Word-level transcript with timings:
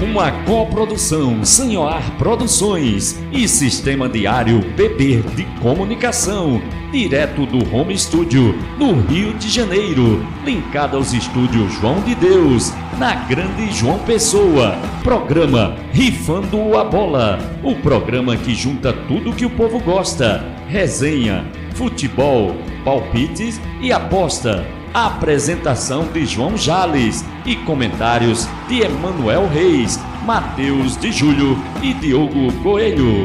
Uma 0.00 0.30
coprodução 0.44 1.44
Sanhoar 1.44 2.16
Produções 2.16 3.18
e 3.32 3.48
Sistema 3.48 4.08
Diário 4.08 4.62
PP 4.76 5.24
de 5.34 5.44
Comunicação, 5.60 6.62
direto 6.92 7.44
do 7.44 7.74
Home 7.74 7.98
Studio, 7.98 8.54
no 8.78 9.00
Rio 9.00 9.34
de 9.34 9.48
Janeiro, 9.48 10.24
linkado 10.44 10.96
aos 10.96 11.12
estúdios 11.12 11.72
João 11.74 12.00
de 12.02 12.14
Deus, 12.14 12.72
na 12.96 13.16
Grande 13.26 13.72
João 13.72 13.98
Pessoa. 13.98 14.76
Programa 15.02 15.74
Rifando 15.92 16.78
a 16.78 16.84
Bola, 16.84 17.40
o 17.64 17.74
programa 17.74 18.36
que 18.36 18.54
junta 18.54 18.92
tudo 18.92 19.34
que 19.34 19.44
o 19.44 19.50
povo 19.50 19.80
gosta: 19.80 20.44
resenha, 20.68 21.44
futebol, 21.74 22.54
palpites 22.84 23.60
e 23.80 23.90
aposta 23.90 24.64
Apresentação 24.94 26.08
de 26.12 26.24
João 26.24 26.56
Jales 26.56 27.24
e 27.48 27.56
comentários 27.64 28.46
de 28.68 28.82
Emanuel 28.82 29.48
Reis, 29.48 29.98
Matheus 30.22 30.98
de 30.98 31.10
Júlio 31.10 31.56
e 31.82 31.94
Diogo 31.94 32.52
Coelho. 32.62 33.24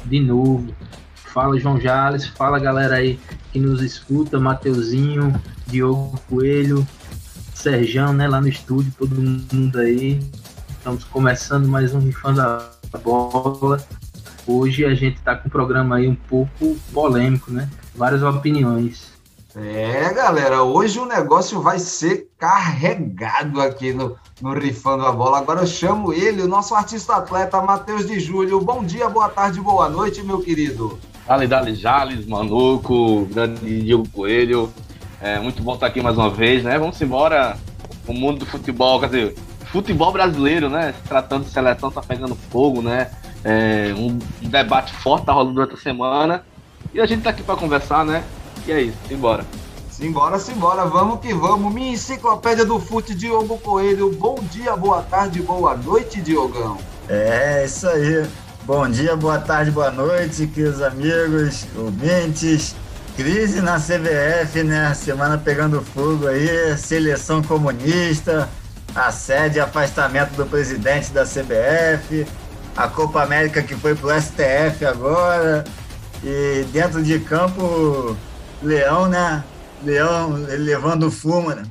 De 0.07 0.19
novo. 0.19 0.75
Fala 1.15 1.61
João 1.61 1.79
Jales, 1.79 2.27
fala 2.27 2.59
galera 2.59 2.97
aí 2.97 3.21
que 3.53 3.59
nos 3.61 3.83
escuta, 3.83 4.41
Mateuzinho, 4.41 5.39
Diogo 5.67 6.19
Coelho, 6.29 6.87
Serjão, 7.55 8.15
né? 8.15 8.27
Lá 8.27 8.41
no 8.41 8.49
estúdio, 8.49 8.95
todo 8.97 9.15
mundo 9.15 9.79
aí. 9.79 10.21
Estamos 10.71 11.05
começando 11.05 11.69
mais 11.69 11.93
um 11.93 11.99
Rifando 11.99 12.41
a 12.41 12.71
Bola. 13.03 13.85
Hoje 14.47 14.85
a 14.85 14.95
gente 14.95 15.21
tá 15.21 15.35
com 15.35 15.49
um 15.49 15.51
programa 15.51 15.97
aí 15.97 16.07
um 16.07 16.15
pouco 16.15 16.77
polêmico, 16.93 17.51
né? 17.51 17.69
Várias 17.95 18.23
opiniões. 18.23 19.15
É, 19.57 20.13
galera, 20.13 20.63
hoje 20.65 20.99
o 20.99 21.07
negócio 21.07 21.63
vai 21.63 21.79
ser 21.79 22.29
carregado 22.37 23.61
aqui 23.61 23.93
no, 23.93 24.17
no 24.43 24.53
Rifando 24.53 25.07
a 25.07 25.13
Bola. 25.13 25.39
Agora 25.39 25.61
eu 25.61 25.67
chamo 25.67 26.13
ele, 26.13 26.43
o 26.43 26.49
nosso 26.49 26.75
artista 26.75 27.15
atleta, 27.15 27.63
Matheus 27.63 28.07
de 28.07 28.19
Júlio. 28.19 28.61
Bom 28.61 28.85
dia, 28.85 29.09
boa 29.09 29.29
tarde, 29.29 29.61
boa 29.61 29.89
noite, 29.89 30.23
meu 30.23 30.41
querido. 30.41 30.99
Dale, 31.27 31.47
dale, 31.47 31.75
Jales, 31.75 32.27
Manuco, 32.27 33.25
grande 33.27 33.83
Diego 33.83 34.07
Coelho. 34.11 34.71
É 35.21 35.39
muito 35.39 35.63
bom 35.63 35.75
estar 35.75 35.87
aqui 35.87 36.03
mais 36.03 36.19
uma 36.19 36.29
vez, 36.29 36.63
né? 36.65 36.79
Vamos 36.79 37.01
embora. 37.01 37.57
O 38.07 38.13
mundo 38.13 38.41
do 38.41 38.47
futebol, 38.47 39.01
quer 39.01 39.07
dizer, 39.07 39.35
futebol 39.73 40.13
brasileiro, 40.13 40.69
né? 40.69 40.93
Se 40.93 41.09
tratando 41.09 41.45
de 41.45 41.51
seleção, 41.51 41.91
tá 41.91 42.03
pegando 42.03 42.35
fogo, 42.35 42.83
né? 42.83 43.11
É, 43.45 43.93
um 43.97 44.19
debate 44.49 44.95
forte 44.95 45.27
tá 45.27 45.33
rolando 45.33 45.55
durante 45.55 45.75
a 45.75 45.77
semana. 45.77 46.45
E 46.93 47.01
a 47.01 47.07
gente 47.07 47.23
tá 47.23 47.31
aqui 47.31 47.43
para 47.43 47.57
conversar, 47.57 48.05
né? 48.05 48.25
E 48.67 48.73
é 48.73 48.81
isso, 48.81 48.97
simbora. 49.07 49.45
Simbora, 49.91 50.39
simbora, 50.39 50.85
vamos 50.87 51.21
que 51.21 51.33
vamos. 51.33 51.73
Minha 51.73 51.93
enciclopédia 51.93 52.65
do 52.65 52.81
fute, 52.81 53.15
Diogo 53.15 53.59
Coelho. 53.59 54.11
Bom 54.13 54.37
dia, 54.51 54.75
boa 54.75 55.03
tarde, 55.03 55.41
boa 55.43 55.77
noite, 55.77 56.21
Diogão. 56.21 56.79
É, 57.09 57.65
isso 57.65 57.89
aí. 57.89 58.27
Bom 58.65 58.89
dia, 58.89 59.15
boa 59.15 59.39
tarde, 59.39 59.71
boa 59.71 59.91
noite, 59.91 60.47
queridos 60.47 60.81
amigos, 60.81 61.67
ouvintes. 61.77 62.75
Crise 63.15 63.61
na 63.61 63.79
CBF, 63.79 64.65
né? 64.65 64.93
Semana 64.95 65.37
pegando 65.37 65.83
fogo 65.83 66.27
aí, 66.27 66.77
seleção 66.77 67.43
comunista, 67.43 68.49
assédio 68.95 69.59
e 69.59 69.61
afastamento 69.61 70.31
do 70.31 70.47
presidente 70.47 71.13
da 71.13 71.25
CBF, 71.25 72.27
a 72.77 72.89
Copa 72.89 73.23
América 73.23 73.63
que 73.63 73.75
foi 73.75 73.95
pro 73.95 74.11
STF 74.11 74.85
agora, 74.85 75.65
e 76.23 76.65
dentro 76.73 77.03
de 77.03 77.19
campo, 77.21 78.17
Leão, 78.63 79.09
né? 79.09 79.45
Leão 79.83 80.33
levando 80.49 81.11
fumo, 81.11 81.51
né? 81.51 81.65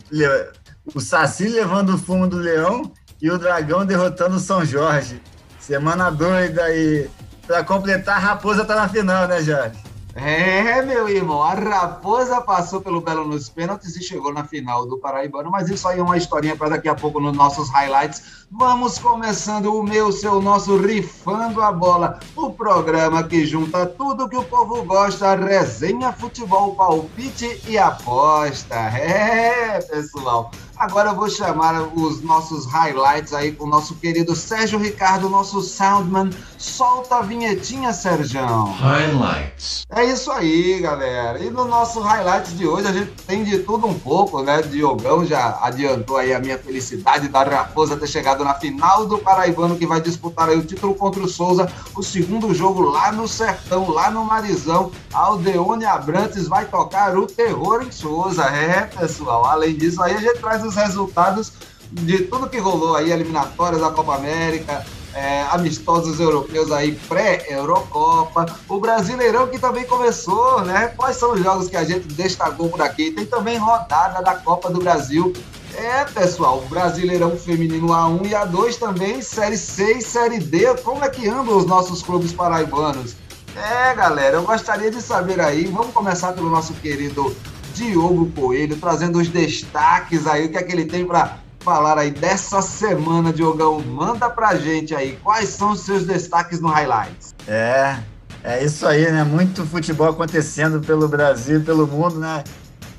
o 0.94 1.00
Saci 1.00 1.47
levando 1.47 1.96
o 1.96 1.97
fumo 1.97 2.28
do 2.28 2.38
Leão 2.38 2.92
e 3.22 3.31
o 3.31 3.38
Dragão 3.38 3.86
derrotando 3.86 4.36
o 4.36 4.40
São 4.40 4.66
Jorge. 4.66 5.22
Semana 5.59 6.12
doida 6.12 6.69
e 6.75 7.09
para 7.47 7.63
completar, 7.63 8.18
a 8.18 8.19
Raposa 8.19 8.63
tá 8.63 8.75
na 8.75 8.88
final, 8.88 9.28
né, 9.28 9.42
Jorge? 9.42 9.78
É, 10.16 10.79
meu 10.84 11.09
irmão, 11.09 11.41
a 11.41 11.56
Raposa 11.56 12.40
passou 12.40 12.79
pelo 12.79 13.01
Belo 13.01 13.28
nos 13.28 13.50
pênaltis 13.50 13.96
e 13.96 14.03
chegou 14.03 14.31
na 14.31 14.44
final 14.44 14.85
do 14.85 15.00
Paraibano, 15.00 15.50
mas 15.50 15.69
isso 15.69 15.88
aí 15.88 15.97
é 15.97 16.03
uma 16.03 16.18
historinha 16.18 16.56
para 16.56 16.69
daqui 16.69 16.88
a 16.88 16.94
pouco 16.94 17.19
nos 17.19 17.35
nossos 17.35 17.68
highlights. 17.72 18.46
Vamos 18.51 19.00
começando 19.00 19.74
o 19.74 19.81
meu, 19.81 20.12
seu, 20.12 20.40
nosso 20.40 20.78
Rifando 20.78 21.63
a 21.63 21.72
Bola, 21.72 22.19
o 22.35 22.51
programa 22.51 23.24
que 23.24 23.44
junta 23.44 23.88
tudo 23.88 24.29
que 24.29 24.38
o 24.38 24.44
povo 24.44 24.84
gosta, 24.84 25.34
resenha, 25.34 26.13
futebol, 26.13 26.75
palpite 26.75 27.59
e 27.68 27.75
aposta. 27.75 28.75
É, 28.75 29.81
pessoal. 29.81 30.51
Agora 30.78 31.10
eu 31.10 31.16
vou 31.16 31.30
chamar 31.30 31.82
os 31.96 32.22
nossos 32.22 32.66
highlights 32.66 33.34
aí 33.34 33.52
com 33.52 33.66
o 33.66 33.68
nosso 33.68 33.96
querido 33.96 34.36
Sérgio 34.36 34.80
Ricardo, 34.80 35.30
nosso 35.30 35.62
soundman. 35.62 36.30
Solta 36.58 37.18
a 37.18 37.22
vinhetinha, 37.22 37.94
Sérgio. 37.94 38.42
Highlights. 38.42 39.84
É 39.90 40.04
isso 40.04 40.32
aí, 40.32 40.80
galera. 40.80 41.40
E 41.40 41.50
no 41.50 41.66
nosso 41.66 42.00
highlights 42.00 42.58
de 42.58 42.66
hoje 42.66 42.88
a 42.88 42.92
gente 42.92 43.12
tem 43.28 43.44
de 43.44 43.60
tudo 43.60 43.86
um 43.86 43.98
pouco, 43.98 44.42
né? 44.42 44.62
Diogão 44.62 45.26
já 45.26 45.60
adiantou 45.62 46.18
aí 46.18 46.34
a 46.34 46.40
minha 46.40 46.58
felicidade 46.58 47.28
da 47.28 47.44
Raposa 47.44 47.98
ter 47.98 48.08
chegado 48.08 48.44
na 48.44 48.56
final 48.56 49.06
do 49.06 49.18
Paraibano 49.18 49.78
que 49.78 49.86
vai 49.86 50.02
disputar 50.02 50.50
aí 50.50 50.58
o 50.58 50.66
título 50.66 50.96
contra 50.96 51.22
o 51.22 51.28
Souza, 51.28 51.70
o 51.96 52.02
segundo 52.02 52.54
jogo 52.54 52.82
lá 52.82 53.12
no 53.12 53.28
Sertão, 53.28 53.90
lá 53.90 54.10
no 54.10 54.26
Marizão. 54.26 54.92
Aldeone 55.14 55.86
Abrantes 55.86 56.48
vai 56.48 56.66
tocar 56.66 57.16
o 57.18 57.28
terror 57.28 57.84
em 57.84 57.92
Souza. 57.92 58.44
É, 58.46 58.82
pessoal. 58.82 59.46
Além 59.46 59.76
disso 59.76 60.02
aí 60.02 60.16
a 60.16 60.20
gente 60.20 60.40
traz 60.40 60.62
os 60.63 60.75
resultados 60.75 61.51
de 61.91 62.24
tudo 62.24 62.50
que 62.50 62.57
rolou 62.57 62.96
aí, 62.96 63.12
eliminatórias 63.12 63.81
da 63.81 63.91
Copa 63.91 64.16
América, 64.16 64.84
é, 65.13 65.44
amistosos 65.51 66.19
europeus 66.19 66.72
aí 66.72 66.94
pré-Eurocopa, 67.07 68.46
o 68.68 68.79
Brasileirão 68.79 69.47
que 69.47 69.59
também 69.59 69.85
começou, 69.85 70.62
né? 70.62 70.88
Quais 70.97 71.18
são 71.18 71.34
os 71.34 71.41
jogos 71.41 71.69
que 71.69 71.78
a 71.78 71.84
gente 71.84 72.07
destacou 72.07 72.69
por 72.69 72.81
aqui? 72.81 73.12
Tem 73.12 73.25
também 73.25 73.57
rodada 73.57 74.24
da 74.24 74.35
Copa 74.35 74.69
do 74.69 74.79
Brasil. 74.79 75.31
É, 75.75 76.06
pessoal, 76.06 76.62
Brasileirão 76.69 77.35
Feminino 77.38 77.88
A1 77.88 78.28
e 78.28 78.30
A2 78.30 78.78
também, 78.78 79.22
Série 79.22 79.57
C 79.57 79.97
e 79.97 80.01
Série 80.01 80.40
D. 80.40 80.74
Como 80.84 81.03
é 81.03 81.09
que 81.09 81.28
andam 81.28 81.57
os 81.57 81.66
nossos 81.66 82.01
clubes 82.01 82.31
paraibanos? 82.31 83.16
É, 83.56 83.94
galera, 83.94 84.38
eu 84.38 84.44
gostaria 84.44 84.89
de 84.89 85.01
saber 85.01 85.39
aí. 85.39 85.66
Vamos 85.66 85.94
começar 85.94 86.33
pelo 86.33 86.50
nosso 86.50 86.74
querido 86.74 87.36
Diogo 87.74 88.31
Coelho, 88.31 88.78
trazendo 88.78 89.20
os 89.20 89.28
destaques 89.28 90.28
aí, 90.28 90.46
o 90.46 90.50
que 90.50 90.58
é 90.58 90.64
que 90.64 90.72
ele 90.72 90.86
tem 90.86 91.06
para 91.06 91.38
falar 91.60 91.98
aí 91.98 92.12
dessa 92.12 92.62
semana, 92.62 93.31
Diogão. 93.34 93.80
Manda 93.80 94.30
pra 94.30 94.56
gente 94.56 94.94
aí, 94.94 95.18
quais 95.24 95.50
são 95.50 95.72
os 95.72 95.81
seus 95.81 96.06
destaques 96.06 96.60
no 96.60 96.68
Highlights? 96.68 97.34
É, 97.48 97.98
é 98.44 98.64
isso 98.64 98.86
aí, 98.86 99.10
né? 99.12 99.24
Muito 99.24 99.66
futebol 99.66 100.10
acontecendo 100.10 100.81
pelo 100.81 101.08
Brasil, 101.08 101.62
pelo 101.62 101.88
mundo, 101.88 102.20
né? 102.20 102.44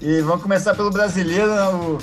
E 0.01 0.21
vamos 0.23 0.43
começar 0.43 0.75
pelo 0.75 0.91
brasileiro, 0.91 1.55
né? 1.55 1.69
o, 1.69 1.99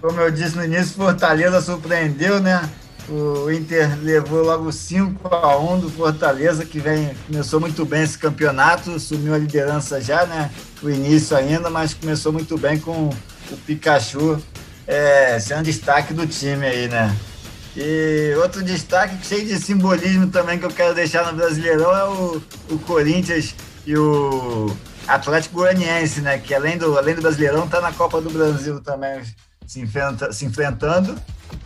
como 0.00 0.20
eu 0.20 0.30
disse 0.30 0.56
no 0.56 0.64
início, 0.64 0.96
Fortaleza 0.96 1.60
surpreendeu, 1.60 2.40
né? 2.40 2.68
O 3.08 3.50
Inter 3.50 3.98
levou 4.00 4.42
logo 4.42 4.70
5 4.70 5.34
a 5.34 5.56
1 5.58 5.80
do 5.80 5.90
Fortaleza, 5.90 6.64
que 6.64 6.78
vem, 6.78 7.10
começou 7.26 7.60
muito 7.60 7.84
bem 7.84 8.02
esse 8.02 8.16
campeonato, 8.16 8.98
sumiu 9.00 9.34
a 9.34 9.38
liderança 9.38 10.00
já, 10.00 10.24
né? 10.24 10.50
O 10.82 10.88
início 10.88 11.36
ainda, 11.36 11.68
mas 11.68 11.94
começou 11.94 12.32
muito 12.32 12.56
bem 12.56 12.78
com 12.78 13.10
o 13.50 13.56
Pikachu 13.66 14.40
é, 14.86 15.38
sendo 15.40 15.64
destaque 15.64 16.14
do 16.14 16.26
time 16.26 16.66
aí, 16.66 16.88
né? 16.88 17.14
E 17.76 18.34
outro 18.36 18.62
destaque 18.62 19.24
cheio 19.26 19.46
de 19.46 19.58
simbolismo 19.58 20.28
também 20.28 20.58
que 20.58 20.66
eu 20.66 20.70
quero 20.70 20.94
deixar 20.94 21.24
no 21.30 21.36
Brasileirão 21.36 21.96
é 21.96 22.04
o, 22.04 22.42
o 22.70 22.78
Corinthians 22.80 23.54
e 23.86 23.96
o 23.96 24.74
Atlético 25.08 25.56
Goianiense, 25.56 26.20
né? 26.20 26.38
Que 26.38 26.54
além 26.54 26.76
do, 26.76 26.98
além 26.98 27.14
do 27.14 27.22
Brasileirão 27.22 27.66
tá 27.66 27.80
na 27.80 27.92
Copa 27.92 28.20
do 28.20 28.30
Brasil 28.30 28.80
também 28.80 29.22
se, 29.66 29.80
enfrenta, 29.80 30.32
se 30.32 30.44
enfrentando. 30.44 31.16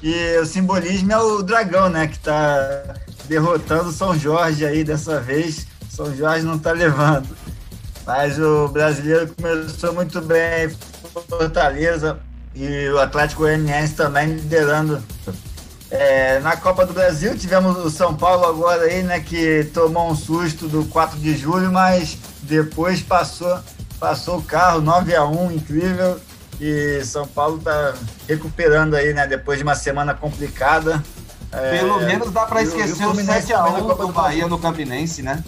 E 0.02 0.36
o 0.38 0.46
simbolismo 0.46 1.12
é 1.12 1.18
o 1.18 1.42
Dragão, 1.42 1.88
né? 1.88 2.06
Que 2.06 2.18
tá 2.18 2.94
derrotando 3.24 3.92
São 3.92 4.18
Jorge 4.18 4.64
aí 4.64 4.84
dessa 4.84 5.20
vez. 5.20 5.66
São 5.88 6.14
Jorge 6.14 6.44
não 6.44 6.58
tá 6.58 6.72
levando. 6.72 7.26
Mas 8.06 8.38
o 8.38 8.68
brasileiro 8.68 9.34
começou 9.34 9.92
muito 9.92 10.20
bem, 10.20 10.70
Fortaleza 11.28 12.20
e 12.54 12.88
o 12.88 12.98
Atlético 12.98 13.42
Goianiense 13.42 13.94
também 13.94 14.34
liderando. 14.34 15.02
É, 15.90 16.40
na 16.40 16.56
Copa 16.56 16.86
do 16.86 16.92
Brasil 16.92 17.36
tivemos 17.36 17.76
o 17.76 17.90
São 17.90 18.14
Paulo 18.14 18.44
agora 18.46 18.84
aí, 18.84 19.02
né, 19.02 19.20
que 19.20 19.68
tomou 19.72 20.10
um 20.10 20.16
susto 20.16 20.66
do 20.66 20.84
4 20.86 21.18
de 21.18 21.36
julho, 21.36 21.70
mas 21.70 22.18
depois 22.42 23.00
passou, 23.00 23.58
passou 24.00 24.38
o 24.38 24.42
carro 24.42 24.80
9 24.80 25.14
a 25.14 25.24
1 25.24 25.52
incrível. 25.52 26.20
E 26.60 27.04
São 27.04 27.26
Paulo 27.26 27.58
está 27.58 27.94
recuperando 28.28 28.94
aí, 28.94 29.12
né, 29.12 29.26
depois 29.26 29.58
de 29.58 29.64
uma 29.64 29.74
semana 29.74 30.14
complicada. 30.14 31.02
Pelo 31.50 32.00
é, 32.00 32.06
menos 32.06 32.30
dá 32.32 32.44
para 32.46 32.62
esquecer 32.62 33.06
o 33.06 33.12
7x1 33.12 33.96
do 33.96 34.08
Bahia 34.12 34.46
no 34.46 34.58
Campinense, 34.58 35.22
né? 35.22 35.42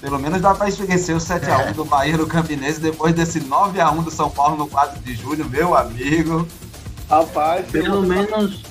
Pelo 0.00 0.18
menos 0.18 0.40
dá 0.40 0.54
para 0.54 0.68
esquecer 0.68 1.14
o 1.14 1.18
7x1 1.18 1.68
é. 1.68 1.72
do 1.72 1.84
Bahia 1.84 2.16
no 2.16 2.26
Campinense 2.26 2.80
depois 2.80 3.14
desse 3.14 3.40
9x1 3.40 4.04
do 4.04 4.10
São 4.10 4.30
Paulo 4.30 4.56
no 4.56 4.68
4 4.68 5.00
de 5.00 5.14
julho, 5.14 5.48
meu 5.48 5.76
amigo. 5.76 6.46
Rapaz, 7.08 7.66
pelo 7.70 8.02
menos. 8.02 8.62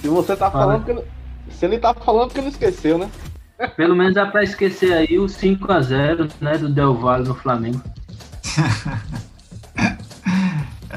Se 0.00 0.08
você 0.08 0.36
tá 0.36 0.50
falando 0.50 0.84
que. 0.84 1.54
Se 1.54 1.64
ele 1.64 1.78
tá 1.78 1.94
falando 1.94 2.30
que 2.30 2.38
ele 2.38 2.48
esqueceu, 2.48 2.98
né? 2.98 3.10
Pelo 3.76 3.96
menos 3.96 4.14
dá 4.14 4.26
pra 4.26 4.44
esquecer 4.44 4.92
aí 4.92 5.18
o 5.18 5.26
5x0 5.26 6.30
né, 6.40 6.58
do 6.58 6.68
Del 6.68 6.94
Valle 6.94 7.26
no 7.26 7.34
Flamengo. 7.34 7.82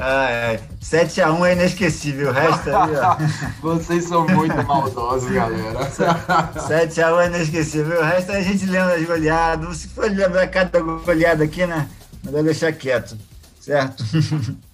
Ah, 0.04 0.58
7x1 0.80 1.46
é 1.46 1.52
inesquecível, 1.52 2.30
o 2.30 2.32
resto 2.32 2.70
aí, 2.70 2.96
ó. 2.96 3.16
Vocês 3.62 4.04
são 4.06 4.26
muito 4.26 4.56
maldosos, 4.66 5.30
galera. 5.30 5.78
7x1 6.58 7.22
é 7.22 7.26
inesquecível, 7.26 8.00
o 8.00 8.04
resto 8.04 8.32
a 8.32 8.40
gente 8.40 8.66
lembra 8.66 8.96
as 8.96 9.06
goleadas. 9.06 9.76
Se 9.76 9.88
for 9.88 10.10
lembrar 10.10 10.48
cada 10.48 10.80
goleada 10.80 11.44
aqui, 11.44 11.64
né? 11.66 11.88
Melhor 12.24 12.42
deixar 12.42 12.72
quieto, 12.72 13.16
certo? 13.60 14.04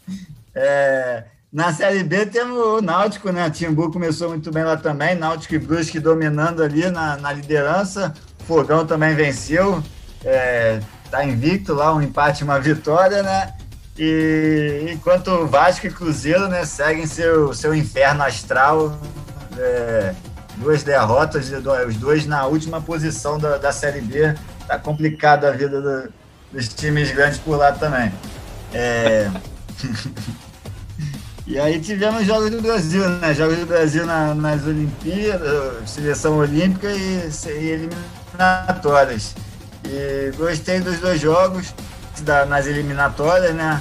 É, 0.61 1.23
na 1.53 1.73
Série 1.73 2.03
B 2.03 2.27
temos 2.27 2.59
o 2.59 2.81
Náutico, 2.81 3.31
né? 3.31 3.49
Timbu 3.49 3.93
começou 3.93 4.31
muito 4.31 4.51
bem 4.51 4.65
lá 4.65 4.77
também, 4.77 5.15
Náutico 5.15 5.55
e 5.55 5.59
Brusque 5.59 6.01
dominando 6.01 6.65
ali 6.65 6.91
na, 6.91 7.17
na 7.17 7.33
liderança. 7.33 8.13
Fogão 8.45 8.85
também 8.85 9.15
venceu, 9.15 9.81
é, 10.25 10.81
tá 11.13 11.25
invicto 11.25 11.75
lá, 11.75 11.95
um 11.95 12.03
empate, 12.03 12.43
uma 12.43 12.59
vitória, 12.59 13.23
né? 13.23 13.53
E 13.99 14.91
enquanto 14.93 15.47
Vasco 15.47 15.87
e 15.87 15.91
Cruzeiro 15.91 16.47
né, 16.47 16.65
seguem 16.65 17.07
seu, 17.07 17.53
seu 17.53 17.75
inferno 17.75 18.23
astral, 18.23 18.97
é, 19.59 20.15
duas 20.59 20.85
derrotas, 20.85 21.51
os 21.51 21.97
dois 21.97 22.25
na 22.25 22.47
última 22.47 22.81
posição 22.81 23.39
da, 23.39 23.59
da 23.59 23.73
Série 23.73 24.01
B. 24.01 24.35
Tá 24.69 24.79
complicada 24.79 25.49
a 25.49 25.53
vida 25.53 25.81
do, 25.81 26.13
dos 26.53 26.69
times 26.69 27.11
grandes 27.11 27.39
por 27.39 27.57
lá 27.57 27.73
também. 27.73 28.13
É... 28.73 29.31
e 31.47 31.59
aí 31.59 31.81
tivemos 31.81 32.25
Jogos 32.25 32.51
do 32.51 32.61
Brasil, 32.61 33.09
né? 33.09 33.35
Jogos 33.35 33.59
do 33.59 33.67
Brasil 33.67 34.07
na, 34.07 34.35
nas 34.35 34.65
Olimpíadas, 34.65 35.91
seleção 35.91 36.37
olímpica 36.37 36.89
e, 36.91 37.31
e 37.47 37.89
eliminatórias. 38.37 39.35
E 39.85 40.31
gostei 40.37 40.81
dos 40.81 40.99
dois 40.99 41.21
jogos 41.21 41.73
da, 42.23 42.45
nas 42.47 42.67
eliminatórias, 42.67 43.55
né? 43.55 43.81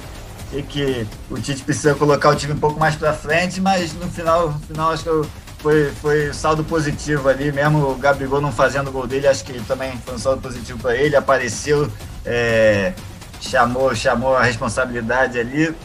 E 0.54 0.62
que 0.62 1.06
o 1.30 1.40
Tite 1.40 1.64
precisa 1.64 1.94
colocar 1.96 2.30
o 2.30 2.36
time 2.36 2.54
um 2.54 2.60
pouco 2.60 2.80
mais 2.80 2.96
para 2.96 3.14
frente, 3.14 3.60
mas 3.60 3.94
no 3.94 4.10
final, 4.10 4.50
no 4.50 4.60
final 4.60 4.92
acho 4.92 5.04
que 5.04 5.30
foi, 5.60 5.92
foi 6.02 6.34
saldo 6.34 6.64
positivo 6.64 7.28
ali, 7.28 7.52
mesmo 7.52 7.92
o 7.92 7.96
Gabigol 7.96 8.40
não 8.40 8.52
fazendo 8.52 8.88
o 8.88 8.92
gol 8.92 9.08
dele, 9.08 9.28
acho 9.28 9.44
que 9.44 9.54
também 9.66 9.92
foi 10.06 10.16
um 10.16 10.20
saldo 10.20 10.42
positivo 10.42 10.80
para 10.80 10.96
ele, 10.96 11.16
apareceu, 11.16 11.92
é, 12.26 12.94
chamou, 13.42 13.94
chamou 13.94 14.36
a 14.36 14.44
responsabilidade 14.44 15.40
ali. 15.40 15.76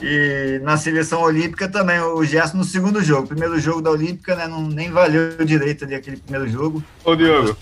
E 0.00 0.60
na 0.62 0.76
seleção 0.76 1.22
olímpica 1.22 1.68
também, 1.68 1.98
o 2.00 2.22
Gerson 2.22 2.58
no 2.58 2.64
segundo 2.64 3.02
jogo. 3.02 3.28
Primeiro 3.28 3.58
jogo 3.58 3.80
da 3.80 3.90
Olímpica, 3.90 4.36
né? 4.36 4.46
Não, 4.46 4.60
nem 4.60 4.90
valeu 4.90 5.42
direito 5.42 5.86
ali 5.86 5.94
aquele 5.94 6.18
primeiro 6.18 6.46
jogo. 6.46 6.84
Ô, 7.02 7.16
Diogo. 7.16 7.56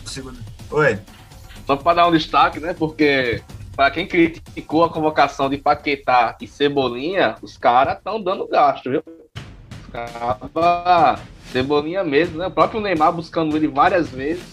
Oi. 0.73 0.99
Só 1.65 1.77
para 1.77 1.95
dar 1.95 2.09
um 2.09 2.13
destaque, 2.13 2.59
né? 2.59 2.75
Porque 2.77 3.41
para 3.75 3.91
quem 3.91 4.07
criticou 4.07 4.85
a 4.85 4.91
convocação 4.91 5.51
de 5.51 5.59
Paquetá 5.59 6.37
e 6.41 6.47
Cebolinha, 6.47 7.37
os 7.43 7.57
caras 7.57 7.99
estão 7.99 8.23
dando 8.23 8.47
gasto, 8.47 8.91
viu? 8.91 9.03
Cara, 9.93 11.19
Cebolinha 11.51 12.03
mesmo, 12.05 12.39
né? 12.39 12.47
O 12.47 12.51
próprio 12.51 12.81
Neymar 12.81 13.13
buscando 13.13 13.57
ele 13.57 13.69
várias 13.69 14.09
vezes. 14.09 14.45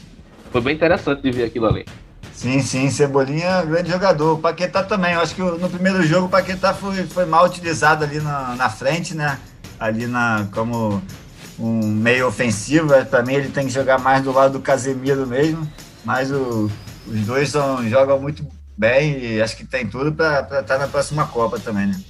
Foi 0.52 0.62
bem 0.62 0.76
interessante 0.76 1.22
de 1.22 1.32
ver 1.32 1.46
aquilo 1.46 1.68
ali. 1.68 1.86
Sim, 2.34 2.62
sim, 2.62 2.90
Cebolinha, 2.90 3.64
grande 3.64 3.90
jogador. 3.90 4.34
O 4.34 4.40
Paquetá 4.40 4.84
também. 4.84 5.14
Eu 5.14 5.22
acho 5.22 5.36
que 5.36 5.42
no 5.42 5.70
primeiro 5.70 6.02
jogo 6.04 6.26
o 6.26 6.30
Paquetá 6.30 6.74
foi, 6.74 7.04
foi 7.04 7.26
mal 7.26 7.46
utilizado 7.46 8.04
ali 8.04 8.20
na, 8.20 8.56
na 8.56 8.70
frente, 8.70 9.16
né? 9.16 9.40
Ali 9.80 10.08
na, 10.08 10.48
como 10.54 11.02
um 11.60 11.88
meio 11.88 12.28
ofensivo. 12.28 12.90
Para 13.06 13.24
mim, 13.24 13.34
ele 13.34 13.50
tem 13.50 13.68
que 13.68 13.74
jogar 13.74 14.00
mais 14.00 14.24
do 14.24 14.32
lado 14.32 14.54
do 14.54 14.60
Casemiro 14.60 15.28
mesmo. 15.28 15.68
Mas 16.04 16.32
o, 16.32 16.70
os 17.08 17.20
dois 17.26 17.50
são, 17.50 17.88
jogam 17.88 18.20
muito 18.20 18.44
bem 18.78 19.18
e 19.20 19.42
acho 19.42 19.56
que 19.56 19.66
tem 19.66 19.88
tudo 19.88 20.12
para 20.12 20.42
estar 20.42 20.64
tá 20.64 20.78
na 20.78 20.88
próxima 20.88 21.28
Copa 21.28 21.60
também, 21.60 21.88
né? 21.88 22.02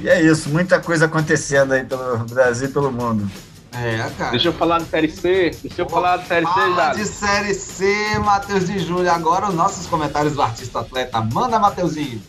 E 0.00 0.08
é 0.08 0.20
isso, 0.20 0.50
muita 0.50 0.78
coisa 0.80 1.06
acontecendo 1.06 1.72
aí 1.72 1.84
pelo 1.84 2.18
Brasil 2.18 2.68
e 2.68 2.72
pelo 2.72 2.92
mundo. 2.92 3.30
É, 3.72 4.10
cara. 4.16 4.30
Deixa 4.30 4.48
eu 4.48 4.52
falar 4.52 4.78
de 4.78 4.86
Série 4.86 5.10
C. 5.10 5.50
Deixa 5.62 5.82
eu 5.82 5.88
falar 5.88 6.18
de 6.18 6.28
Série 6.28 6.46
C 6.46 6.74
já. 6.74 6.92
de 6.92 7.04
Série 7.04 7.54
C, 7.54 8.18
Matheus 8.24 8.66
de 8.66 8.78
Júlio. 8.78 9.10
Agora 9.10 9.48
os 9.48 9.54
nossos 9.54 9.86
comentários 9.86 10.34
do 10.34 10.42
artista 10.42 10.80
atleta. 10.80 11.20
Manda, 11.20 11.58
Mateuzinho. 11.58 12.22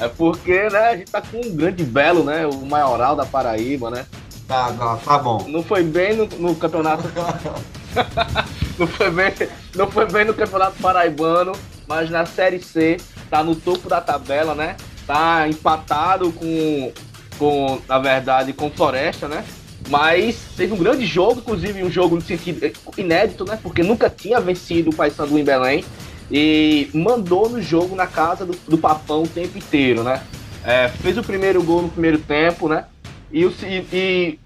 É 0.00 0.08
porque, 0.08 0.68
né, 0.70 0.78
a 0.78 0.96
gente 0.96 1.10
tá 1.10 1.20
com 1.20 1.38
um 1.38 1.54
grande 1.54 1.84
belo, 1.84 2.24
né? 2.24 2.46
O 2.46 2.64
maioral 2.64 3.16
da 3.16 3.26
Paraíba, 3.26 3.90
né? 3.90 4.06
Tá, 4.46 4.72
tá, 4.72 4.96
tá 4.96 5.18
bom. 5.18 5.44
Não 5.48 5.62
foi 5.62 5.82
bem 5.82 6.16
no, 6.16 6.26
no 6.26 6.54
campeonato. 6.54 7.04
não, 8.78 8.86
foi 8.86 9.10
bem, 9.10 9.32
não 9.74 9.90
foi 9.90 10.06
bem 10.06 10.24
no 10.24 10.34
campeonato 10.34 10.80
paraibano, 10.80 11.52
mas 11.86 12.10
na 12.10 12.26
Série 12.26 12.60
C 12.60 12.98
tá 13.28 13.42
no 13.42 13.54
topo 13.54 13.88
da 13.88 14.00
tabela, 14.00 14.54
né? 14.54 14.76
Tá 15.06 15.48
empatado 15.48 16.32
com, 16.32 16.92
com 17.38 17.80
na 17.88 17.98
verdade, 17.98 18.52
com 18.52 18.70
Floresta, 18.70 19.28
né? 19.28 19.44
Mas 19.88 20.48
teve 20.56 20.72
um 20.72 20.78
grande 20.78 21.06
jogo, 21.06 21.40
inclusive 21.40 21.82
um 21.82 21.90
jogo 21.90 22.16
no 22.16 22.20
sentido 22.20 22.70
inédito, 22.96 23.44
né? 23.44 23.58
Porque 23.62 23.82
nunca 23.82 24.10
tinha 24.10 24.40
vencido 24.40 24.90
o 24.90 24.94
Paysandu 24.94 25.38
em 25.38 25.44
Belém. 25.44 25.84
E 26.30 26.90
mandou 26.92 27.48
no 27.48 27.62
jogo 27.62 27.96
na 27.96 28.06
casa 28.06 28.44
do, 28.44 28.54
do 28.68 28.76
Papão 28.76 29.22
o 29.22 29.28
tempo 29.28 29.56
inteiro, 29.56 30.02
né? 30.02 30.22
É, 30.62 30.88
fez 30.88 31.16
o 31.16 31.22
primeiro 31.22 31.62
gol 31.62 31.82
no 31.82 31.88
primeiro 31.88 32.18
tempo, 32.18 32.68
né? 32.68 32.84
E, 33.32 33.42
e, 33.42 33.86
e 33.92 34.38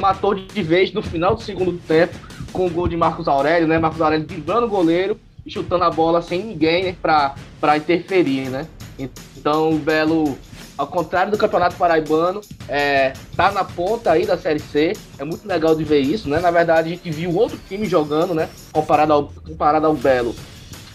matou 0.00 0.34
de 0.34 0.62
vez 0.62 0.92
no 0.92 1.00
final 1.00 1.36
do 1.36 1.42
segundo 1.42 1.78
tempo 1.86 2.14
com 2.52 2.66
o 2.66 2.70
gol 2.70 2.88
de 2.88 2.96
Marcos 2.96 3.28
Aurélio, 3.28 3.68
né? 3.68 3.78
Marcos 3.78 4.00
Aurélio 4.00 4.26
driblando 4.26 4.66
o 4.66 4.70
goleiro 4.70 5.18
chutando 5.50 5.84
a 5.84 5.90
bola 5.90 6.22
sem 6.22 6.44
ninguém 6.44 6.84
né, 6.84 6.96
para 7.00 7.76
interferir, 7.76 8.48
né? 8.48 8.66
Então 8.98 9.70
o 9.70 9.78
Belo, 9.78 10.36
ao 10.76 10.86
contrário 10.86 11.30
do 11.30 11.38
Campeonato 11.38 11.76
Paraibano, 11.76 12.40
é, 12.68 13.12
tá 13.36 13.50
na 13.52 13.64
ponta 13.64 14.12
aí 14.12 14.26
da 14.26 14.36
Série 14.36 14.58
C. 14.58 14.92
É 15.18 15.24
muito 15.24 15.46
legal 15.46 15.74
de 15.74 15.84
ver 15.84 16.00
isso, 16.00 16.28
né? 16.28 16.40
Na 16.40 16.50
verdade, 16.50 16.88
a 16.88 16.90
gente 16.90 17.10
viu 17.10 17.34
outro 17.34 17.58
time 17.68 17.86
jogando, 17.86 18.34
né? 18.34 18.48
Comparado 18.72 19.12
ao, 19.12 19.24
comparado 19.46 19.86
ao 19.86 19.94
Belo 19.94 20.34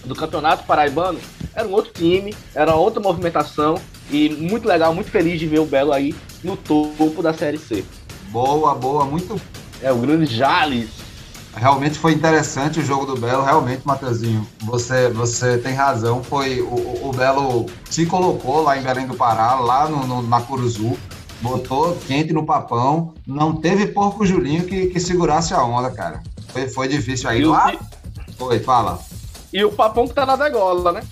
do 0.06 0.16
Campeonato 0.16 0.66
Paraibano, 0.66 1.20
era 1.56 1.68
um 1.68 1.72
outro 1.72 1.94
time, 1.94 2.36
era 2.54 2.76
outra 2.76 3.02
movimentação 3.02 3.80
e 4.12 4.30
muito 4.30 4.68
legal, 4.68 4.94
muito 4.94 5.10
feliz 5.10 5.40
de 5.40 5.48
ver 5.48 5.60
o 5.60 5.66
Belo 5.66 5.94
aí 5.94 6.14
no 6.44 6.58
topo 6.58 7.22
da 7.22 7.34
Série 7.34 7.58
C. 7.58 7.86
Boa, 8.30 8.76
boa, 8.76 9.06
muito. 9.06 9.40
É 9.82 9.92
o 9.92 9.98
grande 9.98 10.26
Jales 10.26 11.03
Realmente 11.56 12.00
foi 12.00 12.14
interessante 12.14 12.80
o 12.80 12.84
jogo 12.84 13.06
do 13.06 13.20
Belo, 13.20 13.44
realmente, 13.44 13.86
Matheusinho. 13.86 14.46
Você, 14.64 15.10
você 15.10 15.58
tem 15.58 15.74
razão. 15.74 16.24
Foi 16.24 16.62
o, 16.62 17.10
o 17.10 17.12
Belo 17.16 17.68
se 17.90 18.06
colocou 18.06 18.64
lá 18.64 18.78
em 18.78 18.82
Belém 18.82 19.06
do 19.06 19.14
Pará, 19.14 19.56
lá 19.56 19.88
no, 19.88 20.06
no, 20.06 20.22
na 20.24 20.42
Curuzu, 20.42 20.98
botou 21.42 21.96
quente 22.08 22.34
no 22.34 22.46
papão. 22.46 23.14
Não 23.26 23.56
teve 23.56 23.88
porco 23.88 24.26
Julinho 24.26 24.66
que, 24.66 24.88
que 24.88 25.00
segurasse 25.00 25.54
a 25.54 25.64
onda, 25.64 25.92
cara. 25.92 26.24
Foi, 26.48 26.68
foi 26.68 26.88
difícil 26.88 27.30
aí. 27.30 27.46
Lá... 27.46 27.74
Foi, 28.38 28.60
fala. 28.60 29.00
E 29.54 29.64
o 29.64 29.72
papão 29.72 30.08
que 30.08 30.14
tá 30.14 30.26
na 30.26 30.36
degola, 30.36 30.92
né? 30.92 31.04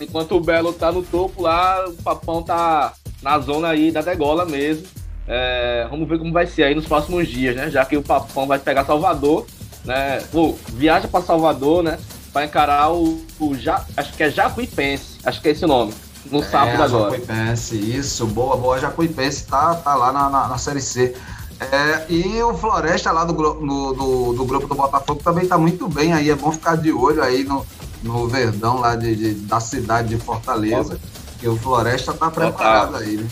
Enquanto 0.00 0.34
o 0.34 0.40
Belo 0.40 0.72
tá 0.72 0.90
no 0.90 1.02
topo 1.02 1.42
lá, 1.42 1.84
o 1.86 2.02
papão 2.02 2.42
tá 2.42 2.94
na 3.22 3.38
zona 3.38 3.68
aí 3.68 3.90
da 3.90 4.00
degola 4.00 4.46
mesmo. 4.46 4.86
É, 5.28 5.86
vamos 5.90 6.08
ver 6.08 6.18
como 6.18 6.32
vai 6.32 6.46
ser 6.46 6.64
aí 6.64 6.74
nos 6.74 6.86
próximos 6.86 7.28
dias, 7.28 7.54
né? 7.54 7.70
Já 7.70 7.84
que 7.84 7.98
o 7.98 8.02
papão 8.02 8.46
vai 8.46 8.58
pegar 8.58 8.86
Salvador 8.86 9.46
né? 9.84 10.22
Pô, 10.32 10.56
viaja 10.68 11.08
para 11.08 11.24
Salvador, 11.24 11.82
né? 11.82 11.98
Para 12.32 12.44
encarar 12.44 12.92
o, 12.92 13.24
o 13.38 13.54
ja, 13.56 13.84
acho 13.96 14.12
que 14.12 14.22
é 14.22 14.30
Jacuipense, 14.30 15.18
acho 15.24 15.40
que 15.40 15.48
é 15.48 15.50
esse 15.52 15.64
o 15.64 15.68
nome. 15.68 15.92
No 16.30 16.40
é, 16.40 16.42
sábado 16.42 16.82
agora. 16.82 17.10
Jacuipense, 17.10 17.76
isso, 17.76 18.26
boa, 18.26 18.56
boa. 18.56 18.78
Jacuipense 18.78 19.46
tá, 19.46 19.74
tá 19.74 19.94
lá 19.94 20.12
na, 20.12 20.28
na, 20.28 20.48
na 20.48 20.58
Série 20.58 20.80
C. 20.80 21.16
É, 21.60 22.06
e 22.08 22.42
o 22.42 22.54
Floresta 22.54 23.12
lá 23.12 23.24
do, 23.24 23.34
no, 23.34 23.92
do, 23.92 24.32
do, 24.32 24.44
grupo 24.46 24.66
do 24.66 24.74
Botafogo 24.74 25.20
também 25.22 25.46
tá 25.46 25.58
muito 25.58 25.88
bem 25.88 26.12
aí. 26.12 26.30
É 26.30 26.34
bom 26.34 26.52
ficar 26.52 26.76
de 26.76 26.92
olho 26.92 27.22
aí 27.22 27.44
no, 27.44 27.66
no 28.02 28.26
Verdão 28.28 28.78
lá 28.78 28.96
de, 28.96 29.14
de 29.14 29.34
da 29.34 29.60
cidade 29.60 30.08
de 30.08 30.16
Fortaleza. 30.16 30.98
Que 31.38 31.48
o 31.48 31.56
Floresta 31.56 32.12
tá 32.12 32.30
preparado 32.30 32.96
aí, 32.96 33.16
né? 33.16 33.28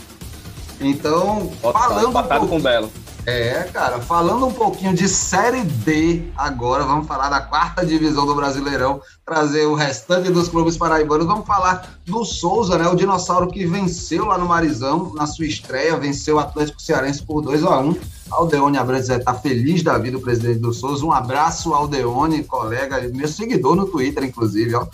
Então, 0.81 1.51
falando. 1.61 2.17
um 2.17 2.47
com 2.47 2.57
o 2.57 2.61
Belo. 2.61 2.91
É, 3.31 3.65
cara, 3.75 4.01
falando 4.01 4.47
um 4.47 4.53
pouquinho 4.55 4.95
de 4.95 5.07
Série 5.07 5.61
D 5.61 6.33
agora, 6.35 6.83
vamos 6.85 7.07
falar 7.07 7.29
da 7.29 7.43
quarta 7.43 7.85
divisão 7.85 8.25
do 8.25 8.35
Brasileirão, 8.35 9.03
trazer 9.23 9.67
o 9.67 9.75
restante 9.75 10.31
dos 10.31 10.49
clubes 10.49 10.79
paraibanos. 10.79 11.27
Vamos 11.27 11.47
falar 11.47 11.99
do 12.07 12.25
Souza, 12.25 12.79
né? 12.79 12.89
O 12.89 12.97
dinossauro 12.97 13.49
que 13.49 13.67
venceu 13.67 14.25
lá 14.25 14.39
no 14.39 14.47
Marizão, 14.47 15.13
na 15.15 15.27
sua 15.27 15.45
estreia, 15.45 15.95
venceu 15.99 16.37
o 16.37 16.39
Atlético 16.39 16.81
Cearense 16.81 17.23
por 17.23 17.43
2 17.43 17.65
a 17.65 17.79
1 17.79 18.01
Aldeone 18.31 18.79
Abrantes 18.79 19.11
está 19.11 19.35
feliz 19.35 19.83
da 19.83 19.99
vida, 19.99 20.17
o 20.17 20.23
presidente 20.23 20.61
do 20.61 20.73
Souza. 20.73 21.05
Um 21.05 21.13
abraço, 21.13 21.75
Aldeone, 21.75 22.45
colega, 22.45 22.99
meu 23.13 23.29
seguidor 23.29 23.77
no 23.77 23.85
Twitter, 23.85 24.25
inclusive, 24.25 24.75
ó. 24.75 24.87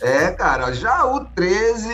É, 0.00 0.30
cara, 0.30 0.72
já 0.72 1.04
o 1.04 1.24
13 1.24 1.92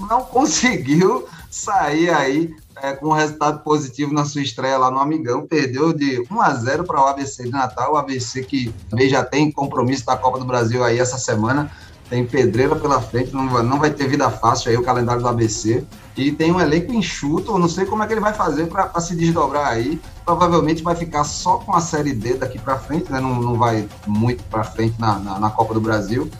não 0.00 0.22
conseguiu 0.26 1.28
sair 1.48 2.10
aí 2.10 2.56
é, 2.80 2.92
com 2.92 3.08
um 3.08 3.12
resultado 3.12 3.60
positivo 3.60 4.12
na 4.12 4.24
sua 4.24 4.42
estreia 4.42 4.78
lá 4.78 4.90
no 4.90 4.98
Amigão, 4.98 5.46
perdeu 5.46 5.92
de 5.92 6.24
1 6.30 6.40
a 6.40 6.54
0 6.54 6.84
para 6.84 7.00
o 7.00 7.06
ABC 7.06 7.44
de 7.44 7.50
Natal, 7.50 7.94
o 7.94 7.96
ABC 7.96 8.42
que 8.42 8.72
também 8.88 9.08
já 9.08 9.24
tem 9.24 9.50
compromisso 9.50 10.06
da 10.06 10.16
Copa 10.16 10.38
do 10.38 10.44
Brasil 10.44 10.82
aí 10.82 10.98
essa 10.98 11.18
semana, 11.18 11.70
tem 12.08 12.26
pedreira 12.26 12.76
pela 12.76 13.00
frente, 13.00 13.32
não 13.32 13.48
vai, 13.48 13.62
não 13.62 13.78
vai 13.78 13.90
ter 13.90 14.06
vida 14.06 14.30
fácil 14.30 14.70
aí 14.70 14.76
o 14.76 14.82
calendário 14.82 15.22
do 15.22 15.28
ABC, 15.28 15.82
e 16.14 16.30
tem 16.30 16.52
um 16.52 16.60
elenco 16.60 16.92
enxuto, 16.92 17.58
não 17.58 17.68
sei 17.68 17.86
como 17.86 18.02
é 18.02 18.06
que 18.06 18.12
ele 18.12 18.20
vai 18.20 18.34
fazer 18.34 18.66
para 18.66 19.00
se 19.00 19.16
desdobrar 19.16 19.68
aí, 19.68 19.98
provavelmente 20.24 20.82
vai 20.82 20.94
ficar 20.94 21.24
só 21.24 21.56
com 21.56 21.74
a 21.74 21.80
Série 21.80 22.12
D 22.12 22.34
daqui 22.34 22.58
para 22.58 22.78
frente, 22.78 23.10
né? 23.10 23.18
não, 23.18 23.40
não 23.40 23.56
vai 23.56 23.88
muito 24.06 24.44
para 24.44 24.62
frente 24.62 24.94
na, 25.00 25.18
na, 25.18 25.38
na 25.38 25.50
Copa 25.50 25.72
do 25.72 25.80
Brasil, 25.80 26.30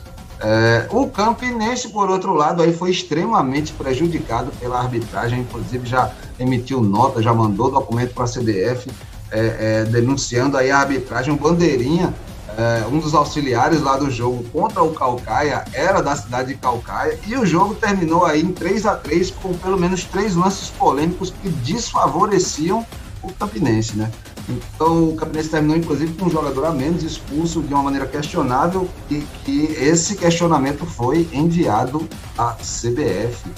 é, 0.43 0.87
o 0.91 1.07
Campinense, 1.07 1.87
por 1.87 2.09
outro 2.09 2.33
lado, 2.33 2.61
aí 2.61 2.73
foi 2.73 2.91
extremamente 2.91 3.71
prejudicado 3.71 4.51
pela 4.59 4.77
arbitragem, 4.77 5.39
inclusive 5.39 5.87
já 5.87 6.11
emitiu 6.37 6.81
nota, 6.81 7.21
já 7.21 7.33
mandou 7.33 7.71
documento 7.71 8.13
para 8.13 8.25
a 8.25 8.27
CBF 8.27 8.91
é, 9.31 9.37
é, 9.59 9.85
denunciando 9.85 10.57
aí 10.57 10.69
a 10.69 10.79
arbitragem. 10.79 11.33
O 11.33 11.37
Bandeirinha, 11.37 12.13
é, 12.57 12.85
um 12.91 12.99
dos 12.99 13.13
auxiliares 13.13 13.81
lá 13.81 13.95
do 13.95 14.11
jogo 14.11 14.43
contra 14.51 14.83
o 14.83 14.91
Calcaia, 14.91 15.63
era 15.71 16.01
da 16.01 16.13
cidade 16.13 16.49
de 16.49 16.55
Calcaia, 16.55 17.17
e 17.25 17.37
o 17.37 17.45
jogo 17.45 17.73
terminou 17.75 18.25
aí 18.25 18.41
em 18.41 18.51
3 18.51 18.85
a 18.85 18.95
3 18.97 19.31
com 19.31 19.53
pelo 19.53 19.79
menos 19.79 20.03
três 20.03 20.35
lances 20.35 20.67
polêmicos 20.69 21.33
que 21.41 21.47
desfavoreciam 21.47 22.85
o 23.23 23.31
Campinense, 23.31 23.95
né? 23.95 24.11
Então 24.47 25.09
o 25.09 25.15
Campinense 25.15 25.49
terminou, 25.49 25.77
inclusive, 25.77 26.13
com 26.13 26.25
um 26.25 26.29
jogador 26.29 26.65
a 26.65 26.71
menos, 26.71 27.03
expulso 27.03 27.61
de 27.61 27.73
uma 27.73 27.83
maneira 27.83 28.05
questionável, 28.05 28.89
e 29.09 29.21
que 29.45 29.65
esse 29.79 30.15
questionamento 30.15 30.85
foi 30.85 31.27
enviado 31.31 32.07
à 32.37 32.53
CBF. 32.53 33.49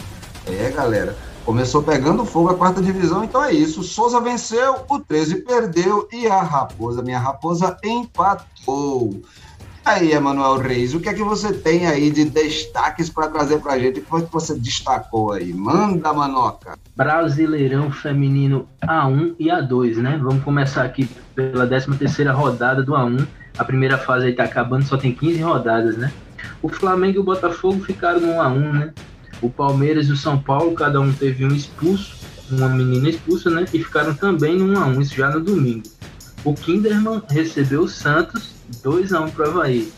É, 0.47 0.69
galera. 0.69 1.17
Começou 1.45 1.83
pegando 1.83 2.25
fogo 2.25 2.49
a 2.49 2.55
quarta 2.55 2.81
divisão, 2.81 3.23
então 3.23 3.43
é 3.43 3.53
isso. 3.53 3.83
Souza 3.83 4.19
venceu, 4.19 4.77
o 4.89 4.99
13 4.99 5.41
perdeu 5.41 6.07
e 6.11 6.25
a 6.25 6.41
Raposa, 6.41 7.03
minha 7.03 7.19
Raposa, 7.19 7.77
empatou. 7.83 9.21
Aí, 9.85 10.13
Emanuel 10.13 10.57
Reis, 10.57 10.95
o 10.95 10.99
que 10.99 11.09
é 11.09 11.13
que 11.13 11.23
você 11.23 11.53
tem 11.53 11.85
aí 11.85 12.09
de 12.09 12.25
destaques 12.25 13.07
para 13.07 13.27
trazer 13.27 13.59
para 13.59 13.73
a 13.73 13.79
gente? 13.79 13.99
O 13.99 14.19
que 14.19 14.33
você 14.33 14.57
destacou 14.57 15.31
aí? 15.31 15.53
Manda, 15.53 16.11
Manoca! 16.11 16.75
Brasileirão 16.95 17.91
Feminino 17.91 18.67
A1 18.83 19.35
e 19.37 19.45
A2, 19.45 19.97
né? 19.97 20.19
Vamos 20.19 20.43
começar 20.43 20.83
aqui 20.83 21.07
pela 21.35 21.67
13ª 21.67 22.33
rodada 22.33 22.81
do 22.81 22.93
A1. 22.93 23.27
A 23.59 23.63
primeira 23.63 23.95
fase 23.95 24.25
aí 24.25 24.33
tá 24.33 24.45
acabando, 24.45 24.85
só 24.85 24.97
tem 24.97 25.13
15 25.13 25.39
rodadas, 25.43 25.95
né? 25.95 26.11
O 26.63 26.67
Flamengo 26.67 27.17
e 27.17 27.19
o 27.19 27.23
Botafogo 27.23 27.79
ficaram 27.83 28.21
no 28.21 28.33
A1, 28.33 28.73
né? 28.73 28.93
O 29.39 29.51
Palmeiras 29.51 30.07
e 30.07 30.13
o 30.13 30.17
São 30.17 30.39
Paulo, 30.39 30.73
cada 30.73 30.99
um 30.99 31.13
teve 31.13 31.45
um 31.45 31.53
expulso, 31.53 32.15
uma 32.49 32.69
menina 32.69 33.07
expulsa, 33.07 33.51
né? 33.51 33.65
E 33.71 33.83
ficaram 33.83 34.15
também 34.15 34.57
no 34.57 34.73
1x1, 34.73 35.01
isso 35.01 35.15
já 35.15 35.29
no 35.29 35.41
domingo. 35.41 35.83
O 36.43 36.55
Kinderman 36.55 37.21
recebeu 37.29 37.83
o 37.83 37.87
Santos 37.87 38.54
2 38.81 39.13
a 39.13 39.21
1 39.21 39.31
para 39.31 39.47
o 39.47 39.49
Havaí. 39.49 39.91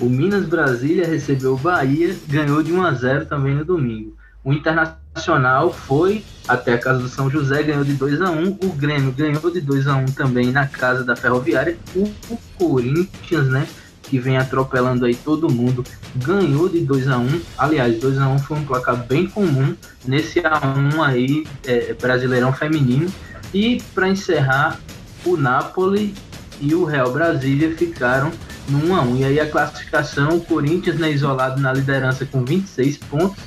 O 0.00 0.06
Minas 0.06 0.44
Brasília 0.44 1.06
recebeu 1.06 1.54
o 1.54 1.58
Bahia, 1.58 2.14
ganhou 2.28 2.62
de 2.62 2.72
1 2.72 2.82
a 2.82 2.92
0 2.92 3.26
também 3.26 3.54
no 3.54 3.64
domingo. 3.64 4.14
O 4.44 4.52
Internacional 4.52 5.72
foi 5.72 6.24
até 6.46 6.74
a 6.74 6.78
casa 6.78 7.00
do 7.00 7.08
São 7.08 7.28
José, 7.30 7.62
ganhou 7.62 7.82
de 7.82 7.94
2 7.94 8.20
a 8.20 8.30
1 8.30 8.58
O 8.62 8.68
Grêmio 8.74 9.10
ganhou 9.10 9.50
de 9.50 9.60
2 9.60 9.88
a 9.88 9.96
1 9.96 10.06
também 10.06 10.52
na 10.52 10.66
casa 10.66 11.02
da 11.02 11.16
Ferroviária. 11.16 11.76
O, 11.94 12.04
o 12.30 12.38
Corinthians, 12.58 13.48
né, 13.48 13.66
que 14.02 14.18
vem 14.18 14.36
atropelando 14.36 15.04
aí 15.04 15.14
todo 15.14 15.52
mundo, 15.52 15.82
ganhou 16.14 16.68
de 16.68 16.80
2 16.80 17.08
a 17.08 17.18
1 17.18 17.40
Aliás, 17.58 17.98
2 17.98 18.18
a 18.18 18.28
1 18.28 18.38
foi 18.38 18.58
um 18.58 18.64
placar 18.64 18.96
bem 18.96 19.26
comum 19.26 19.74
nesse 20.04 20.40
A1 20.40 21.00
aí, 21.02 21.46
é, 21.64 21.94
Brasileirão 21.94 22.52
Feminino. 22.52 23.12
E 23.52 23.82
para 23.94 24.08
encerrar, 24.08 24.78
o 25.24 25.36
Napoli 25.36 26.14
e 26.60 26.74
o 26.74 26.84
Real 26.84 27.12
Brasília 27.12 27.74
ficaram 27.76 28.30
no 28.68 28.86
1 28.88 28.96
a 28.96 29.02
1 29.02 29.16
E 29.16 29.24
aí 29.24 29.40
a 29.40 29.48
classificação, 29.48 30.36
o 30.36 30.40
Corinthians 30.40 30.98
né, 30.98 31.10
isolado 31.10 31.60
na 31.60 31.72
liderança 31.72 32.26
com 32.26 32.44
26 32.44 32.98
pontos, 32.98 33.42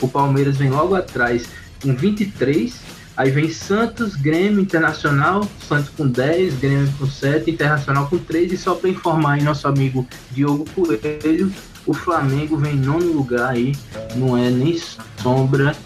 o 0.00 0.08
Palmeiras 0.08 0.56
vem 0.56 0.70
logo 0.70 0.94
atrás 0.94 1.46
com 1.82 1.94
23, 1.94 2.74
aí 3.16 3.30
vem 3.30 3.50
Santos, 3.50 4.16
Grêmio, 4.16 4.60
Internacional, 4.60 5.48
Santos 5.68 5.90
com 5.90 6.06
10, 6.06 6.58
Grêmio 6.58 6.92
com 6.98 7.06
7, 7.06 7.50
Internacional 7.50 8.08
com 8.08 8.18
3, 8.18 8.52
e 8.52 8.56
só 8.56 8.74
para 8.74 8.90
informar 8.90 9.34
aí 9.34 9.42
nosso 9.42 9.68
amigo 9.68 10.06
Diogo 10.30 10.64
Coelho, 10.74 11.52
o 11.86 11.92
Flamengo 11.92 12.56
vem 12.56 12.74
em 12.74 12.80
nono 12.80 13.12
lugar 13.12 13.50
aí, 13.50 13.74
não 14.16 14.36
é 14.36 14.50
nem 14.50 14.80
sombra 15.22 15.76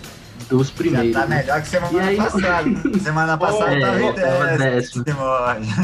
dos 0.48 0.70
primeiros. 0.70 1.12
Já 1.12 1.20
tá 1.20 1.26
melhor 1.26 1.60
que 1.60 1.68
semana 1.68 2.02
aí, 2.02 2.16
passada. 2.16 2.70
semana 3.00 3.38
passada 3.38 3.72
é, 3.72 4.12
tava 4.12 4.54
em 4.54 4.58
décimo. 4.58 5.04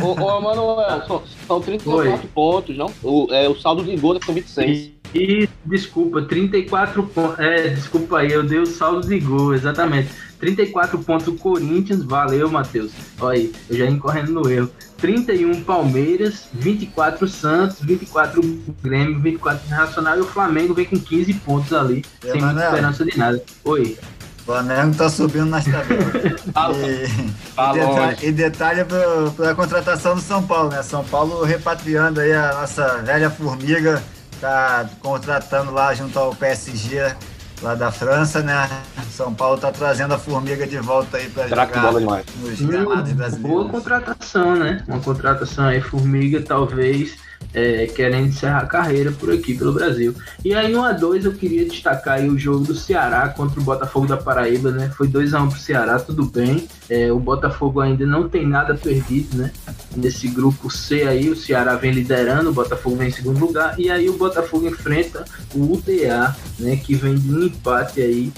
Ô, 0.03 0.13
ô 0.13 0.41
Manuel, 0.41 1.07
são, 1.07 1.23
são 1.47 1.61
34 1.61 2.13
Oi. 2.13 2.19
pontos, 2.35 2.77
não? 2.77 2.91
O, 3.03 3.29
é, 3.31 3.49
o 3.49 3.55
saldo 3.57 3.85
de 3.85 3.97
gol 3.97 4.19
são 4.25 4.35
26. 4.35 4.93
E, 5.15 5.49
desculpa, 5.65 6.23
34 6.23 7.03
pontos. 7.05 7.39
É, 7.39 7.69
desculpa 7.69 8.19
aí, 8.19 8.33
eu 8.33 8.43
dei 8.43 8.59
o 8.59 8.67
saldo 8.67 9.07
de 9.07 9.21
gol, 9.21 9.55
exatamente. 9.55 10.09
34 10.41 10.99
pontos 10.99 11.41
Corinthians, 11.41 12.03
valeu, 12.03 12.51
Matheus. 12.51 12.93
Olha 13.21 13.39
aí, 13.39 13.53
eu 13.71 13.77
já 13.77 13.85
ia 13.87 13.99
correndo 13.99 14.33
no 14.33 14.51
erro. 14.51 14.71
31 14.99 15.63
Palmeiras, 15.63 16.49
24 16.53 17.29
Santos, 17.29 17.81
24 17.81 18.41
Grêmio, 18.83 19.21
24 19.21 19.67
Internacional 19.67 20.17
e 20.17 20.21
o 20.21 20.25
Flamengo 20.25 20.75
vem 20.75 20.87
com 20.87 20.99
15 20.99 21.35
pontos 21.35 21.73
ali, 21.73 22.05
e 22.23 22.31
sem 22.31 22.41
muita 22.41 22.65
esperança 22.65 23.05
de 23.05 23.19
nada. 23.19 23.43
Oi. 23.65 23.99
O 24.45 24.53
Flamengo 24.53 24.95
tá 24.95 25.09
subindo 25.09 25.47
nas 25.47 25.65
tabelas. 25.65 26.15
e, 26.23 26.53
tá 27.55 27.71
e, 27.71 27.79
detalhe, 27.79 28.17
e 28.23 28.33
detalhe 28.33 28.85
para 28.85 29.51
a 29.51 29.55
contratação 29.55 30.17
do 30.17 30.21
São 30.21 30.43
Paulo, 30.43 30.69
né? 30.69 30.83
São 30.83 31.03
Paulo 31.03 31.43
repatriando 31.45 32.21
aí 32.21 32.31
a 32.31 32.53
nossa 32.53 32.99
velha 32.99 33.31
formiga, 33.31 34.03
tá 34.43 34.87
contratando 35.01 35.73
lá 35.73 35.95
junto 35.95 36.19
ao 36.19 36.35
PSG 36.35 37.15
lá 37.63 37.75
da 37.75 37.91
França, 37.91 38.43
né? 38.43 38.69
São 39.11 39.33
Paulo 39.33 39.59
tá 39.59 39.73
trazendo 39.73 40.13
a 40.13 40.19
formiga 40.19 40.67
de 40.67 40.79
volta 40.79 41.17
aí 41.17 41.31
para 41.31 41.49
jogar 41.49 41.93
nos 41.93 42.61
gramados 42.61 43.13
brasileiros. 43.13 43.39
Boa 43.39 43.69
contratação, 43.71 44.57
né? 44.57 44.85
Uma 44.87 45.01
contratação 45.01 45.65
aí, 45.69 45.81
formiga, 45.81 46.43
talvez 46.43 47.17
é, 47.55 47.87
querendo 47.87 48.27
encerrar 48.27 48.59
a 48.59 48.67
carreira 48.67 49.13
por 49.13 49.33
aqui, 49.33 49.55
pelo 49.55 49.73
Brasil. 49.73 50.15
E 50.45 50.53
aí, 50.53 50.73
no 50.73 50.81
A2, 50.81 51.25
eu 51.25 51.33
queria 51.33 51.65
destacar 51.65 52.21
o 52.25 52.37
jogo 52.37 52.65
do 52.65 52.75
Ceará 52.75 53.29
contra 53.29 53.61
o 53.61 53.63
Botafogo 53.63 54.09
da 54.09 54.17
Paraíba, 54.17 54.73
né? 54.73 54.91
Foi 54.97 55.07
2x1 55.07 55.45
um 55.45 55.49
pro 55.49 55.59
Ceará, 55.59 55.99
tudo 56.01 56.25
bem. 56.25 56.69
É, 56.91 57.13
o 57.13 57.21
Botafogo 57.21 57.81
ainda 57.81 58.05
não 58.05 58.29
tem 58.29 58.47
nada 58.47 58.75
perdido, 58.75 59.37
né? 59.37 59.53
Nesse 59.97 60.27
grupo 60.27 60.69
C 60.69 61.03
aí, 61.03 61.31
o 61.31 61.37
Ceará 61.37 61.77
vem 61.77 61.93
liderando, 61.93 62.51
o 62.51 62.55
Botafogo 62.55 62.97
vem 62.97 63.09
em 63.09 63.13
segundo 63.13 63.39
lugar. 63.39 63.79
E 63.79 63.89
aí, 63.89 64.11
o 64.11 64.17
Botafogo 64.17 64.67
enfrenta 64.67 65.25
o 65.55 65.73
UTA, 65.73 66.37
né? 66.59 66.77
Que 66.77 66.97
vem 66.97 67.15
de 67.15 67.33
um 67.33 67.45
empate 67.45 68.03
aí 68.03 68.33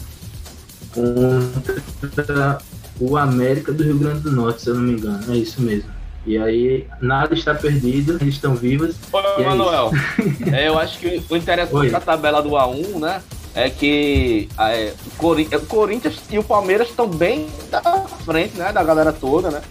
contra 0.93 2.59
o 3.01 3.17
América 3.17 3.73
do 3.73 3.83
Rio 3.83 3.99
Grande 3.99 4.21
do 4.21 4.33
Norte, 4.33 4.63
se 4.63 4.69
eu 4.69 4.75
não 4.75 4.83
me 4.83 4.93
engano. 4.93 5.33
É 5.33 5.37
isso 5.37 5.63
mesmo. 5.63 5.96
E 6.27 6.37
aí, 6.37 6.87
nada 7.01 7.35
está 7.35 7.55
perdido, 7.55 8.19
eles 8.21 8.35
estão 8.35 8.57
vivos. 8.57 8.97
Ô, 9.13 9.21
é 9.21 9.45
Manuel, 9.45 9.93
é, 10.53 10.67
eu 10.67 10.77
acho 10.77 10.99
que 10.99 11.23
o 11.31 11.37
interessante 11.37 11.91
da 11.91 12.01
tabela 12.01 12.43
do 12.43 12.51
A1, 12.51 12.99
né? 12.99 13.23
É 13.55 13.71
que 13.71 14.49
é, 14.59 14.93
o, 15.19 15.67
Corinthians 15.67 16.21
e 16.29 16.39
o 16.39 16.45
Palmeiras 16.45 16.91
estão 16.91 17.09
bem 17.09 17.47
à 17.73 18.01
frente, 18.03 18.59
né? 18.59 18.73
Da 18.73 18.83
galera 18.83 19.13
toda, 19.13 19.51
né? 19.51 19.63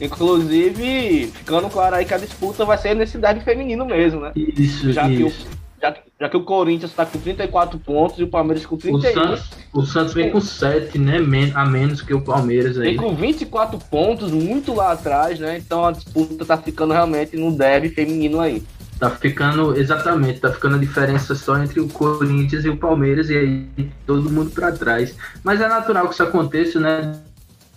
Inclusive, 0.00 1.30
ficando 1.34 1.68
claro 1.68 1.96
aí 1.96 2.04
que 2.04 2.14
a 2.14 2.18
disputa 2.18 2.64
vai 2.64 2.78
ser 2.78 2.94
nesse 2.94 3.18
derby 3.18 3.40
feminino 3.44 3.84
mesmo, 3.84 4.20
né? 4.20 4.32
Isso, 4.34 4.92
já 4.92 5.08
isso. 5.08 5.46
Que 5.46 5.54
o, 5.54 5.57
já, 5.80 5.94
já, 6.20 6.28
que 6.28 6.36
o 6.36 6.44
Corinthians 6.44 6.90
está 6.90 7.06
com 7.06 7.18
34 7.18 7.78
pontos 7.78 8.18
e 8.18 8.22
o 8.22 8.28
Palmeiras 8.28 8.66
com 8.66 8.76
31. 8.76 8.98
O 8.98 9.12
Santos, 9.12 9.50
o 9.72 9.82
Santos 9.82 10.14
vem 10.14 10.30
com 10.30 10.40
7, 10.40 10.98
né? 10.98 11.18
A 11.54 11.64
menos 11.64 12.02
que 12.02 12.14
o 12.14 12.20
Palmeiras 12.20 12.78
aí. 12.78 12.88
Vem 12.88 12.96
com 12.96 13.14
24 13.14 13.78
pontos, 13.90 14.30
muito 14.30 14.74
lá 14.74 14.92
atrás, 14.92 15.38
né? 15.38 15.58
Então 15.58 15.84
a 15.84 15.92
disputa 15.92 16.44
tá 16.44 16.56
ficando 16.56 16.92
realmente 16.92 17.36
no 17.36 17.56
derby 17.56 17.88
feminino 17.88 18.40
aí. 18.40 18.62
Tá 18.98 19.10
ficando, 19.10 19.78
exatamente, 19.78 20.40
tá 20.40 20.52
ficando 20.52 20.74
a 20.74 20.78
diferença 20.78 21.32
só 21.36 21.56
entre 21.62 21.78
o 21.78 21.88
Corinthians 21.88 22.64
e 22.64 22.68
o 22.68 22.76
Palmeiras 22.76 23.30
e 23.30 23.36
aí 23.36 23.90
todo 24.04 24.28
mundo 24.28 24.50
para 24.50 24.72
trás. 24.72 25.14
Mas 25.44 25.60
é 25.60 25.68
natural 25.68 26.08
que 26.08 26.14
isso 26.14 26.22
aconteça, 26.24 26.80
né? 26.80 27.20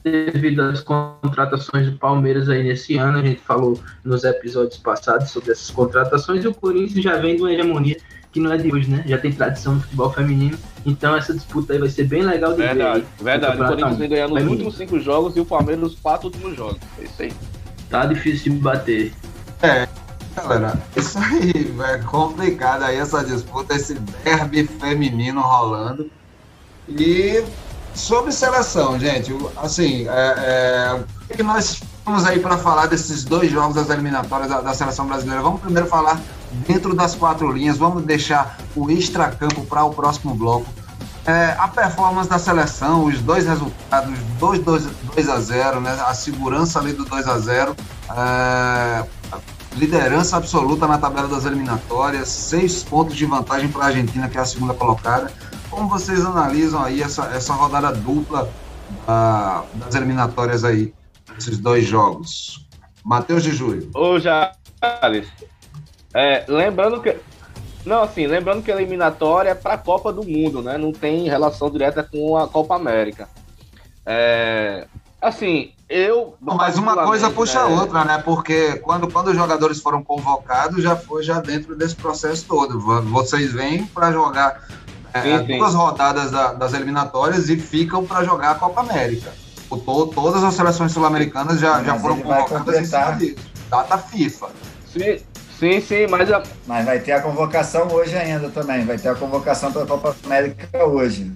Devido 0.03 0.61
às 0.61 0.81
contratações 0.81 1.89
do 1.89 1.97
Palmeiras 1.97 2.49
aí 2.49 2.63
nesse 2.63 2.97
ano, 2.97 3.19
a 3.19 3.21
gente 3.21 3.39
falou 3.41 3.79
nos 4.03 4.23
episódios 4.23 4.77
passados 4.77 5.29
sobre 5.29 5.51
essas 5.51 5.69
contratações 5.69 6.43
e 6.43 6.47
o 6.47 6.53
Corinthians 6.53 7.03
já 7.03 7.17
vem 7.17 7.35
de 7.35 7.41
uma 7.41 7.53
hegemonia 7.53 7.97
que 8.31 8.39
não 8.39 8.51
é 8.51 8.57
de 8.57 8.73
hoje, 8.73 8.89
né? 8.89 9.03
Já 9.05 9.17
tem 9.17 9.31
tradição 9.31 9.75
no 9.75 9.81
futebol 9.81 10.11
feminino, 10.11 10.57
então 10.85 11.15
essa 11.15 11.33
disputa 11.33 11.73
aí 11.73 11.79
vai 11.79 11.89
ser 11.89 12.05
bem 12.05 12.23
legal 12.23 12.51
de 12.53 12.59
verdade, 12.59 13.05
ver. 13.17 13.23
Verdade, 13.23 13.57
verdade. 13.57 13.61
O 13.61 13.67
Corinthians 13.67 13.97
vem 13.97 14.09
ganhando 14.09 14.35
nos 14.35 14.47
últimos 14.47 14.77
cinco 14.77 14.99
jogos 14.99 15.35
e 15.35 15.41
o 15.41 15.45
Palmeiras 15.45 15.83
nos 15.83 15.95
quatro 15.95 16.27
últimos 16.27 16.55
jogos. 16.55 16.79
É 16.97 17.03
isso 17.03 17.21
aí. 17.21 17.33
Tá 17.89 18.05
difícil 18.05 18.53
de 18.53 18.59
bater. 18.59 19.13
É, 19.61 19.87
galera, 20.35 20.81
isso 20.95 21.19
aí 21.19 21.51
é 21.93 21.97
complicado 21.99 22.83
aí 22.83 22.95
essa 22.95 23.23
disputa, 23.23 23.75
esse 23.75 23.95
derby 24.23 24.63
feminino 24.79 25.41
rolando. 25.41 26.09
E 26.87 27.43
sobre 27.93 28.31
seleção, 28.31 28.99
gente, 28.99 29.35
assim, 29.57 30.07
é, 30.07 30.09
é, 30.09 31.03
o 31.29 31.35
que 31.35 31.43
nós 31.43 31.81
vamos 32.05 32.25
aí 32.25 32.39
para 32.39 32.57
falar 32.57 32.87
desses 32.87 33.23
dois 33.23 33.51
jogos 33.51 33.75
das 33.75 33.89
eliminatórias 33.89 34.49
da, 34.49 34.61
da, 34.61 34.73
seleção 34.73 35.05
brasileira? 35.05 35.41
Vamos 35.41 35.61
primeiro 35.61 35.87
falar 35.87 36.19
dentro 36.67 36.95
das 36.95 37.15
quatro 37.15 37.51
linhas, 37.51 37.77
vamos 37.77 38.03
deixar 38.03 38.57
o 38.75 38.89
extracampo 38.89 39.65
para 39.65 39.83
o 39.83 39.93
próximo 39.93 40.33
bloco. 40.33 40.65
É, 41.25 41.55
a 41.59 41.67
performance 41.67 42.27
da 42.27 42.39
seleção, 42.39 43.05
os 43.05 43.19
dois 43.19 43.45
resultados, 43.45 44.17
2 44.39 44.59
2, 44.63 44.85
2 45.15 45.29
a 45.29 45.39
0, 45.39 45.81
né? 45.81 45.95
A 46.07 46.15
segurança 46.15 46.79
ali 46.79 46.93
do 46.93 47.05
2 47.05 47.27
a 47.27 47.37
0, 47.37 47.75
é, 48.09 49.05
liderança 49.75 50.37
absoluta 50.37 50.87
na 50.87 50.97
tabela 50.97 51.27
das 51.27 51.45
eliminatórias, 51.45 52.27
seis 52.27 52.83
pontos 52.83 53.15
de 53.15 53.25
vantagem 53.25 53.69
para 53.69 53.83
a 53.83 53.87
Argentina, 53.87 54.27
que 54.27 54.37
é 54.37 54.41
a 54.41 54.45
segunda 54.45 54.73
colocada. 54.73 55.31
Como 55.71 55.87
vocês 55.87 56.23
analisam 56.25 56.83
aí 56.83 57.01
essa, 57.01 57.27
essa 57.27 57.53
rodada 57.53 57.93
dupla 57.93 58.51
das 59.75 59.95
eliminatórias 59.95 60.65
aí, 60.65 60.93
esses 61.37 61.57
dois 61.57 61.87
jogos? 61.87 62.67
Matheus 63.03 63.41
de 63.41 63.51
Júlio. 63.51 63.89
Ô, 63.95 64.19
Jales, 64.19 65.27
é, 66.13 66.45
lembrando 66.47 67.01
que. 67.01 67.17
Não, 67.85 68.03
assim, 68.03 68.27
lembrando 68.27 68.61
que 68.61 68.71
a 68.71 68.75
eliminatória 68.75 69.49
é 69.49 69.55
para 69.55 69.73
a 69.73 69.77
Copa 69.77 70.13
do 70.13 70.23
Mundo, 70.23 70.61
né? 70.61 70.77
Não 70.77 70.91
tem 70.91 71.27
relação 71.27 71.71
direta 71.71 72.03
com 72.03 72.37
a 72.37 72.47
Copa 72.47 72.75
América. 72.75 73.27
É, 74.05 74.85
assim, 75.21 75.71
eu. 75.89 76.35
Mas 76.39 76.77
uma 76.77 77.05
coisa 77.05 77.29
puxa 77.29 77.61
a 77.61 77.65
outra, 77.65 78.03
né? 78.03 78.17
Porque 78.19 78.75
quando, 78.79 79.09
quando 79.09 79.29
os 79.29 79.35
jogadores 79.35 79.79
foram 79.79 80.03
convocados, 80.03 80.83
já 80.83 80.95
foi 80.95 81.23
já 81.23 81.39
dentro 81.39 81.75
desse 81.75 81.95
processo 81.95 82.45
todo. 82.45 82.79
Vocês 82.79 83.53
vêm 83.53 83.85
para 83.85 84.11
jogar 84.11 84.61
é, 85.13 85.21
sim, 85.21 85.45
sim. 85.45 85.57
duas 85.57 85.73
rodadas 85.73 86.31
da, 86.31 86.53
das 86.53 86.73
eliminatórias 86.73 87.49
e 87.49 87.57
ficam 87.57 88.05
para 88.05 88.23
jogar 88.23 88.51
a 88.51 88.55
Copa 88.55 88.81
América. 88.81 89.31
O, 89.69 89.77
to, 89.77 90.07
todas 90.07 90.43
as 90.43 90.53
seleções 90.53 90.91
sul-americanas 90.91 91.59
já, 91.59 91.81
já 91.83 91.97
foram 91.97 92.19
convocadas 92.19 92.79
em 92.79 92.85
cima 92.85 93.11
disso. 93.13 93.37
Data 93.69 93.97
FIFA. 93.97 94.47
Sim, 94.85 95.19
sim, 95.57 95.81
sim, 95.81 96.07
mas... 96.09 96.31
A... 96.31 96.43
Mas 96.67 96.85
vai 96.85 96.99
ter 96.99 97.13
a 97.13 97.21
convocação 97.21 97.87
hoje 97.87 98.15
ainda 98.15 98.49
também. 98.49 98.85
Vai 98.85 98.97
ter 98.97 99.09
a 99.09 99.15
convocação 99.15 99.71
para 99.71 99.83
a 99.83 99.87
Copa 99.87 100.15
América 100.25 100.85
hoje. 100.85 101.31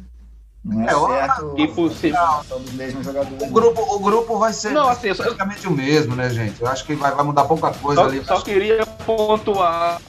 Não 0.66 0.82
é, 0.82 0.86
é 0.86 1.28
certo. 1.28 1.54
Que 1.54 1.68
possível. 1.68 2.20
São 2.48 2.58
os 2.58 2.74
mesmos 2.74 3.06
jogadores. 3.06 3.42
O 3.42 3.52
grupo, 3.52 3.96
o 3.96 4.00
grupo 4.00 4.40
vai 4.40 4.52
ser 4.52 4.72
não, 4.72 4.90
assim, 4.90 5.14
praticamente 5.14 5.62
só... 5.62 5.70
o 5.70 5.72
mesmo, 5.72 6.16
né, 6.16 6.30
gente? 6.30 6.60
Eu 6.60 6.68
acho 6.68 6.84
que 6.86 6.96
vai, 6.96 7.14
vai 7.14 7.24
mudar 7.24 7.46
pouca 7.46 7.72
coisa 7.72 8.02
só, 8.02 8.08
ali. 8.08 8.26
Só 8.26 8.42
queria 8.42 8.84
pontuar 9.06 10.02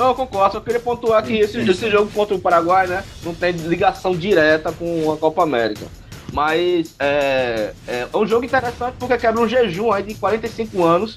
não, 0.00 0.08
eu 0.08 0.14
concordo, 0.14 0.54
só 0.54 0.60
queria 0.60 0.80
pontuar 0.80 1.22
que 1.22 1.38
esse, 1.38 1.58
esse 1.60 1.90
jogo 1.90 2.10
contra 2.10 2.34
o 2.34 2.40
Paraguai, 2.40 2.86
né, 2.86 3.04
não 3.22 3.34
tem 3.34 3.52
ligação 3.52 4.16
direta 4.16 4.72
com 4.72 5.12
a 5.12 5.16
Copa 5.18 5.42
América. 5.42 5.86
Mas 6.32 6.94
é, 6.98 7.74
é, 7.86 8.08
um 8.14 8.26
jogo 8.26 8.46
interessante 8.46 8.94
porque 8.98 9.18
quebra 9.18 9.42
um 9.42 9.48
jejum 9.48 9.92
aí 9.92 10.02
de 10.02 10.14
45 10.14 10.82
anos 10.82 11.16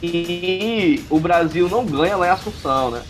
que 0.00 1.04
o 1.10 1.18
Brasil 1.18 1.68
não 1.68 1.84
ganha 1.84 2.16
lá 2.16 2.28
em 2.28 2.30
Assunção, 2.30 2.90
né? 2.90 3.02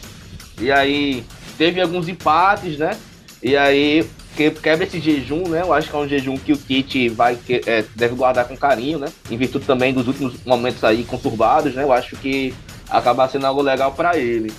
E 0.58 0.72
aí 0.72 1.24
teve 1.58 1.82
alguns 1.82 2.08
empates, 2.08 2.78
né? 2.78 2.96
E 3.42 3.56
aí 3.56 4.08
quebra 4.36 4.84
esse 4.84 5.00
jejum, 5.00 5.48
né? 5.48 5.62
Eu 5.62 5.72
acho 5.72 5.90
que 5.90 5.96
é 5.96 5.98
um 5.98 6.08
jejum 6.08 6.38
que 6.38 6.52
o 6.52 6.56
Tite 6.56 7.08
vai 7.08 7.36
é, 7.66 7.84
deve 7.94 8.14
guardar 8.14 8.46
com 8.46 8.56
carinho, 8.56 8.98
né? 8.98 9.08
Em 9.30 9.36
virtude 9.36 9.66
também 9.66 9.92
dos 9.92 10.06
últimos 10.06 10.34
momentos 10.44 10.82
aí 10.82 11.04
conturbados, 11.04 11.74
né? 11.74 11.82
Eu 11.82 11.92
acho 11.92 12.16
que 12.16 12.54
acaba 12.88 13.28
sendo 13.28 13.46
algo 13.46 13.60
legal 13.60 13.92
para 13.92 14.16
ele. 14.16 14.52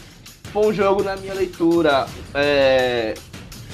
Foi 0.52 0.68
um 0.68 0.74
jogo, 0.74 1.04
na 1.04 1.16
minha 1.16 1.34
leitura, 1.34 2.08
é, 2.34 3.14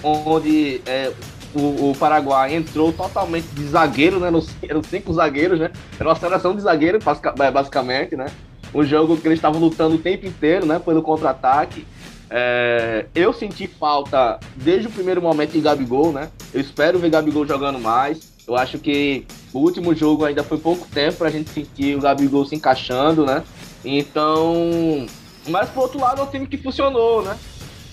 onde 0.03 0.81
é, 0.85 1.11
o, 1.53 1.91
o, 1.91 1.95
Paraguai 1.97 2.53
entrou 2.53 2.91
totalmente 2.91 3.47
de 3.47 3.65
zagueiro, 3.65 4.19
né? 4.19 4.27
eram 4.63 4.83
cinco 4.83 5.13
zagueiros, 5.13 5.59
né? 5.59 5.71
Era 5.97 6.09
uma 6.09 6.15
seleção 6.15 6.53
de 6.53 6.61
zagueiro, 6.61 6.99
é, 7.39 7.51
basicamente, 7.51 8.15
né? 8.15 8.25
Um 8.73 8.83
jogo 8.83 9.15
que 9.15 9.25
eles 9.25 9.37
estavam 9.37 9.59
lutando 9.59 9.95
o 9.95 9.99
tempo 9.99 10.25
inteiro, 10.25 10.65
né? 10.65 10.79
Pelo 10.79 11.01
contra-ataque. 11.01 11.85
É, 12.29 13.05
eu 13.15 13.31
senti 13.31 13.67
falta 13.67 14.39
desde 14.55 14.87
o 14.87 14.91
primeiro 14.91 15.21
momento 15.21 15.51
de 15.51 15.61
Gabigol, 15.61 16.11
né? 16.11 16.29
Eu 16.53 16.59
espero 16.59 16.99
ver 16.99 17.09
Gabigol 17.09 17.47
jogando 17.47 17.79
mais. 17.79 18.33
Eu 18.45 18.55
acho 18.55 18.77
que 18.77 19.25
o 19.53 19.59
último 19.59 19.95
jogo 19.95 20.25
ainda 20.25 20.43
foi 20.43 20.57
pouco 20.57 20.85
tempo 20.93 21.17
pra 21.17 21.29
gente 21.29 21.49
sentir 21.49 21.95
o 21.95 22.01
Gabigol 22.01 22.45
se 22.45 22.55
encaixando, 22.55 23.25
né? 23.25 23.43
Então, 23.83 25.05
mas 25.47 25.69
por 25.69 25.83
outro 25.83 25.99
lado 25.99 26.21
é 26.21 26.23
um 26.23 26.27
time 26.27 26.47
que 26.47 26.57
funcionou, 26.57 27.21
né? 27.23 27.37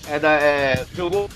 É, 0.08 0.18
da, 0.18 0.32
é, 0.32 0.84
jogou. 0.94 1.28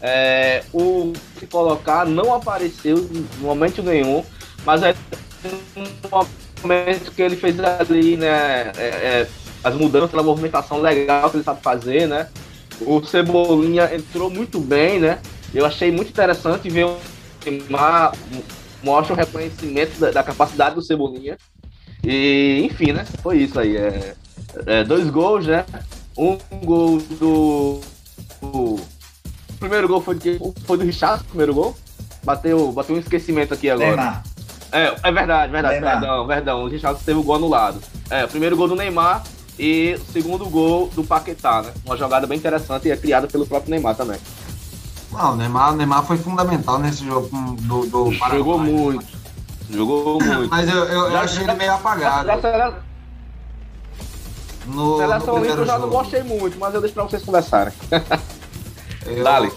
É, 0.00 0.62
o 0.72 1.12
se 1.38 1.46
colocar 1.46 2.04
não 2.04 2.34
apareceu 2.34 2.98
em 2.98 3.26
momento 3.40 3.82
nenhum, 3.82 4.22
mas 4.64 4.82
é 4.82 4.94
no 5.44 6.26
momento 6.62 7.10
que 7.12 7.22
ele 7.22 7.36
fez 7.36 7.56
ali, 7.60 8.16
né? 8.16 8.72
É, 8.76 8.82
é, 8.82 9.28
as 9.62 9.74
mudanças, 9.74 10.18
a 10.18 10.22
movimentação 10.22 10.80
legal 10.80 11.30
que 11.30 11.38
ele 11.38 11.44
sabe 11.44 11.62
fazer, 11.62 12.06
né? 12.06 12.28
O 12.82 13.02
Cebolinha 13.02 13.94
entrou 13.94 14.28
muito 14.28 14.60
bem, 14.60 14.98
né? 14.98 15.20
Eu 15.54 15.64
achei 15.64 15.90
muito 15.90 16.10
interessante 16.10 16.68
ver 16.68 16.84
o 16.84 16.98
Neymar 17.46 18.12
mostra 18.82 19.14
o 19.14 19.16
reconhecimento 19.16 19.98
da, 19.98 20.10
da, 20.10 20.22
capacidade 20.22 20.74
do 20.74 20.82
Cebolinha. 20.82 21.38
E, 22.02 22.60
enfim, 22.64 22.92
né? 22.92 23.06
Foi 23.22 23.38
isso 23.38 23.58
aí. 23.58 23.76
É, 23.76 24.14
é, 24.66 24.84
dois 24.84 25.08
gols, 25.10 25.46
né? 25.46 25.64
Um 26.16 26.38
gol 26.64 26.98
do. 26.98 27.80
O 28.42 28.80
primeiro 29.58 29.88
gol 29.88 30.00
foi, 30.00 30.14
de, 30.16 30.40
foi 30.66 30.78
do 30.78 30.84
Richard, 30.84 31.22
o 31.22 31.26
primeiro 31.26 31.54
gol. 31.54 31.76
Bateu, 32.22 32.72
bateu 32.72 32.96
um 32.96 32.98
esquecimento 32.98 33.54
aqui 33.54 33.68
agora. 33.70 33.88
Neymar. 33.88 34.22
É, 34.72 34.94
é 35.02 35.12
verdade, 35.12 35.52
verdade, 35.52 35.80
Neymar. 35.80 36.00
perdão, 36.00 36.26
perdão. 36.26 36.64
O 36.64 36.68
Richard 36.68 37.00
teve 37.04 37.18
o 37.18 37.22
gol 37.22 37.36
anulado. 37.36 37.80
É, 38.10 38.24
o 38.24 38.28
primeiro 38.28 38.56
gol 38.56 38.68
do 38.68 38.76
Neymar 38.76 39.22
e 39.58 39.94
o 39.94 40.12
segundo 40.12 40.46
gol 40.46 40.88
do 40.94 41.04
Paquetá, 41.04 41.62
né? 41.62 41.72
Uma 41.84 41.96
jogada 41.96 42.26
bem 42.26 42.38
interessante 42.38 42.88
e 42.88 42.90
é 42.90 42.96
criada 42.96 43.26
pelo 43.26 43.46
próprio 43.46 43.70
Neymar 43.70 43.94
também. 43.94 44.18
Não, 45.12 45.32
o 45.32 45.36
Neymar, 45.36 45.72
o 45.72 45.76
Neymar 45.76 46.04
foi 46.04 46.16
fundamental 46.16 46.78
nesse 46.78 47.04
jogo 47.04 47.28
do, 47.60 47.86
do 47.86 48.18
Paraguai. 48.18 48.38
Jogou 48.38 48.58
muito. 48.58 49.06
Jogou 49.70 50.20
muito. 50.20 50.50
Mas 50.50 50.68
eu, 50.68 50.84
eu, 50.84 51.10
eu 51.10 51.18
achei 51.18 51.44
ele 51.44 51.54
meio 51.54 51.72
apagado. 51.72 52.26
Já, 52.26 52.40
já, 52.40 52.74
no, 54.66 54.98
Seleção 54.98 55.34
Olímpica 55.34 55.60
eu 55.60 55.66
já 55.66 55.78
não 55.78 55.88
gostei 55.88 56.22
muito, 56.22 56.58
mas 56.58 56.74
eu 56.74 56.80
deixo 56.80 56.94
pra 56.94 57.04
vocês 57.04 57.22
conversarem. 57.22 57.72
eu, 59.06 59.24
Dale. 59.24 59.52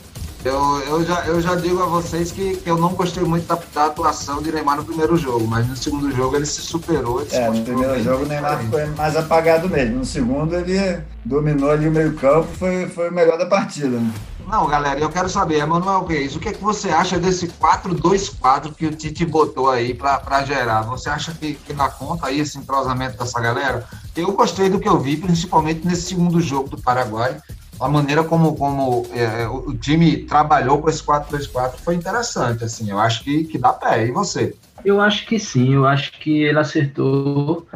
Eu, 0.46 0.80
eu, 0.88 1.04
já, 1.04 1.26
eu 1.26 1.42
já 1.42 1.56
digo 1.56 1.82
a 1.82 1.88
vocês 1.88 2.32
que, 2.32 2.58
que 2.58 2.70
eu 2.70 2.78
não 2.78 2.94
gostei 2.94 3.24
muito 3.24 3.48
da, 3.48 3.60
da, 3.74 3.88
atuação 3.88 4.42
de 4.42 4.52
Neymar 4.52 4.78
no 4.78 4.86
primeiro 4.86 5.18
jogo, 5.18 5.46
mas 5.48 5.68
no 5.68 5.76
segundo 5.76 6.12
jogo 6.12 6.36
ele 6.36 6.46
se 6.46 6.62
superou. 6.62 7.22
Ele 7.22 7.36
é, 7.36 7.52
se 7.52 7.58
no 7.58 7.66
primeiro 7.66 8.02
jogo 8.04 8.24
o 8.24 8.28
Neymar 8.28 8.64
foi 8.70 8.86
mais 8.88 9.16
apagado 9.16 9.68
mesmo. 9.68 9.98
No 9.98 10.06
segundo 10.06 10.56
ele 10.56 11.02
dominou 11.26 11.72
ali 11.72 11.88
o 11.88 11.92
meio 11.92 12.14
campo, 12.14 12.48
foi, 12.58 12.88
foi 12.88 13.10
o 13.10 13.14
melhor 13.14 13.38
da 13.38 13.48
partida. 13.48 13.98
Né? 13.98 14.14
Não, 14.48 14.66
galera, 14.66 14.98
eu 14.98 15.10
quero 15.10 15.28
saber, 15.28 15.60
Emanuel 15.60 16.06
Reis, 16.06 16.34
o 16.34 16.40
que, 16.40 16.48
é 16.48 16.54
que 16.54 16.64
você 16.64 16.90
acha 16.90 17.20
desse 17.20 17.50
4-2-4 17.50 18.74
que 18.74 18.86
o 18.86 18.96
Tite 18.96 19.26
botou 19.26 19.70
aí 19.70 19.94
para 19.94 20.46
gerar? 20.46 20.84
Você 20.84 21.10
acha 21.10 21.34
que, 21.34 21.56
que 21.56 21.74
dá 21.74 21.90
conta 21.90 22.28
aí 22.28 22.40
esse 22.40 22.58
entrosamento 22.58 23.18
dessa 23.18 23.42
galera? 23.42 23.86
Eu 24.18 24.32
gostei 24.32 24.68
do 24.68 24.80
que 24.80 24.90
eu 24.90 25.00
vi, 25.00 25.16
principalmente 25.16 25.86
nesse 25.86 26.02
segundo 26.02 26.42
jogo 26.42 26.70
do 26.70 26.82
Paraguai. 26.82 27.38
a 27.80 27.88
maneira 27.88 28.24
como, 28.24 28.56
como 28.56 29.06
é, 29.14 29.44
é 29.44 29.48
o 29.48 29.78
time 29.78 30.18
trabalhou 30.24 30.82
com 30.82 30.90
esse 30.90 31.04
4-3-4 31.04 31.76
foi 31.76 31.94
interessante, 31.94 32.64
assim, 32.64 32.90
eu 32.90 32.98
acho 32.98 33.24
que, 33.24 33.44
que 33.44 33.60
dá 33.60 33.72
pé, 33.72 34.08
e 34.08 34.12
você? 34.12 34.56
Eu 34.84 35.00
acho 35.00 35.28
que 35.28 35.38
sim, 35.38 35.76
eu 35.76 35.86
acho 35.86 36.14
que 36.14 36.42
ele 36.42 36.58
acertou 36.58 37.68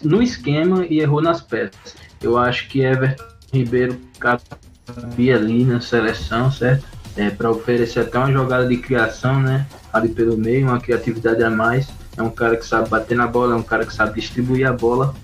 no 0.00 0.22
esquema 0.22 0.86
e 0.86 1.00
errou 1.00 1.20
nas 1.20 1.40
peças. 1.40 1.96
Eu 2.22 2.38
acho 2.38 2.68
que 2.68 2.82
Everton 2.82 3.24
Ribeiro 3.52 4.00
cabia 4.20 5.36
ali 5.36 5.64
na 5.64 5.80
seleção, 5.80 6.52
certo? 6.52 6.86
É, 7.16 7.30
para 7.30 7.50
oferecer 7.50 8.00
até 8.00 8.16
uma 8.18 8.32
jogada 8.32 8.68
de 8.68 8.76
criação, 8.76 9.40
né? 9.40 9.66
Ali 9.92 10.08
pelo 10.08 10.36
meio, 10.36 10.68
uma 10.68 10.80
criatividade 10.80 11.42
a 11.42 11.50
mais. 11.50 11.88
É 12.16 12.22
um 12.22 12.30
cara 12.30 12.56
que 12.56 12.64
sabe 12.64 12.88
bater 12.88 13.16
na 13.16 13.26
bola, 13.26 13.54
é 13.54 13.56
um 13.56 13.62
cara 13.62 13.84
que 13.84 13.92
sabe 13.92 14.20
distribuir 14.20 14.68
a 14.68 14.72
bola. 14.72 15.14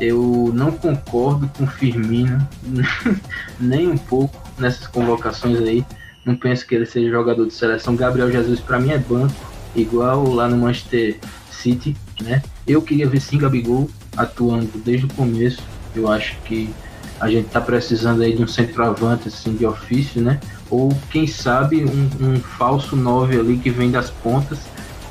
Eu 0.00 0.50
não 0.54 0.72
concordo 0.72 1.50
com 1.56 1.66
Firmino, 1.66 2.46
nem 3.60 3.88
um 3.88 3.96
pouco 3.96 4.36
nessas 4.58 4.86
convocações 4.86 5.58
aí. 5.60 5.84
Não 6.24 6.34
penso 6.36 6.66
que 6.66 6.74
ele 6.74 6.86
seja 6.86 7.10
jogador 7.10 7.46
de 7.46 7.52
seleção. 7.52 7.94
Gabriel 7.94 8.30
Jesus, 8.30 8.60
para 8.60 8.80
mim, 8.80 8.90
é 8.90 8.98
banco, 8.98 9.34
igual 9.76 10.26
lá 10.32 10.48
no 10.48 10.56
Manchester 10.56 11.18
City, 11.50 11.96
né? 12.20 12.42
Eu 12.66 12.80
queria 12.80 13.06
ver 13.06 13.20
sim 13.20 13.38
Gabigol 13.38 13.90
atuando 14.16 14.70
desde 14.84 15.06
o 15.06 15.08
começo. 15.10 15.62
Eu 15.94 16.10
acho 16.10 16.36
que 16.44 16.74
a 17.20 17.30
gente 17.30 17.46
está 17.46 17.60
precisando 17.60 18.22
aí 18.22 18.34
de 18.34 18.42
um 18.42 18.46
centroavante 18.46 19.28
assim, 19.28 19.54
de 19.54 19.64
ofício, 19.64 20.20
né? 20.20 20.40
Ou 20.70 20.90
quem 21.10 21.26
sabe 21.26 21.84
um, 21.84 22.08
um 22.20 22.40
falso 22.40 22.96
9 22.96 23.38
ali 23.38 23.58
que 23.58 23.70
vem 23.70 23.90
das 23.90 24.10
pontas, 24.10 24.58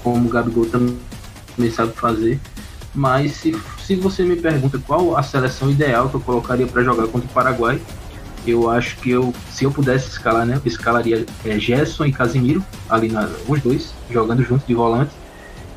como 0.04 0.28
o 0.28 0.30
Gabigol 0.30 0.66
também 0.66 1.72
sabe 1.72 1.94
fazer. 1.94 2.40
Mas 2.94 3.34
se, 3.34 3.60
se 3.80 3.96
você 3.96 4.24
me 4.24 4.36
pergunta 4.36 4.80
qual 4.86 5.18
a 5.18 5.24
seleção 5.24 5.70
ideal 5.70 6.10
que 6.10 6.16
eu 6.16 6.22
colocaria 6.22 6.68
para 6.68 6.84
jogar 6.84 7.08
contra 7.08 7.28
o 7.28 7.34
Paraguai, 7.34 7.82
eu 8.46 8.70
acho 8.70 8.98
que 8.98 9.10
eu, 9.10 9.34
se 9.50 9.64
eu 9.64 9.72
pudesse 9.72 10.10
escalar, 10.10 10.46
né, 10.46 10.56
eu 10.56 10.62
escalaria 10.66 11.26
é, 11.46 11.58
Gerson 11.58 12.06
e 12.06 12.12
Casimiro, 12.12 12.64
ali 12.90 13.10
na, 13.10 13.30
os 13.48 13.62
dois, 13.62 13.94
jogando 14.12 14.44
junto 14.44 14.66
de 14.66 14.74
volante, 14.74 15.12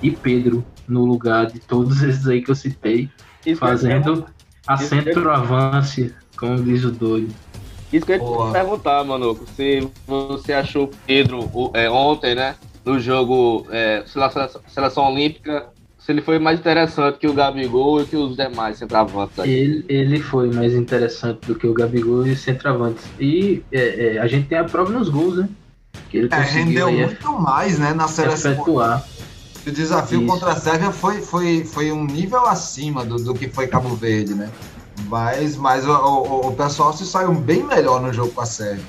e 0.03 0.11
Pedro 0.11 0.65
no 0.87 1.05
lugar 1.05 1.47
de 1.47 1.59
todos 1.59 2.03
esses 2.05 2.27
aí 2.27 2.43
que 2.43 2.51
eu 2.51 2.55
citei, 2.55 3.09
Isso 3.45 3.61
fazendo 3.61 4.27
a 4.67 4.77
centroavance, 4.77 6.15
como 6.37 6.63
diz 6.63 6.85
o 6.85 6.91
doido. 6.91 7.33
Isso 7.93 8.05
que 8.05 8.13
eu 8.13 8.17
ia 8.17 8.49
te 8.49 8.53
perguntar, 8.53 9.05
mano, 9.05 9.39
se 9.55 9.89
você 10.07 10.53
achou 10.53 10.91
Pedro 11.07 11.71
é, 11.73 11.89
ontem, 11.89 12.35
né, 12.35 12.57
no 12.85 12.99
jogo 12.99 13.67
é, 13.71 14.03
seleção, 14.07 14.49
seleção 14.67 15.13
olímpica, 15.13 15.69
se 16.07 16.13
ele 16.13 16.23
foi 16.23 16.39
mais 16.39 16.61
interessante 16.61 17.19
que 17.19 17.27
o 17.27 17.35
Gabigol 17.35 18.01
e 18.01 18.07
que 18.07 18.17
os 18.17 18.37
demais 18.37 18.79
centroavantes. 18.79 19.39
Ele, 19.39 19.85
ele 19.89 20.21
foi 20.21 20.49
mais 20.53 20.73
interessante 20.73 21.45
do 21.49 21.57
que 21.57 21.67
o 21.67 21.75
Gabigol 21.75 22.25
e 22.25 22.31
os 22.31 22.39
centroavantes. 22.39 23.05
E 23.19 23.65
é, 23.73 24.15
é, 24.15 24.19
a 24.21 24.27
gente 24.29 24.47
tem 24.47 24.57
a 24.57 24.63
prova 24.63 24.93
nos 24.93 25.09
gols, 25.09 25.39
né? 25.39 25.49
Que 26.09 26.19
ele 26.19 26.29
é, 26.31 26.39
rendeu 26.39 26.93
muito 26.93 27.33
mais, 27.33 27.81
né, 27.81 27.93
na 27.93 28.07
seleção. 28.07 28.53
Efetuar. 28.53 29.05
O 29.67 29.71
desafio 29.73 30.21
Isso. 30.21 30.29
contra 30.29 30.53
a 30.53 30.55
Sérvia 30.55 30.93
foi, 30.93 31.21
foi, 31.21 31.65
foi 31.65 31.91
um 31.91 32.05
nível 32.05 32.47
acima 32.47 33.05
do, 33.05 33.17
do 33.17 33.35
que 33.35 33.49
foi 33.49 33.67
Cabo 33.67 33.97
Verde, 33.97 34.33
né? 34.33 34.49
Mas, 35.09 35.57
mas 35.57 35.85
o, 35.85 35.91
o, 35.91 36.49
o 36.51 36.53
pessoal 36.55 36.93
se 36.93 37.05
saiu 37.05 37.35
bem 37.35 37.65
melhor 37.65 38.01
no 38.01 38.13
jogo 38.13 38.31
com 38.31 38.43
a 38.43 38.47
Sérvia. 38.47 38.85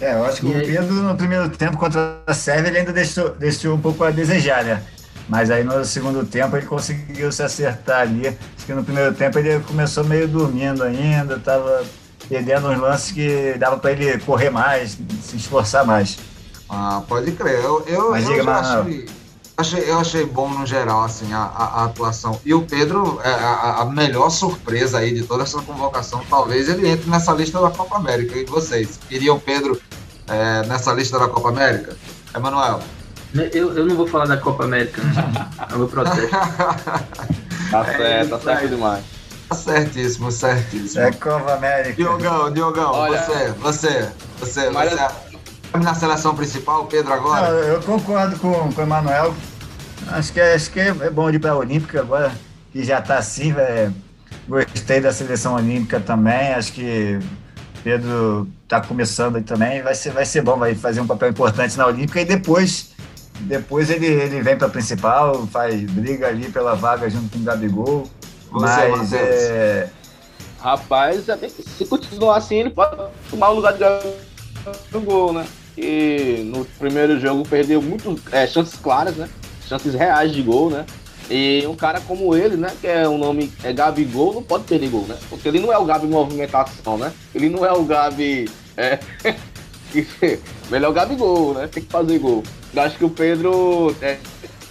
É, 0.00 0.14
eu 0.14 0.24
acho 0.24 0.40
que 0.40 0.48
e 0.48 0.50
o 0.50 0.66
Pedro 0.66 0.94
no 0.94 1.16
primeiro 1.16 1.48
tempo 1.48 1.76
contra 1.76 2.18
a 2.26 2.34
Sérvia 2.34 2.70
ele 2.70 2.78
ainda 2.78 2.92
deixou, 2.92 3.30
deixou 3.30 3.76
um 3.76 3.80
pouco 3.80 4.02
a 4.02 4.10
desejar, 4.10 4.64
né? 4.64 4.82
Mas 5.28 5.50
aí 5.50 5.64
no 5.64 5.84
segundo 5.84 6.24
tempo 6.24 6.56
ele 6.56 6.66
conseguiu 6.66 7.32
se 7.32 7.42
acertar 7.42 8.02
ali. 8.02 8.28
Acho 8.28 8.66
que 8.66 8.72
no 8.72 8.84
primeiro 8.84 9.14
tempo 9.14 9.38
ele 9.38 9.60
começou 9.60 10.04
meio 10.04 10.28
dormindo 10.28 10.82
ainda, 10.82 11.36
estava 11.36 11.84
perdendo 12.28 12.68
uns 12.68 12.78
lances 12.78 13.12
que 13.12 13.54
dava 13.58 13.78
para 13.78 13.92
ele 13.92 14.18
correr 14.20 14.50
mais, 14.50 14.96
se 15.22 15.36
esforçar 15.36 15.84
mais. 15.84 16.18
Ah, 16.68 17.02
pode 17.08 17.32
crer. 17.32 17.62
Eu, 17.62 17.84
eu, 17.86 18.10
Mas 18.10 18.24
eu 18.24 18.36
diga, 18.36 18.52
achei, 18.52 19.08
achei, 19.56 19.90
eu 19.90 19.98
achei 19.98 20.26
bom 20.26 20.48
no 20.48 20.66
geral 20.66 21.02
assim, 21.02 21.32
a, 21.32 21.38
a, 21.42 21.64
a 21.64 21.84
atuação. 21.84 22.40
E 22.44 22.52
o 22.54 22.62
Pedro, 22.62 23.20
é 23.22 23.28
a, 23.28 23.82
a, 23.82 23.84
melhor 23.84 24.30
surpresa 24.30 24.98
aí 24.98 25.12
de 25.12 25.22
toda 25.22 25.44
essa 25.44 25.60
convocação, 25.62 26.22
talvez 26.28 26.68
ele 26.68 26.88
entre 26.88 27.08
nessa 27.08 27.32
lista 27.32 27.60
da 27.60 27.70
Copa 27.70 27.96
América. 27.96 28.36
E 28.36 28.44
vocês, 28.44 28.98
queriam 29.08 29.36
o 29.36 29.40
Pedro 29.40 29.80
é, 30.26 30.66
nessa 30.66 30.92
lista 30.92 31.18
da 31.18 31.28
Copa 31.28 31.48
América? 31.48 31.96
Emanuel? 32.34 32.80
Eu, 33.34 33.76
eu 33.76 33.86
não 33.86 33.96
vou 33.96 34.06
falar 34.06 34.26
da 34.26 34.36
Copa 34.36 34.64
América, 34.64 35.02
né? 35.02 35.12
é 35.70 35.74
o 35.74 35.78
meu 35.78 35.88
protesto. 35.88 36.30
tá 37.70 37.84
certo, 37.84 38.30
tá 38.30 38.38
certo 38.38 38.68
demais. 38.68 39.04
Tá 39.48 39.54
certíssimo, 39.54 40.32
certíssimo. 40.32 41.02
É 41.02 41.12
Copa 41.12 41.54
América. 41.54 41.94
Diogão, 41.94 42.52
Diogão, 42.52 42.92
Olha, 42.92 43.22
você, 43.22 43.52
você, 43.52 44.08
você, 44.38 44.70
Mas... 44.70 44.90
você 44.90 45.26
na 45.82 45.94
seleção 45.94 46.34
principal, 46.34 46.86
Pedro, 46.86 47.12
agora? 47.12 47.50
Não, 47.50 47.58
eu 47.58 47.82
concordo 47.82 48.38
com, 48.38 48.72
com 48.72 48.80
o 48.80 48.84
Emanuel. 48.84 49.34
Acho 50.08 50.32
que, 50.32 50.40
acho 50.40 50.70
que 50.70 50.80
é 50.80 51.10
bom 51.10 51.28
ir 51.30 51.38
para 51.38 51.50
a 51.50 51.56
Olímpica 51.56 52.00
agora, 52.00 52.32
que 52.72 52.84
já 52.84 52.98
está 52.98 53.18
assim, 53.18 53.52
véio. 53.52 53.94
Gostei 54.48 55.00
da 55.00 55.12
seleção 55.12 55.54
olímpica 55.54 55.98
também. 55.98 56.52
Acho 56.54 56.72
que 56.72 57.18
Pedro 57.82 58.48
está 58.62 58.80
começando 58.80 59.36
aí 59.36 59.42
também. 59.42 59.82
Vai 59.82 59.94
ser, 59.94 60.10
vai 60.10 60.24
ser 60.24 60.42
bom, 60.42 60.56
vai 60.56 60.74
fazer 60.74 61.00
um 61.00 61.06
papel 61.06 61.30
importante 61.30 61.76
na 61.76 61.86
Olímpica 61.86 62.20
e 62.20 62.24
depois 62.24 62.94
depois 63.40 63.90
ele, 63.90 64.06
ele 64.06 64.40
vem 64.42 64.56
para 64.56 64.66
a 64.66 64.70
principal, 64.70 65.46
faz 65.46 65.80
briga 65.90 66.28
ali 66.28 66.50
pela 66.50 66.74
vaga 66.74 67.08
junto 67.08 67.30
com 67.30 67.38
o 67.38 67.42
Gabigol. 67.42 68.10
Você, 68.50 68.88
mas 68.88 69.12
é. 69.12 69.90
Rapaz, 70.60 71.24
se 71.76 71.84
continuar 71.84 72.36
assim, 72.36 72.56
ele 72.56 72.70
pode 72.70 72.96
tomar 73.30 73.50
o 73.50 73.54
lugar 73.54 73.72
de 73.72 73.80
Gabigol, 74.90 75.32
né? 75.32 75.46
E 75.76 76.42
no 76.46 76.64
primeiro 76.64 77.20
jogo 77.20 77.46
perdeu 77.46 77.82
muitas 77.82 78.18
é, 78.32 78.46
chances 78.46 78.74
claras, 78.74 79.14
né? 79.16 79.28
Chances 79.68 79.94
reais 79.94 80.32
de 80.32 80.42
gol, 80.42 80.70
né? 80.70 80.86
E 81.28 81.66
um 81.66 81.74
cara 81.74 82.00
como 82.00 82.34
ele, 82.34 82.56
né? 82.56 82.72
Que 82.80 82.86
é 82.86 83.06
o 83.06 83.12
um 83.12 83.18
nome 83.18 83.52
é 83.62 83.72
Gabigol, 83.72 84.32
não 84.32 84.42
pode 84.42 84.64
perder 84.64 84.88
gol, 84.88 85.04
né? 85.06 85.16
Porque 85.28 85.48
ele 85.48 85.60
não 85.60 85.72
é 85.72 85.78
o 85.78 85.84
Gabi 85.84 86.06
movimentação, 86.06 86.96
né? 86.96 87.12
Ele 87.34 87.48
não 87.48 87.64
é 87.66 87.72
o 87.72 87.84
Gabi. 87.84 88.48
É, 88.76 88.98
melhor 90.70 90.90
o 90.90 90.94
Gabigol, 90.94 91.54
né? 91.54 91.66
Tem 91.66 91.82
que 91.82 91.90
fazer 91.90 92.18
gol. 92.18 92.42
Eu 92.76 92.82
acho 92.82 92.98
que 92.98 93.04
o 93.06 93.10
Pedro. 93.10 93.96
É, 94.02 94.18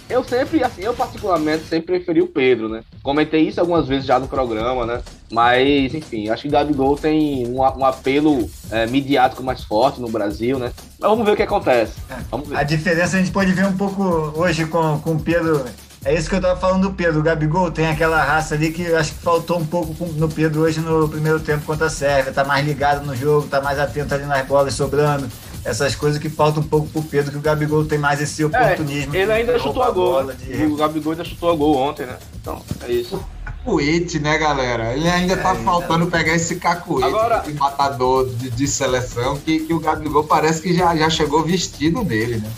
eu 0.08 0.22
sempre, 0.22 0.62
assim, 0.62 0.82
eu 0.82 0.94
particularmente 0.94 1.64
sempre 1.64 1.98
preferi 1.98 2.22
o 2.22 2.28
Pedro, 2.28 2.68
né? 2.68 2.82
Comentei 3.02 3.40
isso 3.40 3.60
algumas 3.60 3.88
vezes 3.88 4.06
já 4.06 4.20
no 4.20 4.28
programa, 4.28 4.86
né? 4.86 5.02
Mas, 5.32 5.92
enfim, 5.92 6.28
acho 6.28 6.42
que 6.42 6.48
o 6.48 6.52
Gabigol 6.52 6.96
tem 6.96 7.48
um, 7.48 7.58
um 7.58 7.84
apelo 7.84 8.48
é, 8.70 8.86
midiático 8.86 9.42
mais 9.42 9.64
forte 9.64 10.00
no 10.00 10.08
Brasil, 10.08 10.56
né? 10.56 10.70
Mas 11.00 11.10
vamos 11.10 11.26
ver 11.26 11.32
o 11.32 11.36
que 11.36 11.42
acontece. 11.42 11.94
Vamos 12.30 12.48
ver. 12.48 12.56
A 12.56 12.62
diferença 12.62 13.16
a 13.16 13.18
gente 13.18 13.32
pode 13.32 13.52
ver 13.52 13.66
um 13.66 13.76
pouco 13.76 14.04
hoje 14.36 14.66
com, 14.66 15.00
com 15.00 15.14
o 15.14 15.20
Pedro. 15.20 15.64
É 16.04 16.14
isso 16.14 16.30
que 16.30 16.36
eu 16.36 16.40
tava 16.40 16.60
falando 16.60 16.82
do 16.82 16.94
Pedro. 16.94 17.18
O 17.18 17.24
Gabigol 17.24 17.72
tem 17.72 17.88
aquela 17.88 18.22
raça 18.22 18.54
ali 18.54 18.70
que 18.70 18.86
acho 18.94 19.12
que 19.12 19.18
faltou 19.18 19.58
um 19.58 19.66
pouco 19.66 19.92
no 20.12 20.28
Pedro 20.28 20.60
hoje 20.60 20.78
no 20.78 21.08
primeiro 21.08 21.40
tempo 21.40 21.66
contra 21.66 21.86
a 21.86 21.90
Sérvia. 21.90 22.32
Tá 22.32 22.44
mais 22.44 22.64
ligado 22.64 23.04
no 23.04 23.16
jogo, 23.16 23.48
tá 23.48 23.60
mais 23.60 23.80
atento 23.80 24.14
ali 24.14 24.24
nas 24.24 24.46
bolas 24.46 24.72
sobrando 24.74 25.28
essas 25.66 25.96
coisas 25.96 26.20
que 26.20 26.30
faltam 26.30 26.62
um 26.62 26.66
pouco 26.66 26.86
pro 26.88 27.02
Pedro, 27.02 27.32
que 27.32 27.38
o 27.38 27.40
Gabigol 27.40 27.84
tem 27.84 27.98
mais 27.98 28.20
esse 28.20 28.42
é, 28.42 28.46
oportunismo. 28.46 29.14
É, 29.14 29.18
ele 29.18 29.32
ainda 29.32 29.58
chutou 29.58 29.82
a 29.82 29.90
gol. 29.90 30.22
Né? 30.22 30.36
De... 30.38 30.64
O 30.64 30.76
Gabigol 30.76 31.12
ainda 31.12 31.24
chutou 31.24 31.50
a 31.50 31.56
gol 31.56 31.76
ontem, 31.76 32.06
né? 32.06 32.16
Então, 32.40 32.62
é 32.86 32.92
isso. 32.92 33.20
Cacuete, 33.44 34.20
né, 34.20 34.38
galera? 34.38 34.94
Ele 34.94 35.08
ainda 35.08 35.36
tá 35.36 35.54
é, 35.54 35.56
faltando 35.56 36.04
ainda... 36.04 36.16
pegar 36.16 36.34
esse 36.34 36.56
cacuete 36.56 37.08
Agora... 37.08 37.38
de 37.40 37.52
matador 37.54 38.28
de, 38.28 38.48
de, 38.48 38.68
seleção, 38.68 39.36
que, 39.38 39.58
que 39.58 39.74
o 39.74 39.80
Gabigol 39.80 40.22
parece 40.22 40.62
que 40.62 40.72
já, 40.72 40.94
já 40.94 41.10
chegou 41.10 41.42
vestido 41.42 42.04
dele, 42.04 42.36
né? 42.36 42.50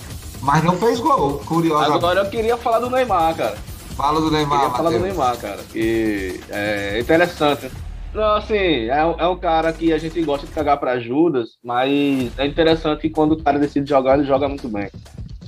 Mas 0.43 0.63
não 0.63 0.77
fez 0.77 1.01
gol, 1.01 1.39
curioso. 1.47 1.93
Agora 1.93 2.21
eu 2.21 2.31
queria 2.31 2.59
falar 2.59 2.79
do 2.79 2.91
Neymar, 2.91 3.35
cara. 3.35 3.57
Fala 3.97 4.21
do 4.21 4.31
Neymar, 4.31 4.59
Eu 4.59 4.71
queria 4.71 4.77
falar 4.77 4.91
do 4.91 5.01
Neymar, 5.01 5.37
cara. 5.39 5.61
Que 5.73 6.41
é 6.51 7.01
interessante 7.01 7.69
não, 8.15 8.37
assim, 8.37 8.55
é, 8.55 9.15
é 9.19 9.27
um 9.27 9.37
cara 9.37 9.73
que 9.73 9.93
a 9.93 9.99
gente 9.99 10.21
gosta 10.23 10.47
de 10.47 10.53
cagar 10.53 10.79
para 10.79 10.99
Judas, 10.99 11.59
mas 11.63 12.37
é 12.39 12.47
interessante 12.47 13.03
que 13.03 13.11
quando 13.11 13.33
o 13.33 13.43
cara 13.43 13.59
decide 13.59 13.89
jogar, 13.89 14.19
ele 14.19 14.27
joga 14.27 14.49
muito 14.49 14.69
bem. 14.69 14.91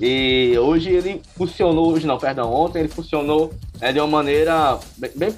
E 0.01 0.57
hoje 0.59 0.91
ele 0.91 1.21
funcionou, 1.37 1.93
hoje 1.93 2.07
não, 2.07 2.19
perdão, 2.19 2.53
ontem 2.53 2.81
ele 2.81 2.89
funcionou 2.89 3.53
é, 3.81 3.93
de 3.93 4.01
uma 4.01 4.07
maneira 4.07 4.79
bem, 4.97 5.11
bem 5.15 5.31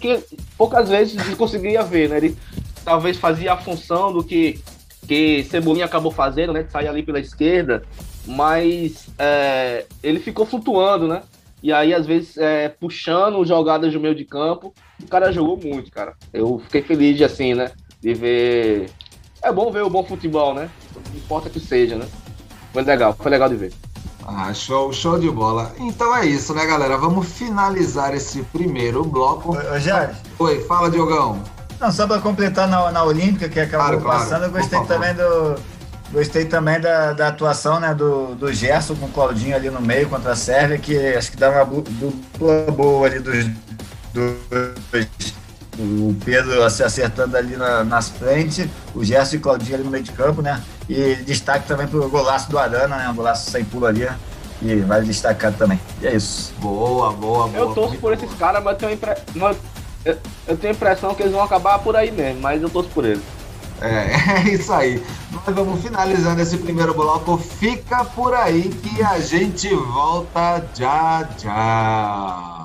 que 0.00 0.20
poucas 0.56 0.88
vezes 0.88 1.16
ele 1.26 1.34
conseguia 1.34 1.82
ver, 1.82 2.08
né? 2.08 2.18
Ele 2.18 2.36
talvez 2.84 3.16
fazia 3.16 3.52
a 3.52 3.56
função 3.56 4.12
do 4.12 4.22
que, 4.22 4.60
que 5.08 5.42
Cebolinha 5.44 5.86
acabou 5.86 6.12
fazendo, 6.12 6.52
né? 6.52 6.62
De 6.62 6.70
sair 6.70 6.86
ali 6.86 7.02
pela 7.02 7.18
esquerda, 7.18 7.82
mas 8.24 9.08
é, 9.18 9.84
ele 10.00 10.20
ficou 10.20 10.46
flutuando, 10.46 11.08
né? 11.08 11.22
E 11.64 11.72
aí, 11.72 11.94
às 11.94 12.04
vezes, 12.04 12.36
é, 12.36 12.68
puxando 12.68 13.42
jogadas 13.42 13.90
do 13.90 13.98
meio 13.98 14.14
de 14.14 14.26
campo. 14.26 14.74
O 15.02 15.08
cara 15.08 15.32
jogou 15.32 15.56
muito, 15.56 15.90
cara. 15.90 16.12
Eu 16.30 16.58
fiquei 16.58 16.82
feliz 16.82 17.16
de, 17.16 17.24
assim, 17.24 17.54
né? 17.54 17.70
De 18.02 18.12
ver. 18.12 18.90
É 19.42 19.50
bom 19.50 19.72
ver 19.72 19.82
o 19.82 19.88
bom 19.88 20.04
futebol, 20.04 20.52
né? 20.52 20.68
Não 20.94 21.16
importa 21.16 21.48
que 21.48 21.58
seja, 21.58 21.96
né? 21.96 22.06
Foi 22.70 22.82
legal, 22.82 23.16
foi 23.18 23.30
legal 23.30 23.48
de 23.48 23.56
ver. 23.56 23.72
Ah, 24.26 24.52
show, 24.52 24.92
show 24.92 25.18
de 25.18 25.30
bola. 25.30 25.72
Então 25.78 26.14
é 26.14 26.26
isso, 26.26 26.52
né, 26.52 26.66
galera? 26.66 26.98
Vamos 26.98 27.32
finalizar 27.32 28.14
esse 28.14 28.42
primeiro 28.42 29.02
bloco. 29.02 29.56
Ô, 29.56 29.78
Jair. 29.78 30.14
Oi, 30.38 30.60
fala, 30.64 30.90
Diogão. 30.90 31.42
Não, 31.80 31.90
só 31.90 32.06
para 32.06 32.20
completar 32.20 32.68
na, 32.68 32.92
na 32.92 33.04
Olímpica, 33.04 33.48
que 33.48 33.58
acabou 33.58 34.00
claro, 34.00 34.02
passando, 34.02 34.40
claro. 34.40 34.44
eu 34.44 34.50
gostei 34.50 34.84
também 34.84 35.14
do. 35.14 35.54
Gostei 36.12 36.44
também 36.44 36.80
da, 36.80 37.12
da 37.12 37.28
atuação 37.28 37.80
né, 37.80 37.94
do, 37.94 38.34
do 38.34 38.52
Gerson 38.52 38.94
com 38.94 39.06
o 39.06 39.10
Claudinho 39.10 39.56
ali 39.56 39.68
no 39.70 39.80
meio 39.80 40.08
contra 40.08 40.32
a 40.32 40.36
Sérvia, 40.36 40.78
que 40.78 40.96
acho 41.14 41.30
que 41.30 41.36
dá 41.36 41.50
uma 41.50 41.64
dupla 41.64 42.70
boa 42.70 43.06
ali 43.06 43.18
dos, 43.18 43.46
dos 44.12 45.08
o 45.78 46.14
Pedro 46.24 46.68
se 46.70 46.82
acertando 46.82 47.36
ali 47.36 47.56
na, 47.56 47.82
nas 47.82 48.08
frentes, 48.08 48.68
o 48.94 49.04
Gerson 49.04 49.36
e 49.36 49.38
o 49.38 49.40
Claudinho 49.40 49.74
ali 49.74 49.84
no 49.84 49.90
meio 49.90 50.04
de 50.04 50.12
campo, 50.12 50.40
né? 50.40 50.62
E 50.88 51.16
destaque 51.16 51.66
também 51.66 51.86
pro 51.86 52.08
golaço 52.08 52.48
do 52.50 52.58
Arana, 52.58 52.96
né? 52.96 53.08
Um 53.08 53.14
golaço 53.14 53.50
sem 53.50 53.64
pulo 53.64 53.86
ali, 53.86 54.08
e 54.62 54.76
vale 54.76 55.06
destacar 55.06 55.52
também. 55.52 55.80
E 56.00 56.06
é 56.06 56.14
isso. 56.14 56.54
Boa, 56.60 57.12
boa, 57.12 57.48
boa. 57.48 57.58
Eu 57.58 57.74
torço 57.74 57.96
por 57.96 58.12
esses 58.12 58.32
caras, 58.34 58.62
mas 58.62 58.76
tenho, 58.76 58.92
impre... 58.92 59.14
mas 59.34 59.56
eu 60.04 60.56
tenho 60.56 60.72
a 60.72 60.76
impressão 60.76 61.14
que 61.14 61.22
eles 61.22 61.32
vão 61.32 61.42
acabar 61.42 61.78
por 61.80 61.96
aí 61.96 62.10
mesmo, 62.10 62.40
mas 62.40 62.62
eu 62.62 62.70
torço 62.70 62.90
por 62.90 63.04
eles. 63.04 63.22
É, 63.80 64.42
é 64.48 64.54
isso 64.54 64.72
aí. 64.72 65.02
Nós 65.30 65.54
vamos 65.54 65.82
finalizando 65.82 66.40
esse 66.40 66.56
primeiro 66.58 66.94
bloco. 66.94 67.36
Fica 67.38 68.04
por 68.04 68.34
aí 68.34 68.68
que 68.68 69.02
a 69.02 69.18
gente 69.20 69.74
volta 69.74 70.64
já 70.74 71.28
já. 71.38 72.63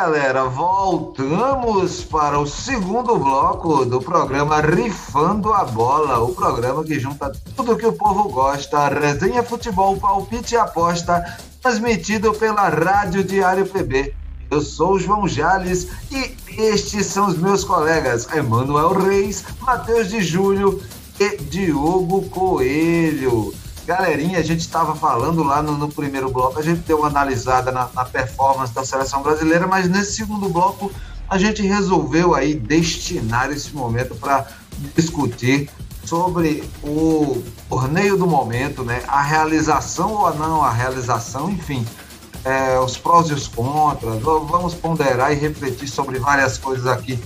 Galera, 0.00 0.44
voltamos 0.44 2.02
para 2.04 2.38
o 2.38 2.46
segundo 2.46 3.18
bloco 3.18 3.84
do 3.84 4.00
programa 4.00 4.58
Rifando 4.62 5.52
a 5.52 5.62
Bola, 5.62 6.20
o 6.20 6.34
programa 6.34 6.82
que 6.82 6.98
junta 6.98 7.30
tudo 7.54 7.76
que 7.76 7.84
o 7.84 7.92
povo 7.92 8.30
gosta, 8.30 8.88
resenha 8.88 9.42
futebol, 9.42 9.98
palpite 9.98 10.54
e 10.54 10.56
aposta, 10.56 11.22
transmitido 11.60 12.32
pela 12.32 12.70
Rádio 12.70 13.22
Diário 13.22 13.66
PB. 13.66 14.14
Eu 14.50 14.62
sou 14.62 14.94
o 14.94 14.98
João 14.98 15.28
Jales 15.28 15.86
e 16.10 16.34
estes 16.58 17.04
são 17.04 17.26
os 17.26 17.36
meus 17.36 17.62
colegas 17.62 18.26
Emanuel 18.32 18.94
Reis, 18.94 19.44
Matheus 19.60 20.08
de 20.08 20.22
Júlio 20.22 20.80
e 21.20 21.36
Diogo 21.42 22.22
Coelho. 22.30 23.52
Galerinha, 23.90 24.38
a 24.38 24.42
gente 24.42 24.60
estava 24.60 24.94
falando 24.94 25.42
lá 25.42 25.60
no, 25.60 25.76
no, 25.76 25.88
primeiro 25.88 26.30
bloco, 26.30 26.60
a 26.60 26.62
gente 26.62 26.78
deu 26.82 26.98
uma 26.98 27.08
analisada 27.08 27.72
na, 27.72 27.88
na, 27.92 28.04
performance 28.04 28.72
da 28.72 28.84
seleção 28.84 29.20
brasileira, 29.20 29.66
mas 29.66 29.88
nesse 29.88 30.12
segundo 30.12 30.48
bloco 30.48 30.92
a 31.28 31.36
gente 31.36 31.60
resolveu 31.62 32.32
aí 32.32 32.54
destinar 32.54 33.50
esse 33.50 33.74
momento 33.74 34.14
para 34.14 34.46
discutir 34.94 35.68
sobre 36.04 36.62
o 36.84 37.42
torneio 37.68 38.16
do 38.16 38.28
momento, 38.28 38.84
né? 38.84 39.02
A 39.08 39.22
realização 39.22 40.12
ou 40.12 40.32
não 40.36 40.62
a 40.62 40.70
realização, 40.70 41.50
enfim, 41.50 41.84
é, 42.44 42.78
os 42.78 42.96
prós 42.96 43.28
e 43.28 43.34
os 43.34 43.48
contras. 43.48 44.22
Vamos 44.22 44.72
ponderar 44.72 45.32
e 45.32 45.34
refletir 45.34 45.88
sobre 45.88 46.20
várias 46.20 46.56
coisas 46.56 46.86
aqui. 46.86 47.20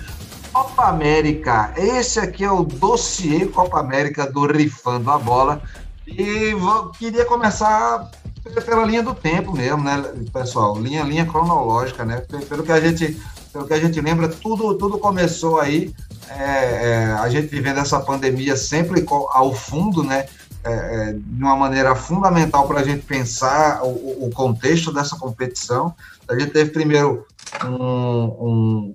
Copa 0.50 0.85
América, 0.85 1.74
esse 1.77 2.20
aqui 2.20 2.42
é 2.42 2.50
o 2.50 2.62
dossiê 2.62 3.44
Copa 3.44 3.81
América 3.81 4.24
do 4.24 4.46
Rifando 4.46 5.11
a 5.11 5.18
Bola. 5.18 5.61
E 6.07 6.55
vou, 6.55 6.90
queria 6.90 7.25
começar 7.25 8.11
pela 8.64 8.85
linha 8.85 9.03
do 9.03 9.14
tempo 9.14 9.53
mesmo, 9.53 9.83
né, 9.83 10.03
pessoal? 10.33 10.79
Linha, 10.79 11.03
linha 11.03 11.25
cronológica, 11.25 12.05
né? 12.05 12.23
Pelo 12.49 12.62
que 12.62 12.73
a 12.73 12.81
gente, 12.81 13.19
pelo 13.53 13.67
que 13.67 13.73
a 13.73 13.81
gente 13.81 14.01
lembra, 14.01 14.29
tudo, 14.29 14.75
tudo 14.75 14.99
começou 14.99 15.59
aí, 15.59 15.95
é, 16.29 16.43
é, 16.43 17.12
a 17.19 17.29
gente 17.29 17.49
vivendo 17.49 17.79
essa 17.79 18.01
pandemia 18.01 18.57
sempre 18.57 19.05
ao 19.09 19.55
fundo, 19.55 20.03
né? 20.03 20.27
É, 20.62 20.73
é 20.73 21.12
de 21.12 21.43
uma 21.43 21.57
maneira 21.57 21.95
fundamental 21.95 22.67
para 22.67 22.81
a 22.81 22.85
gente 22.85 23.05
pensar 23.05 23.83
o, 23.83 24.27
o, 24.27 24.31
contexto 24.31 24.93
dessa 24.93 25.17
competição. 25.17 25.95
A 26.27 26.38
gente 26.38 26.53
teve 26.53 26.71
primeiro 26.71 27.27
um, 27.67 28.25
um, 28.25 28.95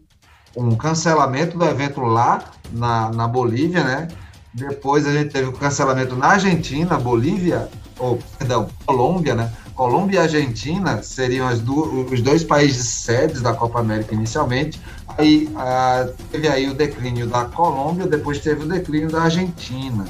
um 0.58 0.76
cancelamento 0.76 1.58
do 1.58 1.66
evento 1.66 2.02
lá 2.02 2.44
na, 2.72 3.12
na 3.12 3.28
Bolívia, 3.28 3.84
né? 3.84 4.08
Depois 4.54 5.06
a 5.06 5.14
gente 5.14 5.32
teve 5.32 5.48
o 5.48 5.54
cancelamento 5.54 6.16
na 6.16 6.28
Argentina, 6.28 6.98
Bolívia, 6.98 7.70
ou 7.98 8.20
perdão, 8.38 8.68
Colômbia, 8.86 9.36
né? 9.36 9.52
Colômbia 9.76 10.18
e 10.18 10.20
Argentina 10.20 11.02
seriam 11.02 11.48
os 11.48 12.22
dois 12.22 12.44
países 12.44 12.86
sedes 12.86 13.42
da 13.42 13.54
Copa 13.54 13.80
América 13.80 14.14
inicialmente. 14.14 14.82
Aí 15.18 15.50
ah, 15.56 16.08
teve 16.32 16.48
aí 16.48 16.70
o 16.70 16.74
declínio 16.74 17.28
da 17.28 17.46
Colômbia, 17.46 18.06
depois 18.06 18.40
teve 18.40 18.64
o 18.64 18.68
declínio 18.68 19.10
da 19.10 19.24
Argentina. 19.24 20.06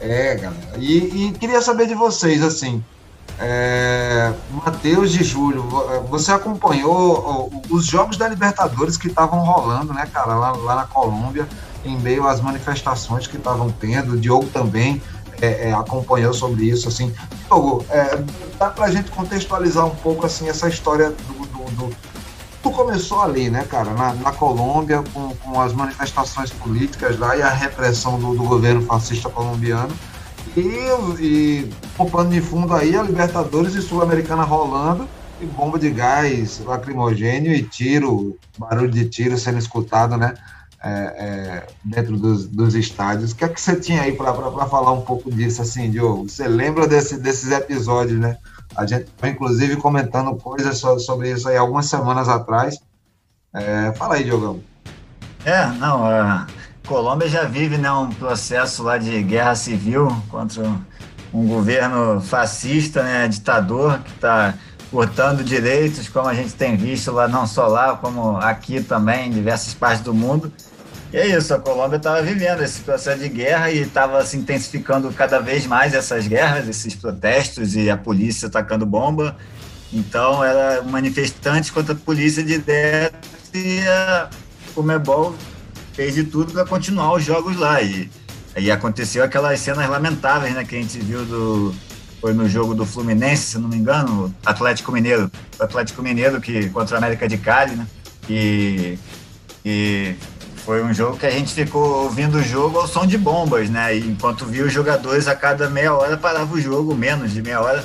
É, 0.00 0.34
galera. 0.34 0.78
E, 0.78 1.28
e 1.28 1.32
queria 1.32 1.62
saber 1.62 1.86
de 1.86 1.94
vocês, 1.94 2.42
assim, 2.42 2.82
é, 3.38 4.32
Matheus 4.50 5.10
de 5.10 5.24
Júlio, 5.24 5.62
você 6.08 6.32
acompanhou 6.32 7.50
os 7.68 7.86
jogos 7.86 8.16
da 8.16 8.28
Libertadores 8.28 8.96
que 8.96 9.08
estavam 9.08 9.40
rolando, 9.40 9.92
né, 9.92 10.08
cara, 10.12 10.34
lá, 10.34 10.52
lá 10.52 10.74
na 10.76 10.86
Colômbia 10.86 11.48
em 11.84 11.98
meio 11.98 12.26
às 12.26 12.40
manifestações 12.40 13.26
que 13.26 13.36
estavam 13.36 13.70
tendo. 13.70 14.12
O 14.12 14.16
Diogo 14.18 14.46
também 14.46 15.02
é, 15.40 15.68
é, 15.68 15.72
acompanhou 15.72 16.32
sobre 16.32 16.64
isso. 16.64 16.88
Assim, 16.88 17.12
Diogo, 17.46 17.84
é, 17.90 18.22
dá 18.58 18.70
para 18.70 18.86
a 18.86 18.90
gente 18.90 19.10
contextualizar 19.10 19.86
um 19.86 19.94
pouco 19.96 20.24
assim 20.24 20.48
essa 20.48 20.68
história 20.68 21.10
do, 21.10 21.46
do, 21.46 21.70
do 21.72 21.96
tudo 22.64 22.76
começou 22.76 23.20
ali, 23.20 23.50
né, 23.50 23.62
cara, 23.64 23.90
na, 23.90 24.14
na 24.14 24.32
Colômbia, 24.32 25.04
com, 25.12 25.36
com, 25.36 25.60
as 25.60 25.74
manifestações 25.74 26.50
políticas 26.50 27.18
lá 27.18 27.36
e 27.36 27.42
a 27.42 27.50
repressão 27.50 28.18
do, 28.18 28.34
do 28.34 28.42
governo 28.42 28.80
fascista 28.86 29.28
colombiano. 29.28 29.94
E, 30.56 30.60
e 31.20 31.70
o 31.98 32.08
pano 32.08 32.30
de 32.30 32.40
fundo 32.40 32.74
aí, 32.74 32.96
a 32.96 33.02
Libertadores 33.02 33.74
e 33.74 33.82
Sul-Americana 33.82 34.44
rolando, 34.44 35.08
e 35.40 35.46
bomba 35.46 35.78
de 35.78 35.90
gás 35.90 36.60
lacrimogênio 36.64 37.52
e 37.52 37.62
tiro, 37.62 38.38
barulho 38.56 38.90
de 38.90 39.08
tiro 39.08 39.36
sendo 39.36 39.58
escutado, 39.58 40.16
né? 40.16 40.34
é, 40.84 40.90
é, 40.90 41.66
dentro 41.82 42.18
dos, 42.18 42.46
dos, 42.46 42.74
estádios. 42.74 43.32
O 43.32 43.36
que 43.36 43.44
é 43.44 43.48
que 43.48 43.58
você 43.58 43.74
tinha 43.74 44.02
aí 44.02 44.12
para 44.12 44.34
falar 44.66 44.92
um 44.92 45.00
pouco 45.00 45.32
disso, 45.32 45.62
assim, 45.62 45.90
Diogo? 45.90 46.28
Você 46.28 46.46
lembra 46.46 46.86
desse, 46.86 47.16
desses 47.16 47.50
episódios, 47.50 48.20
né? 48.20 48.36
A 48.76 48.84
gente 48.84 49.06
foi, 49.16 49.30
inclusive, 49.30 49.76
comentando 49.76 50.36
coisas 50.36 50.76
sobre 51.02 51.32
isso 51.32 51.48
aí 51.48 51.56
algumas 51.56 51.86
semanas 51.86 52.28
atrás. 52.28 52.78
É, 53.54 53.92
fala 53.92 54.16
aí, 54.16 54.24
Diogão. 54.24 54.60
É, 55.44 55.66
não, 55.68 56.04
a 56.04 56.46
Colômbia 56.86 57.28
já 57.28 57.44
vive 57.44 57.78
né, 57.78 57.90
um 57.90 58.10
processo 58.10 58.82
lá 58.82 58.98
de 58.98 59.22
guerra 59.22 59.54
civil 59.54 60.14
contra 60.28 60.62
um 61.32 61.46
governo 61.46 62.20
fascista, 62.20 63.02
né, 63.02 63.26
ditador, 63.26 63.98
que 64.00 64.10
está 64.10 64.54
cortando 64.90 65.42
direitos, 65.42 66.08
como 66.08 66.28
a 66.28 66.34
gente 66.34 66.52
tem 66.54 66.76
visto 66.76 67.10
lá, 67.10 67.26
não 67.26 67.46
só 67.46 67.66
lá, 67.66 67.96
como 67.96 68.36
aqui 68.36 68.82
também, 68.82 69.28
em 69.28 69.30
diversas 69.30 69.72
partes 69.72 70.02
do 70.02 70.12
mundo. 70.12 70.52
E 71.10 71.16
é 71.16 71.26
isso, 71.26 71.54
a 71.54 71.58
Colômbia 71.58 71.96
estava 71.96 72.20
vivendo 72.20 72.62
esse 72.62 72.80
processo 72.80 73.20
de 73.20 73.28
guerra 73.30 73.70
e 73.70 73.78
estava 73.78 74.24
se 74.24 74.36
intensificando 74.36 75.10
cada 75.12 75.40
vez 75.40 75.66
mais 75.66 75.94
essas 75.94 76.26
guerras, 76.26 76.68
esses 76.68 76.94
protestos 76.94 77.74
e 77.74 77.88
a 77.88 77.96
polícia 77.96 78.46
atacando 78.46 78.84
bomba. 78.84 79.34
Então, 79.90 80.44
era 80.44 80.82
manifestantes 80.82 81.70
contra 81.70 81.94
a 81.94 81.96
polícia 81.96 82.42
direto 82.42 83.16
e 83.54 83.80
a 83.88 84.28
Comebol 84.74 85.34
fez 85.94 86.14
de 86.14 86.24
tudo 86.24 86.52
para 86.52 86.64
continuar 86.64 87.14
os 87.14 87.24
jogos 87.24 87.56
lá. 87.56 87.80
E, 87.80 88.10
e 88.56 88.70
aconteceu 88.70 89.24
aquelas 89.24 89.60
cenas 89.60 89.88
lamentáveis 89.88 90.54
né, 90.54 90.64
que 90.64 90.76
a 90.76 90.80
gente 90.80 90.98
viu 90.98 91.24
do, 91.24 91.74
foi 92.20 92.32
no 92.32 92.48
jogo 92.48 92.74
do 92.74 92.86
Fluminense, 92.86 93.42
se 93.42 93.58
não 93.58 93.68
me 93.68 93.76
engano, 93.76 94.34
Atlético 94.46 94.90
Mineiro, 94.90 95.30
o 95.58 95.62
Atlético 95.62 96.02
Mineiro 96.02 96.40
que 96.40 96.70
contra 96.70 96.94
o 96.94 96.98
América 96.98 97.28
de 97.28 97.36
Cali, 97.36 97.76
né? 97.76 97.86
E, 98.30 98.98
e 99.62 100.14
foi 100.64 100.82
um 100.82 100.94
jogo 100.94 101.18
que 101.18 101.26
a 101.26 101.30
gente 101.30 101.52
ficou 101.52 102.04
ouvindo 102.04 102.38
o 102.38 102.42
jogo 102.42 102.78
ao 102.78 102.88
som 102.88 103.06
de 103.06 103.18
bombas, 103.18 103.68
né? 103.68 103.94
E 103.94 104.00
enquanto 104.00 104.46
via 104.46 104.64
os 104.64 104.72
jogadores 104.72 105.28
a 105.28 105.36
cada 105.36 105.68
meia 105.68 105.92
hora 105.92 106.16
parava 106.16 106.54
o 106.54 106.58
jogo, 106.58 106.94
menos 106.94 107.30
de 107.30 107.42
meia 107.42 107.60
hora. 107.60 107.84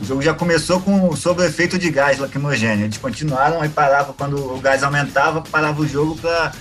O 0.00 0.04
jogo 0.04 0.22
já 0.22 0.32
começou 0.32 0.80
com 0.80 1.16
sob 1.16 1.44
efeito 1.44 1.76
de 1.76 1.90
gás 1.90 2.20
lacrimogêneo. 2.20 2.84
Eles 2.84 2.98
continuaram 2.98 3.64
e 3.64 3.68
paravam 3.68 4.14
quando 4.16 4.36
o 4.54 4.60
gás 4.60 4.84
aumentava, 4.84 5.40
parava 5.40 5.82
o 5.82 5.88
jogo 5.88 6.16
para 6.16 6.52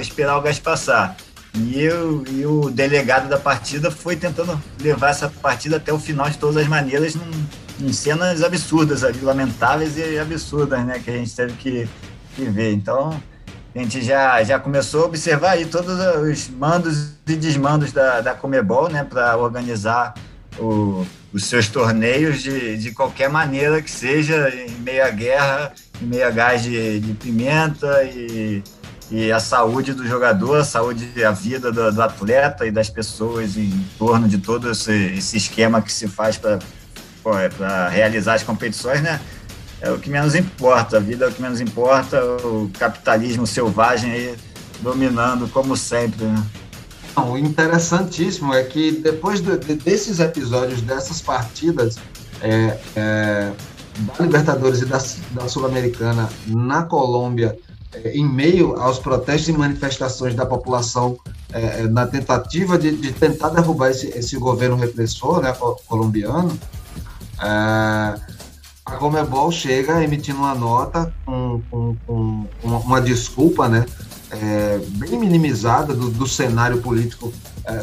esperar 0.00 0.36
o 0.36 0.40
gás 0.40 0.58
passar. 0.58 1.16
E, 1.54 1.80
eu, 1.80 2.24
e 2.28 2.46
o 2.46 2.70
delegado 2.70 3.28
da 3.28 3.38
partida 3.38 3.90
foi 3.90 4.16
tentando 4.16 4.60
levar 4.80 5.10
essa 5.10 5.28
partida 5.28 5.76
até 5.76 5.92
o 5.92 5.98
final 5.98 6.28
de 6.28 6.38
todas 6.38 6.56
as 6.56 6.68
maneiras, 6.68 7.14
num, 7.14 7.30
em 7.80 7.92
cenas 7.92 8.42
absurdas 8.42 9.02
lamentáveis 9.22 9.96
e 9.96 10.18
absurdas, 10.18 10.84
né? 10.84 11.00
Que 11.02 11.10
a 11.10 11.14
gente 11.14 11.34
teve 11.34 11.52
que, 11.54 11.88
que 12.36 12.44
ver. 12.44 12.72
Então, 12.72 13.20
a 13.74 13.78
gente 13.78 14.02
já, 14.02 14.42
já 14.42 14.58
começou 14.58 15.04
a 15.04 15.06
observar 15.06 15.52
aí 15.52 15.64
todos 15.64 15.98
os 15.98 16.48
mandos 16.48 17.12
e 17.26 17.34
desmandos 17.34 17.92
da, 17.92 18.20
da 18.20 18.34
Comebol, 18.34 18.88
né, 18.88 19.04
para 19.04 19.36
organizar 19.36 20.14
o, 20.58 21.06
os 21.32 21.44
seus 21.44 21.68
torneios 21.68 22.42
de, 22.42 22.76
de 22.76 22.92
qualquer 22.92 23.28
maneira 23.28 23.80
que 23.80 23.90
seja, 23.90 24.50
em 24.50 24.70
meia 24.80 25.10
guerra, 25.10 25.72
em 26.00 26.06
meia 26.06 26.30
gás 26.30 26.62
de, 26.62 26.98
de 27.00 27.12
pimenta 27.14 28.02
e, 28.04 28.62
e 29.10 29.32
a 29.32 29.40
saúde 29.40 29.94
do 29.94 30.06
jogador, 30.06 30.56
a 30.56 30.64
saúde 30.64 31.24
a 31.24 31.30
vida 31.30 31.72
do, 31.72 31.90
do, 31.90 32.02
atleta 32.02 32.66
e 32.66 32.70
das 32.70 32.90
pessoas 32.90 33.56
em 33.56 33.72
torno 33.98 34.28
de 34.28 34.38
todo 34.38 34.70
esse, 34.70 34.92
esse 34.92 35.36
esquema 35.36 35.80
que 35.80 35.92
se 35.92 36.06
faz 36.06 36.38
para 36.38 37.88
realizar 37.88 38.34
as 38.34 38.42
competições, 38.42 39.02
né? 39.02 39.20
É 39.80 39.90
o 39.90 39.98
que 39.98 40.10
menos 40.10 40.34
importa, 40.34 40.96
a 40.96 41.00
vida 41.00 41.24
é 41.24 41.28
o 41.28 41.32
que 41.32 41.40
menos 41.40 41.60
importa, 41.60 42.22
o 42.44 42.70
capitalismo 42.78 43.46
selvagem 43.46 44.10
aí 44.10 44.36
dominando 44.82 45.48
como 45.48 45.76
sempre, 45.76 46.24
né? 46.24 46.46
o 47.16 47.36
interessantíssimo 47.36 48.54
é 48.54 48.62
que 48.62 48.92
depois 48.92 49.40
de, 49.40 49.56
de, 49.58 49.74
desses 49.74 50.20
episódios, 50.20 50.82
dessas 50.82 51.20
partidas 51.20 51.96
é, 52.40 52.78
é, 52.94 53.52
da 53.98 54.24
Libertadores 54.24 54.82
e 54.82 54.84
da, 54.84 54.98
da 55.32 55.48
Sul-Americana 55.48 56.28
na 56.46 56.84
Colômbia, 56.84 57.58
é, 57.92 58.16
em 58.16 58.26
meio 58.26 58.76
aos 58.80 58.98
protestos 58.98 59.48
e 59.48 59.52
manifestações 59.52 60.34
da 60.34 60.44
população 60.44 61.18
é, 61.52 61.80
é, 61.80 61.88
na 61.88 62.06
tentativa 62.06 62.78
de, 62.78 62.96
de, 62.96 63.12
tentar 63.12 63.48
derrubar 63.50 63.90
esse, 63.90 64.08
esse 64.08 64.36
governo 64.36 64.76
repressor 64.76 65.40
né, 65.40 65.54
colombiano, 65.86 66.58
é, 67.40 68.14
a 68.84 68.92
Comebol 68.98 69.50
chega 69.50 70.02
emitindo 70.02 70.38
uma 70.38 70.54
nota 70.54 71.12
com, 71.24 71.60
com, 71.70 71.96
com 72.06 72.46
uma, 72.62 72.78
uma 72.78 73.00
desculpa, 73.00 73.68
né? 73.68 73.84
é, 74.30 74.78
bem 74.96 75.18
minimizada 75.18 75.94
do, 75.94 76.10
do 76.10 76.26
cenário 76.26 76.80
político 76.80 77.32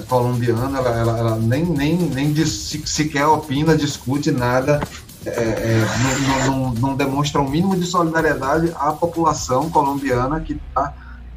colombiano, 0.08 0.76
ela, 0.76 0.90
ela, 0.90 1.18
ela, 1.20 1.36
nem, 1.36 1.64
nem, 1.64 1.96
nem 1.96 2.46
sequer 2.46 3.28
opina, 3.28 3.78
discute 3.78 4.32
nada, 4.32 4.82
é, 5.26 5.30
é 5.30 6.46
não, 6.46 6.58
não, 6.58 6.74
não, 6.74 6.96
demonstra 6.96 7.42
o 7.42 7.50
mínimo 7.50 7.76
de 7.76 7.86
solidariedade 7.86 8.72
à 8.76 8.92
população 8.92 9.70
colombiana 9.70 10.40
que 10.40 10.54
está 10.54 10.94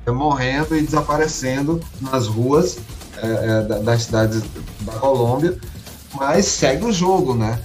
é, 0.06 0.10
morrendo 0.10 0.76
e 0.76 0.82
desaparecendo 0.82 1.80
nas 2.00 2.26
ruas 2.26 2.78
é, 3.22 3.80
das 3.80 4.04
cidades 4.04 4.42
da 4.80 4.92
Colômbia, 4.92 5.58
mas 6.14 6.46
segue 6.46 6.84
o 6.84 6.92
jogo, 6.92 7.34
né? 7.34 7.60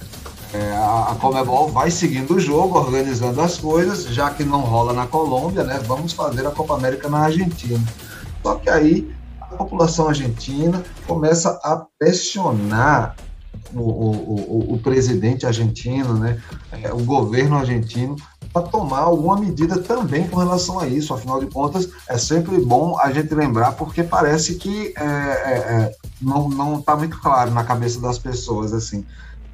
É, 0.52 0.76
a, 0.76 1.12
a 1.12 1.14
Comebol 1.16 1.68
vai 1.68 1.90
seguindo 1.90 2.34
o 2.34 2.40
jogo, 2.40 2.78
organizando 2.78 3.40
as 3.40 3.58
coisas, 3.58 4.04
já 4.06 4.30
que 4.30 4.44
não 4.44 4.60
rola 4.60 4.92
na 4.92 5.06
Colômbia, 5.06 5.64
né? 5.64 5.80
Vamos 5.86 6.12
fazer 6.12 6.46
a 6.46 6.50
Copa 6.50 6.74
América 6.74 7.08
na 7.08 7.18
Argentina. 7.18 7.82
Só 8.42 8.54
que 8.56 8.70
aí 8.70 9.12
a 9.40 9.46
população 9.56 10.08
argentina 10.08 10.82
começa 11.06 11.58
a 11.62 11.84
pressionar 11.98 13.16
o, 13.72 13.80
o, 13.80 14.74
o, 14.74 14.78
presidente 14.78 15.46
argentino, 15.46 16.14
né? 16.14 16.40
É, 16.70 16.92
o 16.92 16.98
governo 17.04 17.56
argentino, 17.56 18.16
para 18.52 18.62
tomar 18.62 19.00
alguma 19.00 19.38
medida 19.38 19.80
também 19.80 20.28
com 20.28 20.36
relação 20.36 20.78
a 20.78 20.86
isso. 20.86 21.14
Afinal 21.14 21.40
de 21.40 21.46
contas, 21.46 21.88
é 22.08 22.18
sempre 22.18 22.58
bom 22.60 22.98
a 23.00 23.10
gente 23.12 23.34
lembrar, 23.34 23.72
porque 23.72 24.02
parece 24.02 24.56
que 24.56 24.92
é, 24.96 25.04
é, 25.04 25.52
é 25.52 25.96
não 26.20 26.78
está 26.78 26.96
muito 26.96 27.20
claro 27.20 27.50
na 27.50 27.64
cabeça 27.64 28.00
das 28.00 28.18
pessoas 28.18 28.72
assim 28.72 29.04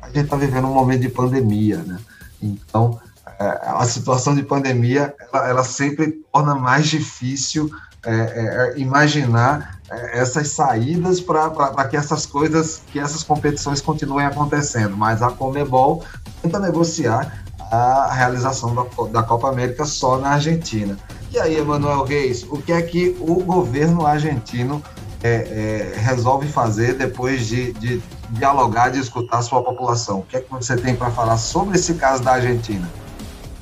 a 0.01 0.07
gente 0.07 0.25
está 0.25 0.37
vivendo 0.37 0.66
um 0.66 0.75
momento 0.75 1.03
de 1.03 1.09
pandemia, 1.09 1.79
né? 1.79 1.99
Então, 2.42 2.99
é, 3.38 3.61
a 3.62 3.85
situação 3.85 4.35
de 4.35 4.42
pandemia, 4.42 5.14
ela, 5.33 5.49
ela 5.49 5.64
sempre 5.64 6.23
torna 6.33 6.55
mais 6.55 6.88
difícil 6.88 7.70
é, 8.05 8.12
é, 8.12 8.79
imaginar 8.79 9.80
essas 9.90 10.48
saídas 10.50 11.20
para 11.20 11.85
que 11.88 11.96
essas 11.96 12.24
coisas, 12.24 12.83
que 12.92 12.98
essas 12.98 13.22
competições 13.22 13.81
continuem 13.81 14.26
acontecendo. 14.26 14.96
Mas 14.96 15.22
a 15.22 15.31
Comebol 15.31 16.05
tenta 16.42 16.59
negociar 16.59 17.44
a 17.70 18.12
realização 18.12 18.74
da, 18.74 18.85
da 19.11 19.22
Copa 19.22 19.48
América 19.48 19.85
só 19.85 20.18
na 20.18 20.31
Argentina. 20.31 20.98
E 21.33 21.38
aí, 21.38 21.57
Emanuel 21.57 22.05
Reis, 22.05 22.44
o 22.44 22.59
que 22.59 22.72
é 22.72 22.83
que 22.83 23.16
o 23.20 23.37
governo 23.42 24.05
argentino 24.05 24.83
é, 25.22 25.92
é, 25.94 26.00
resolve 26.00 26.48
fazer 26.48 26.94
depois 26.94 27.46
de, 27.46 27.72
de 27.74 28.03
dialogar, 28.31 28.90
de 28.90 28.98
escutar 28.98 29.38
a 29.38 29.42
sua 29.42 29.62
população? 29.62 30.20
O 30.20 30.22
que 30.22 30.37
é 30.37 30.40
que 30.40 30.50
você 30.50 30.76
tem 30.76 30.96
para 30.96 31.11
falar 31.11 31.37
sobre 31.37 31.76
esse 31.76 31.94
caso 31.94 32.22
da 32.22 32.33
Argentina? 32.33 32.88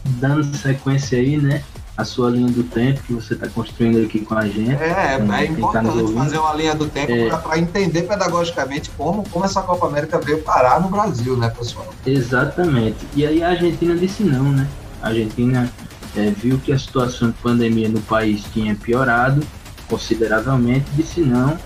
Dando 0.05 0.57
sequência 0.57 1.19
aí, 1.19 1.37
né? 1.37 1.63
A 1.99 2.05
sua 2.05 2.31
linha 2.31 2.51
do 2.51 2.63
tempo 2.63 3.03
que 3.03 3.13
você 3.13 3.35
está 3.35 3.49
construindo 3.49 4.07
aqui 4.07 4.21
com 4.21 4.35
a 4.35 4.47
gente. 4.47 4.71
É, 4.71 5.17
é 5.17 5.19
tá 5.19 5.45
importante 5.45 6.15
fazer 6.15 6.39
uma 6.39 6.55
linha 6.55 6.75
do 6.75 6.87
tempo 6.87 7.13
é, 7.13 7.29
para 7.29 7.59
entender 7.59 8.03
pedagogicamente 8.03 8.89
como, 8.97 9.29
como 9.29 9.45
essa 9.45 9.61
Copa 9.63 9.89
América 9.89 10.21
veio 10.21 10.41
parar 10.43 10.81
no 10.81 10.89
Brasil, 10.89 11.37
né, 11.37 11.51
pessoal? 11.51 11.93
Exatamente. 12.07 13.05
E 13.17 13.27
aí 13.27 13.43
a 13.43 13.49
Argentina 13.49 13.97
disse 13.97 14.23
não, 14.23 14.45
né? 14.45 14.69
A 15.03 15.09
Argentina 15.09 15.69
é, 16.17 16.31
viu 16.31 16.59
que 16.59 16.73
a 16.73 16.79
situação 16.79 17.31
de 17.31 17.35
pandemia 17.39 17.89
no 17.89 18.01
país 18.03 18.45
tinha 18.53 18.77
piorado 18.77 19.45
consideravelmente, 19.89 20.87
disse 20.95 21.21
não 21.21 21.59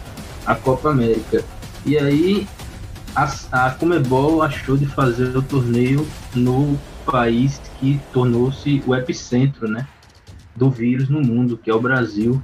à 0.47 0.55
Copa 0.55 0.90
América. 0.90 1.45
E 1.85 1.99
aí 1.99 2.49
a, 3.14 3.31
a 3.53 3.71
Comebol 3.71 4.42
achou 4.42 4.77
de 4.77 4.87
fazer 4.87 5.37
o 5.37 5.42
torneio 5.42 6.07
no 6.35 6.79
país 7.05 7.61
que 7.79 8.01
tornou-se 8.12 8.83
o 8.87 8.95
epicentro 8.95 9.68
né, 9.68 9.87
do 10.55 10.71
vírus 10.71 11.09
no 11.09 11.21
mundo, 11.21 11.57
que 11.57 11.71
é 11.71 11.75
o 11.75 11.81
Brasil. 11.81 12.43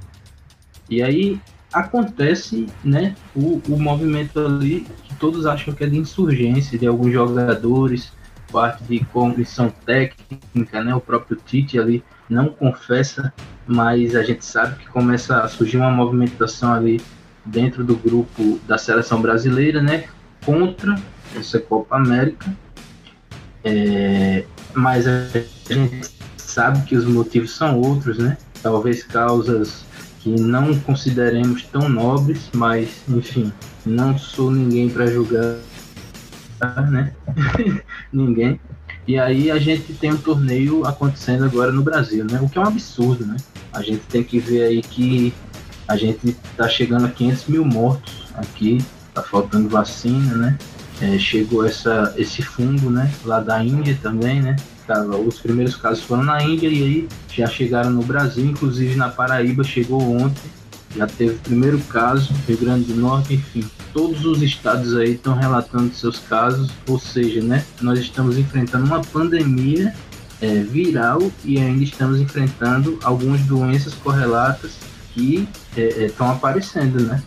E 0.89 1.01
aí 1.01 1.39
acontece 1.71 2.67
né, 2.83 3.15
o, 3.35 3.61
o 3.69 3.79
movimento 3.79 4.39
ali 4.39 4.87
que 5.03 5.15
todos 5.15 5.45
acham 5.45 5.73
que 5.73 5.83
é 5.83 5.87
de 5.87 5.97
insurgência 5.97 6.77
de 6.77 6.87
alguns 6.87 7.11
jogadores, 7.11 8.11
parte 8.51 8.83
de 8.85 9.05
comissão 9.05 9.71
técnica, 9.85 10.83
né, 10.83 10.95
o 10.95 10.99
próprio 10.99 11.37
Tite 11.45 11.77
ali 11.77 12.03
não 12.27 12.49
confessa, 12.49 13.33
mas 13.67 14.15
a 14.15 14.23
gente 14.23 14.43
sabe 14.43 14.77
que 14.77 14.87
começa 14.87 15.41
a 15.41 15.47
surgir 15.47 15.77
uma 15.77 15.91
movimentação 15.91 16.73
ali 16.73 16.99
dentro 17.45 17.83
do 17.83 17.95
grupo 17.95 18.59
da 18.67 18.77
seleção 18.77 19.21
brasileira, 19.21 19.81
né, 19.81 20.05
contra 20.43 20.95
essa 21.35 21.59
Copa 21.59 21.95
América. 21.95 22.51
É, 23.63 24.45
mas 24.73 25.05
a 25.05 25.27
gente 25.29 26.18
sabe 26.49 26.83
que 26.85 26.95
os 26.95 27.05
motivos 27.05 27.55
são 27.55 27.79
outros, 27.79 28.17
né? 28.17 28.37
Talvez 28.61 29.03
causas 29.03 29.85
que 30.19 30.29
não 30.29 30.77
consideremos 30.79 31.63
tão 31.63 31.87
nobres, 31.87 32.49
mas 32.53 32.89
enfim, 33.07 33.53
não 33.85 34.17
sou 34.17 34.51
ninguém 34.51 34.89
para 34.89 35.07
julgar, 35.07 35.57
né? 36.91 37.13
ninguém. 38.11 38.59
E 39.07 39.17
aí 39.17 39.49
a 39.49 39.57
gente 39.57 39.93
tem 39.93 40.11
um 40.11 40.17
torneio 40.17 40.85
acontecendo 40.85 41.45
agora 41.45 41.71
no 41.71 41.81
Brasil, 41.81 42.25
né? 42.29 42.39
O 42.41 42.49
que 42.49 42.57
é 42.57 42.61
um 42.61 42.65
absurdo, 42.65 43.25
né? 43.25 43.37
A 43.71 43.81
gente 43.81 44.01
tem 44.01 44.23
que 44.23 44.39
ver 44.39 44.63
aí 44.63 44.81
que 44.81 45.33
a 45.87 45.95
gente 45.95 46.37
está 46.51 46.67
chegando 46.67 47.05
a 47.05 47.09
500 47.09 47.47
mil 47.47 47.65
mortos 47.65 48.27
aqui, 48.35 48.83
tá 49.13 49.23
faltando 49.23 49.69
vacina, 49.69 50.35
né? 50.35 50.57
É, 51.01 51.17
chegou 51.17 51.65
essa, 51.65 52.13
esse 52.17 52.41
fungo, 52.41 52.89
né? 52.89 53.11
Lá 53.23 53.39
da 53.39 53.63
Índia 53.63 53.97
também, 54.01 54.41
né? 54.41 54.55
Os 55.25 55.39
primeiros 55.39 55.75
casos 55.75 56.03
foram 56.03 56.23
na 56.23 56.41
Índia 56.43 56.67
e 56.67 56.83
aí 56.83 57.07
já 57.31 57.47
chegaram 57.47 57.91
no 57.91 58.03
Brasil, 58.03 58.45
inclusive 58.45 58.95
na 58.95 59.09
Paraíba 59.09 59.63
chegou 59.63 60.01
ontem 60.01 60.49
já 60.95 61.05
teve 61.05 61.35
o 61.35 61.39
primeiro 61.39 61.79
caso, 61.81 62.33
Rio 62.47 62.57
Grande 62.57 62.91
do 62.91 62.99
Norte, 62.99 63.35
enfim, 63.35 63.63
todos 63.93 64.25
os 64.25 64.41
estados 64.41 64.95
aí 64.95 65.13
estão 65.13 65.35
relatando 65.35 65.93
seus 65.93 66.19
casos, 66.19 66.71
ou 66.87 66.99
seja, 66.99 67.41
né, 67.41 67.63
nós 67.81 67.99
estamos 67.99 68.37
enfrentando 68.37 68.85
uma 68.85 69.01
pandemia 69.01 69.93
é, 70.41 70.55
viral 70.55 71.31
e 71.45 71.59
ainda 71.59 71.83
estamos 71.83 72.19
enfrentando 72.19 72.97
algumas 73.03 73.41
doenças 73.41 73.93
correlatas 73.93 74.77
que 75.13 75.47
estão 76.07 76.27
é, 76.27 76.31
é, 76.31 76.33
aparecendo, 76.33 77.01
né? 77.01 77.21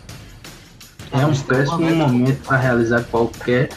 É 1.11 1.25
um 1.25 1.35
péssimo 1.35 1.95
momento 1.95 2.41
para 2.43 2.57
realizar 2.57 3.03
qualquer 3.03 3.69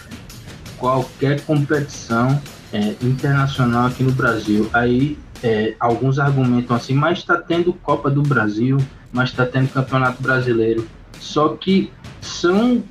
qualquer 0.78 1.40
competição 1.42 2.40
é, 2.76 2.94
internacional 3.00 3.86
aqui 3.86 4.02
no 4.02 4.12
Brasil. 4.12 4.68
Aí 4.72 5.18
é, 5.42 5.74
alguns 5.80 6.18
argumentam 6.18 6.76
assim, 6.76 6.94
mas 6.94 7.18
está 7.18 7.36
tendo 7.38 7.72
Copa 7.72 8.10
do 8.10 8.22
Brasil, 8.22 8.76
mas 9.12 9.30
está 9.30 9.46
tendo 9.46 9.72
Campeonato 9.72 10.22
Brasileiro. 10.22 10.86
Só 11.18 11.48
que 11.56 11.90
são 12.20 12.82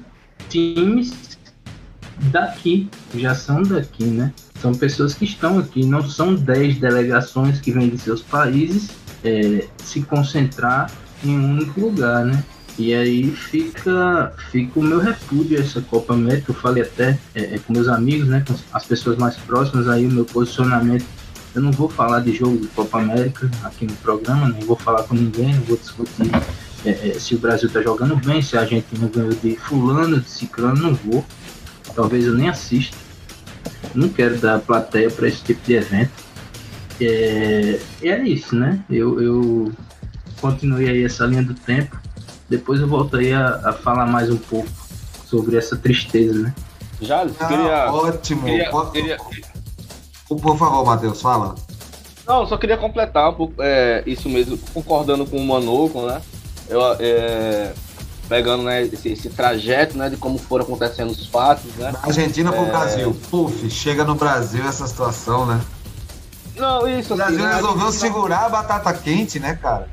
times 0.50 1.38
daqui, 2.32 2.90
já 3.14 3.36
são 3.36 3.62
daqui, 3.62 4.06
né? 4.06 4.34
São 4.60 4.74
pessoas 4.74 5.14
que 5.14 5.26
estão 5.26 5.60
aqui, 5.60 5.86
não 5.86 6.02
são 6.02 6.34
10 6.34 6.80
delegações 6.80 7.60
que 7.60 7.72
vêm 7.72 7.90
de 7.90 8.00
seus 8.00 8.22
países 8.22 8.90
é, 9.24 9.68
se 9.78 10.02
concentrar 10.02 10.90
em 11.24 11.38
um 11.38 11.52
único 11.52 11.80
lugar, 11.80 12.26
né? 12.26 12.44
E 12.78 12.94
aí 12.94 13.32
fica, 13.32 14.34
fica 14.52 14.80
o 14.80 14.84
meu 14.84 15.00
repúdio 15.00 15.58
a 15.58 15.62
essa 15.62 15.82
Copa 15.82 16.14
América. 16.14 16.52
Eu 16.52 16.56
falei 16.56 16.84
até 16.84 17.18
é, 17.34 17.56
é, 17.56 17.60
com 17.60 17.74
meus 17.74 17.88
amigos, 17.88 18.28
né, 18.28 18.44
com 18.46 18.54
as 18.74 18.86
pessoas 18.86 19.18
mais 19.18 19.38
próximas, 19.38 19.88
aí 19.88 20.06
o 20.06 20.12
meu 20.12 20.26
posicionamento 20.26 21.06
eu 21.56 21.62
não 21.62 21.72
vou 21.72 21.88
falar 21.88 22.20
de 22.20 22.36
jogo 22.36 22.58
de 22.58 22.68
Copa 22.68 23.00
América 23.00 23.50
aqui 23.64 23.86
no 23.86 23.96
programa, 23.96 24.50
nem 24.50 24.60
vou 24.66 24.76
falar 24.76 25.04
com 25.04 25.16
ninguém, 25.16 25.56
não 25.56 25.62
vou 25.62 25.78
discutir 25.78 26.30
é, 26.86 27.10
é, 27.10 27.14
se 27.20 27.34
o 27.34 27.40
Brasil 27.40 27.68
está 27.68 27.82
jogando 27.82 28.16
bem, 28.18 28.42
se 28.42 28.58
a 28.58 28.62
Argentina 28.62 29.08
ganhou 29.08 29.34
de 29.34 29.56
fulano, 29.56 30.20
de 30.20 30.30
ciclano, 30.30 30.76
não 30.76 30.94
vou. 30.94 31.26
talvez 31.96 32.26
eu 32.26 32.34
nem 32.34 32.50
assista. 32.50 32.96
Não 33.94 34.10
quero 34.10 34.38
dar 34.38 34.60
plateia 34.60 35.10
para 35.10 35.28
esse 35.28 35.44
tipo 35.44 35.66
de 35.66 35.74
evento. 35.74 36.12
É, 37.00 37.80
é 38.04 38.24
isso, 38.28 38.56
né? 38.56 38.84
Eu, 38.90 39.22
eu 39.22 39.74
continuei 40.40 40.90
aí 40.90 41.04
essa 41.04 41.26
linha 41.26 41.42
do 41.42 41.54
tempo. 41.54 41.98
Depois 42.50 42.80
eu 42.80 42.88
volto 42.88 43.18
aí 43.18 43.34
a, 43.34 43.62
a 43.66 43.74
falar 43.74 44.06
mais 44.06 44.30
um 44.30 44.38
pouco 44.38 44.70
sobre 45.26 45.58
essa 45.58 45.76
tristeza, 45.76 46.40
né? 46.40 46.54
Já, 47.02 47.24
ah, 47.24 47.48
queria. 47.48 47.92
Ótimo. 47.92 48.44
Queria, 48.44 48.72
queria... 48.92 49.18
Por 50.28 50.58
favor, 50.58 50.86
Matheus, 50.86 51.22
fala. 51.22 51.56
Não, 52.28 52.46
só 52.48 52.58
queria 52.58 52.78
completar 52.78 53.30
um 53.30 53.34
pouco, 53.34 53.54
é, 53.62 54.04
isso 54.06 54.28
mesmo, 54.28 54.58
concordando 54.74 55.26
com 55.26 55.38
o 55.38 55.46
Manoco, 55.46 56.02
né? 56.08 56.22
Eu, 56.68 56.82
é, 57.00 57.74
pegando 58.28 58.64
né, 58.64 58.84
esse, 58.84 59.10
esse, 59.10 59.30
trajeto 59.30 59.96
né, 59.96 60.10
de 60.10 60.18
como 60.18 60.40
foram 60.40 60.66
acontecendo 60.66 61.12
os 61.12 61.28
fatos. 61.28 61.72
Né? 61.76 61.92
Da 61.92 62.00
Argentina 62.02 62.52
para 62.52 62.62
o 62.62 62.68
é... 62.68 62.72
Brasil. 62.72 63.18
Puf, 63.30 63.70
chega 63.70 64.04
no 64.04 64.16
Brasil 64.16 64.68
essa 64.68 64.88
situação, 64.88 65.46
né? 65.46 65.62
Não, 66.56 66.88
isso. 66.88 67.14
O 67.14 67.18
Brasil 67.18 67.46
assim, 67.46 67.56
resolveu 67.56 67.86
Argentina... 67.86 68.14
segurar 68.14 68.46
a 68.46 68.50
batata 68.50 68.94
quente, 68.94 69.40
né, 69.40 69.56
cara? 69.62 69.88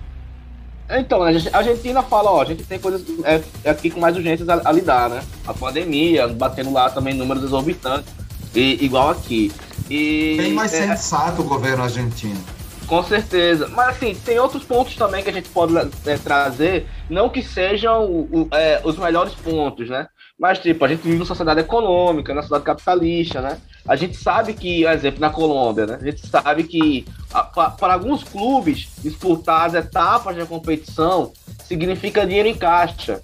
Então, 0.99 1.23
a 1.23 1.29
Argentina 1.29 2.03
fala, 2.03 2.31
ó, 2.31 2.43
a 2.43 2.45
gente 2.45 2.65
tem 2.65 2.79
coisas 2.79 3.03
é, 3.25 3.43
é, 3.65 3.71
aqui 3.71 3.91
com 3.91 4.01
mais 4.01 4.17
urgências 4.17 4.49
a, 4.49 4.61
a, 4.65 4.73
lidar, 4.73 5.09
né? 5.09 5.23
A 5.47 5.55
pandemia, 5.55 6.29
batendo 6.29 6.73
lá 6.73 6.91
também 6.91 7.15
números 7.15 7.43
exorbitantes, 7.43 8.13
e, 8.55 8.85
igual 8.85 9.11
aqui. 9.11 9.51
E, 9.89 10.37
Bem 10.37 10.53
mais 10.53 10.73
é, 10.75 10.87
sensato 10.87 11.43
o 11.43 11.45
governo 11.45 11.85
argentino. 11.85 12.41
Com 12.87 13.03
certeza. 13.03 13.69
Mas 13.69 13.97
assim, 13.97 14.15
tem 14.15 14.39
outros 14.39 14.65
pontos 14.65 14.95
também 14.97 15.23
que 15.23 15.31
a 15.31 15.33
gente 15.33 15.49
pode 15.49 15.75
é, 15.77 16.17
trazer, 16.19 16.87
não 17.09 17.31
que 17.31 17.43
sejam 17.43 18.05
o, 18.05 18.49
é, 18.53 18.81
os 18.85 18.99
melhores 18.99 19.33
pontos, 19.35 19.89
né? 19.89 20.09
Mas, 20.39 20.59
tipo, 20.59 20.85
a 20.85 20.89
gente 20.89 21.03
vive 21.03 21.17
numa 21.17 21.27
sociedade 21.27 21.61
econômica, 21.61 22.35
na 22.35 22.43
sociedade 22.43 22.65
capitalista, 22.65 23.41
né? 23.41 23.61
A 23.87 23.95
gente 23.97 24.17
sabe 24.17 24.55
que, 24.55 24.85
exemplo, 24.85 25.21
na 25.21 25.31
Colômbia, 25.31 25.87
né? 25.87 25.99
A 26.01 26.05
gente 26.05 26.27
sabe 26.27 26.65
que 26.65 27.07
para 27.55 27.95
alguns 27.95 28.25
clubes 28.25 28.89
disputar 28.99 29.67
as 29.67 29.75
etapas 29.75 30.37
da 30.37 30.47
competição 30.47 31.33
significa 31.65 32.27
dinheiro 32.27 32.49
em 32.49 32.57
caixa, 32.57 33.23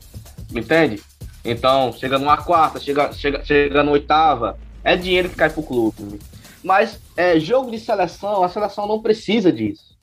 entende? 0.55 1.03
Então, 1.45 1.93
chega 1.93 2.19
numa 2.19 2.37
quarta, 2.37 2.79
chega, 2.79 3.13
chega, 3.13 3.45
chega 3.45 3.83
na 3.83 3.91
oitava, 3.91 4.59
é 4.85 4.97
dinheiro 4.97 5.29
que 5.29 5.37
cai 5.37 5.51
pro 5.51 5.63
clube. 5.63 6.21
Mas 6.63 7.01
é, 7.17 7.39
jogo 7.39 7.71
de 7.71 7.79
seleção, 7.79 8.43
a 8.43 8.49
seleção 8.49 8.87
não 8.87 9.01
precisa 9.01 9.53
disso. 9.53 9.97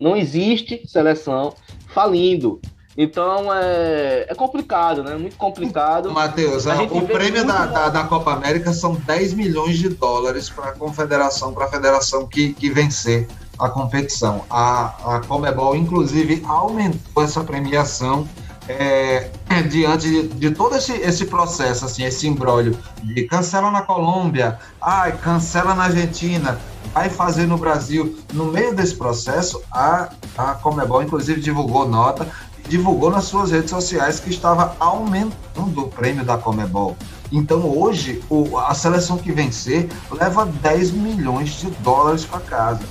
Não 0.00 0.16
existe 0.16 0.82
seleção 0.86 1.54
falindo. 1.88 2.60
Então 2.96 3.52
é, 3.52 4.26
é 4.28 4.34
complicado, 4.34 5.02
né? 5.02 5.16
Muito 5.16 5.36
complicado. 5.36 6.10
Matheus, 6.10 6.64
o 6.66 7.02
prêmio 7.06 7.46
da, 7.46 7.66
da, 7.66 7.88
da, 7.88 8.04
Copa 8.04 8.32
América 8.32 8.72
são 8.72 8.94
10 8.94 9.34
milhões 9.34 9.78
de 9.78 9.88
dólares 9.88 10.50
para 10.50 10.70
a 10.70 10.72
confederação, 10.72 11.52
para 11.52 11.66
a 11.66 11.68
federação 11.68 12.26
que, 12.26 12.52
que 12.52 12.68
vencer 12.68 13.28
a 13.58 13.68
competição. 13.68 14.44
A, 14.50 15.16
a 15.16 15.20
Comebol, 15.20 15.76
inclusive, 15.76 16.42
aumentou 16.46 17.22
essa 17.22 17.44
premiação 17.44 18.26
é, 18.68 19.30
é, 19.48 19.62
diante 19.62 20.08
de, 20.08 20.28
de, 20.28 20.50
todo 20.50 20.76
esse, 20.76 20.92
esse 20.92 21.26
processo, 21.26 21.84
assim, 21.84 22.04
esse 22.04 22.26
embrólio 22.26 22.78
de 23.02 23.24
cancela 23.24 23.70
na 23.70 23.82
Colômbia, 23.82 24.58
ai, 24.80 25.16
cancela 25.18 25.74
na 25.74 25.84
Argentina, 25.84 26.58
vai 26.94 27.08
fazer 27.10 27.46
no 27.46 27.58
Brasil. 27.58 28.18
No 28.32 28.46
meio 28.46 28.74
desse 28.74 28.94
processo, 28.94 29.62
a, 29.72 30.10
a 30.36 30.54
Comebol, 30.54 31.02
inclusive, 31.02 31.40
divulgou 31.40 31.88
nota, 31.88 32.28
divulgou 32.68 33.10
nas 33.10 33.24
suas 33.24 33.50
redes 33.50 33.70
sociais 33.70 34.20
que 34.20 34.30
estava 34.30 34.76
aumentando 34.78 35.82
o 35.82 35.88
prêmio 35.88 36.24
da 36.24 36.38
Comebol. 36.38 36.96
Então 37.32 37.60
hoje 37.60 38.22
o, 38.28 38.58
a 38.58 38.74
seleção 38.74 39.16
que 39.16 39.32
vencer 39.32 39.88
leva 40.10 40.46
10 40.46 40.90
milhões 40.92 41.50
de 41.50 41.70
dólares 41.70 42.24
para 42.24 42.40
casa. 42.40 42.82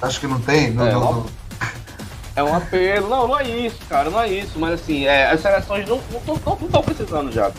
Acho 0.00 0.20
que 0.20 0.26
não 0.26 0.40
tem? 0.40 0.70
Não, 0.70 0.86
é, 0.86 0.92
não, 0.92 1.00
não. 1.00 1.26
é 2.36 2.42
um 2.42 2.54
apelo. 2.54 3.08
Não, 3.08 3.28
não 3.28 3.38
é 3.38 3.48
isso, 3.48 3.78
cara, 3.88 4.10
não 4.10 4.20
é 4.20 4.28
isso. 4.28 4.58
Mas 4.58 4.80
assim, 4.80 5.06
é, 5.06 5.30
as 5.30 5.40
seleções 5.40 5.88
não 5.88 6.00
estão 6.64 6.82
precisando 6.82 7.32
já. 7.32 7.50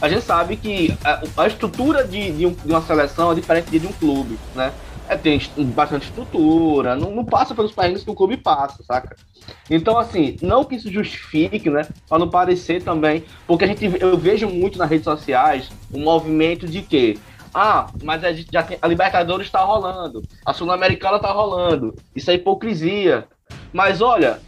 A 0.00 0.08
gente 0.08 0.24
sabe 0.24 0.56
que 0.56 0.96
a, 1.04 1.22
a 1.36 1.46
estrutura 1.48 2.04
de, 2.06 2.30
de, 2.30 2.46
um, 2.46 2.52
de, 2.52 2.70
uma 2.70 2.82
seleção 2.82 3.32
é 3.32 3.34
diferente 3.34 3.76
de 3.78 3.86
um 3.86 3.92
clube, 3.92 4.38
né? 4.54 4.72
É, 5.08 5.16
tem 5.16 5.40
bastante 5.74 6.06
estrutura, 6.06 6.94
não, 6.94 7.10
não 7.10 7.24
passa 7.24 7.54
pelos 7.54 7.72
países 7.72 8.04
que 8.04 8.10
o 8.10 8.14
clube 8.14 8.36
passa, 8.36 8.82
saca? 8.82 9.16
Então, 9.70 9.98
assim, 9.98 10.36
não 10.42 10.64
que 10.64 10.74
isso 10.74 10.92
justifique, 10.92 11.70
né? 11.70 11.88
Para 12.06 12.18
não 12.18 12.28
parecer 12.28 12.82
também, 12.82 13.24
porque 13.46 13.64
a 13.64 13.66
gente, 13.66 13.84
eu 14.00 14.18
vejo 14.18 14.48
muito 14.48 14.78
nas 14.78 14.90
redes 14.90 15.04
sociais 15.04 15.70
um 15.92 16.02
movimento 16.02 16.66
de 16.66 16.82
que 16.82 17.18
ah, 17.54 17.86
mas 18.02 18.22
a, 18.22 18.32
já 18.32 18.62
tem, 18.62 18.78
a 18.80 18.86
Libertadores 18.86 19.46
está 19.46 19.60
rolando, 19.62 20.22
a 20.44 20.52
Sul-Americana 20.52 21.16
está 21.16 21.32
rolando, 21.32 21.94
isso 22.14 22.30
é 22.30 22.34
hipocrisia. 22.34 23.26
Mas 23.72 24.00
olha, 24.00 24.40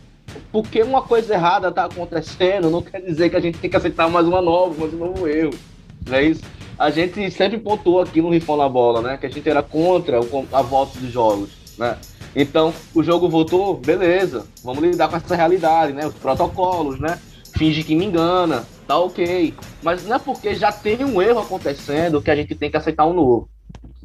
porque 0.52 0.82
uma 0.82 1.02
coisa 1.02 1.34
errada 1.34 1.68
está 1.68 1.84
acontecendo, 1.86 2.70
não 2.70 2.82
quer 2.82 3.00
dizer 3.00 3.30
que 3.30 3.36
a 3.36 3.40
gente 3.40 3.58
tem 3.58 3.70
que 3.70 3.76
aceitar 3.76 4.08
mais 4.08 4.26
uma 4.26 4.42
nova, 4.42 4.78
mais 4.78 4.92
um 4.92 4.98
novo 4.98 5.26
erro. 5.26 5.54
Não 6.06 6.16
é 6.16 6.24
isso? 6.24 6.42
A 6.80 6.88
gente 6.88 7.30
sempre 7.30 7.58
pontuou 7.58 8.00
aqui 8.00 8.22
no 8.22 8.30
Rifão 8.30 8.56
na 8.56 8.66
Bola, 8.66 9.02
né? 9.02 9.18
Que 9.18 9.26
a 9.26 9.28
gente 9.28 9.46
era 9.46 9.62
contra 9.62 10.18
a 10.50 10.62
volta 10.62 10.98
dos 10.98 11.12
jogos, 11.12 11.50
né? 11.76 11.98
Então, 12.34 12.72
o 12.94 13.02
jogo 13.02 13.28
voltou, 13.28 13.76
beleza, 13.76 14.46
vamos 14.64 14.82
lidar 14.82 15.08
com 15.08 15.16
essa 15.16 15.36
realidade, 15.36 15.92
né? 15.92 16.06
Os 16.06 16.14
protocolos, 16.14 16.98
né? 16.98 17.18
Finge 17.54 17.84
que 17.84 17.94
me 17.94 18.06
engana, 18.06 18.64
tá 18.86 18.98
ok. 18.98 19.52
Mas 19.82 20.06
não 20.06 20.16
é 20.16 20.18
porque 20.18 20.54
já 20.54 20.72
tem 20.72 21.04
um 21.04 21.20
erro 21.20 21.40
acontecendo 21.40 22.22
que 22.22 22.30
a 22.30 22.36
gente 22.36 22.54
tem 22.54 22.70
que 22.70 22.78
aceitar 22.78 23.04
um 23.04 23.12
novo. 23.12 23.46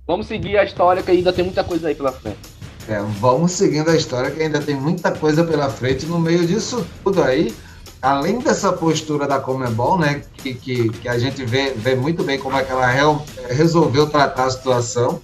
Vamos 0.06 0.28
seguir 0.28 0.58
a 0.58 0.66
história 0.66 1.02
que 1.02 1.12
ainda 1.12 1.32
tem 1.32 1.46
muita 1.46 1.64
coisa 1.64 1.88
aí 1.88 1.96
pela 1.96 2.12
frente. 2.12 2.40
É, 2.90 3.00
vamos 3.22 3.54
seguindo 3.54 3.90
a 3.90 3.96
história 3.96 4.32
que 4.32 4.44
ainda 4.44 4.60
tem 4.60 4.76
muita 4.76 5.14
coisa 5.14 5.46
pela 5.46 5.70
frente 5.70 6.06
no 6.08 6.20
meio 6.20 6.46
disso 6.46 6.86
tudo 7.06 7.24
aí. 7.24 7.56
Além 8.06 8.38
dessa 8.38 8.72
postura 8.72 9.28
da 9.28 9.40
Comebol, 9.40 9.98
né, 9.98 10.22
que, 10.36 10.54
que, 10.54 10.90
que 10.90 11.10
a 11.10 11.18
gente 11.18 11.44
vê, 11.44 11.72
vê 11.72 11.96
muito 11.96 12.24
bem 12.24 12.38
como 12.38 12.56
é 12.56 12.64
que 12.64 12.72
ela 12.72 12.86
real, 12.86 13.26
resolveu 13.50 14.08
tratar 14.08 14.46
a 14.46 14.50
situação, 14.52 15.20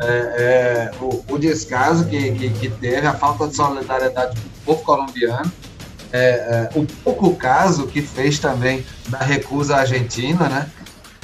é, 0.00 0.06
é, 0.06 0.90
o, 1.00 1.24
o, 1.32 1.38
descaso 1.38 2.04
que, 2.06 2.32
que, 2.32 2.50
que, 2.50 2.68
teve, 2.68 3.06
a 3.06 3.12
falta 3.12 3.46
de 3.46 3.54
solidariedade 3.54 4.40
com 4.40 4.72
o 4.72 4.74
povo 4.74 4.82
colombiano, 4.82 5.52
é, 6.12 6.18
é, 6.18 6.70
o 6.74 6.84
pouco 7.04 7.32
caso 7.36 7.86
que 7.86 8.02
fez 8.02 8.40
também 8.40 8.84
da 9.06 9.18
recusa 9.18 9.76
argentina, 9.76 10.48
né? 10.48 10.68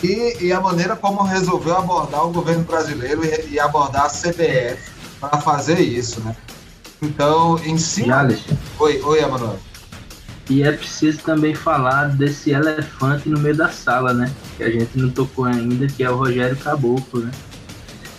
E, 0.05 0.37
e, 0.41 0.53
a 0.53 0.61
maneira 0.61 0.95
como 0.95 1.25
resolveu 1.25 1.77
abordar 1.77 2.25
o 2.25 2.31
governo 2.31 2.63
brasileiro 2.63 3.25
e, 3.25 3.55
e 3.55 3.59
abordar 3.59 4.05
a 4.05 4.09
CBF 4.09 4.79
para 5.19 5.41
fazer 5.41 5.81
isso, 5.81 6.21
né? 6.21 6.37
Então, 7.03 7.59
em 7.65 7.77
cima. 7.77 8.29
Oi, 8.79 9.03
oi, 9.03 9.19
Emanuel. 9.21 9.59
E 10.53 10.63
é 10.63 10.71
preciso 10.71 11.19
também 11.21 11.55
falar 11.55 12.11
desse 12.11 12.51
elefante 12.51 13.27
no 13.27 13.41
meio 13.41 13.57
da 13.57 13.71
sala, 13.71 14.13
né? 14.13 14.31
Que 14.59 14.65
a 14.65 14.71
gente 14.71 14.99
não 14.99 15.09
tocou 15.09 15.47
ainda, 15.47 15.87
que 15.87 16.05
é 16.05 16.11
o 16.11 16.17
Rogério 16.17 16.55
Caboclo, 16.59 17.23
né? 17.23 17.31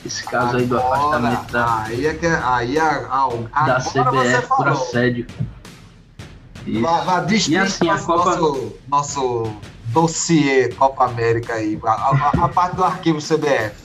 Esse 0.04 0.24
caso 0.24 0.58
agora, 0.58 0.58
aí 0.58 0.66
do 0.66 0.78
afastamento 0.80 1.52
da, 1.52 1.84
aí 1.84 2.08
é 2.08 2.14
que, 2.16 2.26
é, 2.26 2.42
aí 2.44 2.80
a, 2.80 3.30
a, 3.52 3.68
da 3.68 3.76
CBF 3.76 4.48
por 4.48 4.68
assédio. 4.68 5.28
Vá, 6.82 7.02
vá 7.02 7.28
e 7.30 7.56
assim, 7.56 7.88
a 7.88 8.00
Copa... 8.00 8.36
nosso, 8.36 8.74
nosso 8.88 9.54
dossiê 9.90 10.70
Copa 10.70 11.06
América 11.06 11.54
aí, 11.54 11.80
a, 11.86 11.92
a, 11.92 12.46
a 12.46 12.50
parte 12.50 12.76
do 12.76 12.84
arquivo 12.84 13.20
CBF. 13.20 13.76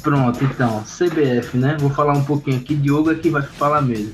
Pronto, 0.00 0.44
então, 0.44 0.84
CBF, 0.84 1.56
né? 1.56 1.76
Vou 1.80 1.90
falar 1.90 2.12
um 2.12 2.24
pouquinho 2.24 2.60
aqui, 2.60 2.76
Diogo 2.76 3.10
aqui 3.10 3.30
vai 3.30 3.42
falar 3.42 3.82
mesmo. 3.82 4.12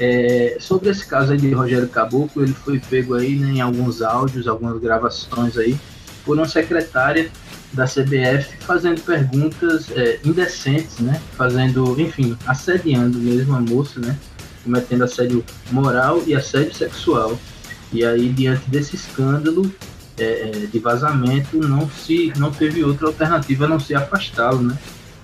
É, 0.00 0.56
sobre 0.58 0.90
esse 0.90 1.06
caso 1.06 1.32
aí 1.32 1.38
de 1.38 1.52
Rogério 1.52 1.88
Caboclo, 1.88 2.42
ele 2.42 2.54
foi 2.54 2.78
pego 2.78 3.14
aí 3.14 3.36
né, 3.36 3.52
em 3.52 3.60
alguns 3.60 4.02
áudios, 4.02 4.48
algumas 4.48 4.80
gravações 4.80 5.56
aí, 5.56 5.78
por 6.24 6.36
uma 6.36 6.48
secretária 6.48 7.30
da 7.72 7.86
CBF 7.86 8.56
fazendo 8.60 9.00
perguntas 9.00 9.90
é, 9.92 10.20
indecentes, 10.24 10.98
né? 10.98 11.20
Fazendo, 11.36 11.98
enfim, 11.98 12.36
assediando 12.46 13.18
mesmo 13.18 13.54
a 13.54 13.60
moça, 13.60 13.98
né? 13.98 14.16
Cometendo 14.62 15.04
assédio 15.04 15.44
moral 15.70 16.22
e 16.26 16.34
assédio 16.34 16.74
sexual. 16.74 17.38
E 17.92 18.04
aí, 18.04 18.28
diante 18.28 18.68
desse 18.70 18.96
escândalo 18.96 19.72
é, 20.18 20.24
é 20.24 20.50
de 20.66 20.78
vazamento, 20.78 21.56
não 21.56 21.88
se 21.88 22.32
não 22.36 22.50
teve 22.50 22.84
outra 22.84 23.06
alternativa 23.06 23.64
a 23.64 23.68
não 23.68 23.80
ser 23.80 23.94
afastá-lo, 23.94 24.62
né? 24.62 24.78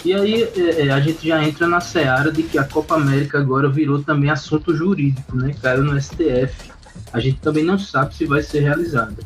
E 0.04 0.14
aí 0.14 0.42
é, 0.42 0.86
é, 0.86 0.90
a 0.90 1.00
gente 1.00 1.26
já 1.26 1.42
entra 1.42 1.66
na 1.66 1.80
seara 1.80 2.30
de 2.30 2.42
que 2.42 2.58
a 2.58 2.64
Copa 2.64 2.94
América 2.94 3.38
agora 3.38 3.68
virou 3.68 4.02
também 4.02 4.30
assunto 4.30 4.74
jurídico, 4.74 5.36
né? 5.36 5.54
Caiu 5.60 5.82
no 5.82 6.00
STF. 6.00 6.70
A 7.12 7.20
gente 7.20 7.40
também 7.40 7.64
não 7.64 7.78
sabe 7.78 8.14
se 8.14 8.24
vai 8.24 8.42
ser 8.42 8.60
realizada. 8.60 9.16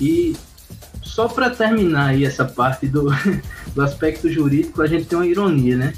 E 0.00 0.34
só 1.02 1.28
para 1.28 1.50
terminar 1.50 2.06
aí 2.06 2.24
essa 2.24 2.44
parte 2.44 2.86
do, 2.86 3.08
do 3.74 3.82
aspecto 3.82 4.30
jurídico, 4.30 4.80
a 4.80 4.86
gente 4.86 5.04
tem 5.04 5.18
uma 5.18 5.26
ironia, 5.26 5.76
né? 5.76 5.94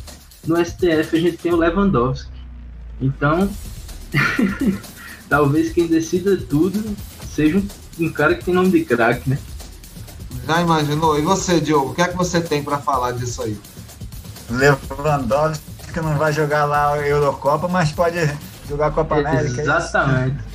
No 0.47 0.57
STF 0.57 1.17
a 1.17 1.21
gente 1.21 1.37
tem 1.37 1.53
o 1.53 1.57
Lewandowski. 1.57 2.31
Então, 3.01 3.49
talvez 5.29 5.73
quem 5.73 5.87
decida 5.87 6.37
tudo 6.37 6.97
seja 7.29 7.59
um, 7.59 7.67
um 8.01 8.13
cara 8.13 8.35
que 8.35 8.45
tem 8.45 8.55
nome 8.55 8.71
de 8.71 8.85
craque, 8.85 9.31
né? 9.31 9.39
Já 10.47 10.61
imaginou? 10.61 11.19
E 11.19 11.23
você, 11.23 11.61
Diogo, 11.61 11.93
o 11.93 11.95
que 11.95 12.03
é 12.03 12.09
que 12.09 12.17
você 12.17 12.41
tem 12.41 12.63
para 12.63 12.79
falar 12.79 13.13
disso 13.13 13.43
aí? 13.43 13.57
Lewandowski 14.51 15.75
não 15.97 16.17
vai 16.17 16.33
jogar 16.33 16.65
lá 16.65 16.93
a 16.93 16.99
Eurocopa, 16.99 17.69
mas 17.69 17.93
pode 17.93 18.19
jogar 18.69 18.89
a 18.89 18.91
Copa 18.91 19.17
América. 19.17 19.61
É 19.61 19.65
Exatamente. 19.65 20.45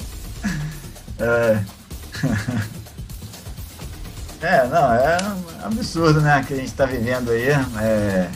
É. 1.22 1.62
é, 4.42 4.68
não, 4.68 4.94
é 4.94 5.18
um 5.22 5.66
absurdo, 5.66 6.22
né, 6.22 6.42
que 6.48 6.54
a 6.54 6.56
gente 6.56 6.68
está 6.68 6.86
vivendo 6.86 7.30
aí. 7.30 7.50
É, 7.50 8.30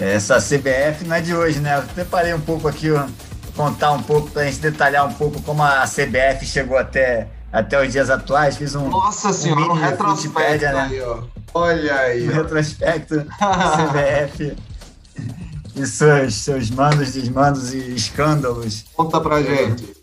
essa 0.00 0.38
CBF 0.38 1.04
não 1.06 1.16
é 1.16 1.20
de 1.20 1.34
hoje, 1.34 1.60
né? 1.60 1.76
Eu 1.76 1.82
preparei 1.82 2.32
um 2.32 2.40
pouco 2.40 2.66
aqui, 2.66 2.88
contar 3.54 3.92
um 3.92 4.02
pouco, 4.02 4.30
para 4.30 4.42
a 4.42 4.44
gente 4.46 4.60
detalhar 4.60 5.06
um 5.06 5.12
pouco 5.12 5.42
como 5.42 5.62
a 5.62 5.82
CBF 5.82 6.46
chegou 6.46 6.78
até, 6.78 7.28
até 7.52 7.82
os 7.84 7.92
dias 7.92 8.08
atuais. 8.08 8.56
Fiz 8.56 8.74
um. 8.74 8.88
Nossa 8.88 9.30
senhora, 9.30 9.60
um, 9.60 9.70
um 9.72 9.74
retrospecto 9.74 10.64
né? 10.64 10.88
aí, 10.90 11.02
ó. 11.02 11.22
Olha 11.54 11.94
aí. 11.94 12.28
Um 12.28 12.32
retrospecto 12.32 13.14
CBF 13.36 14.56
e 15.74 15.86
seus, 15.86 16.34
seus 16.34 16.70
mandos, 16.70 17.12
desmandos 17.12 17.72
e 17.72 17.94
escândalos. 17.94 18.84
Conta 18.94 19.20
pra 19.20 19.42
gente. 19.42 19.94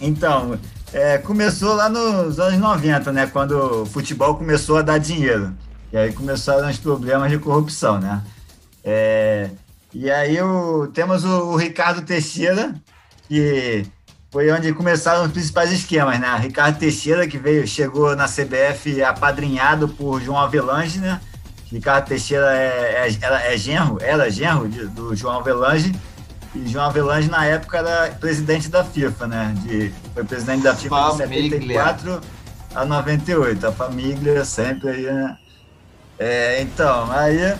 Então, 0.00 0.58
é, 0.92 1.18
começou 1.18 1.74
lá 1.74 1.88
nos 1.88 2.38
anos 2.38 2.58
90, 2.58 3.12
né? 3.12 3.26
Quando 3.26 3.82
o 3.82 3.86
futebol 3.86 4.36
começou 4.36 4.78
a 4.78 4.82
dar 4.82 4.98
dinheiro. 4.98 5.54
E 5.92 5.96
aí 5.96 6.12
começaram 6.12 6.68
os 6.68 6.78
problemas 6.78 7.30
de 7.30 7.38
corrupção, 7.38 8.00
né? 8.00 8.22
É, 8.82 9.50
e 9.92 10.10
aí 10.10 10.40
o, 10.42 10.88
temos 10.88 11.24
o, 11.24 11.52
o, 11.52 11.56
Ricardo 11.56 12.02
Teixeira, 12.02 12.74
que 13.28 13.86
foi 14.34 14.50
onde 14.50 14.72
começaram 14.72 15.26
os 15.26 15.30
principais 15.30 15.70
esquemas, 15.70 16.18
né? 16.18 16.36
Ricardo 16.42 16.76
Teixeira, 16.76 17.24
que 17.24 17.38
veio, 17.38 17.64
chegou 17.68 18.16
na 18.16 18.26
CBF 18.26 19.00
apadrinhado 19.00 19.86
por 19.86 20.20
João 20.20 20.40
Avelange, 20.40 20.98
né? 20.98 21.20
Ricardo 21.70 22.08
Teixeira 22.08 22.52
é, 22.52 23.08
é, 23.22 23.54
é 23.54 23.56
genro, 23.56 23.98
era 24.00 24.28
genro 24.28 24.68
de, 24.68 24.86
do 24.88 25.14
João 25.14 25.38
Avelange, 25.38 25.94
e 26.52 26.66
João 26.66 26.86
Avelange, 26.86 27.30
na 27.30 27.44
época, 27.44 27.78
era 27.78 28.10
presidente 28.16 28.68
da 28.68 28.82
FIFA, 28.82 29.28
né? 29.28 29.54
De, 29.58 29.94
foi 30.12 30.24
presidente 30.24 30.64
da 30.64 30.74
FIFA 30.74 31.10
de 31.10 31.16
74 31.18 32.20
a 32.74 32.84
98. 32.84 33.68
A 33.68 33.70
família 33.70 34.44
sempre 34.44 34.88
aí, 34.88 35.02
né? 35.04 35.38
É, 36.18 36.60
então, 36.60 37.08
aí 37.12 37.54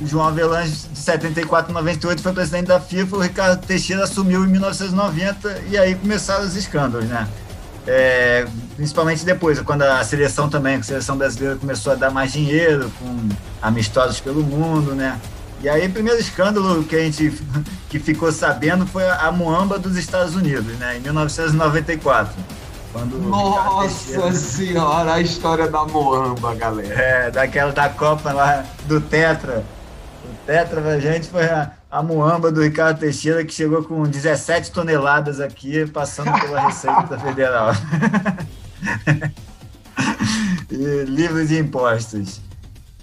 João 0.00 0.28
Avelange, 0.28 0.72
de 0.92 0.98
74 0.98 1.70
a 1.70 1.74
98, 1.74 2.22
foi 2.22 2.32
presidente 2.32 2.66
da 2.66 2.78
FIFA, 2.78 3.16
o 3.16 3.20
Ricardo 3.20 3.66
Teixeira 3.66 4.04
assumiu 4.04 4.44
em 4.44 4.48
1990 4.48 5.62
e 5.68 5.76
aí 5.76 5.94
começaram 5.94 6.44
os 6.44 6.54
escândalos, 6.54 7.06
né? 7.06 7.26
É, 7.86 8.46
principalmente 8.76 9.24
depois, 9.24 9.58
quando 9.60 9.82
a 9.82 10.04
seleção 10.04 10.48
também, 10.48 10.76
a 10.76 10.82
seleção 10.82 11.16
brasileira 11.16 11.56
começou 11.56 11.94
a 11.94 11.96
dar 11.96 12.10
mais 12.10 12.32
dinheiro, 12.32 12.92
com 12.98 13.28
amistosos 13.62 14.20
pelo 14.20 14.42
mundo, 14.42 14.94
né? 14.94 15.18
E 15.60 15.68
aí, 15.68 15.86
o 15.86 15.90
primeiro 15.90 16.20
escândalo 16.20 16.84
que 16.84 16.94
a 16.94 17.00
gente 17.00 17.32
que 17.88 17.98
ficou 17.98 18.30
sabendo 18.30 18.86
foi 18.86 19.08
a 19.08 19.32
Moamba 19.32 19.78
dos 19.78 19.96
Estados 19.96 20.36
Unidos, 20.36 20.76
né? 20.78 20.98
Em 20.98 21.00
1994. 21.00 22.34
Quando 22.92 23.18
Nossa 23.18 24.30
senhora, 24.36 25.14
a 25.14 25.20
história 25.20 25.66
da 25.66 25.84
Moamba, 25.84 26.54
galera. 26.54 26.94
É, 26.94 27.30
daquela 27.30 27.72
da 27.72 27.88
Copa 27.88 28.32
lá 28.32 28.64
do 28.86 29.00
Tetra. 29.00 29.64
Tetra 30.48 30.80
pra 30.80 30.98
gente 30.98 31.28
foi 31.28 31.44
a, 31.44 31.72
a 31.90 32.02
Moamba 32.02 32.50
do 32.50 32.62
Ricardo 32.62 33.00
Teixeira, 33.00 33.44
que 33.44 33.52
chegou 33.52 33.84
com 33.84 34.04
17 34.04 34.72
toneladas 34.72 35.40
aqui, 35.40 35.86
passando 35.86 36.32
pela 36.40 36.62
Receita 36.66 37.18
Federal. 37.18 37.72
e 40.72 41.04
livre 41.04 41.46
de 41.46 41.58
impostos. 41.58 42.40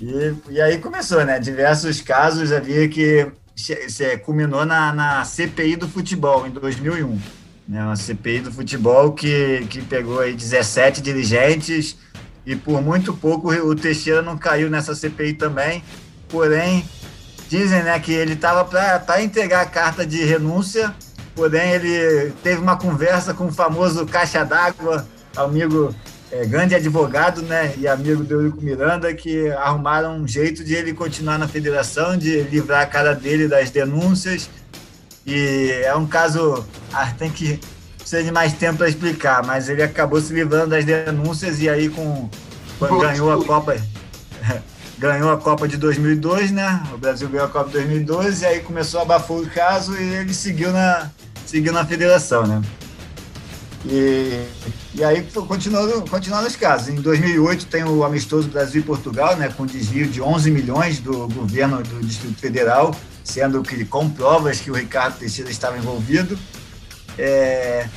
E, 0.02 0.34
e 0.50 0.60
aí 0.60 0.80
começou, 0.80 1.24
né? 1.24 1.38
Diversos 1.38 2.02
casos 2.02 2.52
havia 2.52 2.90
que 2.90 3.32
se, 3.56 4.18
culminou 4.26 4.66
na, 4.66 4.92
na 4.92 5.24
CPI 5.24 5.76
do 5.76 5.88
futebol, 5.88 6.48
em 6.48 6.50
2001. 6.50 7.20
Né? 7.70 7.84
Uma 7.84 7.96
CPI 7.96 8.40
do 8.40 8.52
futebol 8.52 9.12
que, 9.12 9.68
que 9.70 9.84
pegou 9.84 10.20
aí 10.20 10.34
17 10.34 11.00
dirigentes 11.00 11.96
e 12.44 12.56
por 12.56 12.82
muito 12.82 13.14
pouco 13.14 13.54
o 13.54 13.76
Teixeira 13.76 14.24
não 14.24 14.36
caiu 14.36 14.68
nessa 14.68 14.96
CPI 14.96 15.34
também. 15.34 15.84
Porém, 16.28 16.84
Dizem 17.56 17.84
né, 17.84 17.98
que 17.98 18.12
ele 18.12 18.34
estava 18.34 18.66
para 18.66 19.22
entregar 19.22 19.62
a 19.62 19.66
carta 19.66 20.06
de 20.06 20.22
renúncia, 20.26 20.94
porém 21.34 21.72
ele 21.72 22.34
teve 22.44 22.60
uma 22.60 22.76
conversa 22.76 23.34
com 23.34 23.46
o 23.46 23.52
famoso 23.52 24.06
Caixa 24.06 24.44
d'Água, 24.44 25.08
amigo, 25.38 25.96
é, 26.30 26.46
grande 26.46 26.76
advogado 26.76 27.42
né, 27.44 27.74
e 27.78 27.88
amigo 27.88 28.26
do 28.26 28.34
Eurico 28.34 28.62
Miranda, 28.62 29.14
que 29.14 29.50
arrumaram 29.52 30.18
um 30.18 30.28
jeito 30.28 30.66
de 30.66 30.74
ele 30.74 30.94
continuar 30.94 31.40
na 31.40 31.48
federação, 31.48 32.18
de 32.18 32.42
livrar 32.42 32.82
a 32.82 32.86
cara 32.86 33.16
dele 33.16 33.48
das 33.48 33.70
denúncias. 33.70 34.50
E 35.26 35.80
é 35.86 35.96
um 35.96 36.06
caso, 36.06 36.66
ah, 36.92 37.10
tem 37.18 37.32
que 37.32 37.58
precisa 37.98 38.22
de 38.22 38.34
mais 38.34 38.52
tempo 38.52 38.80
para 38.80 38.90
explicar, 38.90 39.42
mas 39.46 39.70
ele 39.70 39.82
acabou 39.82 40.20
se 40.20 40.34
livrando 40.34 40.72
das 40.72 40.84
denúncias 40.84 41.62
e 41.62 41.70
aí 41.70 41.88
com 41.88 42.30
quando 42.78 43.00
ganhou 43.00 43.32
a 43.32 43.46
Copa 43.46 43.78
ganhou 44.98 45.32
a 45.32 45.38
Copa 45.38 45.68
de 45.68 45.78
2002, 45.78 46.52
né? 46.52 46.84
O 46.94 46.98
Brasil 46.98 47.28
ganhou 47.30 47.46
a 47.46 47.50
Copa 47.50 47.68
de 47.68 47.74
2012 47.74 48.44
e 48.44 48.46
aí 48.46 48.60
começou 48.62 49.00
a 49.02 49.04
abafar 49.04 49.38
o 49.38 49.50
caso 49.50 49.96
e 49.96 50.16
ele 50.16 50.34
seguiu 50.34 50.72
na, 50.72 51.10
seguiu 51.46 51.74
na 51.74 51.86
federação, 51.86 52.46
né? 52.48 52.62
E, 53.86 54.48
e 54.96 55.04
aí 55.04 55.22
continuando, 55.48 56.10
continuando 56.10 56.48
os 56.48 56.56
casos. 56.56 56.90
Em 56.90 56.96
2008 56.96 57.68
tem 57.68 57.84
o 57.84 58.04
amistoso 58.04 58.48
Brasil 58.48 58.82
e 58.82 58.84
Portugal, 58.84 59.36
né, 59.36 59.54
com 59.56 59.66
desvio 59.66 60.08
de 60.08 60.22
11 60.22 60.50
milhões 60.50 61.00
do 61.00 61.28
governo 61.28 61.84
do 61.84 62.00
Distrito 62.02 62.40
Federal, 62.40 62.96
sendo 63.24 63.62
que 63.62 63.86
com 63.86 64.10
provas 64.10 64.60
que 64.60 64.72
o 64.72 64.74
Ricardo 64.74 65.20
Teixeira 65.20 65.52
estava 65.52 65.78
envolvido. 65.78 66.38
É, 67.18 67.88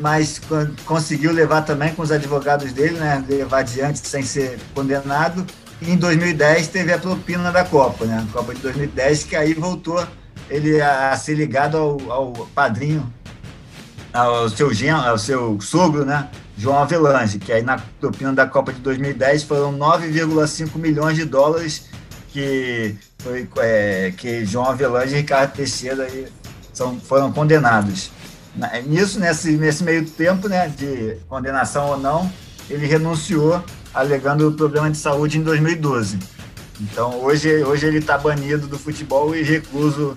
mas 0.00 0.40
conseguiu 0.84 1.32
levar 1.32 1.62
também 1.62 1.94
com 1.94 2.02
os 2.02 2.10
advogados 2.10 2.72
dele, 2.72 2.98
né, 2.98 3.22
levar 3.28 3.58
adiante 3.58 4.06
sem 4.06 4.22
ser 4.22 4.58
condenado. 4.74 5.46
E 5.80 5.90
em 5.90 5.96
2010 5.96 6.68
teve 6.68 6.92
a 6.92 6.98
propina 6.98 7.50
da 7.50 7.64
Copa, 7.64 8.04
né? 8.04 8.26
A 8.28 8.32
Copa 8.32 8.54
de 8.54 8.60
2010, 8.60 9.24
que 9.24 9.36
aí 9.36 9.54
voltou 9.54 10.06
ele 10.48 10.80
a, 10.80 11.16
ser 11.16 11.34
ligado 11.34 11.76
ao, 11.76 12.12
ao 12.12 12.32
padrinho, 12.54 13.10
ao 14.12 14.48
seu 14.48 14.72
genro, 14.74 15.00
ao 15.00 15.18
seu 15.18 15.60
sogro, 15.60 16.04
né? 16.04 16.28
João 16.58 16.78
Avelange, 16.78 17.38
que 17.38 17.52
aí 17.52 17.62
na 17.62 17.78
propina 18.00 18.32
da 18.32 18.46
Copa 18.46 18.72
de 18.72 18.80
2010 18.80 19.44
foram 19.44 19.72
9,5 19.78 20.76
milhões 20.76 21.16
de 21.16 21.24
dólares 21.24 21.86
que, 22.32 22.96
foi, 23.18 23.48
é, 23.58 24.12
que 24.16 24.44
João 24.44 24.66
Avelange 24.66 25.14
e 25.14 25.18
Ricardo 25.18 25.52
Teixeira 25.52 26.04
aí 26.04 26.26
são, 26.72 27.00
foram 27.00 27.32
condenados. 27.32 28.10
Nisso, 28.86 29.18
nesse, 29.18 29.52
nesse 29.52 29.82
meio 29.82 30.04
tempo, 30.04 30.48
né, 30.48 30.68
de 30.68 31.16
condenação 31.28 31.88
ou 31.88 31.98
não, 31.98 32.30
ele 32.68 32.86
renunciou 32.86 33.64
alegando 33.94 34.52
problema 34.52 34.90
de 34.90 34.96
saúde 34.96 35.38
em 35.38 35.42
2012. 35.42 36.18
Então 36.80 37.20
hoje, 37.22 37.62
hoje 37.62 37.86
ele 37.86 37.98
está 37.98 38.16
banido 38.16 38.66
do 38.66 38.78
futebol 38.78 39.34
e 39.34 39.42
recluso 39.42 40.16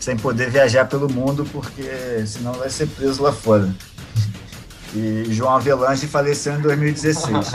sem 0.00 0.16
poder 0.16 0.50
viajar 0.50 0.86
pelo 0.86 1.12
mundo, 1.12 1.46
porque 1.52 2.24
senão 2.26 2.54
vai 2.54 2.70
ser 2.70 2.86
preso 2.86 3.22
lá 3.22 3.32
fora. 3.32 3.68
E 4.94 5.26
João 5.30 5.56
Avelange 5.56 6.06
faleceu 6.06 6.54
em 6.54 6.60
2016. 6.60 7.54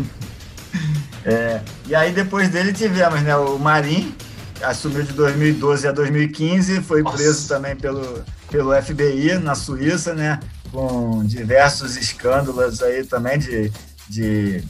é, 1.24 1.60
e 1.86 1.94
aí 1.94 2.12
depois 2.12 2.48
dele 2.48 2.72
tivemos 2.72 3.20
né, 3.22 3.36
o 3.36 3.58
Marim, 3.58 4.14
assumiu 4.62 5.02
de 5.02 5.12
2012 5.12 5.86
a 5.86 5.92
2015, 5.92 6.80
foi 6.80 7.02
Nossa. 7.02 7.16
preso 7.16 7.48
também 7.48 7.76
pelo, 7.76 8.24
pelo 8.50 8.82
FBI 8.82 9.38
na 9.38 9.54
Suíça, 9.54 10.14
né, 10.14 10.40
com 10.72 11.22
diversos 11.24 11.96
escândalos 11.96 12.82
aí 12.82 13.04
também 13.04 13.38
de 13.38 13.70
de, 14.08 14.62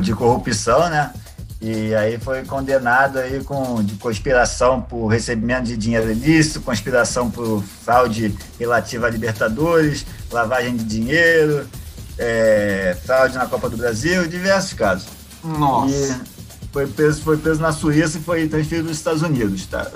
de 0.00 0.14
corrupção, 0.14 0.88
né? 0.88 1.12
E 1.60 1.94
aí 1.94 2.18
foi 2.18 2.44
condenado 2.44 3.20
aí 3.20 3.42
com 3.44 3.84
de 3.84 3.94
conspiração 3.94 4.82
por 4.82 5.06
recebimento 5.06 5.64
de 5.64 5.76
dinheiro 5.76 6.10
ilícito, 6.10 6.60
conspiração 6.60 7.30
por 7.30 7.62
fraude 7.62 8.36
relativa 8.58 9.06
a 9.06 9.10
Libertadores, 9.10 10.04
lavagem 10.32 10.76
de 10.76 10.82
dinheiro, 10.82 11.64
é, 12.18 12.96
fraude 13.04 13.36
na 13.36 13.46
Copa 13.46 13.70
do 13.70 13.76
Brasil, 13.76 14.26
diversos 14.26 14.72
casos. 14.72 15.08
Nossa. 15.44 15.94
E 15.94 16.14
foi 16.72 16.86
preso, 16.88 17.22
foi 17.22 17.36
preso 17.36 17.60
na 17.60 17.70
Suíça 17.70 18.18
e 18.18 18.20
foi 18.20 18.48
transferido 18.48 18.86
para 18.86 18.92
os 18.92 18.98
Estados 18.98 19.22
Unidos, 19.22 19.64
tá? 19.66 19.88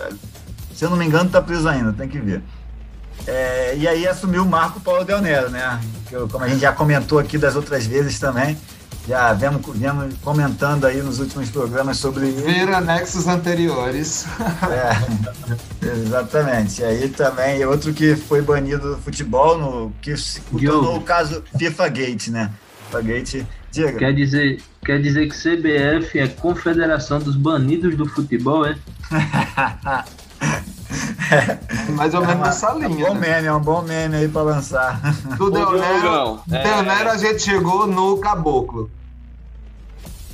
Se 0.72 0.84
eu 0.84 0.90
não 0.90 0.96
me 0.96 1.04
engano, 1.04 1.26
está 1.26 1.42
preso 1.42 1.68
ainda, 1.68 1.92
tem 1.92 2.08
que 2.08 2.20
ver. 2.20 2.42
É, 3.26 3.74
e 3.76 3.88
aí 3.88 4.06
assumiu 4.06 4.42
o 4.42 4.46
Marco 4.46 4.80
Paulo 4.80 5.04
Del 5.04 5.20
Nero, 5.20 5.50
né? 5.50 5.80
Que, 6.08 6.16
como 6.28 6.44
a 6.44 6.48
gente 6.48 6.60
já 6.60 6.72
comentou 6.72 7.18
aqui 7.18 7.36
das 7.36 7.56
outras 7.56 7.86
vezes 7.86 8.18
também, 8.18 8.56
já 9.08 9.32
vemos, 9.32 9.62
vemos 9.74 10.14
comentando 10.22 10.84
aí 10.84 11.02
nos 11.02 11.18
últimos 11.18 11.50
programas 11.50 11.98
sobre 11.98 12.26
Ver 12.30 12.72
anexos 12.72 13.26
anteriores. 13.26 14.26
É, 15.82 15.86
exatamente. 15.86 16.80
E 16.80 16.84
aí 16.84 17.08
também 17.08 17.64
outro 17.64 17.92
que 17.92 18.16
foi 18.16 18.42
banido 18.42 18.96
do 18.96 19.02
futebol, 19.02 19.58
no, 19.58 19.92
que 20.00 20.16
se 20.16 20.40
tornou 20.40 20.96
o 20.96 21.02
caso 21.02 21.42
FIFA 21.56 21.88
Gate, 21.88 22.28
né? 22.28 22.50
Spaghetti. 22.88 23.46
Diga. 23.70 23.92
Quer 23.92 24.14
dizer, 24.14 24.62
quer 24.84 25.00
dizer 25.00 25.28
que 25.28 25.34
CBF 25.34 26.18
é 26.18 26.28
Confederação 26.28 27.18
dos 27.18 27.36
Banidos 27.36 27.96
do 27.96 28.06
Futebol, 28.06 28.64
é? 28.64 28.76
é 31.88 31.90
mais 31.92 32.14
ou 32.14 32.20
menos 32.24 32.46
nessa 32.46 32.72
linha. 32.72 33.06
É 33.06 33.10
um 33.10 33.14
bom 33.14 33.14
né? 33.14 33.28
meme, 33.28 33.46
é 33.46 33.52
um 33.52 33.60
bom 33.60 33.82
meme 33.82 34.16
aí 34.16 34.28
pra 34.28 34.42
lançar. 34.42 35.00
Do 35.36 35.50
Deonero, 35.50 36.40
é... 36.50 36.62
Deonero 36.62 37.10
a 37.10 37.16
gente 37.16 37.42
chegou 37.42 37.86
no 37.86 38.18
Caboclo. 38.18 38.90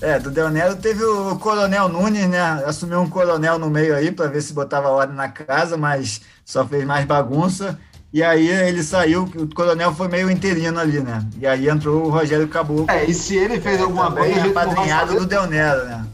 É, 0.02 0.18
do 0.18 0.32
Del 0.32 0.50
Nero 0.50 0.74
teve 0.74 1.04
o 1.04 1.36
Coronel 1.36 1.88
Nunes, 1.88 2.28
né? 2.28 2.40
Assumiu 2.66 3.00
um 3.00 3.08
coronel 3.08 3.56
no 3.56 3.70
meio 3.70 3.94
aí 3.94 4.10
para 4.10 4.26
ver 4.26 4.42
se 4.42 4.52
botava 4.52 4.88
ordem 4.88 5.14
na 5.14 5.28
casa, 5.28 5.76
mas 5.76 6.20
só 6.44 6.66
fez 6.66 6.84
mais 6.84 7.06
bagunça. 7.06 7.78
E 8.12 8.20
aí 8.20 8.48
ele 8.48 8.82
saiu, 8.82 9.22
o 9.22 9.54
coronel 9.54 9.94
foi 9.94 10.08
meio 10.08 10.28
interino 10.28 10.80
ali, 10.80 10.98
né? 10.98 11.24
E 11.38 11.46
aí 11.46 11.68
entrou 11.68 12.04
o 12.04 12.10
Rogério 12.10 12.48
Caboclo. 12.48 12.90
É, 12.90 13.04
e 13.04 13.14
se 13.14 13.36
ele 13.36 13.60
fez 13.60 13.78
é, 13.78 13.82
alguma 13.84 14.10
coisa, 14.10 14.34
a 14.34 14.38
gente 14.40 14.50
apadrinhado 14.50 15.14
do 15.20 15.24
Del 15.24 15.46
Nero, 15.46 15.84
né? 15.84 16.04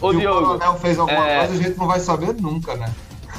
Ô, 0.00 0.12
se 0.12 0.20
Diogo, 0.20 0.38
o 0.38 0.46
coronel 0.46 0.78
fez 0.78 0.98
alguma 0.98 1.28
é... 1.28 1.38
coisa, 1.40 1.54
a 1.54 1.66
gente 1.66 1.76
não 1.76 1.86
vai 1.88 1.98
saber 1.98 2.34
nunca, 2.40 2.76
né? 2.76 2.86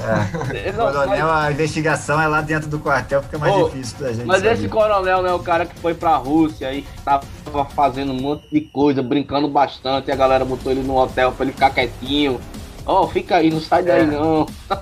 É. 0.02 0.72
Não, 0.72 0.92
coronel, 0.92 1.28
mas... 1.28 1.46
a 1.46 1.52
investigação 1.52 2.22
é 2.22 2.28
lá 2.28 2.42
dentro 2.42 2.70
do 2.70 2.80
quartel, 2.80 3.24
fica 3.24 3.38
mais 3.38 3.56
oh, 3.56 3.66
difícil 3.66 3.98
pra 3.98 4.14
gente. 4.14 4.26
Mas 4.26 4.38
saber. 4.38 4.54
esse 4.54 4.68
coronel 4.68 5.22
não 5.22 5.30
é 5.30 5.34
o 5.34 5.40
cara 5.40 5.66
que 5.66 5.78
foi 5.80 5.94
pra 5.94 6.16
Rússia 6.18 6.72
e 6.74 6.86
tava 7.04 7.26
fazendo 7.74 8.12
um 8.12 8.22
monte 8.22 8.46
de 8.52 8.62
coisa, 8.62 9.02
brincando 9.02 9.48
bastante, 9.48 10.10
e 10.10 10.12
a 10.12 10.16
galera 10.16 10.44
botou 10.44 10.72
ele 10.72 10.84
no 10.84 10.98
hotel 10.98 11.32
pra 11.32 11.46
ele 11.46 11.54
ficar 11.54 11.70
quietinho. 11.70 12.40
Ó, 12.86 13.04
oh, 13.04 13.08
fica 13.08 13.38
aí, 13.38 13.50
não 13.50 13.60
sai 13.60 13.84
daí 13.84 14.02
é. 14.02 14.06
não. 14.06 14.46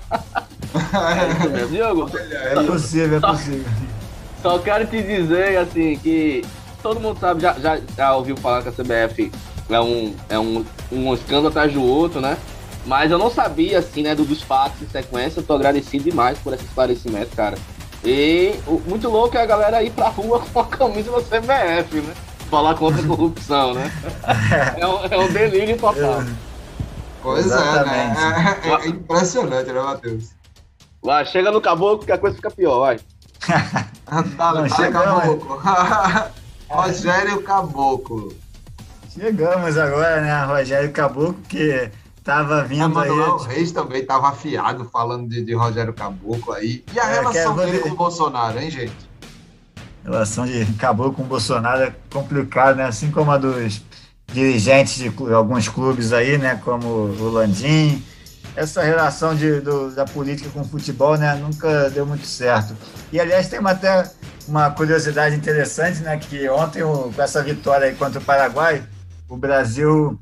é 1.61 1.66
Diogo? 1.68 2.09
É 2.18 2.64
possível, 2.64 3.18
é 3.18 3.22
possível. 3.22 3.66
Só, 4.41 4.51
só 4.51 4.59
quero 4.59 4.86
te 4.88 5.01
dizer, 5.01 5.57
assim, 5.57 5.97
que 5.97 6.43
todo 6.82 6.99
mundo 6.99 7.18
sabe, 7.20 7.41
já, 7.41 7.53
já, 7.53 7.80
já 7.95 8.14
ouviu 8.14 8.36
falar 8.36 8.61
que 8.61 8.70
a 8.70 8.72
CBF 8.72 9.32
é 9.70 9.80
um, 9.80 10.14
é 10.28 10.38
um, 10.38 10.66
um 10.91 11.14
escândalo 11.14 11.47
atrás 11.47 11.72
do 11.72 11.82
outro, 11.82 12.20
né? 12.20 12.38
Mas 12.86 13.11
eu 13.11 13.17
não 13.17 13.29
sabia, 13.29 13.79
assim, 13.79 14.03
né, 14.03 14.13
dos 14.13 14.41
fatos 14.41 14.81
em 14.81 14.88
sequência. 14.88 15.39
Eu 15.39 15.43
tô 15.43 15.53
agradecido 15.53 16.03
demais 16.03 16.38
por 16.39 16.53
esse 16.53 16.65
esclarecimento, 16.65 17.36
cara. 17.36 17.57
E 18.03 18.55
o 18.67 18.81
muito 18.86 19.09
louco 19.09 19.38
é 19.38 19.41
a 19.41 19.45
galera 19.45 19.81
ir 19.81 19.91
pra 19.91 20.09
rua 20.09 20.41
com 20.51 20.59
a 20.59 20.65
camisa 20.65 21.11
da 21.11 21.21
CBF, 21.21 22.01
né? 22.01 22.13
Falar 22.49 22.75
contra 22.75 23.01
a 23.01 23.07
corrupção, 23.07 23.73
né? 23.73 23.91
É 24.77 24.86
um, 24.86 25.05
é 25.05 25.17
um 25.17 25.31
delírio 25.31 25.77
total. 25.77 26.23
Pois 27.21 27.45
Exatamente. 27.45 28.19
é, 28.19 28.29
né? 28.29 28.59
É, 28.63 28.69
é, 28.69 28.88
impressionante, 28.89 29.71
né, 29.71 29.81
Matheus? 29.81 30.31
Vai, 31.01 31.25
chega 31.25 31.51
no 31.51 31.61
caboclo 31.61 32.05
que 32.05 32.11
a 32.11 32.17
coisa 32.17 32.36
fica 32.36 32.51
pior, 32.51 32.79
vai. 32.79 32.99
tá, 34.38 34.53
não, 34.53 34.67
tá, 34.67 34.91
caboclo. 34.91 35.61
Rogério 36.69 37.41
Caboclo. 37.43 38.36
Chegamos 39.13 39.77
agora, 39.77 40.21
né? 40.21 40.43
Rogério 40.43 40.91
Caboclo, 40.91 41.36
que 41.47 41.91
tava 42.24 42.63
vindo 42.63 42.86
o 42.86 42.89
Manuel 42.89 43.39
aí. 43.41 43.55
Reis 43.55 43.71
também 43.71 44.01
estava 44.01 44.30
afiado 44.30 44.86
falando 44.86 45.28
de, 45.28 45.43
de, 45.43 45.53
Rogério 45.53 45.93
Caboclo 45.93 46.53
aí. 46.53 46.84
E 46.93 46.99
a 46.99 47.09
é, 47.09 47.13
relação 47.15 47.55
dele 47.55 47.80
com 47.80 47.89
o 47.89 47.95
Bolsonaro, 47.95 48.59
hein, 48.59 48.71
gente? 48.71 48.95
A 50.05 50.09
relação 50.09 50.45
de 50.45 50.65
Caboclo 50.74 51.13
com 51.13 51.24
o 51.24 51.26
Bolsonaro 51.26 51.84
é 51.84 51.93
complicada, 52.11 52.76
né? 52.76 52.86
Assim 52.86 53.11
como 53.11 53.32
a 53.32 53.38
dos 53.38 53.82
dirigentes 54.28 54.95
de 54.95 55.34
alguns 55.34 55.67
clubes 55.67 56.13
aí, 56.13 56.38
né? 56.38 56.59
Como 56.63 56.88
o 56.88 57.30
Landim. 57.30 58.03
Essa 58.55 58.84
relação 58.84 59.36
de, 59.36 59.61
do, 59.61 59.91
da 59.91 60.05
política 60.05 60.49
com 60.49 60.61
o 60.61 60.65
futebol, 60.65 61.17
né? 61.17 61.36
Nunca 61.36 61.89
deu 61.89 62.05
muito 62.05 62.26
certo. 62.26 62.76
E, 63.11 63.19
aliás, 63.19 63.47
tem 63.47 63.59
uma, 63.59 63.71
até 63.71 64.09
uma 64.47 64.69
curiosidade 64.71 65.36
interessante, 65.36 66.01
né? 66.01 66.17
Que 66.17 66.47
ontem, 66.49 66.84
com 66.84 67.21
essa 67.21 67.41
vitória 67.43 67.88
aí 67.88 67.95
contra 67.95 68.19
o 68.19 68.24
Paraguai, 68.24 68.84
o 69.28 69.36
Brasil 69.36 70.19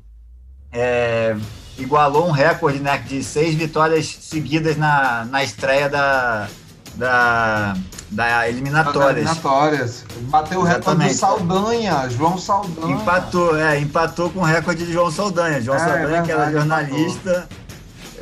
é, 0.72 1.36
igualou 1.78 2.28
um 2.28 2.30
recorde 2.30 2.78
né, 2.78 2.98
de 2.98 3.22
seis 3.22 3.54
vitórias 3.54 4.18
seguidas 4.20 4.76
na, 4.76 5.24
na 5.24 5.42
estreia 5.42 5.88
da, 5.88 6.48
da, 6.94 7.76
da 8.10 8.48
eliminatórias. 8.48 9.16
eliminatórias. 9.16 10.04
Bateu 10.22 10.60
o 10.60 10.62
recorde 10.62 11.08
do 11.08 11.14
Saldanha, 11.14 12.08
João 12.10 12.38
Saldanha. 12.38 12.94
Empatou, 12.94 13.58
é, 13.58 13.78
empatou 13.80 14.30
com 14.30 14.40
o 14.40 14.44
recorde 14.44 14.84
de 14.86 14.92
João 14.92 15.10
Saldanha. 15.10 15.60
João 15.60 15.76
é, 15.76 15.80
Saldanha, 15.80 16.18
é 16.18 16.22
que 16.22 16.32
era 16.32 16.52
jornalista, 16.52 17.48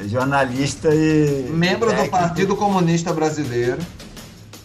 jornalista 0.07 0.88
e. 0.94 1.51
Membro 1.51 1.90
técnico. 1.90 2.16
do 2.16 2.20
Partido 2.20 2.57
Comunista 2.57 3.12
Brasileiro. 3.12 3.78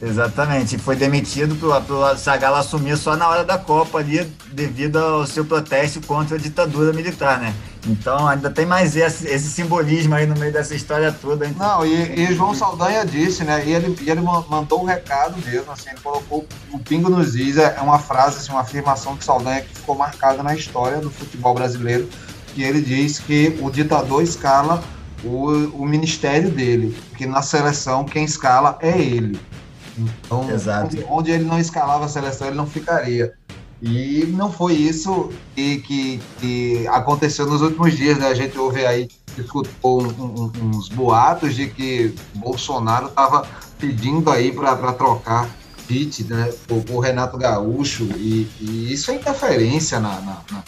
Exatamente, 0.01 0.77
foi 0.77 0.95
demitido 0.95 1.55
pelo 1.55 2.17
Sagala 2.17 2.59
assumir 2.59 2.97
só 2.97 3.15
na 3.15 3.29
hora 3.29 3.45
da 3.45 3.57
Copa 3.57 3.99
ali, 3.99 4.29
devido 4.51 4.97
ao 4.97 5.25
seu 5.25 5.45
protesto 5.45 6.01
contra 6.01 6.35
a 6.35 6.39
ditadura 6.39 6.91
militar, 6.91 7.39
né? 7.39 7.55
Então 7.85 8.27
ainda 8.27 8.49
tem 8.49 8.65
mais 8.65 8.95
esse, 8.95 9.27
esse 9.27 9.49
simbolismo 9.49 10.15
aí 10.15 10.25
no 10.25 10.35
meio 10.35 10.51
dessa 10.51 10.73
história 10.73 11.11
toda. 11.11 11.45
Hein? 11.45 11.55
Não, 11.57 11.85
e, 11.85 12.19
e 12.19 12.33
João 12.33 12.53
Saldanha 12.53 13.05
disse, 13.05 13.43
né? 13.43 13.63
E 13.65 13.73
ele, 13.73 13.95
e 14.01 14.09
ele 14.09 14.21
mandou 14.21 14.81
um 14.81 14.85
recado 14.85 15.35
mesmo, 15.45 15.71
assim, 15.71 15.89
ele 15.89 15.99
colocou 16.01 16.47
o 16.71 16.79
pingo 16.79 17.09
nos 17.09 17.35
is, 17.35 17.57
é 17.57 17.79
uma 17.81 17.99
frase, 17.99 18.37
assim, 18.37 18.51
uma 18.51 18.61
afirmação 18.61 19.15
de 19.15 19.23
Saldanha 19.23 19.61
que 19.61 19.75
ficou 19.75 19.95
marcada 19.95 20.41
na 20.41 20.55
história 20.55 20.99
do 20.99 21.11
futebol 21.11 21.53
brasileiro, 21.53 22.09
que 22.53 22.63
ele 22.63 22.81
diz 22.81 23.19
que 23.19 23.57
o 23.61 23.69
ditador 23.69 24.23
escala 24.23 24.83
o, 25.23 25.47
o 25.81 25.85
ministério 25.85 26.49
dele, 26.49 26.95
que 27.17 27.25
na 27.25 27.41
seleção 27.41 28.03
quem 28.03 28.23
escala 28.23 28.77
é 28.81 28.97
ele. 28.97 29.39
Então, 29.97 30.49
Exato. 30.51 30.97
onde 31.09 31.31
ele 31.31 31.45
não 31.45 31.59
escalava 31.59 32.05
a 32.05 32.09
seleção, 32.09 32.47
ele 32.47 32.57
não 32.57 32.67
ficaria. 32.67 33.33
E 33.87 34.25
não 34.25 34.51
foi 34.51 34.73
isso 34.73 35.29
que, 35.55 35.77
que, 35.77 36.19
que 36.39 36.87
aconteceu 36.87 37.45
nos 37.45 37.61
últimos 37.61 37.95
dias, 37.95 38.17
né? 38.17 38.27
A 38.27 38.33
gente 38.33 38.57
ouve 38.57 38.83
aí, 38.83 39.07
escutou 39.37 40.01
um, 40.01 40.07
um, 40.45 40.51
uns 40.69 40.89
boatos 40.89 41.53
de 41.53 41.67
que 41.67 42.15
Bolsonaro 42.33 43.07
estava 43.07 43.47
pedindo 43.77 44.31
aí 44.31 44.51
para 44.51 44.91
trocar 44.93 45.47
Pitt 45.87 46.23
né, 46.23 46.51
por, 46.67 46.99
Renato 46.99 47.37
Gaúcho, 47.37 48.05
e, 48.17 48.49
e, 48.59 48.91
isso 48.91 49.11
é 49.11 49.15
interferência 49.15 49.99
na, 49.99 50.19
na, 50.21 50.41
na 50.51 50.63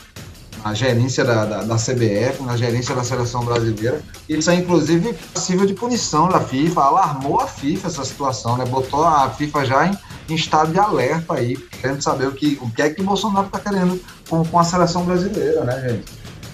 na 0.67 0.73
gerência 0.73 1.23
da, 1.23 1.45
da, 1.45 1.63
da, 1.63 1.75
CBF, 1.75 2.43
na 2.43 2.57
gerência 2.57 2.93
da 2.93 3.03
seleção 3.03 3.43
brasileira. 3.45 4.01
Isso 4.27 4.51
é, 4.51 4.55
inclusive, 4.55 5.13
passível 5.33 5.65
de 5.65 5.73
punição 5.73 6.27
da 6.27 6.41
FIFA. 6.41 6.81
Alarmou 6.81 7.39
a 7.39 7.47
FIFA 7.47 7.87
essa 7.87 8.03
situação, 8.03 8.57
né? 8.57 8.65
Botou 8.65 9.05
a 9.05 9.29
FIFA 9.29 9.65
já 9.65 9.87
em, 9.87 9.97
em 10.29 10.35
estado 10.35 10.73
de 10.73 10.79
alerta 10.79 11.35
aí, 11.35 11.55
querendo 11.55 12.01
saber 12.01 12.27
o 12.27 12.33
que, 12.33 12.59
o 12.61 12.69
que 12.69 12.81
é 12.81 12.89
que 12.89 13.01
o 13.01 13.05
Bolsonaro 13.05 13.47
está 13.47 13.59
querendo 13.59 14.01
com, 14.29 14.43
com 14.43 14.59
a 14.59 14.63
seleção 14.63 15.05
brasileira, 15.05 15.63
né, 15.63 15.89
gente? 15.89 16.05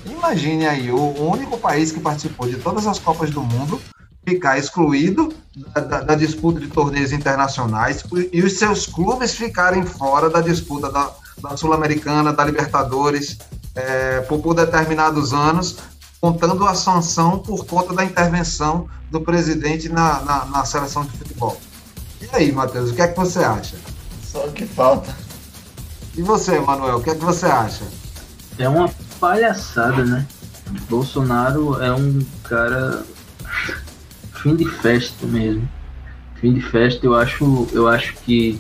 Imagine 0.05 0.67
aí, 0.67 0.91
o, 0.91 0.97
o 0.97 1.31
único 1.31 1.57
país 1.57 1.91
que 1.91 1.99
participou 1.99 2.47
de 2.47 2.57
todas 2.57 2.85
as 2.85 2.99
Copas 2.99 3.31
do 3.31 3.41
Mundo 3.41 3.81
ficar 4.25 4.59
excluído 4.59 5.33
da, 5.73 5.81
da, 5.81 6.01
da, 6.01 6.15
disputa 6.15 6.59
de 6.59 6.67
torneios 6.67 7.11
internacionais 7.11 8.03
e 8.31 8.41
os 8.41 8.53
seus 8.53 8.85
clubes 8.85 9.33
ficarem 9.35 9.83
fora 9.83 10.29
da 10.29 10.39
disputa 10.39 10.89
da, 10.89 11.11
da 11.41 11.57
Sul-Americana, 11.57 12.31
da 12.31 12.45
Libertadores, 12.45 13.37
é, 13.75 14.21
por, 14.21 14.39
por 14.39 14.53
determinados 14.53 15.33
anos, 15.33 15.77
contando 16.21 16.65
a 16.65 16.73
sanção 16.73 17.39
por 17.39 17.65
conta 17.65 17.93
da 17.93 18.03
intervenção 18.03 18.87
do 19.11 19.21
presidente 19.21 19.89
na, 19.89 20.21
na, 20.21 20.45
na 20.45 20.65
seleção 20.65 21.03
de 21.03 21.17
futebol. 21.17 21.59
E 22.21 22.35
aí, 22.35 22.51
Matheus, 22.51 22.91
o 22.91 22.93
que 22.93 23.01
é 23.01 23.07
que 23.07 23.17
você 23.17 23.39
acha? 23.39 23.75
Só 24.23 24.45
o 24.45 24.51
que 24.51 24.65
falta. 24.65 25.13
E 26.15 26.21
você, 26.21 26.59
Manuel, 26.59 26.97
o 26.97 27.03
que 27.03 27.09
é 27.09 27.15
que 27.15 27.23
você 27.23 27.45
acha? 27.45 27.83
É 28.57 28.69
uma 28.69 28.89
palhaçada, 29.19 30.05
né? 30.05 30.25
Bolsonaro 30.89 31.81
é 31.81 31.91
um 31.91 32.25
cara 32.43 33.03
fim 34.41 34.55
de 34.55 34.65
festa 34.65 35.25
mesmo. 35.25 35.67
Fim 36.43 36.55
de 36.55 36.59
festa, 36.59 37.05
eu 37.05 37.15
acho, 37.15 37.69
eu 37.71 37.87
acho 37.87 38.15
que 38.15 38.59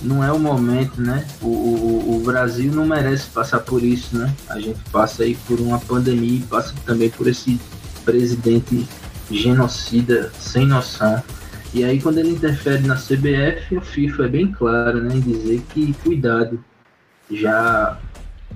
não 0.00 0.22
é 0.22 0.30
o 0.30 0.38
momento, 0.38 1.02
né? 1.02 1.26
O, 1.42 1.48
o, 1.48 2.16
o, 2.16 2.20
Brasil 2.24 2.72
não 2.72 2.86
merece 2.86 3.28
passar 3.30 3.58
por 3.58 3.82
isso, 3.82 4.16
né? 4.16 4.32
A 4.48 4.60
gente 4.60 4.78
passa 4.92 5.24
aí 5.24 5.34
por 5.48 5.58
uma 5.58 5.80
pandemia 5.80 6.38
e 6.38 6.42
passa 6.42 6.72
também 6.86 7.10
por 7.10 7.26
esse 7.26 7.60
presidente 8.04 8.86
genocida 9.28 10.30
sem 10.38 10.64
noção. 10.64 11.20
E 11.74 11.82
aí 11.82 12.00
quando 12.00 12.18
ele 12.18 12.30
interfere 12.30 12.86
na 12.86 12.94
CBF, 12.94 13.76
a 13.76 13.80
FIFA 13.80 14.24
é 14.24 14.28
bem 14.28 14.52
clara, 14.52 15.00
né? 15.00 15.16
Em 15.16 15.20
dizer 15.20 15.60
que 15.70 15.92
cuidado, 15.94 16.62
já 17.28 17.98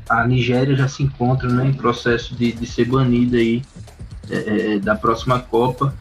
a 0.08 0.24
Nigéria 0.24 0.76
já 0.76 0.86
se 0.86 1.02
encontra 1.02 1.48
né, 1.48 1.66
em 1.66 1.72
processo 1.72 2.36
de, 2.36 2.52
de 2.52 2.66
ser 2.66 2.84
banida 2.84 3.38
aí 3.38 3.60
é, 4.30 4.74
é, 4.74 4.78
da 4.78 4.94
próxima 4.94 5.40
Copa 5.40 5.92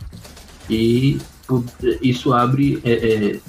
e 0.69 1.19
isso 2.01 2.33
abre 2.33 2.81
é, 2.83 2.91
é 2.91 3.39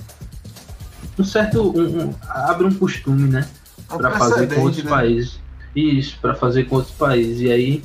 um 1.19 1.25
certo 1.25 1.79
um, 1.79 2.05
um, 2.05 2.15
abre 2.29 2.67
um 2.67 2.75
costume, 2.75 3.29
né, 3.29 3.47
é 3.91 3.97
para 3.97 4.11
fazer 4.13 4.47
com 4.55 4.61
outros 4.63 4.85
né? 4.85 4.91
países. 4.91 5.41
Isso, 5.75 6.19
para 6.21 6.35
fazer 6.35 6.65
com 6.65 6.77
outros 6.77 6.95
países. 6.95 7.41
E 7.41 7.51
aí 7.51 7.83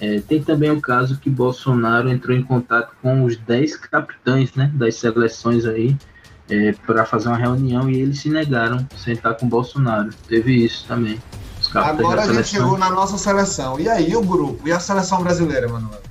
é, 0.00 0.20
tem 0.20 0.42
também 0.42 0.70
o 0.70 0.80
caso 0.80 1.18
que 1.18 1.30
Bolsonaro 1.30 2.08
entrou 2.08 2.36
em 2.36 2.42
contato 2.42 2.92
com 3.00 3.24
os 3.24 3.36
10 3.36 3.76
capitães, 3.76 4.54
né, 4.54 4.70
das 4.74 4.96
seleções 4.96 5.64
aí 5.64 5.96
é, 6.48 6.72
para 6.86 7.06
fazer 7.06 7.28
uma 7.28 7.36
reunião 7.36 7.88
e 7.88 8.00
eles 8.00 8.20
se 8.20 8.28
negaram 8.28 8.86
a 8.92 8.98
sentar 8.98 9.34
com 9.36 9.48
Bolsonaro. 9.48 10.10
Teve 10.28 10.64
isso 10.64 10.84
também. 10.86 11.20
Agora 11.74 12.22
a 12.22 12.32
gente 12.32 12.48
chegou 12.48 12.76
na 12.76 12.90
nossa 12.90 13.16
seleção. 13.16 13.80
E 13.80 13.88
aí 13.88 14.14
o 14.14 14.22
grupo? 14.22 14.68
E 14.68 14.72
a 14.72 14.78
seleção 14.78 15.22
brasileira, 15.22 15.68
Manuel? 15.68 16.02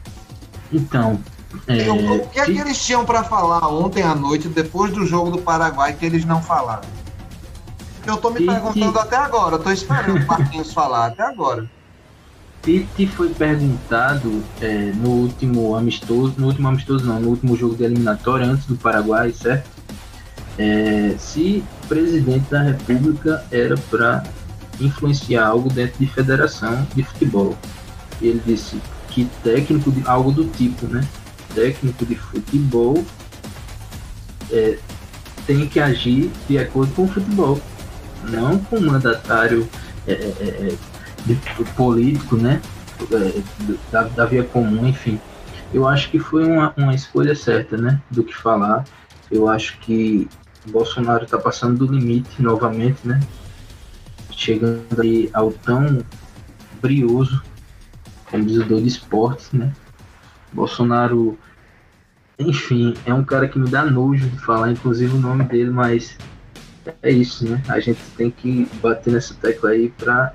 Então. 0.71 1.19
É, 1.67 1.89
o 1.91 2.27
que 2.27 2.39
é 2.39 2.45
que 2.45 2.57
eles 2.57 2.83
tinham 2.83 3.05
para 3.05 3.23
falar 3.23 3.67
ontem 3.67 4.01
à 4.03 4.15
noite, 4.15 4.47
depois 4.47 4.91
do 4.91 5.05
jogo 5.05 5.31
do 5.31 5.37
Paraguai, 5.37 5.93
que 5.93 6.05
eles 6.05 6.25
não 6.25 6.41
falaram? 6.41 6.87
Eu 8.05 8.17
tô 8.17 8.29
me 8.31 8.45
perguntando 8.45 8.99
até 8.99 9.15
agora, 9.15 9.57
tô 9.57 9.71
esperando 9.71 10.17
o 10.17 10.27
Marquinhos 10.27 10.71
falar 10.73 11.07
até 11.07 11.23
agora. 11.23 11.69
Tite 12.61 13.07
foi 13.07 13.29
perguntado 13.29 14.43
é, 14.61 14.91
no 14.95 15.09
último 15.09 15.75
amistoso, 15.75 16.33
no 16.37 16.47
último 16.47 16.67
amistoso 16.67 17.05
não, 17.05 17.19
no 17.19 17.29
último 17.29 17.55
jogo 17.57 17.75
de 17.75 17.83
eliminatória 17.83 18.45
antes 18.45 18.65
do 18.65 18.75
Paraguai, 18.75 19.31
certo? 19.31 19.69
É, 20.57 21.15
se 21.17 21.63
o 21.83 21.87
presidente 21.87 22.49
da 22.49 22.61
República 22.61 23.43
era 23.51 23.75
para 23.89 24.23
influenciar 24.79 25.47
algo 25.47 25.69
dentro 25.69 25.99
de 25.99 26.07
federação 26.07 26.87
de 26.95 27.03
futebol. 27.03 27.57
Ele 28.21 28.41
disse 28.45 28.81
que 29.09 29.25
técnico 29.43 29.91
de 29.91 30.07
algo 30.07 30.31
do 30.31 30.45
tipo, 30.45 30.87
né? 30.87 31.05
Técnico 31.53 32.05
de 32.05 32.15
futebol 32.15 33.03
é, 34.51 34.77
tem 35.45 35.67
que 35.67 35.79
agir 35.79 36.31
de 36.47 36.57
acordo 36.57 36.93
com 36.93 37.03
o 37.03 37.07
futebol, 37.07 37.59
não 38.29 38.57
com 38.57 38.77
o 38.77 38.81
mandatário 38.81 39.67
é, 40.07 40.13
é, 40.13 40.17
é 40.69 40.77
de, 41.25 41.35
político, 41.75 42.35
né? 42.35 42.61
É, 43.11 43.41
da, 43.91 44.03
da, 44.03 44.25
via 44.25 44.43
comum, 44.43 44.87
enfim. 44.87 45.19
Eu 45.73 45.87
acho 45.87 46.09
que 46.09 46.19
foi 46.19 46.45
uma, 46.45 46.73
uma 46.77 46.93
escolha 46.93 47.35
certa, 47.35 47.77
né? 47.77 48.01
Do 48.09 48.23
que 48.23 48.35
falar. 48.35 48.85
Eu 49.31 49.47
acho 49.47 49.77
que 49.79 50.27
Bolsonaro 50.69 51.25
está 51.25 51.37
passando 51.37 51.85
do 51.85 51.93
limite 51.93 52.41
novamente, 52.41 52.99
né? 53.03 53.19
Chegando 54.31 55.01
aí 55.01 55.29
ao 55.33 55.51
tão 55.51 56.03
brioso, 56.81 57.41
como 58.29 58.45
diz 58.45 58.57
o 58.57 58.63
de 58.63 58.87
esportes, 58.87 59.51
né? 59.51 59.73
Bolsonaro, 60.53 61.37
enfim, 62.37 62.93
é 63.05 63.13
um 63.13 63.23
cara 63.23 63.47
que 63.47 63.57
me 63.57 63.69
dá 63.69 63.85
nojo 63.85 64.29
de 64.29 64.39
falar, 64.39 64.71
inclusive 64.71 65.15
o 65.15 65.19
nome 65.19 65.43
dele, 65.45 65.69
mas 65.69 66.17
é 67.01 67.11
isso, 67.11 67.47
né? 67.47 67.61
A 67.67 67.79
gente 67.79 67.99
tem 68.17 68.29
que 68.29 68.67
bater 68.81 69.13
nessa 69.13 69.33
tecla 69.35 69.71
aí 69.71 69.89
para 69.89 70.33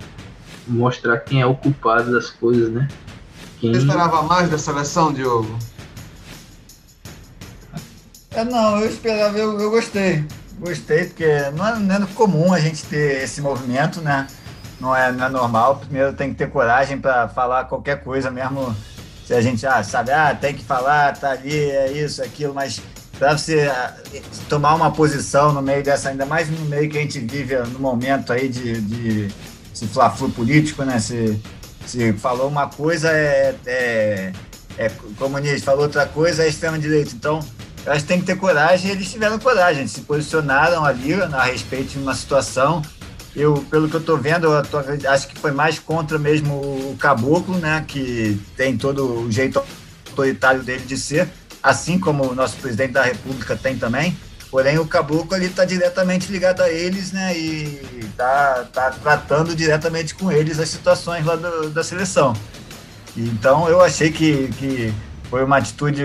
mostrar 0.67 1.19
quem 1.19 1.41
é 1.41 1.47
o 1.47 1.55
culpado 1.55 2.13
das 2.13 2.31
coisas, 2.31 2.71
né? 2.71 2.89
Quem... 3.61 3.73
Você 3.73 3.81
esperava 3.81 4.23
mais 4.23 4.51
da 4.51 4.59
seleção, 4.59 5.13
Diogo? 5.13 5.59
É, 8.31 8.45
não, 8.45 8.81
eu 8.81 8.89
esperava, 8.89 9.37
eu, 9.37 9.59
eu 9.59 9.71
gostei. 9.71 10.25
Gostei, 10.59 11.07
porque 11.07 11.51
não 11.57 11.67
é, 11.67 11.79
não 11.79 11.95
é 11.97 12.07
comum 12.15 12.53
a 12.53 12.61
gente 12.61 12.85
ter 12.85 13.23
esse 13.23 13.41
movimento, 13.41 14.01
né? 14.01 14.27
Não 14.81 14.95
é, 14.95 15.11
não 15.11 15.27
é 15.27 15.29
normal. 15.29 15.77
Primeiro 15.77 16.13
tem 16.13 16.31
que 16.31 16.37
ter 16.37 16.51
coragem 16.51 16.99
para 16.99 17.29
falar 17.29 17.65
qualquer 17.65 18.03
coisa, 18.03 18.31
mesmo 18.31 18.75
se 19.29 19.35
a 19.35 19.43
gente 19.43 19.67
ah, 19.67 19.85
sabe, 19.85 20.11
ah, 20.11 20.35
tem 20.35 20.55
que 20.55 20.65
falar, 20.65 21.15
tá 21.15 21.33
ali, 21.33 21.53
é 21.55 21.93
isso, 21.93 22.23
aquilo, 22.23 22.55
mas 22.55 22.81
para 23.19 23.37
você 23.37 23.71
ah, 23.71 23.95
tomar 24.49 24.75
uma 24.75 24.91
posição 24.91 25.53
no 25.53 25.61
meio 25.61 25.83
dessa, 25.83 26.09
ainda 26.09 26.25
mais 26.25 26.49
no 26.49 26.65
meio 26.65 26.89
que 26.89 26.97
a 26.97 27.03
gente 27.03 27.19
vive 27.19 27.55
no 27.59 27.79
momento 27.79 28.33
aí 28.33 28.49
de, 28.49 28.81
de 28.81 29.29
esse 29.71 29.87
fla 29.87 30.09
político, 30.09 30.83
né? 30.83 30.99
Se, 30.99 31.39
se 31.85 32.15
falou 32.15 32.49
uma 32.49 32.69
coisa 32.69 33.11
é, 33.11 33.55
é, 33.67 34.33
é 34.79 34.89
comunista, 35.19 35.67
falou 35.67 35.83
outra 35.83 36.07
coisa 36.07 36.45
é 36.45 36.49
extrema-direita. 36.49 37.13
Então, 37.15 37.41
eu 37.85 37.93
acho 37.93 38.05
que 38.05 38.09
tem 38.09 38.21
que 38.21 38.25
ter 38.25 38.37
coragem 38.37 38.91
eles 38.91 39.13
tiveram 39.13 39.39
coragem, 39.39 39.81
eles 39.81 39.93
se 39.93 40.01
posicionaram 40.01 40.87
ali 40.87 41.13
a 41.13 41.43
respeito 41.43 41.91
de 41.91 41.99
uma 41.99 42.15
situação. 42.15 42.81
Eu, 43.39 43.65
pelo 43.71 43.89
que 43.89 43.95
eu 43.95 44.01
estou 44.01 44.19
vendo, 44.19 44.53
eu 44.53 44.63
tô, 44.65 44.79
acho 45.09 45.29
que 45.29 45.39
foi 45.39 45.53
mais 45.53 45.79
contra 45.79 46.19
mesmo 46.19 46.55
o 46.55 46.97
caboclo, 46.99 47.57
né? 47.57 47.85
Que 47.87 48.37
tem 48.57 48.77
todo 48.77 49.23
o 49.23 49.31
jeito 49.31 49.63
autoritário 50.09 50.65
dele 50.65 50.85
de 50.85 50.97
ser, 50.97 51.29
assim 51.63 52.01
como 52.01 52.29
o 52.29 52.35
nosso 52.35 52.57
presidente 52.57 52.95
da 52.95 53.05
República 53.05 53.55
tem 53.55 53.79
também. 53.79 54.17
Porém, 54.51 54.77
o 54.79 54.87
caboclo 54.87 55.37
ele 55.37 55.47
está 55.47 55.65
diretamente 55.65 56.33
ligado 56.33 56.63
a 56.63 56.69
eles, 56.69 57.13
né? 57.13 57.39
E 57.39 57.81
está 58.01 58.65
tá 58.73 58.91
tratando 58.91 59.55
diretamente 59.55 60.17
com 60.17 60.33
eles 60.33 60.59
as 60.59 60.69
situações 60.69 61.25
lá 61.25 61.37
do, 61.37 61.71
da 61.71 61.85
seleção. 61.85 62.35
Então, 63.17 63.69
eu 63.69 63.81
achei 63.81 64.11
que, 64.11 64.49
que 64.59 64.93
foi 65.31 65.45
uma 65.45 65.59
atitude 65.59 66.03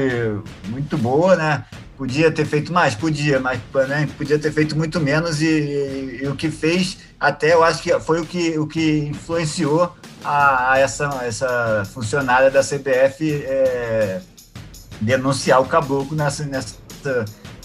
muito 0.67 0.99
boa, 0.99 1.35
né? 1.35 1.65
Podia 1.97 2.31
ter 2.31 2.45
feito 2.45 2.73
mais, 2.73 2.95
podia, 2.95 3.39
mas 3.39 3.59
né, 3.87 4.09
podia 4.17 4.39
ter 4.39 4.51
feito 4.51 4.75
muito 4.75 4.99
menos 4.99 5.41
e, 5.41 5.45
e, 5.45 6.19
e, 6.23 6.27
o 6.27 6.35
que 6.35 6.49
fez, 6.49 6.97
até 7.19 7.53
eu 7.53 7.63
acho 7.63 7.83
que 7.83 7.97
foi 7.99 8.19
o 8.19 8.25
que, 8.25 8.57
o 8.57 8.65
que 8.65 9.09
influenciou 9.09 9.95
a, 10.23 10.73
a 10.73 10.79
essa, 10.79 11.21
essa 11.23 11.83
funcionária 11.93 12.49
da 12.49 12.61
CBF 12.61 13.31
é, 13.45 14.21
denunciar 14.99 15.61
o 15.61 15.65
caboclo 15.65 16.17
nessa, 16.17 16.43
nessa 16.45 16.75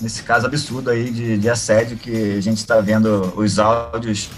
nesse 0.00 0.22
caso 0.22 0.46
absurdo 0.46 0.90
aí 0.90 1.10
de, 1.10 1.38
de 1.38 1.50
assédio 1.50 1.96
que 1.96 2.36
a 2.36 2.40
gente 2.40 2.58
está 2.58 2.80
vendo 2.80 3.32
os 3.36 3.58
áudios 3.58 4.30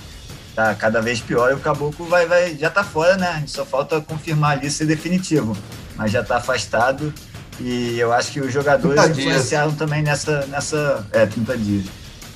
tá 0.55 0.75
cada 0.75 1.01
vez 1.01 1.21
pior 1.21 1.51
e 1.51 1.55
o 1.55 1.61
Caboclo 1.61 2.07
vai, 2.07 2.27
vai, 2.27 2.57
já 2.57 2.69
tá 2.69 2.83
fora, 2.83 3.17
né? 3.17 3.45
Só 3.47 3.65
falta 3.65 4.01
confirmar 4.01 4.59
ali 4.59 4.71
ser 4.71 4.87
definitivo, 4.87 5.57
mas 5.97 6.11
já 6.11 6.23
tá 6.23 6.37
afastado 6.37 7.13
e 7.61 7.99
eu 7.99 8.13
acho 8.13 8.33
que 8.33 8.41
os 8.41 8.53
jogadores 8.53 9.11
influenciaram 9.11 9.75
também 9.75 10.03
nessa, 10.03 10.47
nessa 10.47 11.07
é, 11.13 11.27
30 11.27 11.59
dias. 11.59 11.87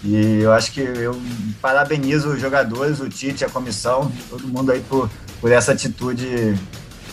E 0.04 0.42
eu 0.42 0.52
acho 0.52 0.70
que 0.70 0.80
eu 0.80 1.18
parabenizo 1.62 2.28
os 2.28 2.40
jogadores, 2.40 3.00
o 3.00 3.08
Tite, 3.08 3.42
a 3.42 3.48
comissão, 3.48 4.12
todo 4.28 4.46
mundo 4.46 4.70
aí 4.70 4.80
por, 4.80 5.08
por 5.40 5.50
essa 5.50 5.72
atitude 5.72 6.54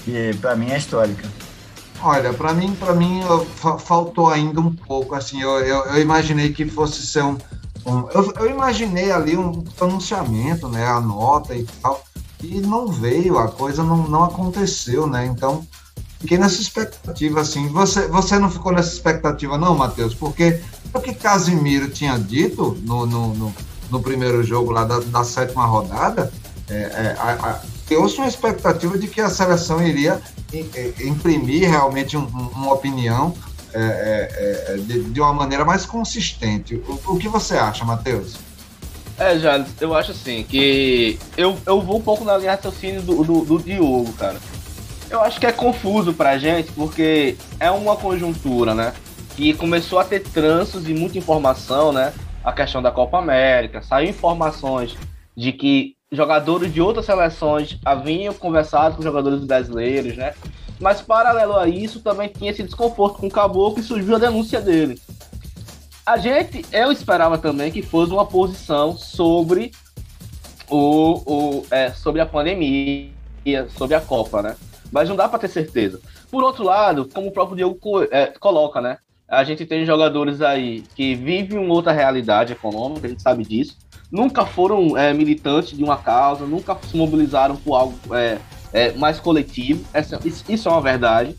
que 0.04 0.34
para 0.42 0.58
mim 0.58 0.72
é 0.72 0.78
histórica. 0.78 1.26
Olha, 2.04 2.34
para 2.34 2.54
mim, 2.54 2.76
para 2.76 2.94
mim 2.94 3.22
faltou 3.80 4.30
ainda 4.30 4.60
um 4.60 4.74
pouco. 4.74 5.16
Assim, 5.16 5.42
eu, 5.42 5.60
eu, 5.60 5.86
eu 5.86 6.02
imaginei 6.02 6.52
que 6.52 6.66
fosse 6.66 7.06
ser 7.06 7.24
um, 7.24 7.38
um 7.86 8.10
eu, 8.10 8.34
eu, 8.40 8.50
imaginei 8.50 9.10
ali 9.12 9.38
um 9.38 9.62
pronunciamento, 9.62 10.68
né, 10.68 10.86
a 10.86 11.00
nota 11.00 11.56
e 11.56 11.64
tal, 11.82 12.04
e 12.44 12.60
não 12.60 12.88
veio, 12.88 13.38
a 13.38 13.48
coisa 13.48 13.84
não, 13.84 14.08
não 14.08 14.24
aconteceu, 14.26 15.08
né? 15.08 15.26
Então 15.26 15.66
fiquei 16.22 16.38
nessa 16.38 16.62
expectativa, 16.62 17.42
assim. 17.42 17.68
Você, 17.70 18.08
você 18.08 18.40
não 18.40 18.50
ficou 18.50 18.72
nessa 18.72 18.94
expectativa, 18.94 19.58
não, 19.58 19.76
Matheus? 19.76 20.14
Porque 20.14 20.62
o 20.94 21.00
que 21.00 21.14
Casimiro 21.14 21.90
tinha 21.90 22.18
dito 22.18 22.78
no, 22.84 23.06
no, 23.06 23.34
no, 23.34 23.56
no 23.90 24.02
primeiro 24.02 24.44
jogo 24.44 24.72
lá 24.72 24.86
da, 24.86 25.00
da 25.00 25.24
sétima 25.24 25.66
rodada, 25.66 26.32
é, 26.70 26.74
é, 26.74 27.16
a, 27.20 27.32
a, 27.32 27.60
uma 27.94 28.28
expectativa 28.28 28.98
de 28.98 29.08
que 29.08 29.20
a 29.20 29.30
seleção 29.30 29.86
iria 29.86 30.22
imprimir 31.02 31.70
realmente 31.70 32.16
um, 32.16 32.26
uma 32.26 32.74
opinião 32.74 33.36
é, 33.74 33.80
é, 33.80 34.74
é, 34.74 34.78
de, 34.78 35.04
de, 35.04 35.20
uma 35.20 35.34
maneira 35.34 35.66
mais 35.66 35.86
consistente. 35.86 36.76
O, 36.76 37.14
o 37.14 37.18
que 37.18 37.28
você 37.28 37.56
acha, 37.56 37.84
Matheus? 37.84 38.36
É, 39.18 39.38
já, 39.38 39.66
eu 39.80 39.94
acho 39.94 40.12
assim, 40.12 40.44
que 40.44 41.20
eu, 41.38 41.58
eu 41.66 41.82
vou 41.82 41.98
um 41.98 42.02
pouco 42.02 42.24
na 42.24 42.38
linha 42.38 42.52
raciocínio 42.52 43.02
do, 43.02 43.24
do, 43.24 43.46
do 43.46 43.60
Diogo, 43.60 44.12
cara. 44.14 44.38
Eu 45.12 45.22
acho 45.22 45.42
que 45.42 45.46
é 45.46 45.52
confuso 45.52 46.14
pra 46.14 46.38
gente, 46.38 46.72
porque 46.72 47.36
é 47.60 47.70
uma 47.70 47.98
conjuntura, 47.98 48.74
né? 48.74 48.94
Que 49.36 49.54
começou 49.54 50.00
a 50.00 50.06
ter 50.06 50.22
tranços 50.22 50.88
e 50.88 50.94
muita 50.94 51.18
informação, 51.18 51.92
né? 51.92 52.14
A 52.42 52.54
questão 52.54 52.82
da 52.82 52.92
Copa 52.92 53.18
América, 53.18 53.82
saiu 53.82 54.10
informações 54.10 54.96
de 55.36 55.52
que 55.52 55.98
jogadores 56.10 56.74
de 56.74 56.80
outras 56.80 57.06
seleções 57.06 57.78
haviam 57.84 58.34
conversado 58.34 58.96
com 58.96 59.04
jogadores 59.04 59.44
brasileiros, 59.44 60.16
né? 60.16 60.34
Mas 60.80 61.02
paralelo 61.02 61.58
a 61.58 61.68
isso, 61.68 62.00
também 62.00 62.30
tinha 62.30 62.52
esse 62.52 62.64
desconforto 62.64 63.20
com 63.20 63.28
o 63.28 63.32
Caboclo 63.32 63.82
e 63.82 63.84
surgiu 63.84 64.16
a 64.16 64.20
denúncia 64.20 64.62
dele. 64.62 64.98
A 66.06 66.18
gente, 66.18 66.66
eu 66.72 66.90
esperava 66.90 67.38
também 67.38 67.70
que 67.70 67.82
fosse 67.82 68.14
uma 68.14 68.26
posição 68.26 68.96
sobre 68.98 69.74
o, 70.70 71.60
o 71.60 71.66
é, 71.70 71.92
sobre 71.92 72.22
a 72.22 72.26
pandemia, 72.26 73.10
sobre 73.78 73.94
a 73.94 74.00
Copa, 74.00 74.42
né? 74.42 74.56
Mas 74.92 75.08
não 75.08 75.16
dá 75.16 75.30
para 75.30 75.40
ter 75.40 75.48
certeza. 75.48 76.00
Por 76.30 76.44
outro 76.44 76.64
lado, 76.64 77.08
como 77.14 77.28
o 77.28 77.32
próprio 77.32 77.56
Diego 77.56 77.80
é, 78.12 78.28
coloca, 78.40 78.82
né? 78.82 78.98
A 79.28 79.44
gente 79.44 79.66
tem 79.66 79.86
jogadores 79.86 80.42
aí 80.42 80.84
que 80.96 81.16
vivem 81.16 81.58
uma 81.58 81.74
outra 81.74 81.94
realidade 81.94 82.52
econômica, 82.52 83.08
a 83.08 83.10
gente 83.10 83.22
sabe 83.22 83.46
disso 83.46 83.78
nunca 84.12 84.46
foram 84.46 84.98
é, 84.98 85.14
militantes 85.14 85.76
de 85.78 85.84
uma 85.84 85.98
causa, 85.98 86.46
nunca 86.46 86.78
se 86.90 86.98
mobilizaram 86.98 87.56
por 87.56 87.76
algo 87.76 87.98
é, 88.14 88.38
é, 88.74 88.92
mais 88.94 89.20
coletivo. 89.20 89.86
Essa, 89.94 90.20
isso, 90.26 90.68
é 90.68 90.72
uma 90.72 90.82
verdade. 90.82 91.36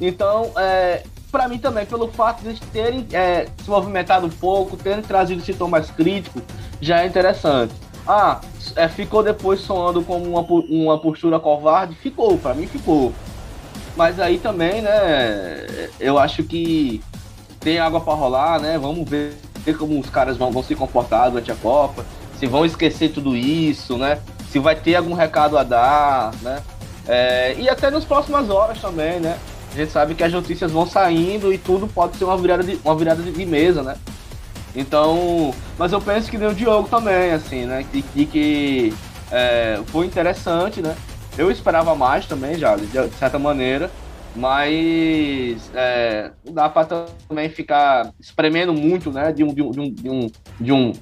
Então, 0.00 0.50
é, 0.56 1.02
para 1.30 1.46
mim 1.46 1.58
também, 1.58 1.84
pelo 1.84 2.08
fato 2.08 2.40
de 2.42 2.48
eles 2.48 2.60
terem 2.72 3.06
é, 3.12 3.46
se 3.62 3.68
movimentado 3.68 4.26
um 4.26 4.30
pouco, 4.30 4.76
terem 4.76 5.02
trazido 5.02 5.42
esse 5.42 5.52
tom 5.52 5.68
mais 5.68 5.90
crítico, 5.90 6.40
já 6.80 7.02
é 7.02 7.06
interessante. 7.06 7.74
Ah, 8.06 8.40
é, 8.76 8.88
ficou 8.88 9.22
depois 9.22 9.60
soando 9.60 10.02
como 10.02 10.24
uma, 10.24 10.42
uma 10.42 10.98
postura 10.98 11.40
covarde? 11.40 11.94
Ficou, 11.96 12.38
para 12.38 12.54
mim 12.54 12.66
ficou. 12.66 13.12
Mas 13.96 14.20
aí 14.20 14.38
também, 14.38 14.82
né, 14.82 15.88
eu 15.98 16.18
acho 16.18 16.44
que 16.44 17.02
tem 17.58 17.78
água 17.78 18.00
para 18.00 18.14
rolar, 18.14 18.60
né? 18.60 18.78
Vamos 18.78 19.08
ver 19.08 19.34
como 19.78 19.98
os 19.98 20.08
caras 20.08 20.36
vão, 20.36 20.52
vão 20.52 20.62
se 20.62 20.76
comportar 20.76 21.30
durante 21.30 21.50
a 21.50 21.56
Copa, 21.56 22.04
se 22.38 22.46
vão 22.46 22.64
esquecer 22.64 23.10
tudo 23.10 23.34
isso, 23.34 23.96
né? 23.96 24.20
se 24.56 24.58
vai 24.58 24.74
ter 24.74 24.94
algum 24.96 25.12
recado 25.12 25.58
a 25.58 25.62
dar, 25.62 26.34
né? 26.40 26.62
É, 27.06 27.54
e 27.58 27.68
até 27.68 27.90
nas 27.90 28.04
próximas 28.04 28.48
horas 28.48 28.80
também, 28.80 29.20
né? 29.20 29.38
A 29.72 29.76
gente 29.76 29.92
sabe 29.92 30.14
que 30.14 30.24
as 30.24 30.32
notícias 30.32 30.72
vão 30.72 30.86
saindo 30.86 31.52
e 31.52 31.58
tudo 31.58 31.86
pode 31.86 32.16
ser 32.16 32.24
uma 32.24 32.38
virada 32.38 32.64
de, 32.64 32.80
uma 32.82 32.96
virada 32.96 33.22
de 33.22 33.46
mesa, 33.46 33.82
né? 33.82 33.96
Então, 34.76 35.54
mas 35.78 35.90
eu 35.90 36.00
penso 36.00 36.30
que 36.30 36.36
nem 36.36 36.48
o 36.48 36.54
Diogo 36.54 36.86
também, 36.86 37.32
assim, 37.32 37.64
né? 37.64 37.84
Que, 37.90 38.26
que, 38.26 38.94
é, 39.32 39.80
foi 39.86 40.04
interessante, 40.04 40.82
né? 40.82 40.94
Eu 41.38 41.50
esperava 41.50 41.94
mais 41.94 42.26
também, 42.26 42.56
já, 42.56 42.76
de 42.76 43.14
certa 43.18 43.38
maneira, 43.38 43.90
mas 44.34 45.70
é, 45.74 46.30
não 46.44 46.52
dá 46.52 46.68
para 46.68 47.06
também 47.26 47.48
ficar 47.48 48.12
espremendo 48.20 48.74
muito, 48.74 49.10
né? 49.10 49.32
De 49.32 49.42
um, 49.42 49.54
de 49.54 49.62
um, 49.62 49.70
de 49.70 49.80
um, 49.80 50.30
de 50.60 50.72
um, 50.72 50.92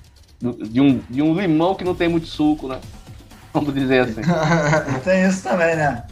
de 0.40 0.80
um, 0.80 0.98
de 1.10 1.22
um 1.22 1.34
limão 1.34 1.74
que 1.74 1.84
não 1.84 1.96
tem 1.96 2.08
muito 2.08 2.28
suco, 2.28 2.68
né? 2.68 2.78
Vamos 3.52 3.74
dizer 3.74 4.04
assim. 4.04 4.20
tem 5.04 5.26
isso 5.26 5.42
também, 5.42 5.74
né? 5.74 6.04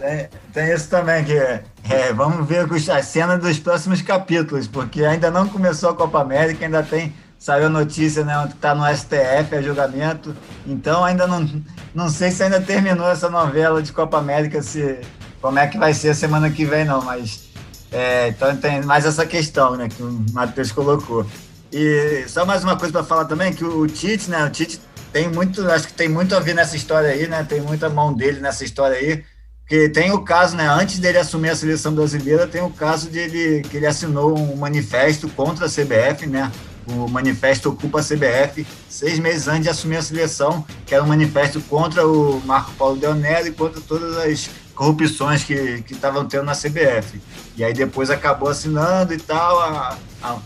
Tem, 0.00 0.28
tem, 0.52 0.74
isso 0.74 0.88
também, 0.88 1.24
que 1.24 1.32
é, 1.34 2.12
vamos 2.14 2.46
ver 2.46 2.66
a 2.90 3.02
cena 3.02 3.38
dos 3.38 3.58
próximos 3.58 4.02
capítulos, 4.02 4.66
porque 4.66 5.04
ainda 5.04 5.30
não 5.30 5.48
começou 5.48 5.90
a 5.90 5.94
Copa 5.94 6.20
América, 6.20 6.64
ainda 6.64 6.82
tem. 6.82 7.14
Saiu 7.38 7.66
a 7.66 7.70
notícia, 7.70 8.24
né? 8.24 8.36
Onde 8.36 8.54
está 8.54 8.74
no 8.74 8.84
STF 8.84 9.54
a 9.54 9.62
julgamento. 9.62 10.34
Então 10.66 11.04
ainda 11.04 11.24
não, 11.24 11.48
não 11.94 12.08
sei 12.08 12.32
se 12.32 12.42
ainda 12.42 12.60
terminou 12.60 13.08
essa 13.08 13.30
novela 13.30 13.80
de 13.80 13.92
Copa 13.92 14.18
América, 14.18 14.60
se 14.60 14.98
como 15.40 15.58
é 15.58 15.66
que 15.66 15.78
vai 15.78 15.94
ser 15.94 16.10
a 16.10 16.14
semana 16.14 16.50
que 16.50 16.64
vem, 16.64 16.84
não, 16.84 17.00
mas 17.02 17.48
é, 17.92 18.28
então 18.28 18.54
tem 18.56 18.82
mais 18.82 19.04
essa 19.04 19.24
questão, 19.24 19.76
né, 19.76 19.88
que 19.88 20.02
o 20.02 20.24
Matheus 20.32 20.72
colocou. 20.72 21.26
E 21.72 22.24
só 22.28 22.44
mais 22.44 22.64
uma 22.64 22.76
coisa 22.76 22.92
para 22.92 23.04
falar 23.04 23.24
também, 23.26 23.52
que 23.52 23.64
o 23.64 23.86
Tite, 23.86 24.30
né, 24.30 24.44
o 24.44 24.50
Tite 24.50 24.80
tem 25.12 25.28
muito, 25.28 25.68
acho 25.70 25.86
que 25.86 25.92
tem 25.94 26.08
muito 26.08 26.34
a 26.34 26.40
ver 26.40 26.54
nessa 26.54 26.76
história 26.76 27.10
aí, 27.10 27.26
né, 27.26 27.44
tem 27.44 27.60
muita 27.60 27.88
mão 27.88 28.12
dele 28.12 28.40
nessa 28.40 28.64
história 28.64 28.96
aí, 28.96 29.24
porque 29.68 29.86
tem 29.90 30.10
o 30.10 30.22
caso, 30.22 30.56
né, 30.56 30.66
antes 30.66 30.98
dele 30.98 31.18
assumir 31.18 31.50
a 31.50 31.54
seleção 31.54 31.94
brasileira, 31.94 32.46
tem 32.46 32.62
o 32.62 32.70
caso 32.70 33.10
de 33.10 33.18
ele, 33.18 33.60
que 33.68 33.76
ele 33.76 33.86
assinou 33.86 34.36
um 34.36 34.56
manifesto 34.56 35.28
contra 35.28 35.66
a 35.66 35.68
CBF, 35.68 36.26
né, 36.26 36.50
o 36.86 37.06
manifesto 37.06 37.68
Ocupa 37.68 38.00
a 38.00 38.02
CBF, 38.02 38.66
seis 38.88 39.18
meses 39.18 39.46
antes 39.46 39.64
de 39.64 39.68
assumir 39.68 39.98
a 39.98 40.02
seleção, 40.02 40.64
que 40.86 40.94
era 40.94 41.04
um 41.04 41.06
manifesto 41.06 41.60
contra 41.60 42.08
o 42.08 42.40
Marco 42.46 42.72
Paulo 42.78 42.96
Del 42.96 43.14
Nero 43.14 43.48
e 43.48 43.52
contra 43.52 43.78
todas 43.78 44.16
as 44.16 44.48
corrupções 44.74 45.44
que 45.44 45.84
estavam 45.90 46.24
tendo 46.24 46.44
na 46.44 46.54
CBF. 46.54 47.20
E 47.54 47.62
aí 47.62 47.74
depois 47.74 48.08
acabou 48.08 48.48
assinando 48.48 49.12
e 49.12 49.18
tal, 49.18 49.60
a, 49.60 49.98
a, 50.22 50.38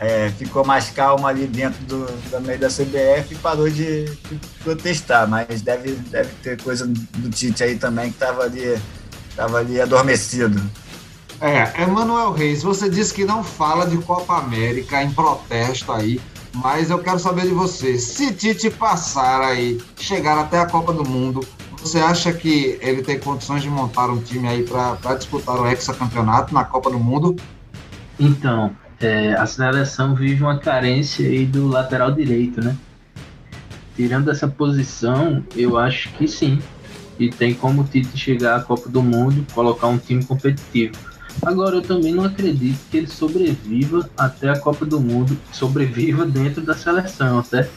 é, 0.00 0.30
ficou 0.30 0.64
mais 0.64 0.90
calmo 0.90 1.26
ali 1.26 1.46
dentro 1.46 1.82
do, 1.84 2.06
do 2.06 2.40
meio 2.40 2.58
da 2.58 2.68
CBF 2.68 3.32
e 3.32 3.34
parou 3.36 3.68
de, 3.68 4.04
de, 4.04 4.40
protestar. 4.62 5.28
Mas 5.28 5.60
deve, 5.60 5.92
deve 5.92 6.30
ter 6.42 6.60
coisa 6.62 6.86
do 6.86 7.30
Tite 7.30 7.64
aí 7.64 7.76
também 7.76 8.10
que 8.10 8.16
estava 8.16 8.44
ali, 8.44 8.78
tava 9.34 9.58
ali 9.58 9.80
adormecido. 9.80 10.60
É, 11.40 11.82
Emanuel 11.82 12.32
Reis, 12.32 12.62
você 12.62 12.88
disse 12.88 13.14
que 13.14 13.24
não 13.24 13.44
fala 13.44 13.86
de 13.86 13.96
Copa 13.98 14.36
América 14.38 15.02
em 15.02 15.10
protesto 15.12 15.92
aí, 15.92 16.20
mas 16.54 16.90
eu 16.90 16.98
quero 16.98 17.18
saber 17.18 17.42
de 17.42 17.54
você. 17.54 17.98
Se 17.98 18.32
Tite 18.32 18.70
passar 18.70 19.40
aí, 19.40 19.80
chegar 19.96 20.38
até 20.38 20.58
a 20.58 20.66
Copa 20.66 20.92
do 20.92 21.08
Mundo, 21.08 21.46
você 21.80 21.98
acha 21.98 22.32
que 22.32 22.78
ele 22.80 23.02
tem 23.02 23.18
condições 23.18 23.62
de 23.62 23.70
montar 23.70 24.10
um 24.10 24.20
time 24.20 24.48
aí 24.48 24.64
para 24.64 25.14
disputar 25.14 25.60
o 25.60 25.66
hexacampeonato 25.66 26.52
na 26.52 26.64
Copa 26.64 26.90
do 26.90 26.98
Mundo? 26.98 27.36
Então, 28.18 28.74
é, 29.00 29.32
a 29.34 29.46
seleção 29.46 30.14
vive 30.14 30.42
uma 30.42 30.58
carência 30.58 31.26
aí 31.26 31.46
do 31.46 31.68
lateral 31.68 32.12
direito, 32.12 32.62
né? 32.62 32.76
Tirando 33.94 34.30
essa 34.30 34.48
posição, 34.48 35.44
eu 35.56 35.76
acho 35.76 36.10
que 36.10 36.26
sim. 36.26 36.58
E 37.18 37.30
tem 37.30 37.52
como 37.52 37.82
o 37.82 37.84
Tite 37.84 38.16
chegar 38.16 38.56
à 38.56 38.60
Copa 38.60 38.88
do 38.88 39.02
Mundo, 39.02 39.44
colocar 39.52 39.88
um 39.88 39.98
time 39.98 40.24
competitivo. 40.24 40.94
Agora, 41.42 41.76
eu 41.76 41.82
também 41.82 42.12
não 42.12 42.24
acredito 42.24 42.78
que 42.90 42.96
ele 42.96 43.06
sobreviva 43.06 44.08
até 44.16 44.50
a 44.50 44.58
Copa 44.58 44.84
do 44.84 45.00
Mundo, 45.00 45.36
sobreviva 45.52 46.26
dentro 46.26 46.62
da 46.62 46.74
seleção, 46.74 47.42
certo? 47.44 47.72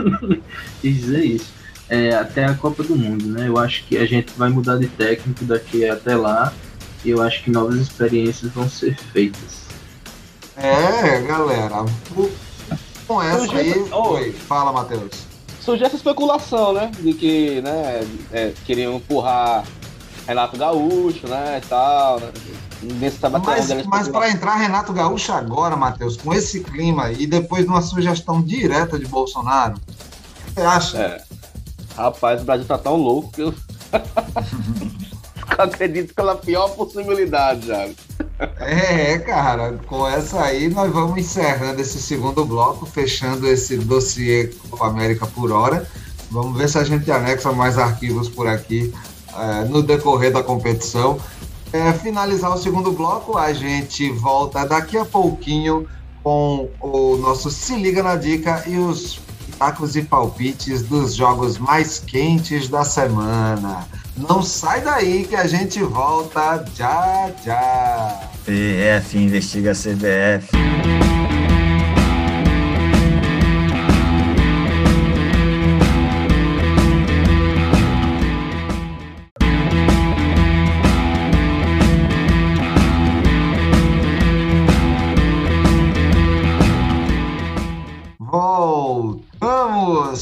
dizer 0.82 1.24
isso. 1.24 1.52
É, 1.88 2.14
até 2.14 2.44
a 2.44 2.54
Copa 2.54 2.82
do 2.82 2.96
Mundo, 2.96 3.26
né? 3.26 3.48
Eu 3.48 3.58
acho 3.58 3.84
que 3.84 3.98
a 3.98 4.06
gente 4.06 4.32
vai 4.36 4.48
mudar 4.48 4.78
de 4.78 4.86
técnico 4.86 5.44
daqui 5.44 5.88
até 5.88 6.14
lá 6.14 6.52
e 7.04 7.10
eu 7.10 7.20
acho 7.20 7.42
que 7.42 7.50
novas 7.50 7.76
experiências 7.76 8.52
vão 8.52 8.68
ser 8.68 8.96
feitas. 8.96 9.69
É, 10.62 11.20
galera. 11.22 11.84
Com 13.06 13.22
essa 13.22 13.56
aí. 13.56 13.74
Oi, 13.90 14.32
fala, 14.32 14.72
Matheus. 14.72 15.26
Surgiu 15.60 15.86
essa 15.86 15.96
especulação, 15.96 16.72
né? 16.72 16.90
De 17.00 17.14
que 17.14 17.60
né, 17.62 18.06
é, 18.32 18.52
queriam 18.64 18.96
empurrar 18.96 19.64
Renato 20.26 20.56
Gaúcho, 20.56 21.26
né? 21.26 21.60
E 21.62 21.66
tal. 21.66 22.20
Né? 22.20 22.30
Mas, 23.44 23.86
mas 23.86 24.08
para 24.08 24.30
entrar 24.30 24.56
Renato 24.56 24.92
Gaúcho 24.92 25.32
agora, 25.32 25.76
Matheus, 25.76 26.16
com 26.16 26.32
esse 26.32 26.60
clima 26.60 27.10
e 27.10 27.26
depois 27.26 27.64
de 27.64 27.68
uma 27.68 27.82
sugestão 27.82 28.40
direta 28.40 28.98
de 28.98 29.06
Bolsonaro, 29.06 29.74
você 30.46 30.60
acha? 30.60 30.98
É. 30.98 31.22
Rapaz, 31.94 32.40
o 32.40 32.44
Brasil 32.44 32.66
tá 32.66 32.78
tão 32.78 32.96
louco 32.96 33.32
que 33.32 33.42
eu. 33.42 33.54
acredito 35.58 36.14
pela 36.14 36.36
pior 36.36 36.68
possibilidade, 36.70 37.66
já. 37.66 37.88
É, 38.58 39.18
cara, 39.18 39.78
com 39.86 40.06
essa 40.06 40.42
aí 40.42 40.68
nós 40.68 40.90
vamos 40.92 41.18
encerrando 41.18 41.80
esse 41.80 42.00
segundo 42.00 42.44
bloco, 42.44 42.86
fechando 42.86 43.46
esse 43.46 43.76
dossiê 43.76 44.50
Copa 44.70 44.86
América 44.86 45.26
por 45.26 45.52
hora. 45.52 45.86
Vamos 46.30 46.56
ver 46.56 46.68
se 46.68 46.78
a 46.78 46.84
gente 46.84 47.10
anexa 47.10 47.52
mais 47.52 47.76
arquivos 47.76 48.28
por 48.28 48.46
aqui 48.46 48.94
é, 49.36 49.64
no 49.64 49.82
decorrer 49.82 50.32
da 50.32 50.42
competição. 50.42 51.18
É, 51.72 51.92
finalizar 51.92 52.52
o 52.52 52.58
segundo 52.58 52.92
bloco, 52.92 53.36
a 53.36 53.52
gente 53.52 54.10
volta 54.10 54.66
daqui 54.66 54.96
a 54.96 55.04
pouquinho 55.04 55.86
com 56.22 56.68
o 56.80 57.16
nosso 57.16 57.50
Se 57.50 57.76
Liga 57.76 58.02
na 58.02 58.16
Dica 58.16 58.64
e 58.66 58.76
os 58.76 59.20
pitacos 59.46 59.96
e 59.96 60.02
palpites 60.02 60.82
dos 60.82 61.14
jogos 61.14 61.58
mais 61.58 61.98
quentes 61.98 62.68
da 62.68 62.84
semana. 62.84 63.86
Não 64.28 64.42
sai 64.42 64.80
daí 64.82 65.24
que 65.24 65.34
a 65.34 65.46
gente 65.46 65.82
volta 65.82 66.64
já 66.74 67.30
já. 67.44 68.20
PF 68.44 69.16
investiga 69.16 69.72
CBF. 69.72 71.09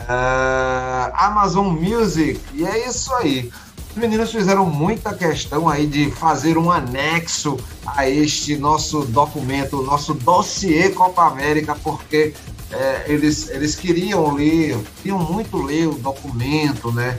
uh, 0.09 1.12
Amazon 1.14 1.68
Music. 1.68 2.40
E 2.55 2.64
é 2.64 2.88
isso 2.88 3.14
aí. 3.14 3.51
Os 3.90 3.96
meninos 3.96 4.30
fizeram 4.30 4.66
muita 4.66 5.12
questão 5.12 5.68
aí 5.68 5.86
de 5.86 6.11
fazer 6.12 6.57
um 6.57 6.70
anexo 6.70 7.57
a 7.84 8.09
este 8.09 8.57
nosso 8.57 9.05
documento, 9.07 9.82
nosso 9.82 10.14
dossiê 10.14 10.90
Copa 10.90 11.26
América, 11.26 11.74
porque 11.82 12.32
é, 12.70 13.05
eles, 13.09 13.48
eles 13.51 13.74
queriam 13.74 14.32
ler, 14.32 14.78
queriam 15.03 15.18
muito 15.18 15.61
ler 15.61 15.88
o 15.88 15.94
documento, 15.94 16.92
né? 16.92 17.18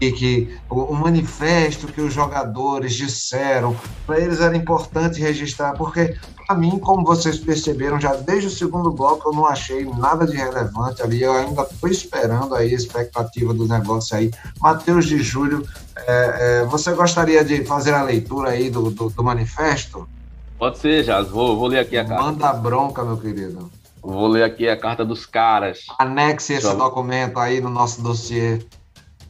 E 0.00 0.12
que 0.12 0.58
o, 0.68 0.80
o 0.80 0.94
manifesto 0.94 1.86
que 1.86 2.00
os 2.00 2.12
jogadores 2.12 2.94
disseram, 2.94 3.76
para 4.06 4.20
eles 4.20 4.40
era 4.40 4.56
importante 4.56 5.20
registrar, 5.20 5.72
porque 5.74 6.16
para 6.46 6.56
mim, 6.56 6.78
como 6.78 7.04
vocês 7.04 7.38
perceberam, 7.38 8.00
já 8.00 8.14
desde 8.14 8.46
o 8.46 8.50
segundo 8.50 8.92
bloco 8.92 9.28
eu 9.28 9.32
não 9.32 9.46
achei 9.46 9.84
nada 9.84 10.24
de 10.24 10.36
relevante 10.36 11.02
ali. 11.02 11.20
Eu 11.20 11.32
ainda 11.32 11.62
estou 11.62 11.90
esperando 11.90 12.54
aí 12.54 12.70
a 12.70 12.76
expectativa 12.76 13.52
do 13.52 13.66
negócio 13.66 14.16
aí. 14.16 14.30
Matheus 14.60 15.06
de 15.06 15.18
Júlio, 15.18 15.66
é, 15.96 16.60
é, 16.60 16.64
você 16.66 16.92
gostaria 16.92 17.44
de 17.44 17.64
fazer 17.64 17.94
a 17.94 18.02
leitura 18.02 18.50
aí 18.50 18.70
do, 18.70 18.90
do, 18.90 19.10
do 19.10 19.24
manifesto? 19.24 20.08
Pode 20.56 20.78
ser, 20.78 21.02
Jaz. 21.02 21.28
Vou, 21.28 21.58
vou 21.58 21.66
ler 21.66 21.80
aqui 21.80 21.98
a 21.98 22.04
carta. 22.04 22.22
Manda 22.22 22.52
bronca, 22.52 23.02
meu 23.02 23.16
querido. 23.16 23.68
Vou 24.00 24.28
ler 24.28 24.44
aqui 24.44 24.68
a 24.68 24.76
carta 24.76 25.04
dos 25.04 25.26
caras. 25.26 25.86
Anexe 25.98 26.54
esse 26.54 26.76
documento 26.76 27.40
aí 27.40 27.60
no 27.60 27.68
nosso 27.68 28.00
dossiê. 28.00 28.64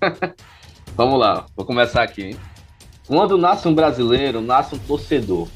Vamos 0.97 1.21
lá, 1.21 1.45
vou 1.55 1.67
começar 1.67 2.03
aqui. 2.03 2.23
Hein? 2.23 2.37
Quando 3.07 3.37
nasce 3.37 3.69
um 3.69 3.75
brasileiro, 3.75 4.41
nasce 4.41 4.75
um 4.75 4.79
torcedor. 4.79 5.47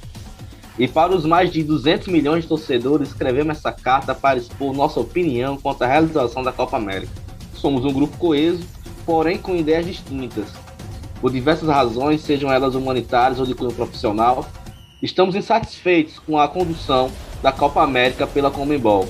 E 0.78 0.86
para 0.86 1.16
os 1.16 1.24
mais 1.24 1.50
de 1.50 1.64
200 1.64 2.08
milhões 2.08 2.42
de 2.42 2.48
torcedores, 2.48 3.08
escrevemos 3.08 3.56
essa 3.56 3.72
carta 3.72 4.14
para 4.14 4.38
expor 4.38 4.74
nossa 4.74 5.00
opinião 5.00 5.56
quanto 5.56 5.80
à 5.80 5.86
realização 5.86 6.42
da 6.42 6.52
Copa 6.52 6.76
América. 6.76 7.10
Somos 7.54 7.86
um 7.86 7.92
grupo 7.92 8.18
coeso, 8.18 8.66
porém 9.06 9.38
com 9.38 9.56
ideias 9.56 9.86
distintas. 9.86 10.44
Por 11.22 11.32
diversas 11.32 11.70
razões, 11.70 12.20
sejam 12.20 12.52
elas 12.52 12.74
humanitárias 12.74 13.40
ou 13.40 13.46
de 13.46 13.54
cunho 13.54 13.72
profissional, 13.72 14.44
estamos 15.02 15.34
insatisfeitos 15.34 16.18
com 16.18 16.38
a 16.38 16.48
condução 16.48 17.10
da 17.42 17.50
Copa 17.50 17.82
América 17.82 18.26
pela 18.26 18.50
Comembol, 18.50 19.08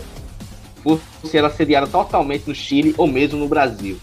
por 0.81 1.01
ser 1.25 1.39
ela 1.39 1.51
sediada 1.51 1.89
totalmente 1.89 2.47
no 2.47 2.55
Chile 2.55 2.95
ou 2.97 3.09
mesmo 3.09 3.37
no 3.37 3.49
Brasil. 3.49 3.99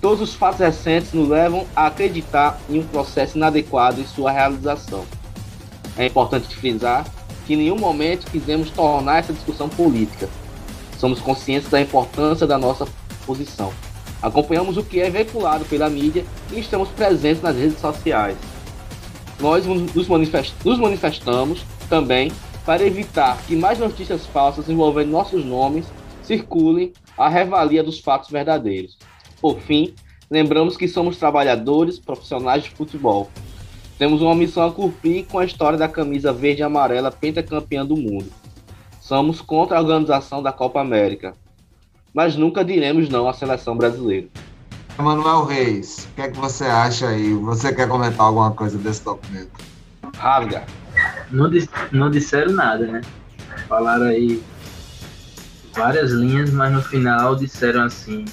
Todos 0.00 0.20
os 0.20 0.34
fatos 0.34 0.60
recentes 0.60 1.12
nos 1.12 1.28
levam 1.28 1.66
a 1.74 1.86
acreditar 1.86 2.60
em 2.70 2.78
um 2.78 2.86
processo 2.86 3.36
inadequado 3.36 4.00
em 4.00 4.06
sua 4.06 4.30
realização. 4.30 5.04
É 5.96 6.06
importante 6.06 6.54
frisar 6.54 7.04
que 7.44 7.54
em 7.54 7.56
nenhum 7.56 7.78
momento 7.78 8.30
quisemos 8.30 8.70
tornar 8.70 9.18
essa 9.18 9.32
discussão 9.32 9.68
política. 9.68 10.28
Somos 10.98 11.20
conscientes 11.20 11.68
da 11.68 11.80
importância 11.80 12.46
da 12.46 12.56
nossa 12.56 12.86
posição. 13.26 13.72
Acompanhamos 14.22 14.76
o 14.76 14.84
que 14.84 15.00
é 15.00 15.10
veiculado 15.10 15.64
pela 15.64 15.88
mídia 15.88 16.24
e 16.52 16.60
estamos 16.60 16.88
presentes 16.90 17.42
nas 17.42 17.56
redes 17.56 17.80
sociais. 17.80 18.36
Nós 19.40 19.66
nos, 19.66 20.08
manifestamos 20.08 21.64
também 21.88 22.30
para 22.64 22.84
evitar 22.84 23.38
que 23.46 23.56
mais 23.56 23.78
notícias 23.78 24.26
falsas 24.26 24.68
envolvendo 24.68 25.10
nossos 25.10 25.44
nomes 25.44 25.86
circulem 26.22 26.92
à 27.16 27.28
revalia 27.28 27.82
dos 27.82 27.98
fatos 27.98 28.30
verdadeiros. 28.30 28.98
Por 29.40 29.60
fim, 29.60 29.94
lembramos 30.30 30.76
que 30.76 30.88
somos 30.88 31.16
trabalhadores 31.16 31.98
profissionais 31.98 32.64
de 32.64 32.70
futebol. 32.70 33.30
Temos 33.98 34.22
uma 34.22 34.34
missão 34.34 34.66
a 34.66 34.72
cumprir 34.72 35.26
com 35.26 35.38
a 35.38 35.44
história 35.44 35.78
da 35.78 35.88
camisa 35.88 36.32
verde 36.32 36.60
e 36.60 36.64
amarela 36.64 37.10
pentacampeã 37.10 37.84
do 37.84 37.96
mundo. 37.96 38.26
Somos 39.00 39.40
contra 39.40 39.78
a 39.78 39.80
organização 39.80 40.42
da 40.42 40.52
Copa 40.52 40.80
América, 40.80 41.34
mas 42.12 42.36
nunca 42.36 42.64
diremos 42.64 43.08
não 43.08 43.28
à 43.28 43.32
seleção 43.32 43.76
brasileira. 43.76 44.28
Emanuel 44.98 45.44
Reis, 45.44 46.08
o 46.10 46.14
que 46.14 46.22
é 46.22 46.30
que 46.30 46.36
você 46.36 46.64
acha 46.64 47.08
aí? 47.08 47.32
Você 47.32 47.72
quer 47.72 47.88
comentar 47.88 48.26
alguma 48.26 48.50
coisa 48.50 48.76
desse 48.76 49.04
documento? 49.04 49.50
Rasga. 50.16 50.64
Não, 51.30 51.48
não 51.92 52.10
disseram 52.10 52.52
nada, 52.52 52.86
né? 52.86 53.00
Falaram 53.68 54.06
aí 54.06 54.42
várias 55.72 56.10
linhas, 56.10 56.50
mas 56.50 56.72
no 56.72 56.82
final 56.82 57.36
disseram 57.36 57.84
assim: 57.84 58.24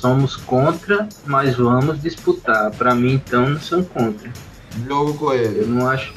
somos 0.00 0.34
contra, 0.34 1.08
mas 1.26 1.56
vamos 1.56 2.00
disputar. 2.00 2.70
Para 2.70 2.94
mim, 2.94 3.14
então, 3.14 3.50
não 3.50 3.60
são 3.60 3.84
contra. 3.84 4.30
Jogo 4.86 5.14
com 5.14 5.32
ele. 5.32 5.60
Eu 5.60 5.66
não 5.68 5.88
acho. 5.88 6.14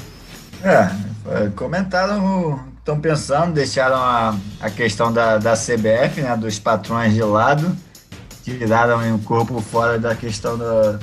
É, 0.63 0.89
é 1.29 1.49
comentaram, 1.55 2.63
estão 2.79 2.99
pensando, 2.99 3.53
deixaram 3.53 3.97
a, 3.97 4.37
a 4.61 4.69
questão 4.69 5.11
da, 5.11 5.37
da 5.37 5.53
CBF, 5.53 6.21
né, 6.21 6.35
dos 6.37 6.59
patrões 6.59 7.13
de 7.13 7.21
lado, 7.21 7.75
tiraram 8.43 9.15
o 9.15 9.19
corpo 9.19 9.59
fora 9.59 9.99
da 9.99 10.15
questão 10.15 10.57
do, 10.57 10.99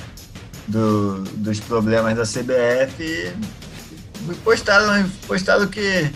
do, 0.67 1.23
dos 1.37 1.59
problemas 1.59 2.15
da 2.15 2.23
CBF 2.23 3.03
e 3.03 3.33
postaram, 4.43 5.07
postaram 5.27 5.67
que, 5.67 6.11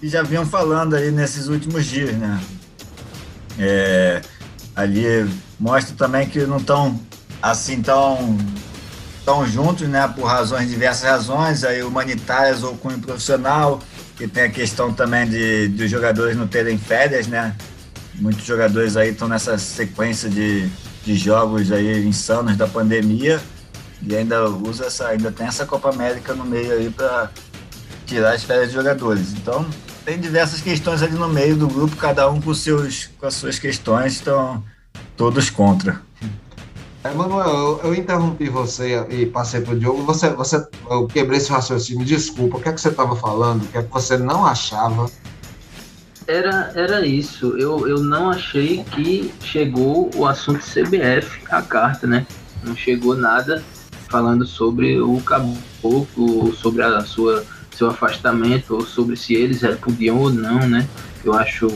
que 0.00 0.08
já 0.08 0.22
vinham 0.22 0.46
falando 0.46 0.94
aí 0.94 1.10
nesses 1.10 1.48
últimos 1.48 1.86
dias, 1.86 2.14
né? 2.14 2.40
É, 3.58 4.20
ali 4.76 5.26
mostra 5.58 5.94
também 5.96 6.28
que 6.28 6.40
não 6.40 6.58
estão 6.58 7.00
assim 7.42 7.80
tão 7.82 8.36
estão 9.18 9.44
juntos, 9.44 9.88
né, 9.88 10.06
por 10.14 10.24
razões 10.24 10.70
diversas 10.70 11.02
razões, 11.02 11.64
aí 11.64 11.82
humanitárias 11.82 12.62
ou 12.62 12.76
cunho 12.76 13.00
profissional, 13.00 13.80
e 14.20 14.28
tem 14.28 14.44
a 14.44 14.48
questão 14.48 14.92
também 14.92 15.28
de, 15.28 15.66
de 15.68 15.84
os 15.84 15.90
jogadores 15.90 16.36
não 16.36 16.46
terem 16.46 16.78
férias, 16.78 17.26
né? 17.26 17.56
Muitos 18.14 18.44
jogadores 18.44 18.96
aí 18.96 19.10
estão 19.10 19.26
nessa 19.26 19.58
sequência 19.58 20.30
de, 20.30 20.68
de 21.04 21.16
jogos 21.16 21.72
aí 21.72 22.06
insanos 22.06 22.56
da 22.56 22.68
pandemia 22.68 23.40
e 24.00 24.14
ainda 24.14 24.48
usa 24.48 24.86
essa, 24.86 25.08
ainda 25.08 25.32
tem 25.32 25.46
essa 25.46 25.66
Copa 25.66 25.90
América 25.90 26.32
no 26.32 26.44
meio 26.44 26.72
aí 26.72 26.88
para 26.88 27.30
tirar 28.06 28.32
as 28.32 28.44
férias 28.44 28.68
de 28.68 28.74
jogadores. 28.74 29.32
Então 29.32 29.66
tem 30.04 30.18
diversas 30.20 30.60
questões 30.60 31.02
ali 31.02 31.14
no 31.14 31.28
meio 31.28 31.56
do 31.56 31.66
grupo, 31.66 31.96
cada 31.96 32.30
um 32.30 32.40
com 32.40 32.54
seus 32.54 33.10
com 33.18 33.26
as 33.26 33.34
suas 33.34 33.58
questões, 33.58 34.14
estão 34.14 34.64
todos 35.16 35.50
contra. 35.50 36.00
Emanuel, 37.04 37.48
eu, 37.48 37.80
eu, 37.84 37.94
interrompi 37.94 38.48
você 38.48 39.06
e 39.08 39.26
passei 39.26 39.60
para 39.60 39.74
o 39.74 39.78
Diogo. 39.78 40.02
Você, 40.02 40.30
você, 40.30 40.66
eu 40.90 41.06
quebrei 41.06 41.38
esse 41.38 41.50
raciocínio. 41.50 42.04
Desculpa, 42.04 42.56
o 42.56 42.60
que 42.60 42.68
é 42.68 42.72
que 42.72 42.80
você 42.80 42.88
estava 42.88 43.14
falando? 43.14 43.62
O 43.62 43.66
que 43.68 43.78
é 43.78 43.82
que 43.82 43.92
você 43.92 44.16
não 44.16 44.44
achava? 44.44 45.08
Era, 46.26 46.72
era 46.74 47.06
isso. 47.06 47.56
Eu, 47.56 47.86
eu 47.86 48.00
não 48.00 48.30
achei 48.30 48.82
que 48.82 49.32
chegou 49.40 50.10
o 50.16 50.26
assunto 50.26 50.60
CBF, 50.60 51.42
a 51.48 51.62
carta, 51.62 52.06
né? 52.06 52.26
Não 52.64 52.74
chegou 52.74 53.16
nada 53.16 53.62
falando 54.08 54.44
sobre 54.44 55.00
o 55.00 55.20
caboclo, 55.20 56.52
sobre 56.54 56.82
a 56.82 57.00
sua 57.02 57.44
seu 57.76 57.90
afastamento, 57.90 58.74
ou 58.74 58.80
sobre 58.86 59.16
se 59.16 59.34
eles 59.34 59.60
podiam 59.82 60.18
ou 60.18 60.30
não, 60.30 60.66
né? 60.66 60.88
Eu 61.22 61.34
acho 61.34 61.68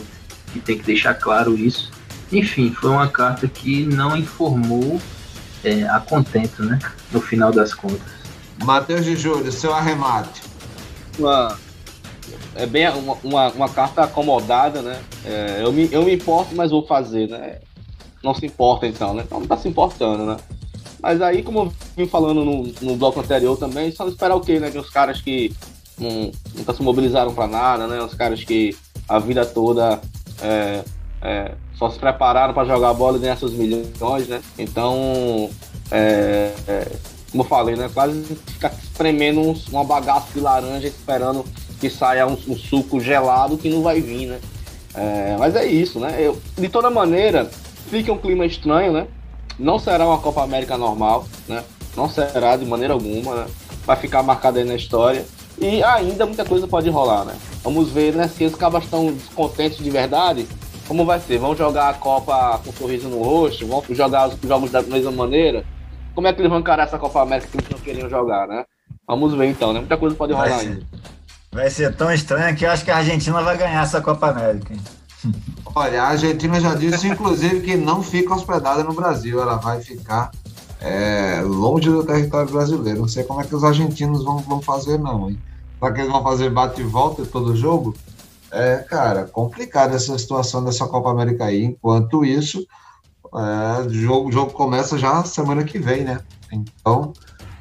que 0.50 0.58
tem 0.58 0.78
que 0.78 0.84
deixar 0.84 1.14
claro 1.14 1.54
isso. 1.56 1.92
Enfim, 2.32 2.72
foi 2.72 2.90
uma 2.90 3.08
carta 3.08 3.48
que 3.48 3.84
não 3.86 4.16
informou 4.16 5.00
é, 5.64 5.82
a 5.84 5.98
contento, 6.00 6.62
né? 6.62 6.78
No 7.12 7.20
final 7.20 7.50
das 7.50 7.74
contas. 7.74 8.00
Matheus 8.64 9.04
de 9.04 9.16
Júlio, 9.16 9.50
seu 9.50 9.72
arremate. 9.74 10.42
Uma, 11.18 11.58
é 12.54 12.66
bem 12.66 12.88
uma, 12.90 13.16
uma, 13.24 13.48
uma 13.48 13.68
carta 13.68 14.02
acomodada, 14.02 14.82
né? 14.82 15.00
É, 15.24 15.60
eu, 15.62 15.72
me, 15.72 15.88
eu 15.90 16.04
me 16.04 16.14
importo, 16.14 16.54
mas 16.54 16.70
vou 16.70 16.86
fazer, 16.86 17.28
né? 17.28 17.58
Não 18.22 18.34
se 18.34 18.46
importa 18.46 18.86
então, 18.86 19.14
né? 19.14 19.24
Então 19.26 19.40
não 19.40 19.46
tá 19.46 19.56
se 19.56 19.68
importando, 19.68 20.24
né? 20.24 20.36
Mas 21.02 21.22
aí, 21.22 21.42
como 21.42 21.60
eu 21.60 21.72
vim 21.96 22.06
falando 22.06 22.44
no, 22.44 22.72
no 22.82 22.96
bloco 22.96 23.20
anterior 23.20 23.56
também, 23.56 23.90
só 23.90 24.06
esperar 24.06 24.36
o 24.36 24.40
quê, 24.40 24.60
né? 24.60 24.70
De 24.70 24.78
os 24.78 24.90
caras 24.90 25.20
que 25.20 25.54
não, 25.98 26.30
nunca 26.54 26.74
se 26.74 26.82
mobilizaram 26.82 27.34
para 27.34 27.46
nada, 27.46 27.86
né? 27.86 28.02
Os 28.02 28.14
caras 28.14 28.44
que 28.44 28.76
a 29.08 29.18
vida 29.18 29.44
toda 29.46 30.00
é, 30.42 30.84
é, 31.22 31.54
só 31.80 31.88
se 31.88 31.98
prepararam 31.98 32.52
para 32.52 32.68
jogar 32.68 32.92
bola 32.92 33.16
e 33.16 33.20
ganhar 33.20 33.38
seus 33.38 33.54
milhões, 33.54 34.28
né? 34.28 34.42
Então, 34.58 35.48
é, 35.90 36.52
é, 36.68 36.92
como 37.30 37.42
eu 37.42 37.48
falei, 37.48 37.74
né? 37.74 37.90
Quase 37.92 38.22
ficar 38.22 38.70
espremendo 38.82 39.40
uns, 39.40 39.66
uma 39.68 39.82
bagaça 39.82 40.26
de 40.34 40.40
laranja 40.40 40.86
esperando 40.86 41.42
que 41.80 41.88
saia 41.88 42.26
um, 42.26 42.36
um, 42.48 42.54
suco 42.54 43.00
gelado 43.00 43.56
que 43.56 43.70
não 43.70 43.82
vai 43.82 43.98
vir, 43.98 44.26
né? 44.26 44.38
É, 44.94 45.36
mas 45.38 45.56
é 45.56 45.64
isso, 45.64 45.98
né? 45.98 46.16
Eu, 46.18 46.38
de 46.58 46.68
toda 46.68 46.90
maneira, 46.90 47.50
fica 47.88 48.12
um 48.12 48.18
clima 48.18 48.44
estranho, 48.44 48.92
né? 48.92 49.06
Não 49.58 49.78
será 49.78 50.06
uma 50.06 50.18
Copa 50.18 50.42
América 50.42 50.76
normal, 50.76 51.26
né? 51.48 51.64
Não 51.96 52.10
será 52.10 52.56
de 52.56 52.66
maneira 52.66 52.92
alguma, 52.92 53.36
né? 53.36 53.46
Vai 53.86 53.96
ficar 53.96 54.22
marcado 54.22 54.58
aí 54.58 54.64
na 54.66 54.74
história. 54.74 55.24
E 55.58 55.82
ainda 55.82 56.26
muita 56.26 56.44
coisa 56.44 56.66
pode 56.66 56.90
rolar, 56.90 57.24
né? 57.24 57.34
Vamos 57.64 57.90
ver, 57.90 58.14
né? 58.14 58.28
Se 58.28 58.44
os 58.44 58.54
cabas 58.54 58.84
estão 58.84 59.10
descontentes 59.12 59.78
de 59.78 59.90
verdade, 59.90 60.46
como 60.90 61.04
vai 61.04 61.20
ser? 61.20 61.38
Vão 61.38 61.54
jogar 61.54 61.88
a 61.88 61.94
Copa 61.94 62.60
com 62.64 62.70
um 62.70 62.72
sorriso 62.72 63.08
no 63.08 63.22
rosto? 63.22 63.64
Vão 63.64 63.80
jogar 63.90 64.28
os 64.28 64.36
jogos 64.42 64.72
da 64.72 64.82
mesma 64.82 65.12
maneira? 65.12 65.64
Como 66.16 66.26
é 66.26 66.32
que 66.32 66.40
eles 66.40 66.50
vão 66.50 66.58
encarar 66.58 66.82
essa 66.82 66.98
Copa 66.98 67.22
América 67.22 67.46
que 67.48 67.58
eles 67.58 67.70
não 67.70 67.78
queriam 67.78 68.10
jogar, 68.10 68.48
né? 68.48 68.64
Vamos 69.06 69.32
ver 69.34 69.46
então, 69.46 69.72
né? 69.72 69.78
Muita 69.78 69.96
coisa 69.96 70.16
pode 70.16 70.32
rolar 70.32 70.48
vai 70.48 70.66
ainda. 70.66 70.82
Vai 71.52 71.70
ser 71.70 71.94
tão 71.94 72.12
estranho 72.12 72.56
que 72.56 72.66
eu 72.66 72.72
acho 72.72 72.84
que 72.84 72.90
a 72.90 72.96
Argentina 72.96 73.40
vai 73.40 73.56
ganhar 73.56 73.84
essa 73.84 74.00
Copa 74.00 74.30
América. 74.30 74.74
Olha, 75.76 76.02
a 76.02 76.08
Argentina 76.08 76.60
já 76.60 76.74
disse, 76.74 77.06
inclusive, 77.06 77.60
que 77.60 77.76
não 77.76 78.02
fica 78.02 78.34
hospedada 78.34 78.82
no 78.82 78.92
Brasil, 78.92 79.40
ela 79.40 79.58
vai 79.58 79.80
ficar 79.80 80.32
é, 80.80 81.40
longe 81.44 81.88
do 81.88 82.02
território 82.02 82.50
brasileiro. 82.50 83.02
Não 83.02 83.08
sei 83.08 83.22
como 83.22 83.40
é 83.40 83.44
que 83.44 83.54
os 83.54 83.62
argentinos 83.62 84.24
vão, 84.24 84.38
vão 84.38 84.60
fazer, 84.60 84.98
não, 84.98 85.30
hein? 85.30 85.38
Será 85.78 85.92
que 85.92 86.00
eles 86.00 86.10
vão 86.10 86.24
fazer 86.24 86.50
bate 86.50 86.80
e 86.80 86.84
volta 86.84 87.24
todo 87.24 87.54
jogo? 87.54 87.94
É, 88.52 88.78
cara, 88.78 89.24
complicada 89.24 89.94
essa 89.94 90.18
situação 90.18 90.64
dessa 90.64 90.86
Copa 90.86 91.10
América 91.10 91.44
aí. 91.44 91.64
Enquanto 91.64 92.24
isso, 92.24 92.66
é, 93.34 93.86
o 93.86 93.90
jogo, 93.90 94.32
jogo 94.32 94.52
começa 94.52 94.98
já 94.98 95.22
semana 95.24 95.64
que 95.64 95.78
vem, 95.78 96.02
né? 96.04 96.20
Então, 96.52 97.12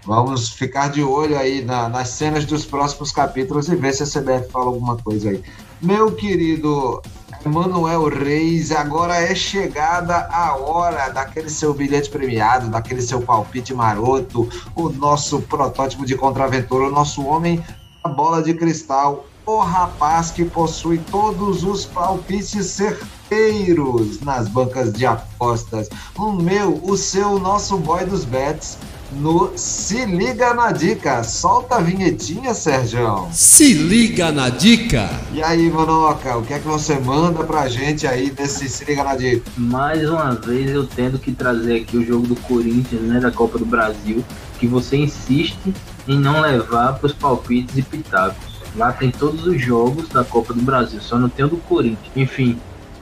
vamos 0.06 0.50
ficar 0.50 0.90
de 0.90 1.04
olho 1.04 1.38
aí 1.38 1.64
na, 1.64 1.88
nas 1.88 2.10
cenas 2.10 2.46
dos 2.46 2.66
próximos 2.66 3.12
capítulos 3.12 3.70
e 3.70 3.76
ver 3.76 3.94
se 3.94 4.04
a 4.04 4.06
CBF 4.06 4.52
fala 4.52 4.66
alguma 4.66 4.98
coisa 4.98 5.30
aí. 5.30 5.44
Meu 5.82 6.12
querido 6.12 7.02
Emanuel 7.46 8.10
Reis, 8.10 8.72
agora 8.72 9.16
é 9.16 9.34
chegada 9.36 10.28
a 10.32 10.58
hora 10.58 11.10
daquele 11.10 11.50
seu 11.50 11.74
bilhete 11.74 12.10
premiado, 12.10 12.70
daquele 12.70 13.02
seu 13.02 13.22
palpite 13.22 13.74
maroto, 13.74 14.50
o 14.76 14.90
nosso 14.90 15.40
protótipo 15.44 16.06
de 16.06 16.16
contraventura, 16.16 16.88
o 16.88 16.92
nosso 16.92 17.24
homem 17.24 17.64
a 18.04 18.10
bola 18.10 18.42
de 18.42 18.54
cristal, 18.54 19.26
o 19.50 19.60
rapaz 19.62 20.30
que 20.30 20.46
possui 20.46 21.00
todos 21.10 21.64
os 21.64 21.86
palpites 21.86 22.68
certeiros 22.68 24.22
nas 24.22 24.48
bancas 24.48 24.94
de 24.94 25.06
apostas. 25.06 25.90
O 26.16 26.32
meu, 26.32 26.80
o 26.84 26.96
seu, 26.96 27.32
o 27.32 27.40
nosso 27.40 27.78
boy 27.78 28.06
dos 28.06 28.26
bets 28.26 28.78
no 29.12 29.52
Se 29.58 30.06
Liga 30.06 30.54
na 30.54 30.72
Dica. 30.72 31.24
Solta 31.24 31.78
a 31.78 31.80
vinhetinha, 31.80 32.54
Sérgio. 32.54 33.28
Se 33.32 33.74
liga 33.74 34.32
na 34.32 34.50
dica. 34.50 35.10
E 35.34 35.42
aí, 35.42 35.68
Manoca, 35.70 36.38
o 36.38 36.44
que 36.44 36.54
é 36.54 36.60
que 36.60 36.68
você 36.68 37.00
manda 37.00 37.44
pra 37.44 37.68
gente 37.68 38.06
aí 38.06 38.32
nesse 38.38 38.70
Se 38.70 38.86
Liga 38.86 39.04
na 39.04 39.16
Dica? 39.16 39.50
Mais 39.58 40.08
uma 40.08 40.36
vez 40.36 40.70
eu 40.70 40.86
tendo 40.86 41.18
que 41.18 41.32
trazer 41.32 41.82
aqui 41.82 41.98
o 41.98 42.06
jogo 42.06 42.28
do 42.28 42.36
Corinthians, 42.36 43.02
né, 43.02 43.20
da 43.20 43.32
Copa 43.32 43.58
do 43.58 43.66
Brasil, 43.66 44.24
que 44.60 44.68
você 44.68 44.98
insiste 44.98 45.74
em 46.08 46.20
não 46.20 46.40
levar 46.42 46.94
para 46.94 47.08
os 47.08 47.14
palpites 47.14 47.76
e 47.78 47.82
pitacos. 47.82 48.49
Lá 48.80 48.94
tem 48.94 49.12
todos 49.12 49.46
os 49.46 49.62
jogos 49.62 50.08
da 50.08 50.24
Copa 50.24 50.54
do 50.54 50.62
Brasil, 50.62 51.02
só 51.02 51.20
não 51.20 51.28
tem 51.28 51.44
o 51.44 51.50
do 51.50 51.58
Corinthians. 51.58 52.16
Enfim, 52.16 52.58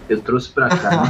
eu 0.10 0.20
trouxe 0.20 0.50
para 0.50 0.70
cá. 0.70 1.04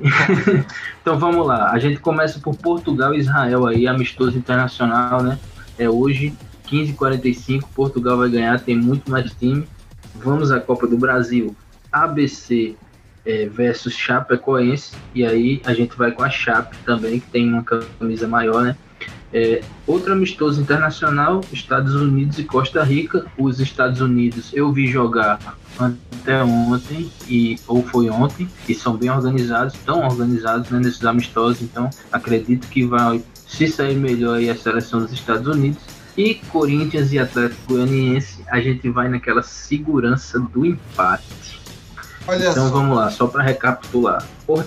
Né? 0.00 0.64
então 1.00 1.16
vamos 1.16 1.46
lá. 1.46 1.70
A 1.70 1.78
gente 1.78 2.00
começa 2.00 2.40
por 2.40 2.56
Portugal 2.56 3.14
e 3.14 3.18
Israel 3.18 3.68
aí, 3.68 3.86
amistoso 3.86 4.36
internacional, 4.36 5.22
né? 5.22 5.38
É 5.78 5.88
hoje, 5.88 6.34
15h45. 6.66 7.68
Portugal 7.72 8.18
vai 8.18 8.28
ganhar, 8.28 8.58
tem 8.58 8.76
muito 8.76 9.08
mais 9.08 9.30
time. 9.34 9.64
Vamos 10.16 10.50
à 10.50 10.58
Copa 10.58 10.88
do 10.88 10.98
Brasil. 10.98 11.54
ABC 11.92 12.74
é, 13.24 13.46
versus 13.46 13.92
Chapecoense. 13.92 14.96
E 15.14 15.24
aí 15.24 15.62
a 15.64 15.72
gente 15.72 15.96
vai 15.96 16.10
com 16.10 16.24
a 16.24 16.30
Chape 16.30 16.76
também, 16.78 17.20
que 17.20 17.30
tem 17.30 17.48
uma 17.48 17.62
camisa 17.62 18.26
maior, 18.26 18.64
né? 18.64 18.76
É, 19.32 19.62
outro 19.86 20.12
amistoso 20.12 20.60
internacional, 20.60 21.42
Estados 21.52 21.94
Unidos 21.94 22.38
e 22.38 22.44
Costa 22.44 22.82
Rica. 22.82 23.26
Os 23.36 23.60
Estados 23.60 24.00
Unidos 24.00 24.50
eu 24.54 24.72
vi 24.72 24.86
jogar 24.86 25.38
até 25.78 26.42
ontem, 26.42 27.10
e, 27.28 27.56
ou 27.66 27.82
foi 27.82 28.10
ontem, 28.10 28.48
e 28.68 28.74
são 28.74 28.96
bem 28.96 29.10
organizados, 29.10 29.74
tão 29.84 30.04
organizados 30.04 30.70
né, 30.70 30.78
nesses 30.78 31.04
amistosos, 31.04 31.62
então 31.62 31.88
acredito 32.10 32.66
que 32.68 32.84
vai 32.84 33.22
se 33.46 33.68
sair 33.68 33.96
melhor 33.96 34.38
a 34.38 34.54
seleção 34.56 35.00
dos 35.00 35.12
Estados 35.12 35.46
Unidos. 35.46 35.80
E 36.16 36.34
Corinthians 36.34 37.12
e 37.12 37.18
Atlético 37.18 37.74
Goianiense, 37.74 38.44
a 38.48 38.60
gente 38.60 38.88
vai 38.90 39.08
naquela 39.08 39.42
segurança 39.42 40.40
do 40.40 40.66
empate. 40.66 41.60
Olha 42.26 42.50
então 42.50 42.68
só. 42.68 42.74
vamos 42.74 42.96
lá, 42.96 43.10
só 43.10 43.28
para 43.28 43.42
recapitular. 43.42 44.26
Por... 44.44 44.66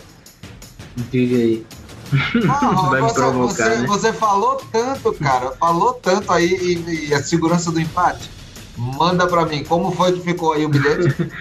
Diga 1.11 1.35
aí. 1.35 1.65
Não, 2.35 2.89
você, 2.89 3.13
provocar, 3.13 3.69
você, 3.69 3.75
né? 3.77 3.87
você, 3.87 4.13
falou 4.13 4.61
tanto, 4.71 5.13
cara, 5.13 5.51
falou 5.51 5.93
tanto 5.93 6.31
aí 6.31 6.45
e, 6.45 7.07
e 7.09 7.13
a 7.13 7.23
segurança 7.23 7.71
do 7.71 7.79
empate. 7.79 8.29
Manda 8.77 9.27
para 9.27 9.45
mim, 9.45 9.63
como 9.63 9.91
foi 9.91 10.13
que 10.13 10.21
ficou 10.21 10.53
aí 10.53 10.65
o 10.65 10.69
bilhete? 10.69 11.31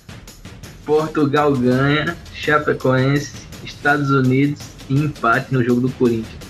Portugal 0.84 1.52
ganha, 1.52 2.16
Chapecoense, 2.34 3.32
Estados 3.64 4.10
Unidos 4.10 4.60
e 4.88 4.94
empate 4.94 5.54
no 5.54 5.62
jogo 5.62 5.82
do 5.82 5.90
Corinthians. 5.92 6.40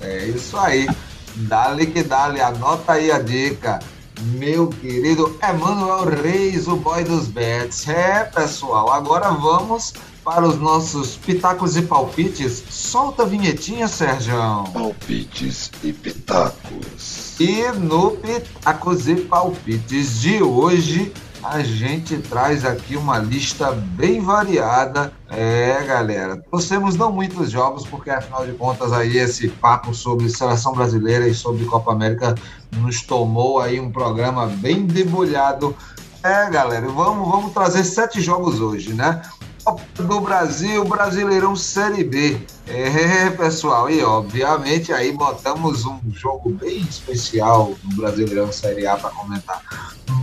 É 0.00 0.26
isso 0.26 0.56
aí. 0.56 0.86
Dale 1.34 1.86
que 1.86 2.02
dale, 2.02 2.40
anota 2.40 2.92
aí 2.92 3.10
a 3.10 3.18
dica. 3.18 3.80
Meu 4.20 4.68
querido 4.68 5.38
Emanuel 5.42 6.04
Reis, 6.04 6.66
o 6.66 6.76
boy 6.76 7.04
dos 7.04 7.26
bets. 7.28 7.88
É, 7.88 8.24
pessoal, 8.24 8.90
agora 8.92 9.30
vamos 9.30 9.92
para 10.26 10.44
os 10.44 10.58
nossos 10.58 11.16
pitacos 11.16 11.76
e 11.76 11.82
palpites. 11.82 12.64
Solta 12.68 13.22
a 13.22 13.26
vinhetinha, 13.26 13.86
Sérgio. 13.86 14.34
Palpites 14.72 15.70
e 15.84 15.92
pitacos. 15.92 17.38
E 17.38 17.62
no 17.78 18.10
Pitacos 18.10 19.06
e 19.06 19.14
Palpites 19.14 20.20
de 20.20 20.42
hoje, 20.42 21.12
a 21.44 21.62
gente 21.62 22.18
traz 22.18 22.64
aqui 22.64 22.96
uma 22.96 23.18
lista 23.18 23.70
bem 23.70 24.20
variada. 24.20 25.12
É, 25.30 25.84
galera, 25.86 26.36
trouxemos 26.50 26.96
não 26.96 27.12
muitos 27.12 27.48
jogos, 27.52 27.86
porque 27.86 28.10
afinal 28.10 28.44
de 28.44 28.52
contas 28.54 28.92
aí 28.92 29.16
esse 29.18 29.46
papo 29.46 29.94
sobre 29.94 30.28
seleção 30.28 30.72
brasileira 30.72 31.28
e 31.28 31.34
sobre 31.34 31.64
Copa 31.66 31.92
América 31.92 32.34
nos 32.78 33.00
tomou 33.00 33.60
aí 33.60 33.78
um 33.78 33.92
programa 33.92 34.48
bem 34.48 34.86
debulhado. 34.86 35.76
É, 36.20 36.50
galera, 36.50 36.88
vamos, 36.88 37.30
vamos 37.30 37.52
trazer 37.52 37.84
sete 37.84 38.20
jogos 38.20 38.60
hoje, 38.60 38.92
né? 38.92 39.22
Copa 39.66 39.82
do 39.96 40.20
Brasil, 40.20 40.84
Brasileirão 40.84 41.56
Série 41.56 42.04
B. 42.04 42.40
É, 42.68 43.30
pessoal, 43.30 43.90
e 43.90 44.00
obviamente 44.00 44.92
aí 44.92 45.10
botamos 45.10 45.84
um 45.84 45.98
jogo 46.12 46.50
bem 46.50 46.78
especial 46.82 47.74
no 47.82 47.96
Brasileirão 47.96 48.52
Série 48.52 48.86
A 48.86 48.96
para 48.96 49.10
comentar. 49.10 49.60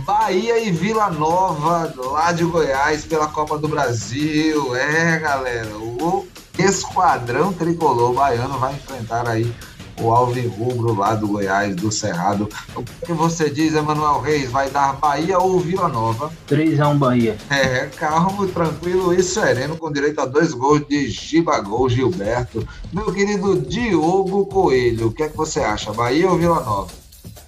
Bahia 0.06 0.58
e 0.58 0.70
Vila 0.70 1.10
Nova, 1.10 1.92
lá 1.98 2.32
de 2.32 2.42
Goiás, 2.44 3.04
pela 3.04 3.28
Copa 3.28 3.58
do 3.58 3.68
Brasil. 3.68 4.74
É, 4.74 5.18
galera, 5.18 5.76
o 5.76 6.26
esquadrão 6.58 7.52
tricolor 7.52 8.14
baiano 8.14 8.58
vai 8.58 8.72
enfrentar 8.72 9.28
aí 9.28 9.54
o 10.00 10.10
Alvin 10.10 10.48
Rubro 10.48 10.94
lá 10.94 11.14
do 11.14 11.28
Goiás, 11.28 11.74
do 11.76 11.90
Cerrado. 11.90 12.48
O 12.74 12.82
que 12.82 13.12
você 13.12 13.48
diz, 13.50 13.74
Emanuel 13.74 14.20
Reis? 14.20 14.50
Vai 14.50 14.70
dar 14.70 14.94
Bahia 14.94 15.38
ou 15.38 15.60
Vila 15.60 15.88
Nova? 15.88 16.30
3x1 16.48 16.98
Bahia. 16.98 17.36
É, 17.50 17.86
calmo, 17.96 18.46
tranquilo 18.48 19.12
e 19.12 19.22
sereno, 19.22 19.76
com 19.76 19.92
direito 19.92 20.20
a 20.20 20.26
dois 20.26 20.52
gols 20.52 20.86
de 20.88 21.08
Gibagol 21.08 21.88
Gilberto. 21.88 22.66
Meu 22.92 23.12
querido 23.12 23.60
Diogo 23.60 24.46
Coelho, 24.46 25.08
o 25.08 25.12
que 25.12 25.22
é 25.22 25.28
que 25.28 25.36
você 25.36 25.60
acha? 25.60 25.92
Bahia 25.92 26.30
ou 26.30 26.38
Vila 26.38 26.60
Nova? 26.60 26.90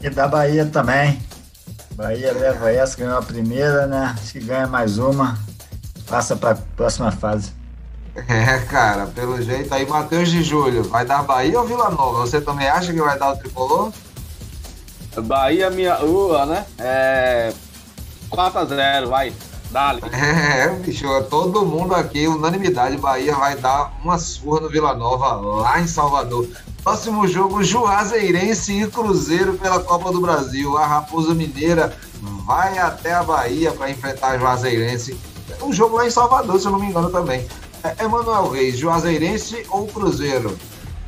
E 0.00 0.10
da 0.10 0.28
Bahia 0.28 0.66
também. 0.66 1.20
Bahia 1.94 2.32
leva 2.32 2.70
essa, 2.70 2.96
ganhou 2.96 3.16
a 3.16 3.22
primeira, 3.22 3.86
né? 3.86 4.14
Acho 4.16 4.32
que 4.32 4.40
ganha 4.40 4.66
mais 4.66 4.98
uma. 4.98 5.38
Passa 6.06 6.36
para 6.36 6.50
a 6.50 6.56
próxima 6.76 7.10
fase. 7.10 7.52
É, 8.28 8.58
cara, 8.66 9.06
pelo 9.06 9.40
jeito 9.42 9.72
aí, 9.74 9.86
Matheus 9.86 10.30
de 10.30 10.42
Júlio, 10.42 10.84
vai 10.84 11.04
dar 11.04 11.22
Bahia 11.22 11.60
ou 11.60 11.66
Vila 11.66 11.90
Nova? 11.90 12.20
Você 12.20 12.40
também 12.40 12.68
acha 12.68 12.92
que 12.92 13.00
vai 13.00 13.18
dar 13.18 13.32
o 13.32 13.36
tricolor? 13.36 13.92
Bahia, 15.22 15.70
minha. 15.70 16.02
Uh, 16.02 16.46
né? 16.46 16.66
É. 16.78 17.52
4x0, 18.30 19.08
vai. 19.08 19.32
Dale. 19.70 20.00
É, 20.12 20.68
bicho, 20.70 21.06
todo 21.24 21.66
mundo 21.66 21.94
aqui, 21.94 22.26
unanimidade, 22.26 22.96
Bahia 22.96 23.34
vai 23.34 23.56
dar 23.56 23.92
uma 24.02 24.18
surra 24.18 24.60
no 24.60 24.68
Vila 24.68 24.94
Nova, 24.94 25.34
lá 25.60 25.80
em 25.80 25.86
Salvador. 25.86 26.48
Próximo 26.82 27.26
jogo, 27.26 27.62
Juazeirense 27.62 28.82
e 28.82 28.86
Cruzeiro 28.86 29.54
pela 29.54 29.80
Copa 29.80 30.12
do 30.12 30.20
Brasil. 30.20 30.78
A 30.78 30.86
Raposa 30.86 31.34
Mineira 31.34 31.96
vai 32.46 32.78
até 32.78 33.12
a 33.12 33.22
Bahia 33.22 33.72
para 33.72 33.90
enfrentar 33.90 34.28
a 34.28 34.38
Juazeirense. 34.38 35.18
Um 35.62 35.72
jogo 35.72 35.96
lá 35.96 36.06
em 36.06 36.10
Salvador, 36.10 36.60
se 36.60 36.66
eu 36.66 36.72
não 36.72 36.78
me 36.78 36.86
engano 36.86 37.10
também. 37.10 37.46
É 37.86 38.04
Emanuel 38.04 38.50
Reis, 38.50 38.76
Juazeirense 38.76 39.64
ou 39.70 39.86
Cruzeiro? 39.86 40.58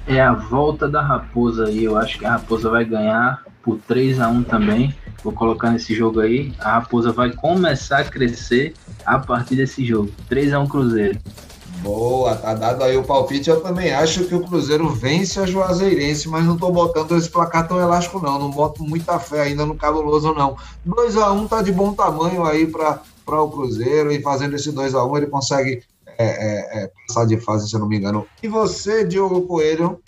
É 0.07 0.20
a 0.20 0.33
volta 0.33 0.89
da 0.89 1.03
Raposa 1.03 1.66
aí. 1.66 1.83
Eu 1.83 1.97
acho 1.97 2.20
que 2.20 2.24
a 2.24 2.35
Raposa 2.35 2.70
vai 2.70 2.85
ganhar 2.85 3.43
por 3.64 3.81
3 3.89 4.20
a 4.20 4.29
1 4.29 4.45
também. 4.45 4.95
Vou 5.24 5.33
colocar 5.33 5.72
nesse 5.72 5.93
jogo 5.93 6.20
aí. 6.20 6.53
A 6.61 6.74
Raposa 6.74 7.11
vai 7.11 7.33
começar 7.33 7.99
a 7.99 8.05
crescer 8.05 8.74
a 9.05 9.18
partir 9.18 9.57
desse 9.57 9.85
jogo. 9.85 10.12
3 10.29 10.53
a 10.53 10.61
1 10.61 10.68
Cruzeiro. 10.68 11.18
Boa, 11.83 12.37
tá 12.37 12.55
dado 12.55 12.85
aí 12.85 12.97
o 12.97 13.03
palpite. 13.03 13.51
Eu 13.51 13.61
também 13.61 13.93
acho 13.93 14.24
que 14.24 14.35
o 14.37 14.47
Cruzeiro 14.47 14.89
vence 14.89 15.41
a 15.41 15.47
Juazeirense, 15.47 16.29
mas 16.29 16.45
não 16.45 16.57
tô 16.57 16.70
botando 16.70 17.16
esse 17.16 17.29
placar 17.29 17.66
tão 17.66 17.81
elástico, 17.81 18.20
não. 18.20 18.39
Não 18.39 18.52
boto 18.52 18.85
muita 18.85 19.19
fé 19.19 19.43
ainda 19.43 19.66
no 19.66 19.74
cabuloso, 19.74 20.32
não. 20.32 20.57
2 20.85 21.16
a 21.16 21.32
1 21.32 21.48
tá 21.48 21.61
de 21.61 21.73
bom 21.73 21.93
tamanho 21.93 22.44
aí 22.44 22.69
para 22.69 23.01
o 23.27 23.51
Cruzeiro 23.51 24.12
e 24.12 24.23
fazendo 24.23 24.55
esse 24.55 24.70
2 24.70 24.94
a 24.94 25.05
1 25.05 25.16
ele 25.16 25.27
consegue 25.27 25.82
é, 26.19 26.27
é, 26.27 26.82
é, 26.82 26.90
passar 27.07 27.27
de 27.27 27.39
fase, 27.39 27.69
se 27.69 27.74
eu 27.74 27.81
não 27.81 27.89
me 27.89 27.97
engano. 27.97 28.27
E 28.43 28.49
você, 28.49 29.05
Diogo 29.05 29.43
Coelho? 29.43 30.01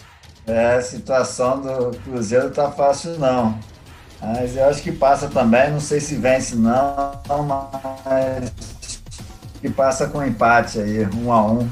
É, 0.46 0.74
a 0.74 0.82
situação 0.82 1.60
do 1.60 1.96
Cruzeiro 1.98 2.50
tá 2.50 2.70
fácil, 2.72 3.16
não. 3.18 3.56
Mas 4.20 4.56
eu 4.56 4.66
acho 4.66 4.82
que 4.82 4.92
passa 4.92 5.28
também, 5.28 5.70
não 5.70 5.80
sei 5.80 6.00
se 6.00 6.16
vence 6.16 6.54
não, 6.56 7.12
mas 7.46 8.52
que 9.60 9.70
passa 9.70 10.08
com 10.08 10.24
empate 10.24 10.80
aí, 10.80 11.06
um 11.16 11.32
a 11.32 11.46
um. 11.46 11.68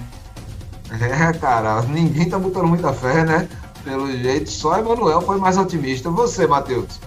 É, 0.90 1.32
cara, 1.34 1.82
ninguém 1.82 2.30
tá 2.30 2.38
botando 2.38 2.68
muita 2.68 2.92
fé, 2.92 3.24
né? 3.24 3.48
Pelo 3.84 4.10
jeito, 4.10 4.50
só 4.50 4.78
Emanuel 4.78 5.20
foi 5.20 5.38
mais 5.38 5.58
otimista. 5.58 6.10
Você, 6.10 6.46
Matheus? 6.46 7.00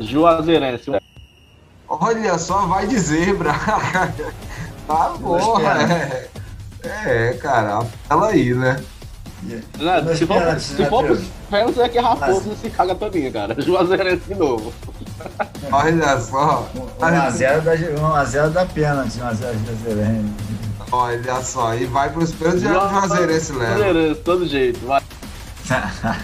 Juazeirense. 0.00 0.90
Olha 1.88 2.38
só, 2.38 2.66
vai 2.66 2.86
de 2.86 2.98
zebra. 2.98 3.52
tá 4.86 5.14
bom, 5.18 5.60
é. 5.60 6.31
É, 6.84 7.34
cara, 7.34 7.86
ela 8.10 8.28
aí, 8.28 8.54
né? 8.54 8.82
Não, 9.42 10.16
se, 10.16 10.24
for, 10.24 10.60
se 10.60 10.86
for 10.86 11.04
pros 11.04 11.24
pênaltis 11.50 11.78
é 11.78 11.88
que 11.88 11.98
Raposo 11.98 12.44
Mas... 12.46 12.60
se 12.60 12.70
caga 12.70 12.94
todinha, 12.94 13.30
cara. 13.30 13.56
Juazeirense 13.60 14.22
de 14.28 14.34
novo. 14.36 14.72
Olha 15.70 16.20
só. 16.20 16.68
1x0 17.00 18.50
da 18.50 18.66
pênalti, 18.66 19.18
1x0 19.18 19.54
Juazeirense. 19.66 20.32
Olha 20.92 21.42
só, 21.42 21.74
e 21.74 21.86
vai 21.86 22.10
pros 22.10 22.32
pênaltis 22.32 22.62
e 22.62 22.66
o 22.66 22.72
Juazeirense 22.72 23.52
leva. 23.52 23.78
Juazeirense, 23.78 24.20
todo 24.20 24.46
jeito, 24.46 24.86
vai. 24.86 25.02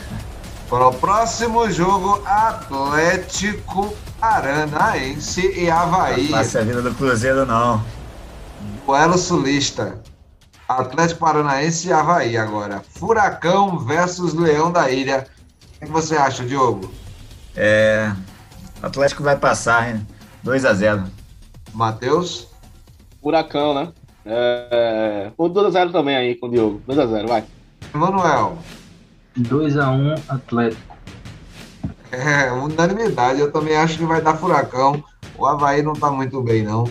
Para 0.68 0.86
o 0.86 0.92
próximo 0.92 1.70
jogo, 1.70 2.22
Atlético 2.26 3.94
Paranaense 4.20 5.50
e 5.56 5.70
Havaí. 5.70 6.24
Não 6.24 6.38
passa 6.38 6.60
a 6.60 6.62
vida 6.62 6.82
do 6.82 6.94
Cruzeiro, 6.94 7.46
não. 7.46 7.82
Duelo 8.84 9.16
sulista. 9.16 9.98
Atlético 10.68 11.20
Paranaense 11.20 11.88
e 11.88 11.92
Havaí 11.92 12.36
agora. 12.36 12.82
Furacão 12.90 13.78
versus 13.78 14.34
Leão 14.34 14.70
da 14.70 14.90
Ilha. 14.90 15.26
O 15.76 15.86
que 15.86 15.90
você 15.90 16.16
acha, 16.16 16.44
Diogo? 16.44 16.92
É, 17.56 18.12
Atlético 18.82 19.22
vai 19.22 19.36
passar, 19.36 19.90
hein? 19.90 20.06
2 20.42 20.64
a 20.64 20.74
0 20.74 21.04
Matheus? 21.72 22.48
Furacão, 23.22 23.74
né? 23.74 23.92
É... 24.24 25.32
O 25.36 25.48
2x0 25.48 25.90
também 25.90 26.16
aí 26.16 26.34
com 26.34 26.46
o 26.46 26.50
Diogo. 26.50 26.82
2x0, 26.86 27.26
vai. 27.26 27.44
Emanuel? 27.94 28.58
2x1 29.38 30.20
Atlético. 30.28 30.96
É, 32.10 32.52
unanimidade. 32.52 33.40
Eu 33.40 33.50
também 33.50 33.76
acho 33.76 33.98
que 33.98 34.04
vai 34.04 34.20
dar 34.20 34.36
furacão. 34.36 35.02
O 35.36 35.46
Havaí 35.46 35.82
não 35.82 35.92
tá 35.94 36.10
muito 36.10 36.42
bem, 36.42 36.62
não. 36.62 36.84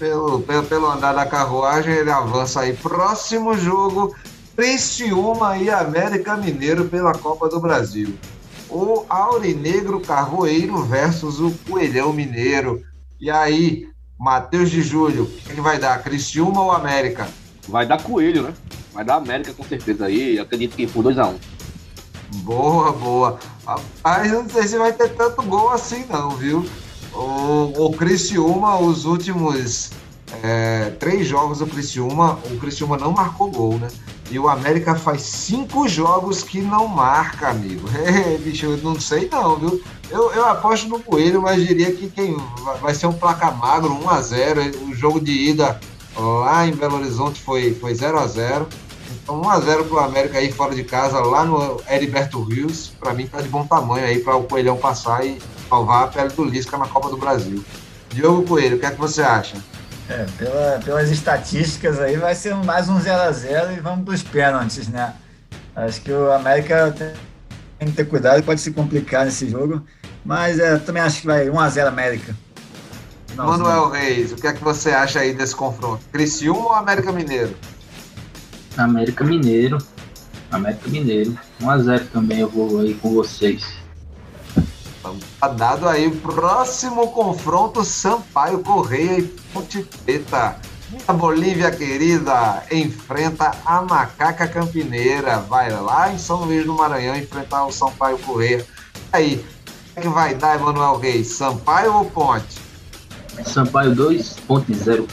Pelo, 0.00 0.40
pelo, 0.40 0.62
pelo 0.64 0.90
andar 0.90 1.12
da 1.12 1.26
carruagem, 1.26 1.92
ele 1.92 2.10
avança 2.10 2.62
aí. 2.62 2.72
Próximo 2.72 3.54
jogo, 3.54 4.16
Criciúma 4.56 5.58
e 5.58 5.68
América 5.68 6.38
Mineiro 6.38 6.86
pela 6.86 7.12
Copa 7.12 7.50
do 7.50 7.60
Brasil. 7.60 8.14
O 8.70 9.04
Aurinegro 9.10 10.00
Carroeiro 10.00 10.82
versus 10.84 11.38
o 11.38 11.50
Coelhão 11.68 12.14
Mineiro. 12.14 12.82
E 13.20 13.30
aí, 13.30 13.88
Matheus 14.18 14.70
de 14.70 14.80
Júlio, 14.80 15.24
o 15.24 15.26
que, 15.26 15.60
vai 15.60 15.78
dar? 15.78 16.02
Criciúma 16.02 16.62
ou 16.62 16.72
América? 16.72 17.28
Vai 17.68 17.86
dar 17.86 18.02
Coelho, 18.02 18.44
né? 18.44 18.54
Vai 18.94 19.04
dar 19.04 19.16
América 19.16 19.52
com 19.52 19.64
certeza 19.64 20.06
aí. 20.06 20.38
Acredito 20.38 20.76
que 20.76 20.86
por 20.86 21.04
2x1. 21.04 21.34
Boa, 22.36 22.90
boa. 22.92 23.38
Rapaz, 23.66 24.32
eu 24.32 24.44
não 24.44 24.48
sei 24.48 24.66
se 24.66 24.78
vai 24.78 24.94
ter 24.94 25.10
tanto 25.10 25.42
gol 25.42 25.68
assim, 25.68 26.06
não, 26.08 26.30
viu? 26.30 26.64
O, 27.20 27.86
o 27.86 27.92
Criciúma, 27.92 28.80
os 28.80 29.04
últimos 29.04 29.90
é, 30.42 30.90
três 30.98 31.26
jogos 31.26 31.58
do 31.58 31.66
Criciúma, 31.66 32.38
o 32.50 32.56
Criciúma 32.56 32.96
não 32.96 33.12
marcou 33.12 33.50
gol, 33.50 33.78
né? 33.78 33.88
E 34.30 34.38
o 34.38 34.48
América 34.48 34.94
faz 34.94 35.20
cinco 35.20 35.86
jogos 35.86 36.42
que 36.42 36.62
não 36.62 36.88
marca, 36.88 37.48
amigo. 37.48 37.86
É, 37.92 38.38
bicho, 38.38 38.64
eu 38.64 38.78
não 38.78 38.98
sei 38.98 39.28
não, 39.30 39.56
viu? 39.56 39.82
Eu, 40.08 40.32
eu 40.32 40.46
aposto 40.46 40.88
no 40.88 40.98
Coelho, 40.98 41.42
mas 41.42 41.66
diria 41.66 41.92
que 41.92 42.08
quem 42.08 42.36
vai 42.80 42.94
ser 42.94 43.06
um 43.06 43.12
placa 43.12 43.50
magro, 43.50 43.92
1 43.92 44.08
a 44.08 44.22
0 44.22 44.60
O 44.88 44.94
jogo 44.94 45.20
de 45.20 45.32
ida 45.32 45.78
lá 46.16 46.66
em 46.66 46.72
Belo 46.72 46.96
Horizonte 46.96 47.40
foi, 47.42 47.74
foi 47.74 47.94
0 47.94 48.18
a 48.18 48.26
0 48.26 48.66
Então 49.30 49.42
1 49.42 49.48
a 49.48 49.60
0 49.60 49.84
pro 49.84 50.00
América 50.00 50.38
aí 50.38 50.50
fora 50.50 50.74
de 50.74 50.82
casa, 50.82 51.20
lá 51.20 51.44
no 51.44 51.80
Heriberto 51.88 52.42
Rios. 52.42 52.92
Para 52.98 53.14
mim 53.14 53.28
tá 53.28 53.40
de 53.40 53.48
bom 53.48 53.64
tamanho 53.64 54.04
aí 54.04 54.18
para 54.18 54.34
o 54.34 54.42
Coelhão 54.42 54.76
passar 54.76 55.24
e 55.24 55.38
salvar 55.68 56.02
a 56.02 56.06
pele 56.08 56.30
do 56.30 56.44
Lisca 56.44 56.76
na 56.76 56.88
Copa 56.88 57.08
do 57.08 57.16
Brasil. 57.16 57.64
Diogo 58.08 58.42
Coelho, 58.42 58.76
o 58.76 58.80
que 58.80 58.86
é 58.86 58.90
que 58.90 58.98
você 58.98 59.22
acha? 59.22 59.56
É, 60.08 60.26
pela, 60.36 60.80
pelas 60.84 61.12
estatísticas 61.12 62.00
aí 62.00 62.16
vai 62.16 62.34
ser 62.34 62.56
mais 62.56 62.88
um 62.88 62.98
0x0 62.98 63.76
e 63.76 63.80
vamos 63.80 64.04
para 64.04 64.14
os 64.14 64.22
pênaltis, 64.24 64.88
né? 64.88 65.14
Acho 65.76 66.00
que 66.00 66.10
o 66.10 66.32
América 66.32 66.92
tem 67.78 67.88
que 67.88 67.94
ter 67.94 68.06
cuidado, 68.06 68.42
pode 68.42 68.60
se 68.60 68.72
complicar 68.72 69.24
nesse 69.24 69.48
jogo, 69.48 69.80
mas 70.24 70.58
é, 70.58 70.76
também 70.76 71.04
acho 71.04 71.20
que 71.20 71.28
vai 71.28 71.48
1x0 71.48 71.86
América. 71.86 72.34
Manuel 73.36 73.90
Reis, 73.90 74.32
o 74.32 74.34
que 74.34 74.48
é 74.48 74.52
que 74.52 74.62
você 74.62 74.90
acha 74.90 75.20
aí 75.20 75.32
desse 75.32 75.54
confronto? 75.54 76.02
Criciúma 76.10 76.62
ou 76.62 76.74
América 76.74 77.12
Mineiro? 77.12 77.54
América 78.84 79.24
Mineiro. 79.24 79.78
América 80.50 80.88
Mineiro. 80.88 81.38
1x0 81.60 82.08
também 82.12 82.40
eu 82.40 82.48
vou 82.48 82.80
aí 82.80 82.94
com 82.94 83.14
vocês. 83.14 83.80
Tá 85.40 85.48
dado 85.48 85.88
aí 85.88 86.06
o 86.06 86.16
próximo 86.16 87.08
confronto 87.08 87.82
Sampaio 87.84 88.60
Correia 88.60 89.18
e 89.18 89.22
Ponte 89.22 89.82
Preta. 90.04 90.56
A 91.06 91.12
Bolívia 91.12 91.70
querida 91.70 92.64
enfrenta 92.70 93.52
a 93.64 93.80
Macaca 93.80 94.46
Campineira. 94.48 95.38
Vai 95.38 95.70
lá 95.70 96.12
em 96.12 96.18
São 96.18 96.44
Luís 96.44 96.66
do 96.66 96.74
Maranhão 96.74 97.16
enfrentar 97.16 97.64
o 97.64 97.72
Sampaio 97.72 98.18
Correia. 98.18 98.66
Aí, 99.12 99.44
o 99.96 100.00
que, 100.00 100.06
é 100.06 100.10
vai 100.10 100.34
dar, 100.34 100.56
Emanuel 100.56 100.98
Reis? 100.98 101.28
Sampaio 101.28 101.94
ou 101.94 102.04
Ponte? 102.04 102.58
Sampaio 103.44 103.94
2, 103.94 104.36
Ponte 104.46 104.74
0. 104.74 105.06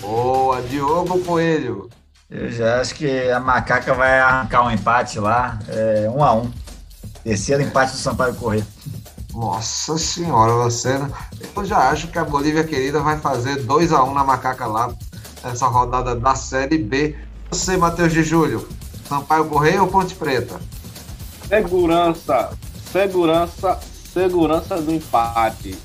Boa, 0.00 0.62
Diogo 0.62 1.18
Coelho. 1.20 1.90
Eu 2.30 2.48
já 2.52 2.80
acho 2.80 2.94
que 2.94 3.28
a 3.28 3.40
Macaca 3.40 3.92
vai 3.92 4.20
arrancar 4.20 4.64
um 4.64 4.70
empate 4.70 5.18
lá, 5.18 5.58
é, 5.68 6.08
um 6.08 6.22
a 6.22 6.32
um. 6.32 6.50
Terceiro 7.24 7.60
empate 7.60 7.92
do 7.92 7.98
Sampaio 7.98 8.34
Correia. 8.36 8.64
Nossa 9.34 9.98
senhora, 9.98 10.52
você. 10.52 11.00
Eu 11.56 11.64
já 11.64 11.90
acho 11.90 12.06
que 12.06 12.18
a 12.18 12.24
Bolívia 12.24 12.62
querida 12.62 13.00
vai 13.00 13.18
fazer 13.18 13.56
2 13.64 13.92
a 13.92 14.04
1 14.04 14.10
um 14.10 14.14
na 14.14 14.22
Macaca 14.22 14.64
lá, 14.66 14.94
essa 15.42 15.66
rodada 15.66 16.14
da 16.14 16.36
Série 16.36 16.78
B. 16.78 17.16
Você, 17.50 17.76
Matheus 17.76 18.12
de 18.12 18.22
Júlio, 18.22 18.68
Sampaio 19.08 19.46
Correia 19.46 19.82
ou 19.82 19.88
Ponte 19.88 20.14
Preta? 20.14 20.60
Segurança, 21.48 22.50
segurança, 22.92 23.80
segurança 24.12 24.80
do 24.80 24.92
empate. 24.92 25.76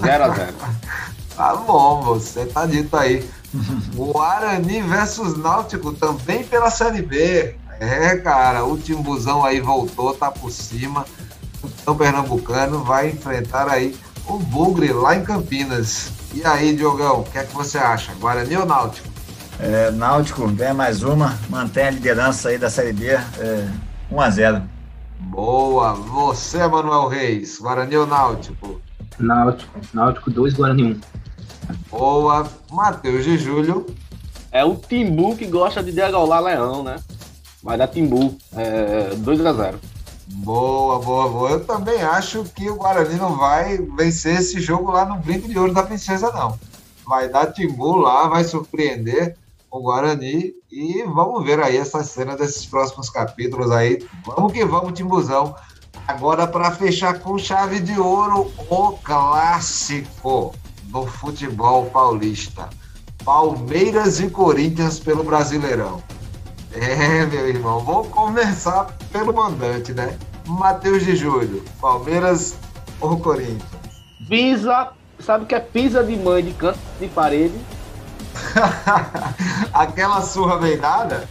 0 0.00 0.24
a 0.24 0.28
0 0.28 0.54
Tá 1.36 1.54
bom, 1.54 2.02
você 2.02 2.46
tá 2.46 2.66
dito 2.66 2.96
aí. 2.96 3.28
Guarani 3.94 4.82
versus 4.82 5.36
Náutico 5.36 5.92
também 5.92 6.44
pela 6.44 6.70
Série 6.70 7.02
B. 7.02 7.56
É, 7.80 8.16
cara, 8.16 8.64
o 8.64 8.76
Timbuzão 8.76 9.44
aí 9.44 9.60
voltou, 9.60 10.14
tá 10.14 10.30
por 10.30 10.50
cima. 10.50 11.04
O 11.62 11.68
São 11.84 11.96
Pernambucano 11.96 12.82
vai 12.84 13.10
enfrentar 13.10 13.68
aí 13.68 13.96
o 14.26 14.38
Bugre 14.38 14.92
lá 14.92 15.16
em 15.16 15.24
Campinas. 15.24 16.10
E 16.34 16.44
aí, 16.44 16.76
Diogão, 16.76 17.20
o 17.20 17.24
que 17.24 17.38
é 17.38 17.44
que 17.44 17.54
você 17.54 17.78
acha? 17.78 18.12
Guarani 18.14 18.56
ou 18.56 18.66
Náutico? 18.66 19.08
É, 19.58 19.90
Náutico 19.90 20.46
ganha 20.48 20.74
mais 20.74 21.02
uma, 21.02 21.36
mantém 21.48 21.84
a 21.84 21.90
liderança 21.90 22.50
aí 22.50 22.58
da 22.58 22.70
Série 22.70 22.92
B, 22.92 23.06
é, 23.08 23.68
1 24.10 24.20
a 24.20 24.30
0 24.30 24.62
Boa! 25.18 25.94
Você, 25.94 26.58
Manuel 26.66 27.08
Reis, 27.08 27.58
Guarani 27.58 27.96
ou 27.96 28.06
Náutico? 28.06 28.80
Náutico. 29.18 29.80
Náutico 29.92 30.30
2, 30.30 30.54
Guarani 30.54 30.84
1. 30.84 31.00
Boa! 31.90 32.48
Matheus 32.70 33.24
de 33.24 33.38
Júlio. 33.38 33.86
É 34.50 34.64
o 34.64 34.76
Timbu 34.76 35.36
que 35.36 35.46
gosta 35.46 35.82
de 35.82 35.92
degolar 35.92 36.42
Leão, 36.42 36.82
né? 36.82 36.96
Vai 37.62 37.76
dar 37.76 37.88
Timbu. 37.88 38.36
É, 38.54 39.10
2x0. 39.16 39.74
Boa, 40.30 40.98
boa, 40.98 41.28
boa. 41.28 41.50
Eu 41.50 41.64
também 41.64 42.02
acho 42.02 42.44
que 42.44 42.68
o 42.68 42.76
Guarani 42.76 43.14
não 43.16 43.36
vai 43.36 43.78
vencer 43.78 44.40
esse 44.40 44.60
jogo 44.60 44.90
lá 44.90 45.04
no 45.04 45.16
Brinco 45.16 45.48
de 45.48 45.58
Ouro 45.58 45.72
da 45.72 45.82
Princesa, 45.82 46.30
não. 46.32 46.58
Vai 47.06 47.28
dar 47.28 47.52
Timbu 47.52 47.96
lá, 47.96 48.28
vai 48.28 48.44
surpreender 48.44 49.36
o 49.70 49.80
Guarani 49.80 50.52
e 50.70 51.02
vamos 51.04 51.44
ver 51.44 51.60
aí 51.60 51.76
essa 51.76 52.02
cena 52.02 52.36
desses 52.36 52.66
próximos 52.66 53.08
capítulos 53.10 53.70
aí. 53.70 54.06
Vamos 54.24 54.52
que 54.52 54.64
vamos, 54.64 54.92
Timbuzão. 54.92 55.54
Agora, 56.06 56.46
para 56.46 56.70
fechar 56.70 57.18
com 57.20 57.38
chave 57.38 57.80
de 57.80 57.98
ouro, 57.98 58.52
o 58.70 58.92
clássico 58.98 60.54
do 60.88 61.06
futebol 61.06 61.86
paulista. 61.86 62.68
Palmeiras 63.24 64.20
e 64.20 64.30
Corinthians 64.30 64.98
pelo 64.98 65.22
Brasileirão. 65.22 66.02
É, 66.72 67.26
meu 67.26 67.48
irmão, 67.48 67.80
vamos 67.80 68.08
começar 68.08 68.84
pelo 69.12 69.32
mandante, 69.32 69.92
né? 69.92 70.16
Matheus 70.46 71.04
de 71.04 71.14
Júlio, 71.14 71.62
Palmeiras 71.80 72.56
ou 73.00 73.18
Corinthians? 73.18 73.62
Pisa, 74.28 74.90
sabe 75.20 75.44
o 75.44 75.46
que 75.46 75.54
é 75.54 75.60
pisa 75.60 76.02
de 76.02 76.16
mãe 76.16 76.42
de 76.42 76.52
canto 76.52 76.78
de 76.98 77.08
parede? 77.08 77.58
Aquela 79.72 80.22
surra 80.22 80.56
bem 80.58 80.78
dada? 80.78 81.28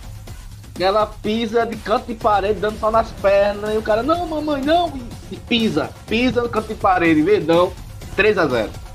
Ela 0.80 1.08
pisa 1.08 1.66
de 1.66 1.76
canto 1.78 2.06
de 2.06 2.14
parede, 2.14 2.60
dando 2.60 2.80
só 2.80 2.92
nas 2.92 3.10
pernas, 3.10 3.74
e 3.74 3.78
o 3.78 3.82
cara, 3.82 4.04
não, 4.04 4.28
mamãe, 4.28 4.62
não, 4.62 4.94
e 5.32 5.36
pisa, 5.36 5.90
pisa 6.06 6.44
no 6.44 6.50
canto 6.50 6.68
de 6.68 6.76
parede, 6.76 7.24
verdão, 7.24 7.74
3 8.16 8.38
a 8.38 8.46
0 8.46 8.87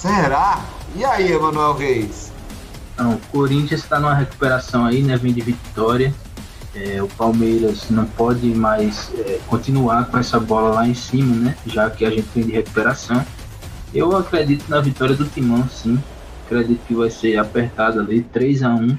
Será? 0.00 0.64
E 0.96 1.04
aí, 1.04 1.30
Emanuel 1.30 1.74
Reis? 1.74 2.32
Não, 2.96 3.16
o 3.16 3.20
Corinthians 3.30 3.82
está 3.82 4.00
numa 4.00 4.14
recuperação 4.14 4.86
aí, 4.86 5.02
né? 5.02 5.14
Vem 5.18 5.30
de 5.30 5.42
vitória. 5.42 6.14
É, 6.74 7.02
o 7.02 7.06
Palmeiras 7.06 7.90
não 7.90 8.06
pode 8.06 8.46
mais 8.46 9.10
é, 9.18 9.38
continuar 9.46 10.06
com 10.06 10.16
essa 10.16 10.40
bola 10.40 10.70
lá 10.70 10.88
em 10.88 10.94
cima, 10.94 11.36
né? 11.36 11.54
Já 11.66 11.90
que 11.90 12.06
a 12.06 12.10
gente 12.10 12.26
vem 12.34 12.44
de 12.44 12.52
recuperação. 12.52 13.22
Eu 13.92 14.16
acredito 14.16 14.70
na 14.70 14.80
vitória 14.80 15.14
do 15.14 15.26
Timão, 15.26 15.68
sim. 15.68 16.02
Acredito 16.46 16.80
que 16.86 16.94
vai 16.94 17.10
ser 17.10 17.38
apertado 17.38 18.00
ali, 18.00 18.22
3 18.22 18.62
a 18.62 18.70
1 18.70 18.96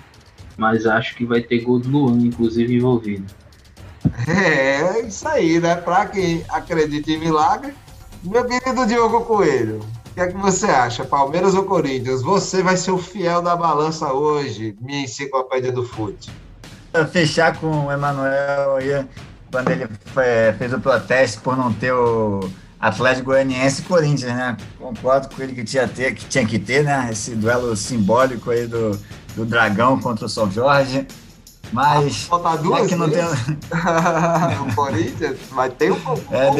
mas 0.55 0.85
acho 0.85 1.15
que 1.15 1.25
vai 1.25 1.41
ter 1.41 1.61
gol 1.61 1.79
do 1.79 1.89
Luan, 1.89 2.19
inclusive, 2.19 2.75
envolvido. 2.75 3.25
É, 4.27 5.01
isso 5.01 5.27
aí, 5.27 5.59
né? 5.59 5.75
Para 5.77 6.05
quem 6.05 6.45
acredita 6.47 7.09
em 7.09 7.17
milagre. 7.17 7.73
Meu 8.23 8.45
querido 8.45 8.85
Diogo 8.85 9.21
Coelho, 9.21 9.79
o 10.11 10.13
que 10.13 10.19
é 10.19 10.27
que 10.27 10.37
você 10.37 10.65
acha? 10.65 11.05
Palmeiras 11.05 11.53
ou 11.55 11.63
Corinthians? 11.63 12.21
Você 12.21 12.61
vai 12.61 12.75
ser 12.75 12.91
o 12.91 12.97
fiel 12.97 13.41
da 13.41 13.55
balança 13.55 14.11
hoje, 14.11 14.75
minha 14.81 15.05
enciclopédia 15.05 15.71
do 15.71 15.85
fute. 15.85 16.29
Fechar 17.13 17.57
com 17.57 17.85
o 17.85 17.91
Emanuel 17.91 18.75
aí, 18.75 19.05
quando 19.49 19.71
ele 19.71 19.87
foi, 20.07 20.25
fez 20.57 20.73
o 20.73 20.81
protesto 20.81 21.41
por 21.41 21.55
não 21.55 21.71
ter 21.71 21.93
o 21.93 22.41
Atlético 22.77 23.27
Goianiense 23.27 23.81
e 23.81 23.85
Corinthians, 23.85 24.35
né? 24.35 24.57
Concordo 24.77 25.33
com 25.33 25.41
ele 25.41 25.53
que 25.53 25.63
tinha, 25.63 25.87
ter, 25.87 26.13
que 26.13 26.25
tinha 26.25 26.45
que 26.45 26.59
ter, 26.59 26.83
né? 26.83 27.07
Esse 27.09 27.33
duelo 27.33 27.73
simbólico 27.77 28.51
aí 28.51 28.67
do, 28.67 28.99
do 29.33 29.45
Dragão 29.45 29.97
contra 29.97 30.25
o 30.25 30.29
São 30.29 30.51
Jorge. 30.51 31.07
Mas. 31.71 32.23
Falta 32.23 32.57
duas 32.57 32.87
que 32.87 32.95
não 32.95 33.09
tem. 33.09 33.23
o 33.25 34.75
Corinthians, 34.75 35.37
mas 35.51 35.73
tem 35.73 35.91
um 35.91 35.99
pouco. 35.99 36.23
É, 36.33 36.51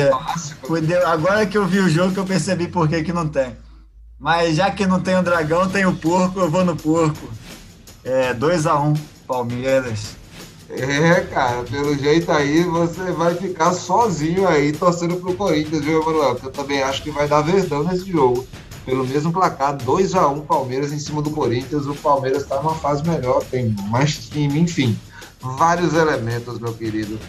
deu, 0.82 1.08
agora 1.08 1.46
que 1.46 1.58
eu 1.58 1.66
vi 1.66 1.80
o 1.80 1.90
jogo 1.90 2.14
que 2.14 2.20
eu 2.20 2.26
percebi 2.26 2.68
por 2.68 2.88
que, 2.88 3.04
que 3.04 3.14
não 3.14 3.28
tem. 3.28 3.56
Mas 4.18 4.56
já 4.56 4.70
que 4.70 4.86
não 4.86 5.00
tem 5.00 5.18
o 5.18 5.24
dragão, 5.24 5.68
tem 5.68 5.86
o 5.86 5.96
porco, 5.96 6.40
eu 6.40 6.50
vou 6.50 6.64
no 6.64 6.76
porco. 6.76 7.30
É 8.04 8.34
2x1, 8.34 8.86
um, 8.86 8.94
Palmeiras. 9.28 10.16
É, 10.70 11.22
cara, 11.22 11.64
pelo 11.64 11.98
jeito 11.98 12.32
aí 12.32 12.64
você 12.64 13.12
vai 13.12 13.36
ficar 13.36 13.74
sozinho 13.74 14.48
aí 14.48 14.72
torcendo 14.72 15.18
pro 15.18 15.34
Corinthians, 15.34 15.84
viu, 15.84 16.02
Emanuel? 16.02 16.40
Eu 16.42 16.52
também 16.52 16.82
acho 16.82 17.04
que 17.04 17.12
vai 17.12 17.28
dar 17.28 17.42
verdão 17.42 17.84
nesse 17.84 18.10
jogo. 18.10 18.48
Pelo 18.86 19.06
mesmo 19.06 19.32
placar, 19.32 19.78
2 19.78 20.16
a 20.16 20.28
1 20.28 20.34
um, 20.34 20.42
Palmeiras 20.42 20.92
em 20.92 21.00
cima 21.00 21.22
do 21.22 21.30
Corinthians. 21.30 21.86
O 21.86 21.96
Palmeiras 21.96 22.44
está 22.44 22.58
numa 22.58 22.76
fase 22.76 23.08
melhor, 23.08 23.44
tem 23.44 23.76
mais 23.90 24.28
time, 24.28 24.60
enfim. 24.60 24.98
Vários 25.40 25.94
elementos, 25.94 26.60
meu 26.60 26.74
querido, 26.74 27.20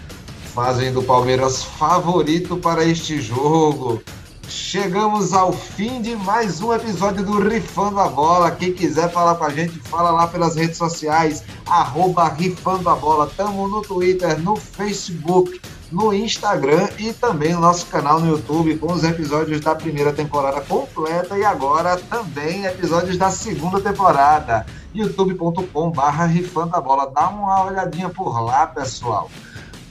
fazem 0.55 0.93
do 0.93 1.03
Palmeiras 1.03 1.63
favorito 1.63 2.57
para 2.57 2.85
este 2.85 3.21
jogo. 3.21 4.03
Chegamos 4.49 5.33
ao 5.33 5.53
fim 5.53 6.03
de 6.03 6.15
mais 6.15 6.61
um 6.61 6.75
episódio 6.75 7.25
do 7.25 7.41
Rifando 7.41 7.99
a 7.99 8.09
Bola. 8.09 8.51
Quem 8.51 8.73
quiser 8.73 9.11
falar 9.11 9.37
com 9.37 9.45
a 9.45 9.51
gente, 9.51 9.79
fala 9.79 10.11
lá 10.11 10.27
pelas 10.27 10.57
redes 10.57 10.77
sociais, 10.77 11.43
arroba 11.67 12.29
Rifando 12.29 12.89
a 12.89 12.95
Bola. 12.95 13.31
Tamo 13.35 13.67
no 13.67 13.81
Twitter, 13.81 14.39
no 14.41 14.57
Facebook, 14.57 15.59
no 15.93 16.13
Instagram 16.13 16.89
e 16.99 17.13
também 17.13 17.53
no 17.53 17.61
nosso 17.61 17.87
canal 17.87 18.19
no 18.19 18.29
YouTube 18.29 18.79
com 18.79 18.93
os 18.93 19.05
episódios 19.05 19.61
da 19.61 19.75
primeira 19.75 20.13
temporada 20.13 20.61
completa 20.63 21.39
e 21.39 21.45
agora 21.45 21.97
também 21.97 22.65
episódios 22.65 23.19
da 23.19 23.31
segunda 23.31 23.79
temporada. 23.79 24.65
youtube.com 24.95 25.91
barra 25.91 26.25
Rifando 26.25 26.75
a 26.75 26.81
Bola. 26.81 27.11
Dá 27.15 27.29
uma 27.29 27.67
olhadinha 27.67 28.09
por 28.09 28.41
lá, 28.41 28.67
pessoal. 28.67 29.31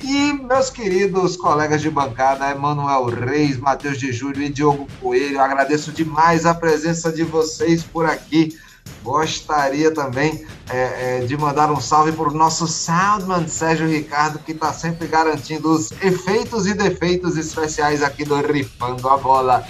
E 0.04 0.34
meus 0.34 0.72
queridos 0.72 1.38
colegas 1.38 1.80
de 1.80 1.90
bancada, 1.92 2.50
Emanuel 2.50 3.06
Reis, 3.06 3.58
Matheus 3.58 4.00
de 4.00 4.12
Júlio 4.12 4.42
e 4.42 4.50
Diogo 4.50 4.88
Coelho, 5.00 5.40
agradeço 5.40 5.92
demais 5.92 6.44
a 6.48 6.56
presença 6.56 7.12
de 7.12 7.24
vocês 7.24 7.84
por 7.84 8.08
aqui. 8.08 8.58
Gostaria 9.04 9.92
também 9.92 10.46
é, 10.70 11.20
é, 11.20 11.26
de 11.26 11.36
mandar 11.36 11.72
um 11.72 11.82
salve 11.82 12.12
para 12.12 12.30
o 12.30 12.34
nosso 12.34 12.68
Soundman 12.68 13.48
Sérgio 13.48 13.88
Ricardo, 13.88 14.40
que 14.40 14.52
está 14.52 14.72
sempre 14.72 15.08
garantindo 15.08 15.72
os 15.72 15.92
efeitos 16.02 16.68
e 16.68 16.74
defeitos 16.74 17.38
especiais 17.38 18.04
aqui 18.04 18.24
do 18.24 18.36
Rifando 18.36 19.08
a 19.10 19.18
Bola. 19.18 19.66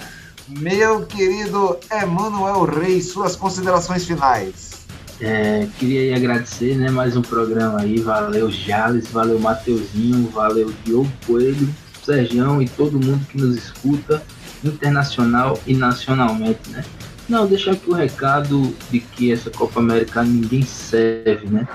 Meu 0.48 1.06
querido 1.06 1.78
Emanuel 1.90 2.64
Reis, 2.64 3.10
suas 3.10 3.36
considerações 3.36 4.04
finais. 4.04 4.72
É, 5.20 5.68
queria 5.78 6.16
agradecer, 6.16 6.76
né, 6.76 6.90
mais 6.90 7.16
um 7.16 7.22
programa 7.22 7.80
aí. 7.80 8.00
Valeu, 8.00 8.50
Jales, 8.50 9.08
valeu, 9.08 9.38
Mateuzinho, 9.38 10.28
valeu, 10.30 10.72
Diogo 10.84 11.10
Coelho, 11.26 11.72
Sergião 12.04 12.60
e 12.60 12.68
todo 12.68 13.00
mundo 13.00 13.24
que 13.26 13.38
nos 13.38 13.56
escuta, 13.56 14.22
internacional 14.64 15.58
e 15.66 15.74
nacionalmente, 15.74 16.70
né? 16.70 16.84
Não, 17.32 17.46
deixar 17.46 17.72
aqui 17.72 17.88
o 17.88 17.94
recado 17.94 18.74
de 18.90 19.00
que 19.00 19.32
essa 19.32 19.48
Copa 19.48 19.80
América 19.80 20.22
ninguém 20.22 20.60
serve, 20.60 21.46
né? 21.46 21.66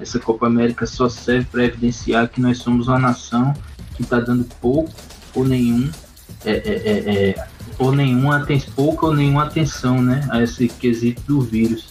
Essa 0.00 0.18
Copa 0.18 0.46
América 0.46 0.86
só 0.86 1.06
serve 1.06 1.46
para 1.52 1.64
evidenciar 1.64 2.30
que 2.30 2.40
nós 2.40 2.56
somos 2.56 2.88
uma 2.88 2.98
nação 2.98 3.52
que 3.94 4.00
está 4.00 4.18
dando 4.18 4.42
pouco 4.58 4.90
ou 5.34 5.44
nenhum, 5.44 5.90
é, 6.46 6.52
é, 6.52 6.54
é, 6.54 7.28
é 7.28 7.46
ou 7.78 7.92
nenhuma, 7.92 8.46
pouca 8.74 9.04
ou 9.04 9.14
nenhuma 9.14 9.44
atenção, 9.44 10.00
né, 10.00 10.26
a 10.30 10.42
esse 10.42 10.66
quesito 10.66 11.20
do 11.26 11.42
vírus. 11.42 11.90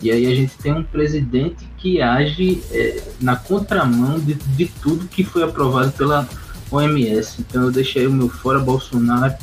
E 0.00 0.10
aí 0.10 0.24
a 0.24 0.34
gente 0.34 0.56
tem 0.56 0.72
um 0.72 0.82
presidente 0.82 1.68
que 1.76 2.00
age 2.00 2.62
é, 2.70 3.02
na 3.20 3.36
contramão 3.36 4.18
de, 4.18 4.32
de 4.32 4.68
tudo 4.80 5.06
que 5.06 5.22
foi 5.22 5.42
aprovado 5.42 5.92
pela 5.92 6.26
OMS. 6.70 7.42
Então 7.42 7.64
eu 7.64 7.70
deixei 7.70 8.06
o 8.06 8.10
meu 8.10 8.30
fora 8.30 8.58
Bolsonaro, 8.58 9.34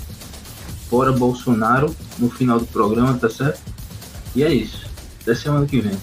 fora 0.92 1.14
Bolsonaro 1.14 1.96
no 2.20 2.30
final 2.30 2.60
do 2.60 2.68
programa, 2.68 3.18
tá 3.18 3.30
certo? 3.30 3.62
E 4.36 4.44
é 4.44 4.54
isso. 4.54 4.86
Até 5.22 5.34
semana 5.34 5.66
que 5.66 5.80
vem. 5.80 5.98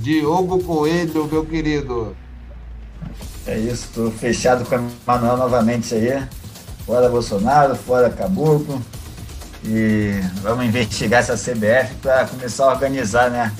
Diogo 0.00 0.58
Coelho, 0.60 1.28
meu 1.30 1.44
querido. 1.44 2.16
É 3.46 3.58
isso, 3.58 3.90
tô 3.94 4.10
fechado 4.10 4.64
com 4.64 4.76
o 4.76 4.90
Manuel 5.06 5.36
novamente 5.36 5.94
aí. 5.94 6.26
Fora 6.86 7.10
Bolsonaro, 7.10 7.74
fora 7.74 8.08
Caboclo. 8.08 8.80
E 9.62 10.20
vamos 10.42 10.64
investigar 10.64 11.20
essa 11.20 11.36
CBF 11.36 11.94
para 12.00 12.26
começar 12.26 12.64
a 12.64 12.68
organizar 12.68 13.30
né, 13.30 13.52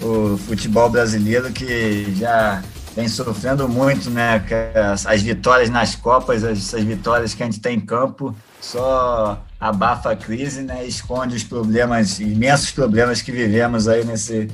o 0.00 0.38
futebol 0.38 0.88
brasileiro 0.88 1.52
que 1.52 2.14
já 2.14 2.62
vem 2.96 3.08
sofrendo 3.08 3.68
muito, 3.68 4.08
né? 4.08 4.42
As, 4.90 5.06
as 5.06 5.20
vitórias 5.20 5.68
nas 5.68 5.94
Copas, 5.94 6.42
essas 6.42 6.82
vitórias 6.82 7.34
que 7.34 7.42
a 7.42 7.46
gente 7.46 7.60
tem 7.60 7.76
em 7.76 7.80
campo, 7.80 8.34
só 8.60 9.44
abafa 9.58 10.10
a 10.10 10.16
crise, 10.16 10.62
né? 10.62 10.86
Esconde 10.86 11.36
os 11.36 11.44
problemas, 11.44 12.20
imensos 12.20 12.70
problemas 12.70 13.22
que 13.22 13.32
vivemos 13.32 13.88
aí 13.88 14.04
nesse, 14.04 14.48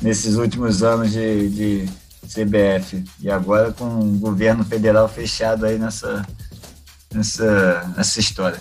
nesses 0.00 0.36
últimos 0.36 0.82
anos 0.82 1.12
de, 1.12 1.48
de 1.48 1.88
CBF. 2.26 3.04
E 3.20 3.30
agora 3.30 3.72
com 3.72 3.84
o 3.84 4.18
governo 4.18 4.64
federal 4.64 5.08
fechado 5.08 5.66
aí 5.66 5.78
nessa, 5.78 6.26
nessa, 7.12 7.92
nessa 7.96 8.20
história. 8.20 8.58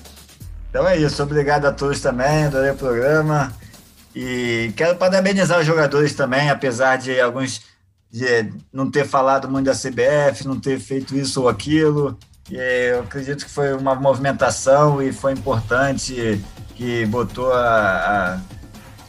Então 0.69 0.87
é 0.87 0.97
isso, 0.97 1.23
obrigado 1.23 1.65
a 1.65 1.71
todos 1.71 2.01
também, 2.01 2.45
adorei 2.45 2.71
o 2.71 2.75
programa. 2.75 3.53
E 4.15 4.71
quero 4.75 4.97
parabenizar 4.97 5.59
os 5.59 5.65
jogadores 5.65 6.13
também, 6.13 6.49
apesar 6.49 6.97
de 6.97 7.19
alguns 7.19 7.61
de 8.11 8.49
não 8.71 8.89
ter 8.89 9.05
falado 9.05 9.49
muito 9.49 9.65
da 9.65 9.73
CBF, 9.73 10.47
não 10.47 10.57
ter 10.57 10.79
feito 10.79 11.15
isso 11.15 11.41
ou 11.41 11.49
aquilo. 11.49 12.17
E 12.49 12.55
eu 12.55 13.01
acredito 13.01 13.45
que 13.45 13.51
foi 13.51 13.73
uma 13.73 13.95
movimentação 13.95 15.01
e 15.01 15.11
foi 15.11 15.33
importante 15.33 16.41
que 16.75 17.05
botou 17.07 17.51
a, 17.51 18.35
a 18.35 18.39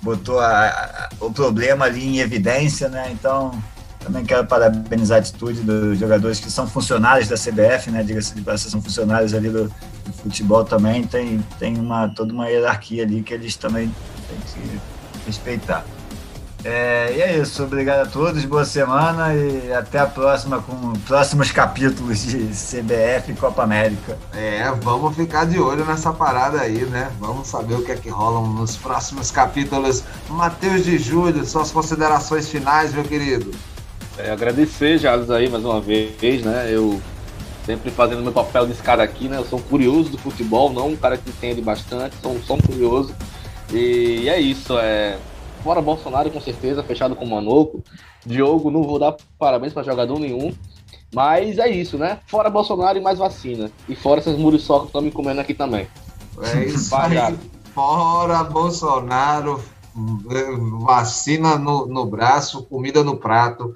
botou 0.00 0.38
a, 0.38 0.68
a, 0.68 1.08
o 1.20 1.32
problema 1.32 1.84
ali 1.84 2.04
em 2.04 2.18
evidência, 2.20 2.88
né? 2.88 3.10
Então 3.10 3.50
também 3.98 4.24
quero 4.24 4.46
parabenizar 4.46 5.16
a 5.16 5.20
atitude 5.20 5.62
dos 5.62 5.98
jogadores 5.98 6.38
que 6.38 6.50
são 6.50 6.66
funcionários 6.66 7.28
da 7.28 7.36
CBF, 7.36 7.90
né? 7.90 8.04
Diga-se 8.04 8.34
de 8.34 8.40
passagem, 8.40 8.70
são 8.70 8.80
funcionários 8.80 9.34
ali 9.34 9.50
do, 9.50 9.64
do, 9.64 10.12
futebol 10.22 10.64
também. 10.64 11.04
Tem, 11.04 11.44
tem 11.58 11.76
uma, 11.76 12.08
toda 12.08 12.32
uma 12.32 12.48
hierarquia 12.48 13.02
ali 13.02 13.22
que 13.22 13.34
eles 13.34 13.56
também 13.56 13.92
têm 14.28 14.38
que 14.46 14.80
respeitar. 15.26 15.84
É, 16.64 17.14
e 17.16 17.22
é 17.22 17.38
isso, 17.38 17.62
obrigado 17.62 18.06
a 18.06 18.10
todos, 18.10 18.44
boa 18.44 18.64
semana 18.64 19.32
e 19.34 19.72
até 19.72 20.00
a 20.00 20.06
próxima 20.06 20.60
com 20.60 20.92
próximos 21.06 21.52
capítulos 21.52 22.24
de 22.24 22.38
CBF 22.48 23.30
e 23.30 23.34
Copa 23.34 23.62
América. 23.62 24.18
É, 24.34 24.68
vamos 24.82 25.14
ficar 25.14 25.44
de 25.46 25.60
olho 25.60 25.84
nessa 25.84 26.12
parada 26.12 26.60
aí, 26.60 26.84
né? 26.86 27.12
Vamos 27.20 27.46
saber 27.46 27.74
o 27.74 27.82
que 27.82 27.92
é 27.92 27.96
que 27.96 28.08
rola 28.08 28.46
nos 28.48 28.76
próximos 28.76 29.30
capítulos. 29.30 30.02
Matheus 30.28 30.84
de 30.84 30.98
Júlio, 30.98 31.44
suas 31.46 31.70
considerações 31.70 32.48
finais, 32.48 32.92
meu 32.92 33.04
querido. 33.04 33.52
É, 34.18 34.32
agradecer, 34.32 34.98
Jales, 34.98 35.30
aí 35.30 35.48
mais 35.48 35.64
uma 35.64 35.80
vez, 35.80 36.42
né? 36.42 36.68
Eu 36.70 37.00
sempre 37.66 37.90
fazendo 37.90 38.22
meu 38.22 38.32
papel 38.32 38.66
desse 38.66 38.82
cara 38.82 39.02
aqui, 39.02 39.28
né? 39.28 39.36
Eu 39.36 39.44
sou 39.44 39.58
um 39.58 39.62
curioso 39.62 40.10
do 40.10 40.18
futebol, 40.18 40.72
não 40.72 40.90
um 40.90 40.96
cara 40.96 41.16
que 41.18 41.28
entende 41.28 41.60
bastante, 41.60 42.16
sou, 42.22 42.40
sou 42.46 42.56
um 42.56 42.60
curioso. 42.60 43.14
E 43.72 44.28
é 44.28 44.40
isso, 44.40 44.78
é. 44.78 45.18
Fora 45.66 45.82
Bolsonaro, 45.82 46.30
com 46.30 46.40
certeza, 46.40 46.80
fechado 46.84 47.16
com 47.16 47.24
o 47.24 47.28
Manoco. 47.28 47.82
Diogo, 48.24 48.70
não 48.70 48.84
vou 48.84 49.00
dar 49.00 49.16
parabéns 49.36 49.72
para 49.72 49.82
jogador 49.82 50.16
nenhum. 50.16 50.54
Mas 51.12 51.58
é 51.58 51.68
isso, 51.68 51.98
né? 51.98 52.20
Fora 52.28 52.48
Bolsonaro 52.48 52.96
e 52.96 53.00
mais 53.00 53.18
vacina. 53.18 53.68
E 53.88 53.96
fora 53.96 54.20
essas 54.20 54.38
muriçocas 54.38 54.82
que 54.82 54.88
estão 54.90 55.02
me 55.02 55.10
comendo 55.10 55.40
aqui 55.40 55.54
também. 55.54 55.88
É 56.54 56.66
isso 56.66 56.94
aí. 56.94 57.36
Fora 57.74 58.44
Bolsonaro, 58.44 59.60
vacina 60.84 61.58
no, 61.58 61.86
no 61.86 62.06
braço, 62.06 62.62
comida 62.66 63.02
no 63.02 63.16
prato. 63.16 63.74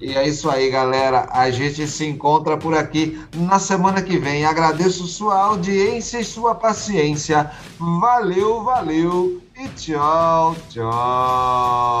E 0.00 0.16
é 0.16 0.26
isso 0.26 0.50
aí, 0.50 0.68
galera. 0.70 1.28
A 1.30 1.52
gente 1.52 1.86
se 1.86 2.04
encontra 2.04 2.56
por 2.56 2.74
aqui 2.74 3.16
na 3.32 3.60
semana 3.60 4.02
que 4.02 4.18
vem. 4.18 4.44
Agradeço 4.44 5.06
sua 5.06 5.36
audiência 5.36 6.18
e 6.18 6.24
sua 6.24 6.56
paciência. 6.56 7.48
Valeu, 7.78 8.64
valeu 8.64 9.40
e 9.58 9.68
tchau, 9.74 10.54
tchau. 10.70 11.98